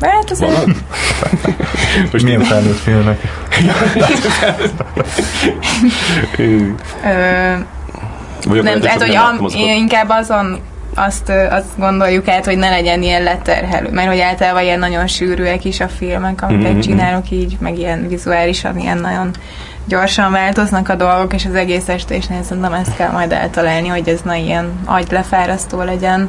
Hát 0.01 0.31
azért 0.31 0.53
Vannak? 0.53 0.77
Most 2.13 2.25
milyen 2.25 2.41
felnőtt 2.41 2.79
filmek? 2.79 3.21
Vagy 8.47 8.63
nem, 8.63 8.81
csak 8.81 9.03
hogy 9.03 9.15
am, 9.15 9.47
inkább 9.55 10.09
azon 10.09 10.59
azt, 10.95 11.33
azt 11.51 11.67
gondoljuk 11.77 12.29
át, 12.29 12.45
hogy 12.45 12.57
ne 12.59 12.69
legyen 12.71 13.03
ilyen 13.03 13.23
leterhelő, 13.23 13.89
mert 13.91 14.09
hogy 14.09 14.21
általában 14.21 14.63
ilyen 14.63 14.79
nagyon 14.79 15.07
sűrűek 15.07 15.65
is 15.65 15.81
a 15.81 15.89
filmek, 15.89 16.43
amiket 16.43 16.71
Mhm. 16.73 16.81
csinálok 16.81 17.31
így, 17.31 17.57
meg 17.61 17.79
ilyen 17.79 18.09
vizuálisan 18.09 18.79
ilyen 18.79 18.99
nagyon 18.99 19.31
gyorsan 19.85 20.33
változnak 20.33 20.89
a 20.89 20.95
dolgok, 20.95 21.33
és 21.35 21.45
az 21.45 21.55
egész 21.55 21.89
estésnél 21.89 22.43
szerintem 22.43 22.73
ezt 22.73 22.97
kell 22.97 23.11
majd 23.11 23.33
eltalálni, 23.33 23.89
hogy 23.89 24.09
ez 24.09 24.21
ne 24.25 24.39
ilyen 24.39 24.73
agylefárasztó 24.85 25.83
legyen, 25.83 26.29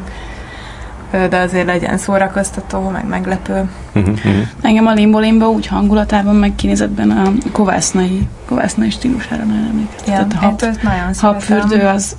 de 1.12 1.38
azért 1.38 1.66
legyen 1.66 1.97
szórakoztató, 1.97 2.89
meg 2.89 3.08
meglepő. 3.08 3.70
Mhm, 3.93 4.10
mhm. 4.10 4.30
Engem 4.62 4.86
a 4.86 4.93
Limbo 4.93 5.20
Limbo 5.20 5.45
úgy 5.45 5.68
hangulatában, 5.68 6.36
meg 6.36 6.55
kinézetben 6.55 7.10
a 7.12 7.32
kovásznai, 7.51 8.28
kovásznai 8.45 8.89
stílusára 8.89 9.43
nagyon 9.43 9.68
emlékeztetett. 9.70 10.32
Ja, 10.32 10.38
a 10.39 10.41
hab, 10.41 10.62
nagyon 10.82 11.14
habfürdő 11.20 11.82
az 11.88 12.16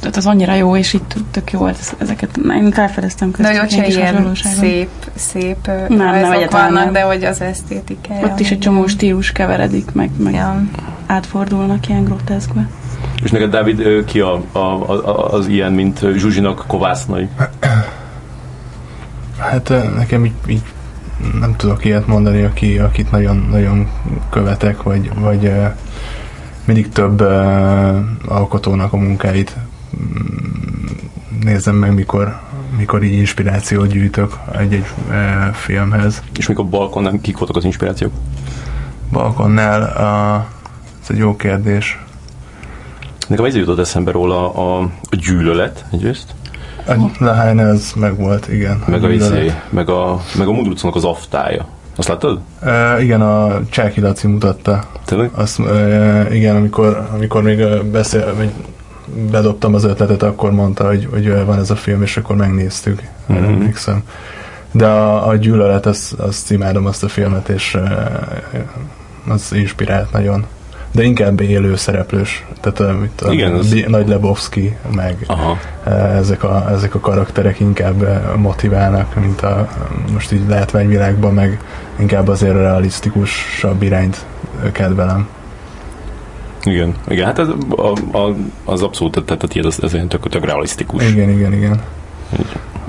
tehát 0.00 0.16
az 0.16 0.26
annyira 0.26 0.54
jó, 0.54 0.76
és 0.76 0.92
itt 0.92 1.14
tök 1.30 1.50
jó 1.52 1.58
volt 1.58 1.76
ez- 1.80 1.94
ezeket. 1.98 2.36
Én 2.36 2.70
felfedeztem 2.72 3.30
De 3.30 3.36
hogy 3.36 3.58
köztük 3.58 3.62
ott 3.62 3.84
se 3.84 3.86
ilyen 3.86 4.34
szép, 4.34 4.88
szép 5.14 5.66
nem, 5.88 5.98
rajzok 6.10 6.34
egyáltalán 6.34 6.72
vannak, 6.72 6.84
nem. 6.84 6.92
de 6.92 7.02
hogy 7.02 7.24
az 7.24 7.40
esztétikája. 7.40 8.26
Ott 8.26 8.40
is 8.40 8.50
egy 8.50 8.58
csomó 8.58 8.86
stílus 8.86 9.32
keveredik, 9.32 9.92
meg, 9.92 10.10
meg 10.16 10.34
Ja. 10.34 10.62
átfordulnak 11.06 11.88
ilyen 11.88 12.04
groteszkbe. 12.04 12.68
És 13.24 13.30
neked, 13.30 13.50
Dávid, 13.50 14.04
ki 14.04 14.20
a, 14.20 14.42
a, 14.52 14.58
a, 14.58 15.32
az 15.32 15.46
ilyen, 15.46 15.72
mint 15.72 16.00
Zsuzsinak 16.16 16.64
kovásznai? 16.66 17.28
Hát 19.42 19.68
nekem 19.96 20.24
így, 20.24 20.32
így 20.46 20.62
nem 21.40 21.56
tudok 21.56 21.84
ilyet 21.84 22.06
mondani, 22.06 22.42
aki, 22.42 22.78
akit 22.78 23.10
nagyon, 23.10 23.46
nagyon 23.50 23.90
követek, 24.30 24.82
vagy, 24.82 25.10
vagy 25.14 25.52
mindig 26.64 26.88
több 26.88 27.20
alkotónak 28.28 28.92
a 28.92 28.96
munkáit 28.96 29.56
mm, 29.96 31.42
nézem 31.44 31.74
meg, 31.74 31.94
mikor, 31.94 32.40
mikor 32.76 33.02
így 33.02 33.12
inspirációt 33.12 33.88
gyűjtök 33.88 34.38
egy-egy 34.58 34.86
filmhez. 35.52 36.22
És 36.36 36.46
mikor 36.48 36.66
balkonnál 36.66 37.18
kik 37.20 37.38
voltak 37.38 37.56
az 37.56 37.64
inspirációk? 37.64 38.12
Balkonnál 39.10 39.82
a, 39.82 40.46
ez 41.02 41.10
egy 41.10 41.16
jó 41.16 41.36
kérdés. 41.36 41.98
Nekem 43.28 43.44
ez 43.44 43.56
jutott 43.56 43.78
eszembe 43.78 44.10
róla 44.10 44.54
a, 44.54 44.80
a 45.10 45.16
gyűlölet 45.16 45.84
egyrészt, 45.92 46.34
Lahaine 47.18 47.62
ez 47.62 47.92
meg 47.96 48.16
volt, 48.16 48.48
igen. 48.48 48.82
meg 48.86 49.04
a, 49.04 49.10
izé, 49.10 49.52
meg 49.70 49.88
a, 49.88 50.20
meg 50.38 50.48
a 50.48 50.52
Mundrucónak 50.52 50.96
az 50.96 51.04
aftája. 51.04 51.66
Azt 51.96 52.08
láttad? 52.08 52.40
Uh, 52.62 53.02
igen, 53.02 53.20
a 53.20 53.60
Csáki 53.70 54.00
Laci 54.00 54.26
mutatta. 54.26 54.84
Tényleg? 55.04 55.30
Azt, 55.34 55.58
uh, 55.58 56.26
igen, 56.30 56.56
amikor, 56.56 57.08
amikor 57.12 57.42
még 57.42 57.82
beszél, 57.82 58.34
vagy 58.36 58.50
bedobtam 59.30 59.74
az 59.74 59.84
ötletet, 59.84 60.22
akkor 60.22 60.50
mondta, 60.50 60.86
hogy, 60.86 61.08
hogy 61.10 61.44
van 61.44 61.58
ez 61.58 61.70
a 61.70 61.76
film, 61.76 62.02
és 62.02 62.16
akkor 62.16 62.36
megnéztük. 62.36 63.02
Mhm. 63.26 63.38
Mm-hmm. 63.38 63.52
Emlékszem. 63.52 64.02
De 64.72 64.86
a, 64.86 65.28
a 65.28 65.36
gyűlölet, 65.36 65.86
azt, 65.86 66.12
azt 66.12 66.50
imádom 66.50 66.86
azt 66.86 67.04
a 67.04 67.08
filmet, 67.08 67.48
és 67.48 67.78
az 69.28 69.52
inspirált 69.52 70.12
nagyon. 70.12 70.46
De 70.92 71.02
inkább 71.02 71.40
élő 71.40 71.76
szereplős. 71.76 72.44
Tehát 72.60 73.02
itt 73.04 73.20
a 73.20 73.32
Igen, 73.32 73.52
az- 73.52 73.84
Nagy 73.86 74.08
Lebowski, 74.08 74.76
meg 74.94 75.16
Aha. 75.26 75.58
ezek, 76.18 76.42
a, 76.44 76.70
ezek 76.70 76.94
a 76.94 77.00
karakterek 77.00 77.60
inkább 77.60 78.20
motiválnak, 78.36 79.14
mint 79.20 79.40
a 79.40 79.68
most 80.12 80.32
így 80.32 80.48
látványvilágban, 80.48 81.34
meg 81.34 81.60
inkább 81.98 82.28
azért 82.28 82.54
a 82.54 82.60
realisztikusabb 82.60 83.82
irányt 83.82 84.24
kedvelem. 84.72 85.28
Igen, 86.64 86.94
igen, 87.08 87.24
hát 87.26 87.38
az, 87.38 87.48
a, 87.68 88.16
a, 88.18 88.34
az 88.64 88.82
abszolút, 88.82 89.24
tehát 89.24 89.42
a 89.42 89.46
tiéd 89.46 89.64
az, 89.64 89.78
az 89.82 89.94
ilyen 89.94 90.08
tök, 90.08 90.28
tök 90.28 90.44
realisztikus. 90.44 91.08
Igen, 91.10 91.30
igen, 91.30 91.52
igen. 91.52 91.80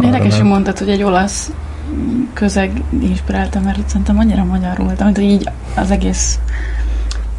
Érdekes, 0.04 0.36
hogy 0.36 0.46
mondtad, 0.46 0.78
hogy 0.78 0.90
egy 0.90 1.04
olasz 1.04 1.52
közeg 2.34 2.82
inspirálta, 3.02 3.60
mert 3.60 3.88
szerintem 3.90 4.18
annyira 4.20 4.44
magyar 4.44 4.78
volt, 4.78 5.02
amit 5.02 5.16
hogy 5.16 5.26
így 5.26 5.50
az 5.76 5.92
egész 5.92 6.40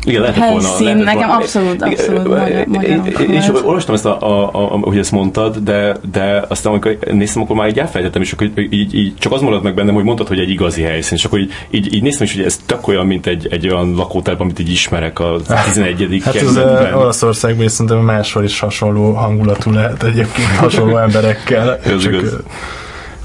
Igen, 0.04 0.20
lehetett 0.20 0.48
volna. 0.50 0.68
helyszín 0.68 0.84
lehetett 0.84 1.04
nekem 1.04 1.18
volna- 1.18 1.42
abszolút, 1.42 1.82
abszolút 1.82 2.28
magyar, 2.28 2.66
magyar 2.66 3.30
És 3.30 3.48
olvastam 3.64 3.94
ezt, 3.94 4.04
a, 4.04 4.20
a, 4.20 4.48
a, 4.52 4.78
hogy 4.78 4.98
ezt 4.98 5.10
mondtad, 5.12 5.56
de, 5.56 5.96
de 6.12 6.44
aztán 6.48 6.72
amikor 6.72 6.98
néztem, 7.12 7.42
akkor 7.42 7.56
már 7.56 7.68
így 7.68 7.78
elfelejtettem, 7.78 8.22
és 8.22 8.32
akkor 8.32 8.46
így, 8.46 8.72
így, 8.72 8.94
így 8.94 9.14
csak 9.18 9.32
az 9.32 9.40
maradt 9.40 9.62
meg 9.62 9.74
bennem, 9.74 9.94
hogy 9.94 10.04
mondtad, 10.04 10.28
hogy 10.28 10.38
egy 10.38 10.50
igazi 10.50 10.82
helyszín, 10.82 11.16
és 11.16 11.24
akkor 11.24 11.38
így, 11.38 11.52
így, 11.70 11.94
így 11.94 12.02
néztem 12.02 12.26
is, 12.26 12.34
hogy 12.34 12.44
ez 12.44 12.60
tök 12.66 12.88
olyan, 12.88 13.06
mint 13.06 13.26
egy, 13.26 13.48
egy 13.50 13.68
olyan 13.68 13.94
lakótelep, 13.94 14.40
amit 14.40 14.58
így 14.58 14.70
ismerek 14.70 15.18
a 15.18 15.36
11. 15.64 16.20
Hát 16.24 16.34
ez 16.34 16.42
kerületben. 16.42 16.92
uh, 16.94 17.00
Olaszországban 17.00 17.68
szerintem 17.68 17.98
máshol 17.98 18.44
is 18.44 18.60
hasonló 18.60 19.12
hangulatú 19.12 19.70
lehet 19.70 20.02
egyébként 20.02 20.48
hasonló 20.60 20.96
emberekkel. 20.96 21.78
Ez 21.84 22.02
csak, 22.02 22.12
igaz. 22.12 22.36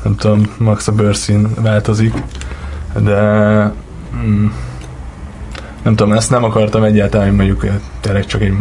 nem 0.04 0.16
tudom, 0.16 0.42
max 0.58 0.88
a 0.88 0.92
bőrszín 0.92 1.48
változik, 1.62 2.14
de 3.04 3.22
mm, 4.26 4.46
nem 5.84 5.96
tudom, 5.96 6.14
ezt 6.14 6.30
nem 6.30 6.44
akartam 6.44 6.84
egyáltalán, 6.84 7.34
mondjuk 7.34 7.66
eh, 7.66 7.74
tényleg 8.00 8.26
csak 8.26 8.42
egy, 8.42 8.54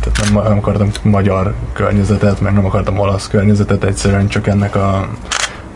tehát 0.00 0.32
nem, 0.32 0.42
nem 0.42 0.58
akartam 0.58 0.90
magyar 1.02 1.54
környezetet, 1.72 2.40
meg 2.40 2.52
nem 2.52 2.64
akartam 2.64 2.98
olasz 2.98 3.28
környezetet, 3.28 3.84
egyszerűen 3.84 4.28
csak 4.28 4.46
ennek 4.46 4.76
a 4.76 5.08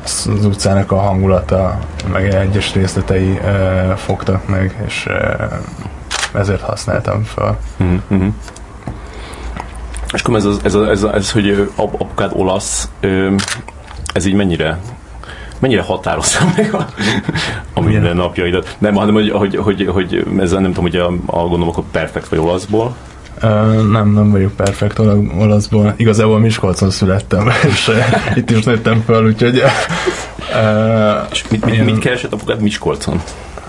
az 0.04 0.44
utcának 0.44 0.92
a 0.92 0.96
hangulata, 0.96 1.78
meg 2.12 2.34
egyes 2.34 2.74
részletei 2.74 3.30
uh, 3.30 3.90
fogtak 3.90 4.48
meg, 4.48 4.84
és 4.86 5.06
uh, 5.08 5.52
ezért 6.34 6.60
használtam 6.60 7.22
fel. 7.22 7.58
Mhm, 7.76 7.94
mhm. 8.08 8.26
És 10.12 10.20
akkor 10.20 10.36
ez, 10.36 10.44
az, 10.44 10.60
ez, 10.64 10.74
az, 10.74 10.88
ez, 10.88 11.02
az, 11.02 11.14
ez, 11.14 11.30
hogy 11.30 11.70
apukád 11.76 12.30
olasz, 12.34 12.88
ez 14.12 14.26
így 14.26 14.34
mennyire 14.34 14.78
mennyire 15.60 15.82
határozza 15.82 16.38
meg 16.56 16.74
a, 16.74 16.86
a 17.72 17.80
Ugye? 17.80 17.88
minden 17.88 18.16
napjaidat? 18.16 18.76
Nem, 18.78 18.94
hanem 18.94 19.14
hogy, 19.14 19.30
hogy, 19.30 19.56
hogy, 19.56 19.88
hogy 19.92 20.26
ezzel 20.38 20.60
nem 20.60 20.72
tudom, 20.72 20.90
hogy 20.90 20.96
a, 20.96 21.06
a 21.26 21.40
gondolom, 21.40 21.68
akkor 21.68 21.84
perfekt 21.90 22.28
vagy 22.28 22.38
olaszból. 22.38 22.94
Uh, 23.42 23.90
nem, 23.90 24.12
nem 24.12 24.30
vagyok 24.30 24.52
perfekt 24.52 24.98
ola- 24.98 25.32
olaszból. 25.38 25.94
Igazából 25.96 26.38
Miskolcon 26.38 26.90
születtem, 26.90 27.48
és 27.70 27.88
uh, 27.88 28.36
itt 28.36 28.50
is 28.50 28.64
nőttem 28.64 29.02
fel, 29.06 29.24
úgyhogy 29.24 29.56
uh, 29.56 31.28
És 31.32 31.48
mit, 31.50 31.64
mit, 31.64 31.74
Én- 31.74 31.84
mit 31.84 31.98
keresett 31.98 32.32
apukád 32.32 32.60
Miskolcon? 32.62 33.20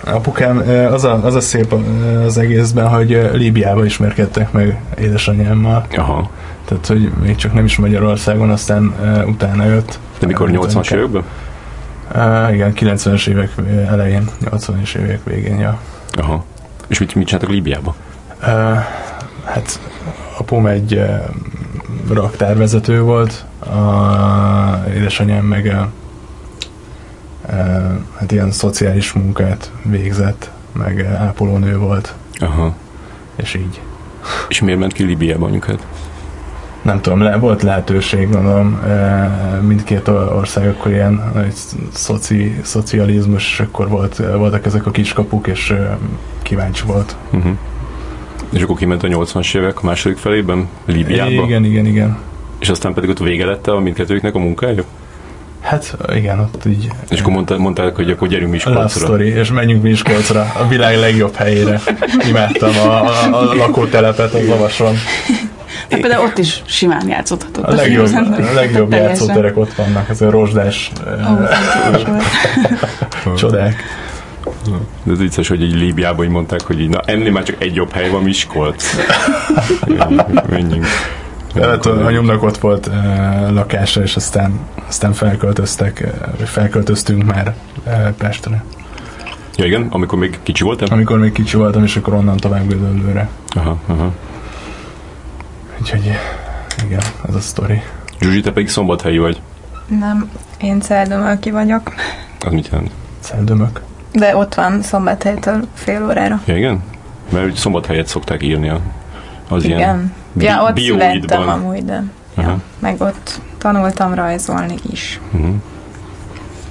apukám, 0.03 0.57
az, 0.91 1.03
a, 1.03 1.25
az 1.25 1.35
a 1.35 1.39
szép 1.39 1.73
az 2.25 2.37
egészben, 2.37 2.87
hogy 2.87 3.13
uh, 3.13 3.33
Líbiába 3.33 3.85
ismerkedtek 3.85 4.51
meg 4.51 4.81
édesanyámmal. 4.99 5.85
Aha. 5.95 6.29
Tehát, 6.65 6.87
hogy 6.87 7.11
még 7.23 7.35
csak 7.35 7.53
nem 7.53 7.65
is 7.65 7.77
Magyarországon, 7.77 8.49
aztán 8.49 8.95
uh, 9.01 9.27
utána 9.27 9.65
jött. 9.65 9.99
De 10.19 10.25
mikor 10.25 10.49
Uh, 10.49 10.65
80-as 10.65 10.93
években? 10.93 11.23
Uh, 12.15 12.53
igen, 12.53 12.73
90-es 12.75 13.27
évek 13.27 13.51
elején, 13.87 14.29
80-es 14.45 14.95
évek 14.95 15.23
végén, 15.23 15.59
ja. 15.59 15.79
Aha. 16.11 16.45
És 16.87 16.99
mit, 16.99 17.15
mit 17.15 17.27
csináltak 17.27 17.49
Líbiába? 17.51 17.95
Uh, 18.41 18.77
hát 19.43 19.79
apum 20.37 20.65
egy 20.65 20.93
uh, 20.93 21.19
raktárvezető 22.13 23.01
volt, 23.01 23.45
a 23.59 24.89
édesanyám 24.93 25.45
meg 25.45 25.65
uh, 25.65 25.81
uh, 27.53 27.91
hát 28.17 28.31
ilyen 28.31 28.51
szociális 28.51 29.13
munkát 29.13 29.71
végzett, 29.83 30.51
meg 30.71 30.95
uh, 30.95 31.21
ápolónő 31.21 31.77
volt, 31.77 32.13
Aha. 32.39 32.75
és 33.35 33.53
így. 33.53 33.81
És 34.47 34.61
miért 34.61 34.79
ment 34.79 34.93
ki 34.93 35.03
Líbiába 35.03 35.45
anyukád? 35.45 35.85
Nem 36.81 37.01
tudom, 37.01 37.21
le, 37.21 37.37
volt 37.37 37.61
lehetőség, 37.61 38.29
gondolom, 38.29 38.79
uh, 38.83 39.61
mindkét 39.61 40.07
ország 40.07 40.67
akkor 40.67 40.91
ilyen 40.91 41.33
szoci, 41.93 42.59
szocializmus, 42.61 43.51
és 43.51 43.59
akkor 43.59 43.89
volt, 43.89 44.21
voltak 44.37 44.65
ezek 44.65 44.85
a 44.85 44.91
kiskapuk, 44.91 45.47
és 45.47 45.73
kíváncsi 46.41 46.83
volt. 46.85 47.15
Uh-huh. 47.31 47.51
És 48.49 48.61
akkor 48.61 48.77
kiment 48.77 49.03
a 49.03 49.07
80-as 49.07 49.55
évek 49.55 49.83
a 49.83 49.85
második 49.85 50.17
felében 50.17 50.67
Líbiába? 50.85 51.29
Igen, 51.29 51.63
igen, 51.65 51.85
igen. 51.85 52.17
És 52.59 52.69
aztán 52.69 52.93
pedig 52.93 53.09
ott 53.09 53.19
vége 53.19 53.45
lett 53.45 53.67
a 53.67 53.79
mindkettőjüknek 53.79 54.35
a 54.35 54.39
munkája? 54.39 54.83
Hát 55.61 55.97
igen, 56.15 56.39
ott 56.39 56.65
így 56.65 56.87
És 57.09 57.19
akkor 57.19 57.33
mondták, 57.33 57.57
mondták 57.57 57.95
hogy 57.95 58.11
akkor 58.11 58.27
gyerünk 58.27 58.51
Miskolcra. 58.51 58.87
story, 58.87 59.27
és 59.27 59.51
menjünk 59.51 59.83
Miskolcra, 59.83 60.51
a 60.59 60.67
világ 60.67 60.97
legjobb 60.97 61.33
helyére. 61.33 61.81
Imádtam 62.29 62.71
a, 62.77 63.03
a, 63.03 63.39
a 63.39 63.53
lakótelepet 63.53 64.33
az 64.33 64.47
Lavason. 64.47 64.95
De 65.87 65.97
például 65.97 66.25
ott 66.25 66.37
is 66.37 66.61
simán 66.65 67.07
játszothatott. 67.07 67.63
A 67.63 67.73
legjobb, 67.73 68.13
a 68.49 68.53
legjobb 68.53 68.91
játszóterek 68.91 69.57
ott 69.57 69.73
vannak, 69.73 70.09
ez 70.09 70.21
a 70.21 70.29
rozsdás 70.29 70.91
volt. 71.27 71.53
csodák. 73.37 73.83
De 75.03 75.11
ez 75.11 75.17
vicces, 75.17 75.47
hogy 75.47 75.61
így 75.61 75.75
Líbiában 75.75 76.25
így 76.25 76.31
mondták, 76.31 76.61
hogy 76.61 76.79
így, 76.79 76.89
na 76.89 76.99
ennél 77.05 77.31
már 77.31 77.43
csak 77.43 77.63
egy 77.63 77.75
jobb 77.75 77.91
hely 77.91 78.09
van 78.09 78.23
Miskolc. 78.23 78.95
Menjünk. 80.49 80.85
Hát 81.55 81.85
a 81.85 82.05
anyomnak 82.05 82.43
ott 82.43 82.57
volt 82.57 82.87
uh, 82.87 83.51
lakása, 83.51 84.01
és 84.01 84.15
aztán, 84.15 84.59
aztán 84.87 85.13
felköltöztek, 85.13 86.13
uh, 86.39 86.45
felköltöztünk 86.45 87.23
már 87.23 87.55
uh, 87.85 88.09
Pestre. 88.09 88.63
Ja 89.55 89.65
igen, 89.65 89.87
amikor 89.89 90.19
még 90.19 90.39
kicsi 90.43 90.63
voltam? 90.63 90.87
Amikor 90.91 91.19
még 91.19 91.31
kicsi 91.31 91.57
voltam, 91.57 91.83
és 91.83 91.95
akkor 91.95 92.13
onnan 92.13 92.37
tovább 92.37 92.67
Gödöllőre. 92.67 93.29
Aha, 93.55 93.77
aha. 93.87 94.13
Úgyhogy 95.81 96.11
igen, 96.85 97.01
ez 97.27 97.35
a 97.35 97.39
sztori. 97.39 97.81
Zsuzsi, 98.21 98.41
te 98.41 98.51
pedig 98.51 98.69
szombathelyi 98.69 99.17
vagy. 99.17 99.41
Nem, 99.99 100.29
én 100.61 100.79
Celdömölki 100.81 101.51
vagyok, 101.51 101.93
Az 102.45 102.51
mit 102.53 102.67
jelent? 102.71 102.91
Szeldömök. 103.19 103.81
de 104.11 104.35
ott 104.35 104.53
van 104.53 104.81
Szombathelytől 104.81 105.67
fél 105.73 106.03
órára. 106.05 106.41
Ja, 106.45 106.57
igen? 106.57 106.83
Mert 107.31 107.45
úgy 107.45 107.55
szombathelyet 107.55 108.07
szokták 108.07 108.43
írni 108.43 108.69
a, 108.69 108.79
az 109.49 109.63
ilyen 109.63 109.79
Igen. 109.79 110.13
bi- 110.33 110.43
Ja, 110.43 110.63
ott 110.63 110.77
születtem 110.79 111.49
amúgy, 111.49 111.85
de 111.85 112.03
Aha. 112.35 112.49
ja, 112.49 112.59
meg 112.79 113.01
ott 113.01 113.41
tanultam 113.57 114.13
rajzolni 114.13 114.75
is. 114.91 115.19
Uh-huh. 115.31 115.53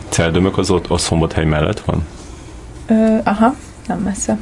Celdömök 0.08 0.58
az 0.58 0.70
ott 0.70 0.86
a 0.86 0.98
szombathely 0.98 1.44
mellett 1.44 1.80
van? 1.80 2.06
Ö, 2.86 3.16
aha, 3.24 3.54
nem 3.86 3.98
messze. 3.98 4.38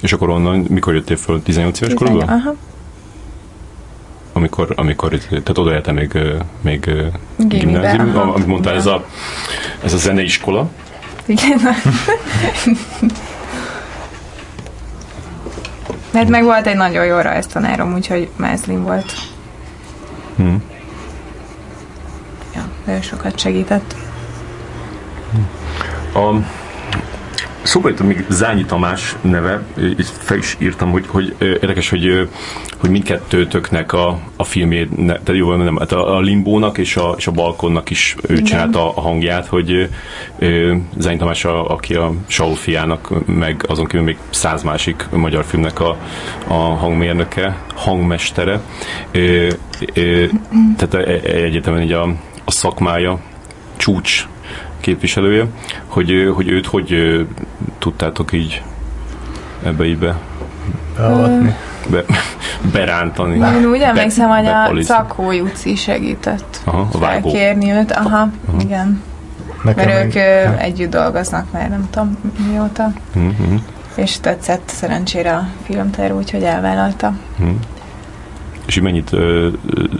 És 0.00 0.12
akkor 0.12 0.28
onnan, 0.28 0.58
mikor 0.68 0.94
jöttél 0.94 1.16
föl? 1.16 1.42
18 1.42 1.80
éves 1.80 1.94
korúban? 1.94 2.28
Aha, 2.28 2.54
Amikor, 4.40 4.72
amikor, 4.76 5.10
tehát 5.28 5.58
oda 5.58 5.72
jártál 5.72 5.94
még, 5.94 6.18
még 6.60 6.90
gimnázium, 7.36 8.16
amit 8.16 8.46
mondtál, 8.46 8.74
ez 8.74 8.86
a, 8.86 9.06
ez 9.84 9.92
a 9.92 9.96
zeneiskola. 9.96 10.68
igen. 11.26 11.60
Mert 16.10 16.28
meg 16.28 16.44
volt 16.44 16.66
egy 16.66 16.76
nagyon 16.76 17.04
jó 17.04 17.18
rajztanárom, 17.18 17.94
úgyhogy 17.94 18.28
Mázlin 18.36 18.82
volt. 18.82 19.12
Hm. 20.36 20.54
Ja, 22.54 22.68
ő 22.84 23.00
sokat 23.00 23.38
segített. 23.38 23.94
A, 26.14 26.34
szóba 27.62 27.88
jutott 27.88 28.06
még 28.06 28.24
Zányi 28.28 28.64
Tamás 28.64 29.16
neve, 29.20 29.62
így 29.78 30.06
fel 30.18 30.36
is 30.36 30.56
írtam, 30.58 30.90
hogy, 30.90 31.04
hogy 31.08 31.34
érdekes, 31.38 31.90
hogy, 31.90 32.28
hogy 32.76 32.90
mindkettőtöknek 32.90 33.92
a, 33.92 34.18
a 34.36 34.44
filmjét, 34.44 34.96
ne, 34.96 35.12
tehát 35.12 35.40
jó, 35.40 35.54
nem, 35.54 35.76
hát 35.76 35.92
a, 35.92 36.16
a 36.16 36.20
Limbónak 36.20 36.78
és 36.78 36.96
a, 36.96 37.14
és 37.18 37.26
a 37.26 37.30
Balkonnak 37.30 37.90
is 37.90 38.16
ő 38.28 38.32
Igen. 38.32 38.44
csinálta 38.44 38.94
a 38.94 39.00
hangját, 39.00 39.46
hogy 39.46 39.88
Zányi 40.98 41.16
Tamás, 41.16 41.44
a, 41.44 41.70
aki 41.70 41.94
a 41.94 42.12
Saul 42.26 42.54
fiának, 42.54 43.26
meg 43.26 43.64
azon 43.68 43.86
kívül 43.86 44.04
még 44.04 44.18
száz 44.30 44.62
másik 44.62 45.06
magyar 45.10 45.44
filmnek 45.44 45.80
a, 45.80 45.96
a 46.46 46.54
hangmérnöke, 46.54 47.56
hangmestere. 47.74 48.60
Ö, 49.10 49.48
ö, 49.94 50.24
tehát 50.76 50.94
e- 50.94 51.30
e- 51.30 51.42
egyetemen 51.42 51.82
így 51.82 51.92
a, 51.92 52.02
a 52.44 52.50
szakmája 52.50 53.18
csúcs 53.76 54.26
képviselője, 54.80 55.46
hogy, 55.86 56.30
hogy 56.34 56.48
őt 56.48 56.66
hogy 56.66 56.94
tudtátok 57.78 58.32
így 58.32 58.62
ebbe 59.64 59.84
így 59.84 59.98
be, 59.98 60.16
Beavatni. 60.96 61.54
be, 61.90 62.04
berántani. 62.72 63.34
Én 63.36 63.64
úgy 63.70 63.80
emlékszem, 63.80 64.28
hogy 64.28 64.46
a. 64.46 64.82
Szakó 64.82 65.32
Juci 65.32 65.74
segített 65.74 66.60
Aha, 66.64 66.88
a 66.92 66.98
vágó. 66.98 67.30
felkérni 67.30 67.70
őt. 67.72 67.92
Aha, 67.92 68.30
igen. 68.60 69.02
Nekem 69.64 69.86
Mert 69.86 70.04
ők 70.04 70.14
meg- 70.14 70.56
ö, 70.56 70.60
együtt 70.62 70.90
dolgoznak 70.90 71.52
már, 71.52 71.68
nem 71.68 71.88
tudom 71.90 72.18
mióta. 72.50 72.92
Mhm. 73.14 73.54
És 73.94 74.20
tetszett 74.20 74.62
szerencsére 74.66 75.32
a 75.34 75.46
filmterv, 75.64 76.16
úgyhogy 76.16 76.42
elvállalta. 76.42 77.12
Hm. 77.38 77.48
És 78.66 78.76
így 78.76 78.82
mennyit, 78.82 79.10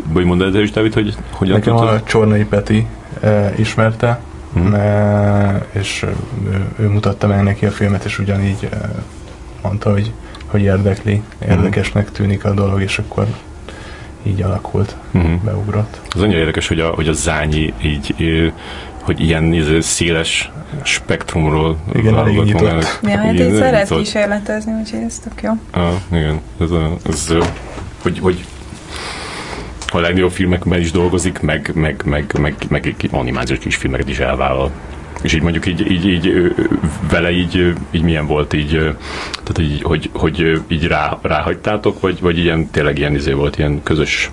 vagy 0.09 0.25
mondd 0.25 0.43
el 0.43 0.55
is, 0.63 0.71
David, 0.71 0.95
hogy 0.95 1.15
hogyan 1.33 1.59
Nekem 1.59 1.77
tudtad? 1.77 1.95
a 1.95 2.03
Csornai 2.03 2.45
Peti 2.45 2.87
e, 3.23 3.53
ismerte, 3.57 4.21
Hm. 4.53 4.75
e, 4.75 5.67
és 5.73 6.05
ő, 6.53 6.65
ő 6.79 6.89
mutatta 6.89 7.27
meg 7.27 7.43
neki 7.43 7.67
a 7.67 7.71
filmet, 7.71 8.05
és 8.05 8.19
ugyanígy 8.19 8.69
mondta, 9.63 9.91
hogy, 9.91 10.13
hogy 10.47 10.63
érdekli, 10.63 11.23
érdekesnek 11.49 12.11
tűnik 12.13 12.45
a 12.45 12.51
dolog, 12.55 12.83
és 12.83 12.99
akkor 12.99 13.27
így 14.23 14.43
alakult, 14.43 14.97
Mhm. 15.11 15.33
beugrott. 15.45 16.01
Az 16.15 16.23
annyira 16.23 16.39
érdekes, 16.39 16.69
hogy 16.69 16.81
a, 16.81 16.89
hogy 16.89 17.09
a 17.09 17.13
zányi 17.13 17.75
így, 17.83 18.15
hogy 19.03 19.21
ilyen 19.21 19.53
izé, 19.53 19.81
széles 19.81 20.51
spektrumról 20.83 21.77
Igen, 21.93 22.17
elég 22.19 22.37
nyitott. 22.43 22.61
magának. 22.61 23.01
Ja, 23.03 23.17
hát 23.19 23.35
így 23.35 23.55
szeret 23.55 23.89
kísérletezni, 23.89 24.73
úgyhogy 24.73 25.01
ez 25.07 25.19
tök 25.19 25.43
jó. 25.43 25.51
Ah, 25.71 25.93
igen, 26.13 26.41
ez, 26.61 26.71
a, 26.71 26.97
ez 27.09 27.27
hogy, 28.03 28.19
hogy 28.19 28.45
a 29.93 30.01
legnagyobb 30.01 30.31
filmekben 30.31 30.81
is 30.81 30.91
dolgozik, 30.91 31.41
meg, 31.41 31.71
meg, 31.75 32.03
meg, 32.05 32.35
meg, 32.39 32.55
meg 32.69 32.95
animációs 33.11 33.59
kisfilmeket 33.59 34.09
is 34.09 34.19
elvállal. 34.19 34.71
És 35.23 35.35
így 35.35 35.43
mondjuk 35.43 35.67
így, 35.67 35.91
így, 35.91 36.07
így 36.07 36.55
vele 37.11 37.31
így, 37.31 37.75
így 37.91 38.03
milyen 38.03 38.27
volt 38.27 38.53
így, 38.53 38.71
tehát 39.33 39.59
így, 39.59 39.83
hogy, 39.83 40.11
hogy 40.13 40.63
így 40.69 40.87
rá, 40.87 41.19
ráhagytátok, 41.23 42.01
vagy, 42.01 42.21
vagy 42.21 42.39
ilyen 42.39 42.71
tényleg 42.71 42.99
ilyen 42.99 43.15
izé 43.15 43.33
volt, 43.33 43.59
ilyen 43.59 43.83
közös, 43.83 44.31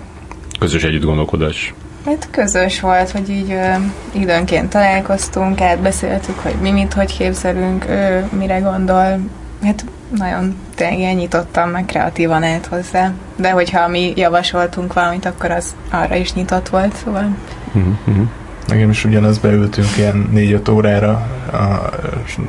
közös 0.58 0.82
együtt 0.82 1.04
gondolkodás? 1.04 1.74
Hát 2.04 2.28
közös 2.30 2.80
volt, 2.80 3.10
hogy 3.10 3.30
így 3.30 3.50
ö, 3.50 3.72
időnként 4.12 4.68
találkoztunk, 4.68 5.60
átbeszéltük, 5.60 6.38
hogy 6.38 6.54
mi 6.60 6.70
mit, 6.70 6.92
hogy 6.92 7.16
képzelünk, 7.16 7.84
ő 7.88 8.28
mire 8.38 8.58
gondol. 8.58 9.20
Hát 9.62 9.84
nagyon 10.16 10.56
tényleg 10.74 10.98
ilyen 10.98 11.14
nyitottan, 11.14 11.68
meg 11.68 11.84
kreatívan 11.84 12.42
állt 12.42 12.66
hozzá. 12.66 13.12
De 13.36 13.50
hogyha 13.50 13.88
mi 13.88 14.12
javasoltunk 14.16 14.92
valamit, 14.92 15.24
akkor 15.24 15.50
az 15.50 15.74
arra 15.90 16.14
is 16.14 16.32
nyitott 16.32 16.68
volt, 16.68 16.96
szóval 16.96 17.36
uh-huh. 17.72 18.26
Nekem 18.66 18.90
is 18.90 19.04
ugyanaz 19.04 19.38
beültünk 19.38 19.96
ilyen 19.96 20.30
4-5 20.34 20.72
órára 20.72 21.10
a 21.52 21.90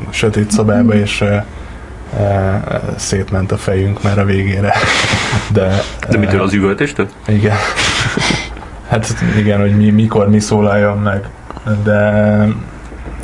sötét 0.10 0.52
szobába, 0.52 0.94
és 0.94 1.22
e, 1.22 1.46
szétment 2.96 3.52
a 3.52 3.58
fejünk 3.58 4.04
már 4.04 4.20
a 4.20 4.26
végére. 4.26 4.74
De, 5.54 5.82
De 6.10 6.18
mitől 6.18 6.42
az 6.42 6.54
üvöltéstől? 6.54 7.10
Igen. 7.28 7.56
Hát 8.90 9.16
igen, 9.38 9.60
hogy 9.60 9.78
mi, 9.78 9.90
mikor 9.90 10.30
mi 10.30 10.40
szólaljon 10.40 10.98
meg, 10.98 11.30
de 11.84 12.02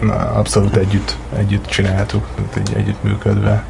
na, 0.01 0.13
abszolút 0.13 0.75
együtt, 0.75 1.17
együtt 1.37 1.65
csináltuk, 1.65 2.25
így 2.57 2.73
együtt 2.75 3.03
működve. 3.03 3.63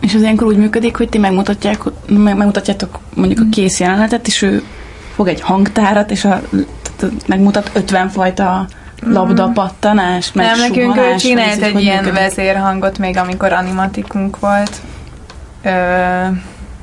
És 0.00 0.14
az 0.14 0.20
ilyenkor 0.20 0.46
úgy 0.46 0.56
működik, 0.56 0.96
hogy 0.96 1.08
ti 1.08 1.18
megmutatják, 1.18 1.82
meg, 2.08 2.36
megmutatjátok 2.36 2.98
mondjuk 3.14 3.40
a 3.40 3.48
kész 3.50 3.80
jelenetet, 3.80 4.26
és 4.26 4.42
ő 4.42 4.62
fog 5.14 5.28
egy 5.28 5.40
hangtárat, 5.40 6.10
és 6.10 6.24
a, 6.24 6.40
megmutat 7.26 7.70
50 7.74 8.08
fajta 8.08 8.66
labda 9.06 9.50
pattanás, 9.54 10.32
meg 10.32 10.46
Nem, 10.46 10.58
nekünk 10.58 10.96
ő 10.96 11.14
csinált 11.16 11.62
egy 11.62 11.80
ilyen 11.80 11.96
működik? 12.04 12.20
vezérhangot 12.20 12.98
még, 12.98 13.16
amikor 13.16 13.52
animatikunk 13.52 14.38
volt. 14.38 14.80
Ö, 15.62 15.70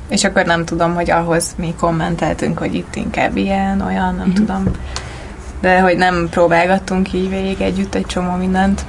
és 0.08 0.24
akkor 0.24 0.44
nem 0.44 0.64
tudom, 0.64 0.94
hogy 0.94 1.10
ahhoz 1.10 1.54
mi 1.56 1.74
kommenteltünk, 1.80 2.58
hogy 2.58 2.74
itt 2.74 2.96
inkább 2.96 3.36
ilyen, 3.36 3.80
olyan, 3.80 4.14
nem 4.14 4.26
Mhm. 4.26 4.34
tudom. 4.36 4.64
De 5.60 5.80
hogy 5.80 5.96
nem 5.96 6.28
próbálgattunk 6.30 7.12
így 7.12 7.28
végig 7.28 7.60
együtt 7.60 7.94
egy 7.94 8.06
csomó 8.06 8.34
mindent. 8.36 8.84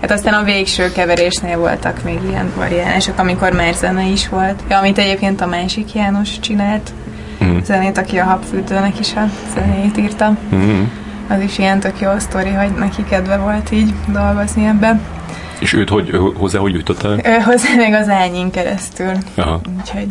Hát 0.00 0.10
aztán 0.10 0.34
a 0.34 0.42
végső 0.42 0.92
keverésnél 0.92 1.58
voltak 1.58 2.02
még 2.04 2.18
ilyen 2.28 2.52
variánsok, 2.56 3.18
amikor 3.18 3.52
már 3.52 3.74
zene 3.74 4.06
is 4.06 4.28
volt. 4.28 4.62
Ja, 4.68 4.78
amit 4.78 4.98
egyébként 4.98 5.40
a 5.40 5.46
másik 5.46 5.94
János 5.94 6.40
csinált, 6.40 6.90
Uh-huh. 7.40 7.62
zenét, 7.62 7.98
aki 7.98 8.18
a 8.18 8.24
habfürdőnek 8.24 8.98
is 9.00 9.14
a 9.14 9.24
zenéjét 9.54 9.96
írta. 9.96 10.36
Uh-huh. 10.50 10.78
Az 11.28 11.40
is 11.40 11.58
ilyen 11.58 11.80
tök 11.80 12.00
jó 12.00 12.10
sztori, 12.18 12.50
hogy 12.50 12.70
neki 12.78 13.04
kedve 13.04 13.36
volt 13.36 13.70
így 13.70 13.94
dolgozni 14.12 14.66
ebben. 14.66 15.00
És 15.58 15.72
őt 15.72 15.88
hogy, 15.88 16.10
hozzá 16.36 16.58
hogy 16.58 16.74
jutottál? 16.74 17.18
Ő 17.24 17.38
hozzá 17.44 17.74
még 17.76 17.92
az 17.94 18.08
ányin 18.08 18.50
keresztül. 18.50 19.12
Aha, 19.34 19.60
Úgyhogy 19.80 20.06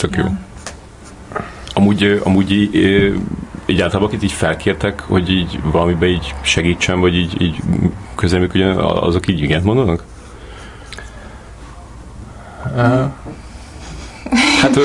tök 0.00 0.16
jó. 0.16 0.22
Ja. 0.24 0.32
Amúgy, 1.74 2.20
amúgy 2.24 2.70
így, 3.72 3.80
általában 3.80 4.08
akit 4.08 4.22
így 4.22 4.32
felkértek, 4.32 5.00
hogy 5.00 5.30
így 5.30 5.60
valamiben 5.62 6.08
így 6.08 6.34
segítsen, 6.40 7.00
vagy 7.00 7.16
így, 7.16 7.42
így 7.42 7.56
közelműködjön, 8.14 8.76
azok 8.78 9.26
így 9.28 9.42
igent 9.42 9.64
mondanak? 9.64 10.04
Uh, 12.76 13.04
Hát 14.60 14.76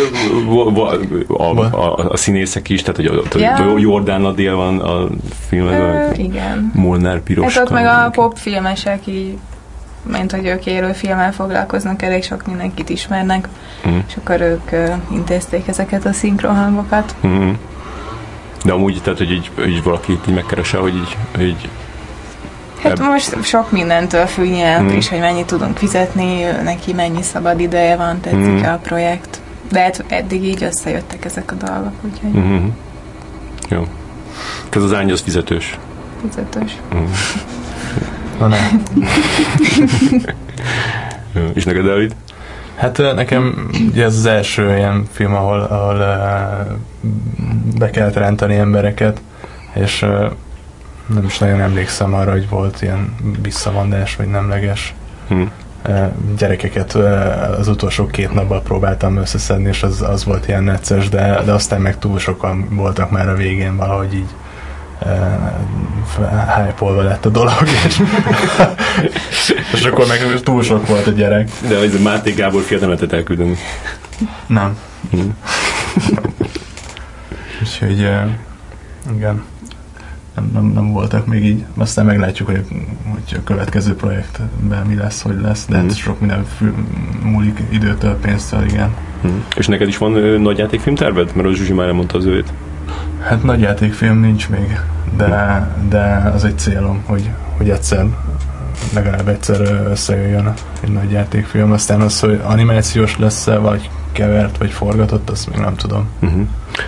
a, 1.27 1.59
a, 1.71 2.09
a, 2.11 2.17
színészek 2.17 2.69
is, 2.69 2.81
tehát 2.81 2.95
hogy 2.95 3.05
a, 3.05 3.39
Ja. 3.39 3.55
a 3.55 3.77
Jordán 3.77 4.25
Adél 4.25 4.55
van 4.55 4.79
a 4.79 5.07
filmben, 5.47 6.13
igen. 6.15 6.71
Molnár 6.75 7.19
Piros. 7.21 7.53
Hát 7.53 7.63
ott 7.63 7.71
meg 7.71 7.85
a 7.85 8.09
popfilmesek 8.11 9.07
így, 9.07 9.37
mint 10.11 10.31
hogy 10.31 10.45
ők 10.45 10.65
élő 10.65 10.91
filmmel 10.91 11.33
foglalkoznak, 11.33 12.01
elég 12.01 12.23
sok 12.23 12.45
mindenkit 12.47 12.89
ismernek, 12.89 13.47
Mm. 13.87 13.97
és 14.07 14.15
akkor 14.17 14.41
ők 14.41 14.71
ö, 14.71 14.85
intézték 15.11 15.67
ezeket 15.67 16.05
a 16.05 16.13
szinkronhangokat. 16.13 17.15
Mm. 17.27 17.49
De 18.67 18.73
amúgy, 18.73 18.99
tehát, 19.03 19.19
hogy 19.19 19.31
így, 19.31 19.51
így 19.67 19.83
valaki 19.83 20.11
így 20.27 20.33
megkeresel, 20.33 20.79
hogy 20.79 20.95
így, 20.95 21.17
így 21.39 21.69
Hát 22.83 22.91
Ebb- 22.91 23.07
most 23.09 23.43
sok 23.43 23.71
mindentől 23.71 24.25
függ 24.25 24.45
nyilván 24.49 24.83
Mm. 24.83 24.87
is, 24.89 25.09
hogy 25.09 25.19
mennyit 25.19 25.45
tudunk 25.45 25.77
fizetni, 25.77 26.41
neki 26.63 26.93
mennyi 26.93 27.21
szabad 27.21 27.59
ideje 27.59 27.95
van, 27.95 28.19
tetszik 28.21 28.61
Mm. 28.61 28.63
a 28.63 28.77
projekt. 28.77 29.41
De 29.71 29.81
hát 29.81 30.03
eddig 30.07 30.43
így 30.43 30.63
összejöttek 30.63 31.25
ezek 31.25 31.51
a 31.51 31.55
dolgok, 31.55 31.93
úgyhogy 32.01 32.29
mm 32.41 32.65
jó. 33.69 33.87
Ez 34.69 34.83
az 34.83 34.93
ány 34.93 35.11
az 35.11 35.21
fizetős. 35.21 35.77
fizetős. 36.21 36.71
Mm. 36.95 37.03
na 38.39 38.47
nem. 38.47 38.83
És 41.53 41.63
neked, 41.63 41.85
David? 41.85 42.15
Hát 42.77 42.97
nekem 42.97 43.69
ugye 43.89 44.03
ez 44.03 44.15
az 44.15 44.25
első 44.25 44.77
ilyen 44.77 45.05
film, 45.11 45.33
ahol, 45.33 45.59
ahol 45.59 45.97
be 47.77 47.89
kellett 47.89 48.15
rántani 48.15 48.55
embereket, 48.55 49.21
és 49.73 49.99
nem 51.07 51.23
is 51.25 51.37
nagyon 51.37 51.61
emlékszem 51.61 52.13
arra, 52.13 52.31
hogy 52.31 52.49
volt 52.49 52.81
ilyen 52.81 53.15
visszavondás, 53.41 54.15
vagy 54.15 54.27
nemleges. 54.27 54.93
Hm. 55.27 55.41
Gyerekeket 56.37 56.93
az 57.59 57.67
utolsó 57.67 58.07
két 58.07 58.33
napban 58.33 58.63
próbáltam 58.63 59.17
összeszedni, 59.17 59.67
és 59.67 59.83
az, 59.83 60.01
az 60.01 60.25
volt 60.25 60.47
ilyen 60.47 60.63
necces, 60.63 61.09
de, 61.09 61.41
de 61.45 61.51
aztán 61.51 61.81
meg 61.81 61.99
túl 61.99 62.19
sokan 62.19 62.67
voltak 62.69 63.11
már 63.11 63.29
a 63.29 63.35
végén 63.35 63.75
valahogy 63.75 64.13
így 64.13 64.29
hype 66.55 66.85
lett 66.85 67.25
a 67.25 67.29
dolog, 67.29 67.63
és, 67.87 68.01
és 69.73 69.83
akkor 69.83 70.07
meg 70.07 70.41
túl 70.43 70.63
sok 70.63 70.87
volt 70.87 71.07
a 71.07 71.11
gyerek. 71.11 71.49
De 71.67 71.75
ez 71.75 71.95
a 71.95 72.01
Máté 72.01 72.31
Gábor 72.31 72.61
fiat 72.61 72.79
nem 72.79 72.89
lehetett 72.89 73.13
elküldeni. 73.13 73.55
Nem. 74.47 74.77
Hm. 75.11 75.19
Úgyhogy 77.61 78.01
uh, 78.01 79.15
igen, 79.15 79.43
nem, 80.35 80.49
nem, 80.53 80.65
nem 80.65 80.91
voltak 80.91 81.25
még 81.25 81.45
így. 81.45 81.63
Aztán 81.77 82.05
meglátjuk, 82.05 82.47
hogy, 82.47 82.65
hogy 83.03 83.37
a 83.37 83.43
következő 83.43 83.95
projektben 83.95 84.85
mi 84.85 84.95
lesz, 84.95 85.21
hogy 85.21 85.41
lesz, 85.41 85.65
de 85.69 85.77
hát 85.77 85.95
sok 85.95 86.19
minden 86.19 86.45
fü- 86.57 86.75
múlik 87.23 87.59
időtől, 87.69 88.15
pénztől, 88.15 88.63
igen. 88.63 88.95
Hm. 89.21 89.27
És 89.57 89.67
neked 89.67 89.87
is 89.87 89.97
van 89.97 90.15
ö, 90.15 90.37
nagy 90.37 90.57
játékfilm 90.57 90.95
terved? 90.95 91.31
Mert 91.35 91.47
a 91.47 91.53
Zsuzsi 91.53 91.73
már 91.73 91.87
elmondta 91.87 92.17
az 92.17 92.25
őt. 92.25 92.53
Hát 93.21 93.43
nagy 93.43 93.59
játékfilm 93.59 94.19
nincs 94.19 94.49
még, 94.49 94.79
de, 95.17 95.67
de 95.89 96.31
az 96.33 96.43
egy 96.43 96.57
célom, 96.57 97.03
hogy, 97.05 97.29
hogy 97.57 97.69
egyszer 97.69 98.05
legalább 98.93 99.27
egyszer 99.27 99.61
összejöjjön 99.89 100.53
egy 100.79 100.91
nagy 100.91 101.11
játékfilm. 101.11 101.71
Aztán 101.71 102.01
az, 102.01 102.19
hogy 102.19 102.41
animációs 102.43 103.17
lesz-e, 103.17 103.57
vagy 103.57 103.89
kevert, 104.11 104.57
vagy 104.57 104.71
forgatott, 104.71 105.29
azt 105.29 105.49
még 105.49 105.59
nem 105.59 105.75
tudom. 105.75 106.07
Uh-huh. 106.21 106.41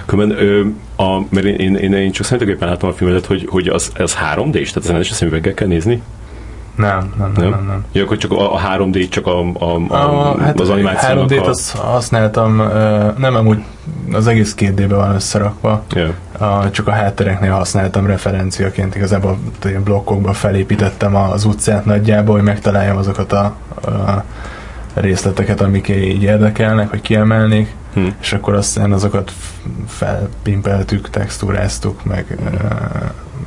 Különben, 0.05 0.37
ö, 0.37 0.65
a, 0.95 1.19
mert 1.29 1.45
én, 1.45 1.55
én, 1.55 1.75
én, 1.75 1.93
én 1.93 2.11
csak 2.11 2.25
számítógépen 2.25 2.67
láttam 2.67 2.89
a 2.89 2.93
filmet, 2.93 3.25
hogy, 3.25 3.45
hogy 3.49 3.67
az, 3.67 3.91
az 3.95 4.15
3D-s, 4.35 4.69
tehát 4.69 4.87
zenes 4.87 5.09
szemüveggel 5.09 5.53
kell 5.53 5.67
nézni? 5.67 6.01
Nem, 6.79 7.13
nem, 7.17 7.31
nem, 7.35 7.49
nem. 7.49 7.65
nem. 7.65 7.85
Ja, 7.91 8.03
akkor 8.03 8.17
csak 8.17 8.31
a, 8.31 8.53
a 8.55 8.59
3D, 8.59 9.09
csak 9.09 9.27
a, 9.27 9.39
a, 9.39 9.79
a, 9.87 10.31
A, 10.31 10.37
hát 10.41 10.59
az 10.59 10.69
animációnak 10.69 11.29
3D-t 11.29 11.45
a... 11.45 11.47
azt 11.47 11.75
használtam, 11.75 12.55
nem 13.17 13.35
amúgy 13.35 13.63
az 14.11 14.27
egész 14.27 14.53
két 14.53 14.73
d 14.73 14.89
van 14.89 15.13
összerakva, 15.15 15.83
Ja. 15.93 16.13
a, 16.47 16.71
csak 16.71 16.87
a 16.87 16.91
háttereknél 16.91 17.51
használtam 17.51 18.05
referenciaként, 18.05 18.95
igazából 18.95 19.37
ilyen 19.65 19.83
blokkokba 19.83 20.33
felépítettem 20.33 21.15
az 21.15 21.45
utcát 21.45 21.85
nagyjából, 21.85 22.35
hogy 22.35 22.43
megtaláljam 22.43 22.97
azokat 22.97 23.31
a, 23.33 23.43
a 23.85 24.23
részleteket, 24.93 25.61
amik 25.61 25.87
így 25.89 26.23
érdekelnek, 26.23 26.89
hogy 26.89 27.01
kiemelnék, 27.01 27.77
Hm. 27.93 28.05
és 28.21 28.33
akkor 28.33 28.53
aztán 28.53 28.91
azokat 28.91 29.31
felpimpeltük, 29.87 31.09
textúráztuk, 31.09 32.03
meg, 32.03 32.37
ö, 32.45 32.65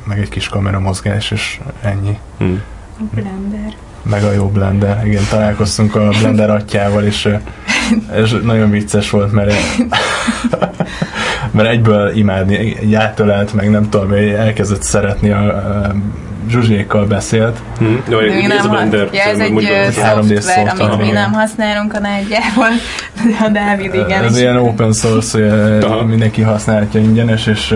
meg 0.03 0.19
egy 0.19 0.29
kis 0.29 0.49
kamera 0.49 0.79
mozgás, 0.79 1.31
és 1.31 1.59
ennyi. 1.81 2.17
Hm. 2.37 2.53
Blender. 3.11 3.73
meg 4.03 4.23
a 4.23 4.31
jó 4.31 4.47
Blender. 4.47 5.05
Igen, 5.05 5.23
találkoztunk 5.29 5.95
a 5.95 6.09
Blender 6.19 6.49
atyával, 6.49 7.03
és, 7.03 7.29
és 8.15 8.35
nagyon 8.43 8.69
vicces 8.69 9.09
volt, 9.09 9.31
mert 9.31 9.53
mert 11.51 11.69
egyből 11.69 12.15
imádni, 12.15 12.77
egy 12.81 12.93
átölelt, 12.93 13.53
meg 13.53 13.69
nem 13.69 13.89
tudom, 13.89 14.11
elkezdett 14.37 14.81
szeretni 14.83 15.29
a, 15.29 15.45
a 15.45 15.93
Zsuzsékkal 16.49 17.05
beszélt. 17.05 17.59
Hmm. 17.77 18.03
No, 18.09 18.19
Mi 18.19 18.51
ez 18.51 18.65
a 18.65 18.69
Blender. 18.69 19.09
Ja, 19.11 19.23
ez 19.23 19.39
egy 19.39 19.51
mondjuk, 19.51 19.71
ö, 19.71 19.83
hogy 19.83 19.93
3D 19.93 20.39
szoftver, 20.39 20.89
amit 20.89 21.05
mi 21.05 21.11
nem 21.11 21.31
használunk 21.31 21.93
a 21.93 21.99
nagyjából, 21.99 22.67
de 23.39 23.45
a 23.45 23.49
Dávid 23.49 23.93
igen. 23.93 24.23
Ez 24.23 24.37
ilyen 24.37 24.57
open 24.57 24.93
source, 24.93 25.39
mindenki 26.07 26.41
használhatja 26.41 26.99
ingyenes, 26.99 27.47
és 27.47 27.75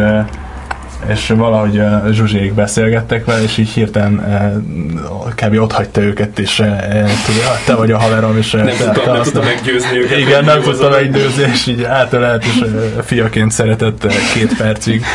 és 1.10 1.34
valahogy 1.38 1.80
a 1.80 2.04
Zsuzsék 2.12 2.54
beszélgettek 2.54 3.26
vele, 3.26 3.42
és 3.44 3.58
így 3.58 3.70
hirtelen 3.70 4.24
kb. 5.36 5.60
ott 5.60 5.72
hagyta 5.72 6.02
őket, 6.02 6.40
és 6.40 6.56
tudja, 6.56 7.50
"Ah, 7.50 7.64
te 7.66 7.76
vagy 7.76 7.92
a 7.92 7.98
haverom, 7.98 8.38
és 8.38 8.52
Nem 8.52 8.66
te- 8.66 8.72
tudtam, 8.72 8.94
te 9.04 9.12
nem 9.12 9.20
azt- 9.20 9.32
tudtam 9.32 9.50
meggyőzni 9.50 9.98
őket. 9.98 10.18
Igen, 10.20 10.44
nem 10.46 10.62
hozzá- 10.64 10.90
meggyőzni, 10.90 11.44
és 11.54 11.68
így 11.68 11.84
átölelt, 11.84 12.46
és 12.46 12.64
fiaként 13.06 13.52
szeretett 13.52 14.08
két 14.34 14.58
percig. 14.58 15.04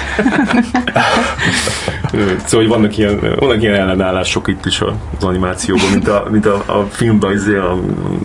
Szóval 2.44 2.66
hogy 2.66 2.68
vannak 2.68 2.98
ilyen, 2.98 3.20
vannak 3.38 3.62
ilyen 3.62 3.74
ellenállások 3.74 4.48
itt 4.48 4.64
is 4.66 4.80
az 4.80 5.24
animációban, 5.24 5.90
mint 5.92 6.08
a, 6.08 6.26
mint 6.30 6.46
a, 6.46 6.54
a 6.66 6.86
filmben 6.90 7.32
izé 7.32 7.56
a 7.56 7.78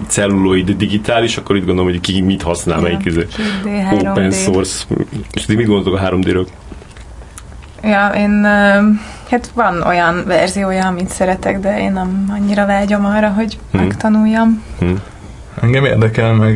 celluloid 0.08 0.70
digitális, 0.72 1.38
akkor 1.38 1.56
itt 1.56 1.66
gondolom, 1.66 1.92
hogy 1.92 2.02
ki 2.02 2.22
mit 2.22 2.42
használ, 2.42 2.80
melyik 2.80 3.06
izé, 3.06 3.28
2D, 3.64 3.68
3D. 3.92 4.10
open 4.10 4.32
source. 4.32 4.84
És 5.34 5.46
mit 5.46 5.66
gondoltok 5.68 6.00
a 6.02 6.10
3D-ről? 6.10 6.46
Ja, 7.88 8.08
én, 8.16 8.44
hát 9.30 9.52
van 9.54 9.82
olyan 9.82 10.24
verziója, 10.26 10.86
amit 10.86 11.10
szeretek, 11.10 11.60
de 11.60 11.80
én 11.80 11.92
nem 11.92 12.26
annyira 12.40 12.66
vágyom 12.66 13.06
arra, 13.06 13.28
hogy 13.30 13.58
Mhm. 13.72 13.84
megtanuljam. 13.84 14.64
Hm. 14.80 14.86
Engem 15.62 15.86
érdekel, 15.86 16.34
meg 16.34 16.56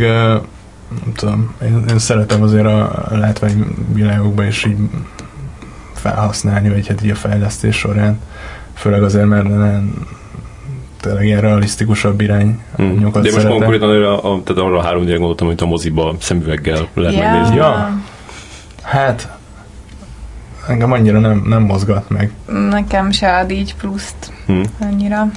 nem 1.03 1.14
tudom, 1.16 1.53
én, 1.64 1.84
én 1.90 1.99
szeretem 1.99 2.41
azért 2.41 2.66
a 2.66 3.06
látványvilágokba 3.10 4.44
is 4.45 4.66
így 4.66 4.78
felhasználni, 5.94 6.70
vagy 6.70 6.88
hát 6.88 7.03
így 7.03 7.10
a 7.10 7.16
fejlesztés 7.16 7.76
során. 7.76 8.20
Főleg 8.74 9.03
azért, 9.03 9.26
mert 9.28 9.44
nem, 9.48 10.08
tényleg 11.02 11.26
ilyen 11.26 11.41
realisztikusabb 11.41 12.22
irány 12.22 12.60
nyokat 12.78 13.14
De 13.14 13.20
most 13.20 13.32
szeretem. 13.32 13.52
konkrétan 13.58 13.90
arra, 13.90 14.22
a, 14.22 14.41
tehát 14.44 14.62
arra 14.62 14.78
a 14.78 14.84
3 14.84 15.06
d 15.06 15.10
gondoltam, 15.10 15.48
amit 15.48 15.62
a 15.62 15.66
moziba 15.66 16.16
szemüveggel 16.20 16.88
lehet 16.94 17.20
megnézni. 17.20 17.56
Ja. 17.56 17.90
Hát, 18.84 19.38
engem 20.68 20.92
annyira 20.92 21.20
nem, 21.20 21.44
nem 21.48 21.62
mozgat 21.64 22.10
meg. 22.10 22.32
Nekem 22.70 23.12
se 23.12 23.38
ad 23.38 23.52
így 23.52 23.76
pluszt 23.76 24.34
Hm. 24.46 24.62
annyira. 24.80 25.28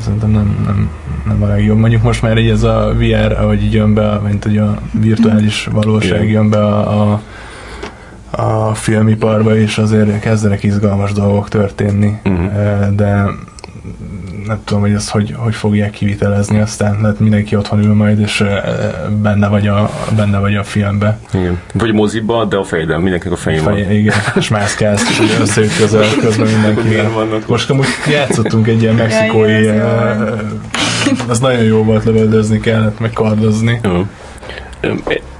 Szerintem 0.00 0.30
nem, 0.30 0.62
nem, 0.66 0.90
nem 1.26 1.42
a 1.42 1.46
legjobb. 1.46 1.78
Mondjuk 1.78 2.02
most 2.02 2.22
már 2.22 2.38
így 2.38 2.48
ez 2.50 2.62
a 2.62 2.92
VR, 2.96 3.32
ahogy 3.32 3.62
így 3.64 3.72
jön 3.72 3.94
be, 3.94 4.18
mint 4.18 4.44
hogy 4.44 4.56
a 4.58 4.78
virtuális 4.92 5.68
valóság 5.72 6.20
Igen. 6.22 6.32
jön 6.32 6.50
be 6.50 6.64
a, 6.64 7.12
a, 7.12 7.20
a 8.30 8.74
filmiparba, 8.74 9.56
és 9.56 9.78
azért 9.78 10.20
kezdenek 10.20 10.62
izgalmas 10.62 11.12
dolgok 11.12 11.48
történni. 11.48 12.18
Eh, 12.22 12.88
De 12.90 13.24
nem 14.48 14.60
tudom, 14.64 14.82
hogy 14.82 14.92
ezt 14.92 15.10
hogy, 15.10 15.34
hogy 15.36 15.54
fogják 15.54 15.90
kivitelezni 15.90 16.60
aztán, 16.60 17.00
lehet 17.00 17.20
mindenki 17.20 17.56
otthon 17.56 17.84
ül 17.84 17.94
majd, 17.94 18.20
és 18.20 18.44
benne 19.22 19.48
vagy 19.48 19.66
a, 19.66 19.90
benne 20.16 20.38
vagy 20.38 20.54
a 20.54 20.62
filmbe. 20.62 21.18
Igen. 21.34 21.60
Vagy 21.74 21.92
moziba, 21.92 22.44
de 22.44 22.56
a 22.56 22.64
fejedben, 22.64 23.00
mindenkinek 23.00 23.38
a 23.38 23.40
fején 23.40 23.64
van. 23.64 23.74
Fej, 23.74 23.98
igen, 23.98 24.14
és 24.34 24.48
mászkálsz, 24.48 25.08
és 25.10 25.38
összeütközöl 25.40 26.04
közben 26.20 27.12
vannak? 27.14 27.46
Most 27.46 27.70
amúgy 27.70 27.86
játszottunk 28.10 28.66
egy 28.66 28.82
ilyen 28.82 28.94
mexikói, 28.94 29.62
Ja, 29.62 30.36
az 31.28 31.38
nagyon 31.38 31.62
jó 31.62 31.82
volt, 31.84 32.04
lövöldözni 32.04 32.60
kellett, 32.60 33.00
meg 33.00 33.10
kardozni. 33.12 33.80
Jó. 33.82 34.06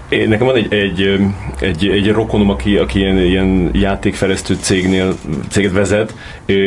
Én, 0.09 0.29
nekem 0.29 0.47
van 0.47 0.57
egy, 0.57 0.73
egy, 0.73 1.21
egy, 1.61 1.89
egy 1.89 2.11
rokonom, 2.13 2.51
aki, 2.51 2.77
aki 2.77 2.99
ilyen, 2.99 3.19
ilyen 3.19 3.71
játékfejlesztő 3.73 4.57
cégnél 4.61 5.15
céget 5.49 5.73
vezet, 5.73 6.15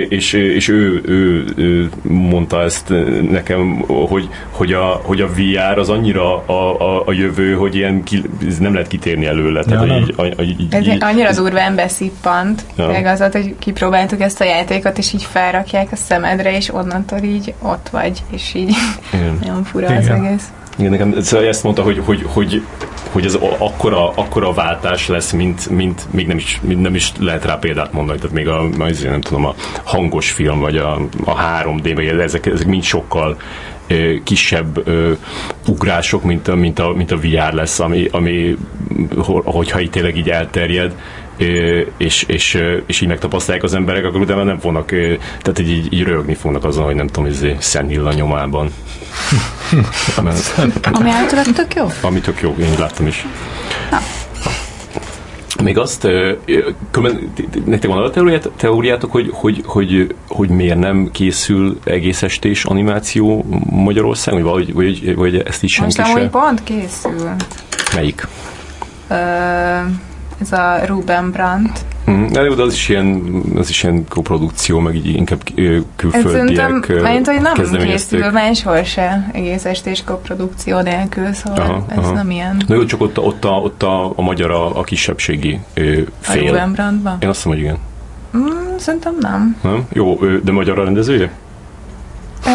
és, 0.09 0.33
és 0.33 0.67
ő, 0.67 1.01
ő, 1.05 1.45
ő, 1.55 1.89
mondta 2.01 2.61
ezt 2.61 2.93
nekem, 3.29 3.83
hogy, 3.87 4.29
hogy, 4.49 4.73
a, 4.73 5.01
hogy 5.03 5.21
a 5.21 5.27
VR 5.27 5.77
az 5.77 5.89
annyira 5.89 6.45
a, 6.45 6.81
a, 6.81 7.03
a 7.05 7.11
jövő, 7.11 7.53
hogy 7.53 7.75
ilyen 7.75 8.03
ki, 8.03 8.23
ez 8.47 8.57
nem 8.57 8.73
lehet 8.73 8.87
kitérni 8.87 9.25
előle. 9.25 9.63
Tehát, 9.63 9.87
Ja, 9.87 9.93
hogy 9.93 10.49
így, 10.49 10.49
így, 10.49 10.61
így, 10.61 10.73
Ez 10.73 10.87
így, 10.87 11.03
annyira 11.03 11.33
durván 11.33 11.75
beszippant, 11.75 12.63
Ja. 12.77 12.87
meg 12.87 13.05
az 13.05 13.23
hogy 13.31 13.55
kipróbáltuk 13.59 14.21
ezt 14.21 14.41
a 14.41 14.43
játékot, 14.43 14.97
és 14.97 15.13
így 15.13 15.23
felrakják 15.23 15.91
a 15.91 15.95
szemedre, 15.95 16.55
és 16.55 16.73
onnantól 16.73 17.19
így 17.19 17.53
ott 17.61 17.89
vagy, 17.89 18.23
és 18.31 18.53
így 18.53 18.73
Igen. 19.13 19.37
nagyon 19.43 19.63
fura 19.63 19.87
az 19.87 20.05
Igen. 20.05 20.25
egész. 20.25 20.51
Igen, 20.77 20.91
nekem 20.91 21.21
szóval 21.21 21.47
ezt 21.47 21.63
mondta, 21.63 21.81
hogy, 21.81 22.01
hogy, 22.05 22.23
hogy, 22.27 22.61
hogy 23.11 23.25
ez 23.25 23.37
akkora, 23.57 24.09
akkora 24.15 24.53
váltás 24.53 25.07
lesz, 25.07 25.31
mint, 25.31 25.69
mint 25.69 26.07
még 26.11 26.27
nem 26.27 26.37
is, 26.37 26.59
mint 26.63 26.81
nem 26.81 26.95
is 26.95 27.11
lehet 27.19 27.45
rá 27.45 27.55
példát 27.55 27.93
mondani. 27.93 28.19
Tehát 28.19 28.35
még 28.35 28.47
a, 28.47 28.69
az, 28.79 29.01
nem 29.01 29.21
tudom, 29.21 29.45
a 29.45 29.55
hangos 29.83 30.31
film, 30.31 30.59
vagy 30.59 30.77
a, 30.77 30.93
a 31.25 31.35
3D, 31.35 31.91
vagy 31.95 32.05
ezek, 32.05 32.45
ezek 32.45 32.67
mind 32.67 32.83
sokkal 32.83 33.37
kisebb 34.23 34.87
ö, 34.87 35.11
ugrások, 35.67 36.23
mint 36.23 36.47
a, 36.47 36.55
mint, 36.55 36.79
a, 36.79 36.93
mint 36.93 37.11
a 37.11 37.17
VR 37.17 37.53
lesz, 37.53 37.79
ami, 37.79 38.07
ami 38.11 38.57
ho- 39.17 39.45
hogyha 39.45 39.81
így 39.81 39.89
tényleg 39.89 40.17
így 40.17 40.29
elterjed, 40.29 40.95
és, 41.97 42.23
és, 42.23 42.63
és 42.85 43.01
így 43.01 43.07
megtapasztalják 43.07 43.63
az 43.63 43.73
emberek, 43.73 44.05
akkor 44.05 44.21
utána 44.21 44.43
nem 44.43 44.59
fognak, 44.59 44.85
tehát 45.41 45.59
így, 45.59 45.69
így, 45.69 45.93
így 45.93 46.03
rögni 46.03 46.33
fognak 46.33 46.63
azon, 46.63 46.83
hogy 46.83 46.95
nem 46.95 47.07
tudom, 47.07 47.25
izé, 47.25 47.55
Szenilla 47.59 48.13
nyomában. 48.13 48.73
Mert, 50.23 50.59
Ami 50.91 51.09
általában 51.09 51.53
tök 51.53 51.73
jó. 51.73 51.87
ami 52.01 52.19
tök 52.19 52.41
jó, 52.41 52.55
én 52.59 52.79
láttam 52.79 53.07
is. 53.07 53.25
Még 55.63 55.77
azt, 55.77 56.01
különben, 56.91 57.33
nektek 57.65 57.89
van 57.89 58.11
teóriát, 58.11 58.49
teóriátok, 58.55 59.11
hogy, 59.11 59.29
hogy, 59.33 59.61
hogy, 59.65 60.15
hogy 60.27 60.49
miért 60.49 60.79
nem 60.79 61.09
készül 61.11 61.79
egész 61.83 62.23
estés 62.23 62.65
animáció 62.65 63.45
Magyarországon, 63.69 64.41
vagy, 64.41 64.73
vagy, 64.73 65.05
vagy, 65.05 65.15
vagy 65.15 65.37
ezt 65.45 65.63
is 65.63 65.79
Most 65.79 65.95
senki 65.95 66.11
amúgy 66.11 66.23
se? 66.23 66.29
pont 66.29 66.63
készül. 66.63 67.29
Melyik? 67.95 68.27
Ö, 69.07 69.15
ez 70.41 70.51
a 70.51 70.85
Ruben 70.85 71.31
Brandt. 71.31 71.79
Mm, 72.11 72.25
jó, 72.33 72.53
de 72.53 72.61
az 72.61 72.73
is 72.73 72.89
ilyen, 72.89 73.23
az 73.57 73.69
is 73.69 73.83
ilyen 73.83 74.05
koprodukció, 74.07 74.79
meg 74.79 74.95
így 74.95 75.05
inkább 75.07 75.41
külföldiek 75.95 76.87
mert 77.01 77.27
hogy 77.27 77.41
nem 77.41 77.53
készül 77.83 78.31
máshol 78.31 78.83
se 78.83 79.29
egész 79.33 79.65
estés 79.65 80.03
koprodukció 80.03 80.79
nélkül, 80.79 81.33
szóval 81.33 81.59
Aha, 81.65 81.85
ez 81.89 81.97
aha. 81.97 82.11
nem 82.13 82.31
ilyen. 82.31 82.61
Na 82.67 82.75
jó, 82.75 82.85
csak 82.85 83.01
ott, 83.01 83.17
a- 83.17 83.21
ott, 83.21 83.45
a, 83.45 83.49
ott 83.49 83.83
a, 83.83 84.13
a 84.15 84.21
magyar 84.21 84.51
a, 84.51 84.79
a 84.79 84.83
kisebbségi 84.83 85.59
ö, 85.73 86.01
A 86.01 86.05
fél. 86.19 86.47
Ruben 86.47 86.71
Brandtban? 86.71 87.17
Én 87.19 87.29
azt 87.29 87.45
mondom, 87.45 87.63
hogy 87.63 87.73
igen. 87.73 87.81
Mm, 88.37 88.77
szerintem 88.77 89.13
nem. 89.19 89.57
Nem? 89.63 89.85
Jó, 89.93 90.19
de 90.43 90.51
magyar 90.51 90.79
a 90.79 90.83
rendezője? 90.83 91.31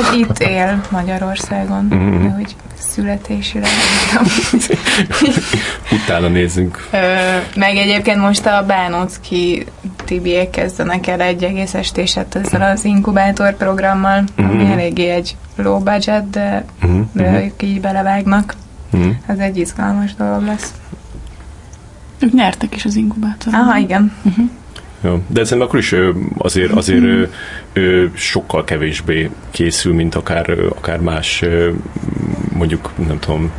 Hát 0.02 0.14
itt 0.14 0.38
él 0.38 0.80
Magyarországon, 0.90 1.84
Mhm. 1.84 2.22
de 2.22 2.28
hogy 2.28 2.56
születésileg 2.78 3.68
nem. 4.14 4.24
Utána 6.04 6.28
nézzünk. 6.28 6.88
Ö, 6.92 6.98
meg 7.56 7.76
egyébként 7.76 8.18
most 8.20 8.46
a 8.46 8.64
Bánocki 8.66 9.66
Tibiek 10.04 10.50
kezdenek 10.50 11.06
el 11.06 11.20
egy 11.20 11.44
egész 11.44 11.74
estéset 11.74 12.34
ezzel 12.34 12.70
az 12.70 12.84
inkubátor 12.84 13.56
programmal, 13.56 14.24
ami 14.36 14.62
Mhm. 14.62 14.72
eléggé 14.72 15.08
egy 15.10 15.36
low 15.56 15.78
budget, 15.78 16.30
de, 16.30 16.64
Uh-huh, 16.82 17.06
de 17.12 17.42
ők 17.44 17.62
így 17.62 17.80
belevágnak. 17.80 18.54
uh-huh. 18.92 19.12
Ez 19.26 19.38
egy 19.38 19.56
izgalmas 19.56 20.14
dolog 20.14 20.42
lesz. 20.42 20.70
Ők 22.18 22.32
nyertek 22.32 22.74
is 22.76 22.84
az 22.84 22.94
inkubátoron. 22.96 23.60
Aha, 23.60 23.76
igen. 23.78 24.12
Ja, 25.02 25.20
de 25.26 25.44
szerintem 25.44 25.68
akkor 25.68 25.78
is 25.78 25.94
azért, 26.38 26.72
azért 26.72 27.04
ö, 27.72 28.04
sokkal 28.14 28.64
kevésbé 28.64 29.30
készül, 29.50 29.94
mint 29.94 30.14
akár, 30.14 30.50
akár 30.68 31.00
más, 31.00 31.44
mondjuk, 32.52 32.90
nem 33.06 33.18
tudom, 33.18 33.50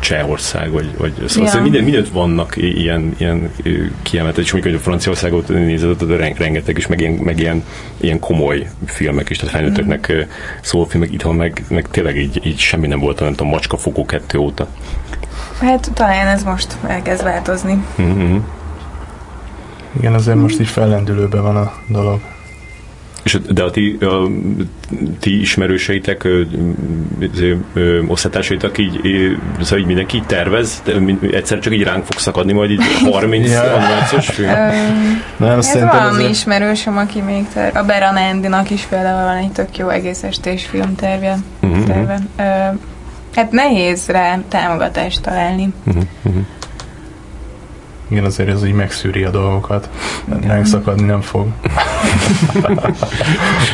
Csehország, 0.00 0.70
vagy, 0.70 0.90
vagy 0.98 1.12
szóval 1.26 1.50
Ja. 1.54 1.62
minden, 1.62 1.84
mindent 1.84 2.08
vannak 2.08 2.56
ilyen, 2.56 3.14
ilyen 3.18 3.50
ö, 3.62 3.70
kiemeltet, 4.02 4.44
és 4.44 4.52
mondjuk, 4.52 4.72
hogy 4.74 4.82
a 4.82 4.84
Franciaországot 4.84 5.48
nézed, 5.48 6.02
rengeteg 6.38 6.76
is, 6.76 6.86
meg 6.86 7.00
ilyen, 7.00 7.12
meg 7.12 7.38
ilyen, 7.38 7.64
ilyen 8.00 8.18
komoly 8.18 8.66
filmek 8.86 9.30
is, 9.30 9.38
tehát 9.38 9.54
felnőtteknek 9.54 10.12
mm. 10.12 10.20
szóló 10.60 10.84
filmek, 10.84 11.12
itthon 11.12 11.34
meg, 11.34 11.64
meg 11.68 11.88
tényleg 11.90 12.16
így, 12.16 12.40
így 12.46 12.58
semmi 12.58 12.86
nem 12.86 12.98
volt, 12.98 13.20
nem 13.20 13.34
tudom, 13.34 13.48
Macskafogó 13.48 14.04
kettő 14.04 14.38
óta. 14.38 14.68
Hát 15.60 15.90
talán 15.94 16.26
ez 16.26 16.42
most 16.42 16.76
elkezd 16.86 17.22
változni. 17.22 17.84
Mm-hmm. 18.02 18.36
Igen, 19.98 20.14
azért 20.14 20.36
most 20.36 20.60
így 20.60 20.68
fellendülőben 20.68 21.42
van 21.42 21.56
a 21.56 21.72
dolog. 21.86 22.20
És 23.22 23.38
de 23.50 23.62
a 23.62 23.70
ti, 23.70 23.98
a, 24.00 24.28
ti 25.18 25.40
ismerőseitek, 25.40 26.28
osztálytársaitok 28.06 28.78
így, 28.78 29.00
ö, 29.02 29.62
szóval 29.62 29.78
így 29.78 29.86
mindenki 29.86 30.16
így 30.16 30.26
tervez, 30.26 30.82
de 30.84 30.92
egyszer 31.30 31.58
csak 31.58 31.72
így 31.72 31.82
ránk 31.82 32.04
fog 32.04 32.18
szakadni 32.20 32.52
majd 32.52 32.70
így 32.70 32.82
30 33.12 33.50
Ja. 33.50 33.62
animációs 33.74 34.26
film. 34.28 34.48
Nem, 35.36 35.58
Ez 35.58 35.66
szerintem 35.66 35.98
valami 35.98 36.24
ez 36.24 36.30
ismerősöm, 36.30 36.96
aki 36.96 37.20
még 37.20 37.48
ter- 37.52 37.76
a 37.76 37.84
Beran 37.84 38.16
Andynak 38.16 38.70
is 38.70 38.82
például 38.82 39.24
van 39.24 39.36
egy 39.36 39.52
tök 39.52 39.76
jó 39.78 39.88
egész 39.88 40.22
estés 40.22 40.64
filmterve. 40.66 41.38
Mhm, 41.60 41.82
terve. 41.84 42.18
Ö, 42.36 42.42
hát 43.34 43.50
nehéz 43.50 44.06
rá 44.06 44.38
támogatást 44.48 45.22
találni. 45.22 45.72
Mhm. 45.82 45.98
Igen, 48.10 48.24
azért 48.24 48.48
ez 48.48 48.64
így 48.64 48.72
megszűri 48.72 49.24
a 49.24 49.30
dolgokat. 49.30 49.90
Ránk 50.42 50.66
szakadni 50.66 51.06
nem 51.06 51.20
fog. 51.20 51.46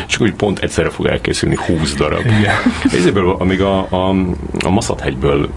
És 0.09 0.21
úgy 0.21 0.35
pont 0.35 0.59
egyszerre 0.59 0.91
fog 0.91 1.07
elkészülni 1.07 1.57
20 1.67 1.95
darab. 1.95 2.25
Igen. 2.25 2.55
Ezéből, 2.85 3.37
amíg 3.39 3.61
a, 3.61 3.87
a, 3.91 4.15
a 4.65 4.71
Maszathegyből 4.71 5.49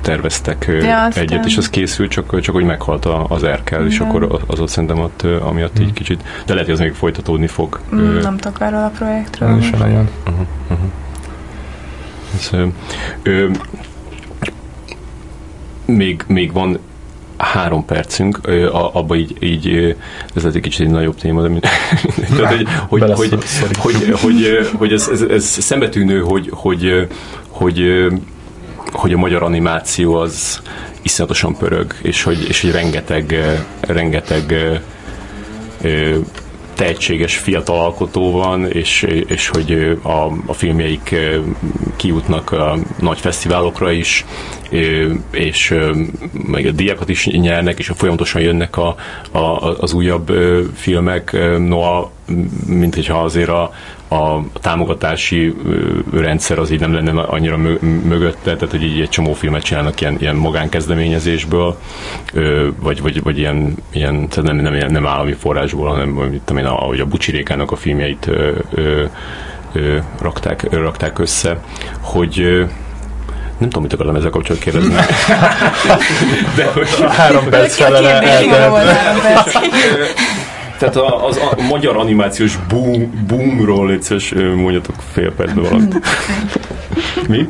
terveztek 0.00 0.70
Ja, 0.82 1.08
egyet, 1.08 1.44
és 1.44 1.56
az 1.56 1.70
készült, 1.70 2.10
csak, 2.10 2.40
csak 2.40 2.54
hogy 2.54 2.64
meghalt 2.64 3.04
az 3.28 3.44
Erkel, 3.44 3.86
és 3.86 3.98
akkor 3.98 4.42
az 4.46 4.60
ott 4.60 4.68
szerintem 4.68 4.98
ott 4.98 5.22
amiatt 5.22 5.78
így 5.78 5.92
kicsit, 5.92 6.22
de 6.46 6.52
lehet, 6.52 6.68
hogy 6.68 6.74
az 6.74 6.80
még 6.80 6.94
folytatódni 6.94 7.46
fog. 7.46 7.80
Mm, 7.94 8.18
nem 8.18 8.36
tudok 8.36 8.60
arról 8.60 8.82
a 8.82 8.90
projektről. 8.94 9.48
Nem 9.48 9.58
is 9.58 9.70
nagyon. 9.70 10.08
Ez, 12.34 12.48
ö, 12.52 12.66
ö, 13.22 13.48
még, 15.84 16.24
még 16.26 16.52
van 16.52 16.78
három 17.44 17.84
percünk, 17.84 18.40
abba 18.72 19.14
így, 19.14 19.36
így 19.40 19.96
ez 20.34 20.44
egy 20.44 20.60
kicsit 20.60 20.86
egy 20.86 20.92
nagyobb 20.92 21.16
téma, 21.16 21.42
de 21.42 21.48
mind, 21.48 21.62
tehát, 22.36 22.68
hogy, 22.88 23.02
hogy, 23.02 23.12
hogy, 23.14 23.76
hogy, 23.78 24.14
hogy, 24.20 24.70
hogy 24.76 24.92
ez, 24.92 25.08
ez, 25.08 25.20
ez 25.20 25.44
szembetűnő, 25.44 26.20
hogy, 26.20 26.48
hogy, 26.52 27.08
hogy, 27.48 28.06
hogy 28.92 29.12
a 29.12 29.16
magyar 29.16 29.42
animáció 29.42 30.14
az 30.14 30.60
iszonyatosan 31.02 31.56
pörög, 31.56 31.94
és 32.02 32.22
hogy, 32.22 32.48
és 32.48 32.60
hogy 32.60 32.70
rengeteg, 32.70 33.34
rengeteg 33.80 34.54
tehetséges 36.74 37.36
fiatal 37.36 37.78
alkotó 37.78 38.30
van, 38.30 38.70
és, 38.70 39.02
és 39.26 39.48
hogy 39.48 39.98
a, 40.02 40.32
a 40.46 40.52
filmjeik 40.52 41.14
kijutnak 41.96 42.52
a 42.52 42.76
nagy 42.98 43.18
fesztiválokra 43.18 43.90
is, 43.90 44.24
és 45.30 45.74
meg 46.32 46.66
a 46.66 46.70
díjakat 46.70 47.08
is 47.08 47.26
nyernek, 47.26 47.78
és 47.78 47.92
folyamatosan 47.94 48.42
jönnek 48.42 48.76
a, 48.76 48.96
a, 49.30 49.38
az 49.80 49.92
újabb 49.92 50.32
filmek. 50.74 51.32
Ö, 51.32 51.58
Noha, 51.58 52.12
mint 52.66 52.94
hogyha 52.94 53.18
azért 53.18 53.48
a, 53.48 53.72
a 54.14 54.44
támogatási 54.60 55.54
rendszer 56.12 56.58
az 56.58 56.70
így 56.70 56.80
nem 56.80 56.94
lenne 56.94 57.22
annyira 57.22 57.56
mö, 57.56 57.74
mögötte, 57.80 58.54
tehát 58.54 58.70
hogy 58.70 58.82
így 58.82 59.00
egy 59.00 59.08
csomó 59.08 59.32
filmet 59.32 59.62
csinálnak 59.62 60.00
ilyen, 60.00 60.16
ilyen 60.20 60.36
magánkezdeményezésből, 60.36 61.78
vagy, 62.80 63.02
vagy, 63.02 63.22
vagy 63.22 63.38
ilyen, 63.38 63.74
ilyen 63.92 64.28
tehát 64.28 64.52
nem, 64.52 64.56
nem, 64.56 64.92
nem 64.92 65.06
állami 65.06 65.32
forrásból, 65.32 65.88
hanem 65.88 66.08
mit 66.08 66.40
tudom 66.44 66.62
én, 66.62 66.68
ahogy 66.68 67.00
a 67.00 67.06
Bucsirékának 67.06 67.70
a 67.70 67.76
filmjeit 67.76 68.26
ö, 68.26 68.52
ö, 68.70 69.04
ö, 69.72 69.98
rakták, 70.20 70.66
ö, 70.70 70.76
rakták 70.76 71.18
össze, 71.18 71.60
hogy 72.00 72.40
ö, 72.40 72.58
nem 73.58 73.68
tudom, 73.68 73.82
mit 73.82 73.92
akartam 73.92 74.16
ezzel 74.16 74.30
kapcsolatban 74.30 74.72
kérdezni. 74.72 74.94
De 76.56 76.70
hogy, 76.72 76.88
Három 77.08 77.48
perc 77.48 77.76
felele 77.76 78.20
eltelt. 78.20 78.84
tehát 80.78 80.96
a, 80.96 81.26
az 81.26 81.36
a 81.36 81.62
magyar 81.62 81.96
animációs 81.96 82.58
boom, 82.68 83.24
boomról 83.28 83.90
egyszerűs 83.90 84.34
mondjatok 84.56 84.94
fél 85.12 85.32
percben 85.32 85.62
valamit. 85.64 85.98
Mi? 87.28 87.48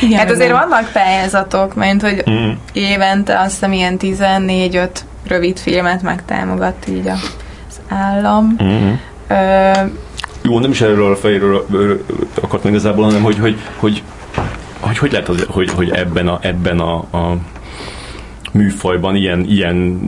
Igen, 0.00 0.18
Hát 0.18 0.30
azért 0.30 0.50
igen. 0.50 0.68
vannak 0.68 0.92
pályázatok, 0.92 1.74
mert 1.74 2.02
hogy 2.02 2.24
Mm. 2.30 2.50
évente 2.72 3.40
azt 3.40 3.50
hiszem 3.50 3.72
ilyen 3.72 3.96
14-5 4.00 4.88
rövid 5.26 5.58
filmet 5.58 6.02
megtámogat 6.02 6.74
így 6.88 7.06
az 7.08 7.80
állam. 7.88 8.56
Mm-hmm. 8.62 8.92
Ö, 9.28 9.70
Jó, 10.42 10.58
nem 10.58 10.70
is 10.70 10.80
erről 10.80 11.12
a 11.12 11.16
fejről 11.16 11.66
akartam 12.40 12.70
igazából, 12.70 13.04
hanem 13.04 13.22
hogy 13.22 13.38
hogy, 13.38 13.58
hogy, 13.76 14.02
hogy, 14.80 14.98
hogy 14.98 15.12
lehet, 15.12 15.28
az, 15.28 15.46
hogy, 15.48 15.70
hogy 15.70 15.90
ebben 15.90 16.28
a, 16.28 16.38
ebben 16.42 16.78
a, 16.80 16.94
a 16.96 17.36
műfajban 18.52 19.16
ilyen, 19.16 19.44
ilyen, 19.48 20.00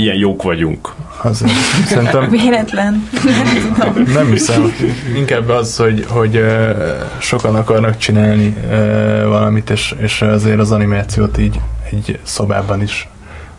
ilyen 0.00 0.16
jók 0.16 0.42
vagyunk. 0.42 0.92
Azért. 1.22 1.52
Szerintem 1.86 2.28
véletlen. 2.40 3.08
nem 4.14 4.30
hiszem. 4.30 4.72
Inkább 5.16 5.48
az, 5.48 5.76
hogy, 5.76 6.04
hogy 6.08 6.44
sokan 7.18 7.54
akarnak 7.54 7.96
csinálni 7.96 8.56
valamit, 9.24 9.70
és, 9.70 9.94
és 9.98 10.22
azért 10.22 10.58
az 10.58 10.70
animációt 10.70 11.38
így 11.38 11.60
egy 11.90 12.18
szobában 12.22 12.82
is 12.82 13.08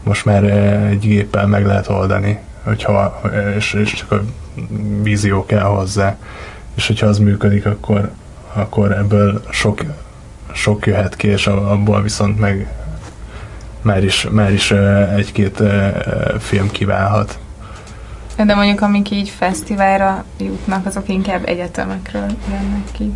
most 0.04 0.26
már 0.26 0.44
egy 0.90 1.00
géppel 1.00 1.48
meg 1.48 1.66
lehet 1.66 1.90
oldani, 1.90 2.40
hogyha, 2.64 3.22
és, 3.56 3.74
és 3.74 3.94
csak 3.94 4.12
a 4.12 4.22
vízió 5.02 5.46
kell 5.46 5.64
hozzá. 5.64 6.18
És 6.76 6.88
hogyha 6.88 7.08
az 7.08 7.18
működik, 7.18 7.66
akkor, 7.66 8.12
akkor 8.54 8.92
ebből 8.92 9.44
sok, 9.50 9.82
sok 10.54 10.86
jöhet 10.86 11.16
ki, 11.16 11.28
és 11.28 11.48
abból 11.48 12.02
viszont 12.02 12.40
meg 12.40 12.68
már 13.82 14.04
is, 14.04 14.28
már 14.32 14.52
is 14.52 14.72
egy-két 15.16 15.64
film 16.40 16.72
kiválhat. 16.72 17.40
De 18.46 18.56
mondjuk 18.56 18.82
amik 18.82 19.12
így 19.12 19.30
fesztiválra 19.30 20.26
jutnak, 20.38 20.86
azok 20.86 21.10
inkább 21.10 21.48
egyetemekről 21.48 22.28
jönnek 22.50 22.92
ki. 22.92 23.14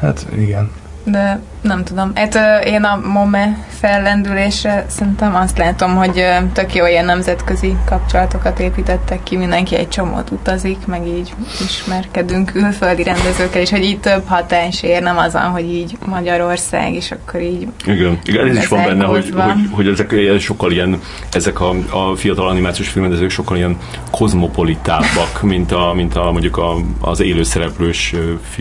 Hát 0.00 0.26
igen. 0.36 0.70
De 1.04 1.40
nem 1.60 1.84
tudom. 1.84 2.12
Hát 2.14 2.34
ö, 2.34 2.56
én 2.56 2.82
a 2.82 3.00
MOME 3.12 3.66
fellendülésre 3.68 4.84
szerintem 4.88 5.34
azt 5.34 5.58
látom, 5.58 5.96
hogy 5.96 6.18
ö, 6.18 6.44
tök 6.52 6.74
jó 6.74 6.86
ilyen 6.86 7.04
nemzetközi 7.04 7.76
kapcsolatokat 7.84 8.60
építettek 8.60 9.22
ki, 9.22 9.36
mindenki 9.36 9.76
egy 9.76 9.88
csomót 9.88 10.30
utazik, 10.30 10.86
meg 10.86 11.06
így 11.06 11.34
ismerkedünk 11.64 12.50
külföldi 12.52 13.02
rendezőkkel, 13.02 13.60
és 13.60 13.70
hogy 13.70 13.84
így 13.84 14.00
több 14.00 14.26
hatás 14.26 14.82
ér, 14.82 15.02
nem 15.02 15.18
azon, 15.18 15.42
hogy 15.42 15.64
így 15.64 15.98
Magyarország, 16.06 16.94
és 16.94 17.10
akkor 17.10 17.40
így 17.40 17.66
Igen, 17.86 18.18
igen 18.24 18.48
ez 18.48 18.56
is 18.56 18.68
van 18.68 18.84
benne, 18.84 19.04
hogy, 19.04 19.30
hogy, 19.34 19.52
hogy 19.70 19.88
ezek 19.88 20.14
sokkal 20.38 20.72
ilyen, 20.72 21.00
ezek 21.32 21.60
a, 21.60 21.74
a 21.90 22.16
fiatal 22.16 22.48
animációs 22.48 22.88
filmrendezők 22.88 23.30
sokkal 23.30 23.56
ilyen 23.56 23.76
kozmopolitábbak, 24.10 25.42
mint, 25.42 25.72
a, 25.72 25.92
mint 25.94 26.16
a, 26.16 26.32
mondjuk 26.32 26.56
a, 26.56 26.76
az 27.00 27.20
élőszereplős 27.20 28.14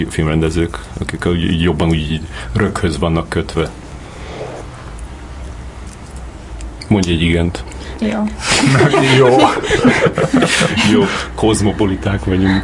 filmrendezők, 0.10 0.80
akik 1.00 1.26
úgy, 1.26 1.62
jobban 1.62 1.90
úgy 1.90 2.22
röghöz 2.54 2.98
vannak 2.98 3.30
kötve. 3.30 3.70
Mondj 6.88 7.12
egy 7.12 7.22
igent. 7.22 7.64
jó. 8.00 8.24
Jó. 9.18 9.28
Jó, 10.94 11.04
kozmopoliták 11.36 12.24
vagyunk. 12.24 12.64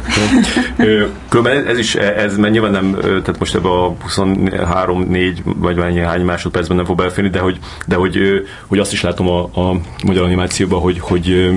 Különben 1.28 1.66
ez 1.66 1.78
is, 1.78 1.94
ez 1.94 2.36
mert 2.36 2.52
nyilván 2.52 2.70
nem, 2.70 2.96
tehát 3.00 3.38
most 3.38 3.54
ebbe 3.54 3.68
a 3.68 3.94
23-4 4.16 5.36
vagy 5.44 5.76
mennyi 5.76 6.00
hány 6.00 6.20
másodpercben 6.20 6.76
nem 6.76 6.86
fog 6.86 6.96
beleférni, 6.96 7.30
de 7.30 7.38
hogy, 7.38 7.58
de 7.86 7.96
hogy, 7.96 8.18
hogy 8.66 8.78
azt 8.78 8.92
is 8.92 9.00
látom 9.00 9.28
a, 9.28 9.40
a 9.42 9.80
magyar 10.04 10.24
animációban, 10.24 10.80
hogy, 10.80 10.98
hogy 11.00 11.54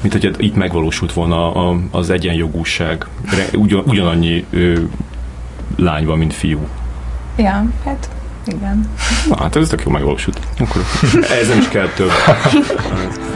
mint 0.00 0.12
hogy 0.12 0.34
itt 0.38 0.54
megvalósult 0.54 1.12
volna 1.12 1.54
a, 1.54 1.76
az 1.90 2.10
egyenjogúság. 2.10 3.06
Ugyan, 3.54 3.82
ugyanannyi 3.86 4.44
ö, 4.50 4.78
lány 5.76 6.04
van, 6.04 6.18
mint 6.18 6.34
fiú. 6.34 6.68
Ja, 7.40 7.64
hát 7.84 8.08
igen. 8.46 8.90
Na, 9.28 9.36
hát 9.36 9.56
ez 9.56 9.68
tök 9.68 9.82
jó 9.84 9.90
megvalósult. 9.90 10.40
Akkor 10.58 10.82
ez 11.40 11.48
nem 11.48 11.58
is 11.58 11.68
kell 11.68 11.88
több. 11.88 12.10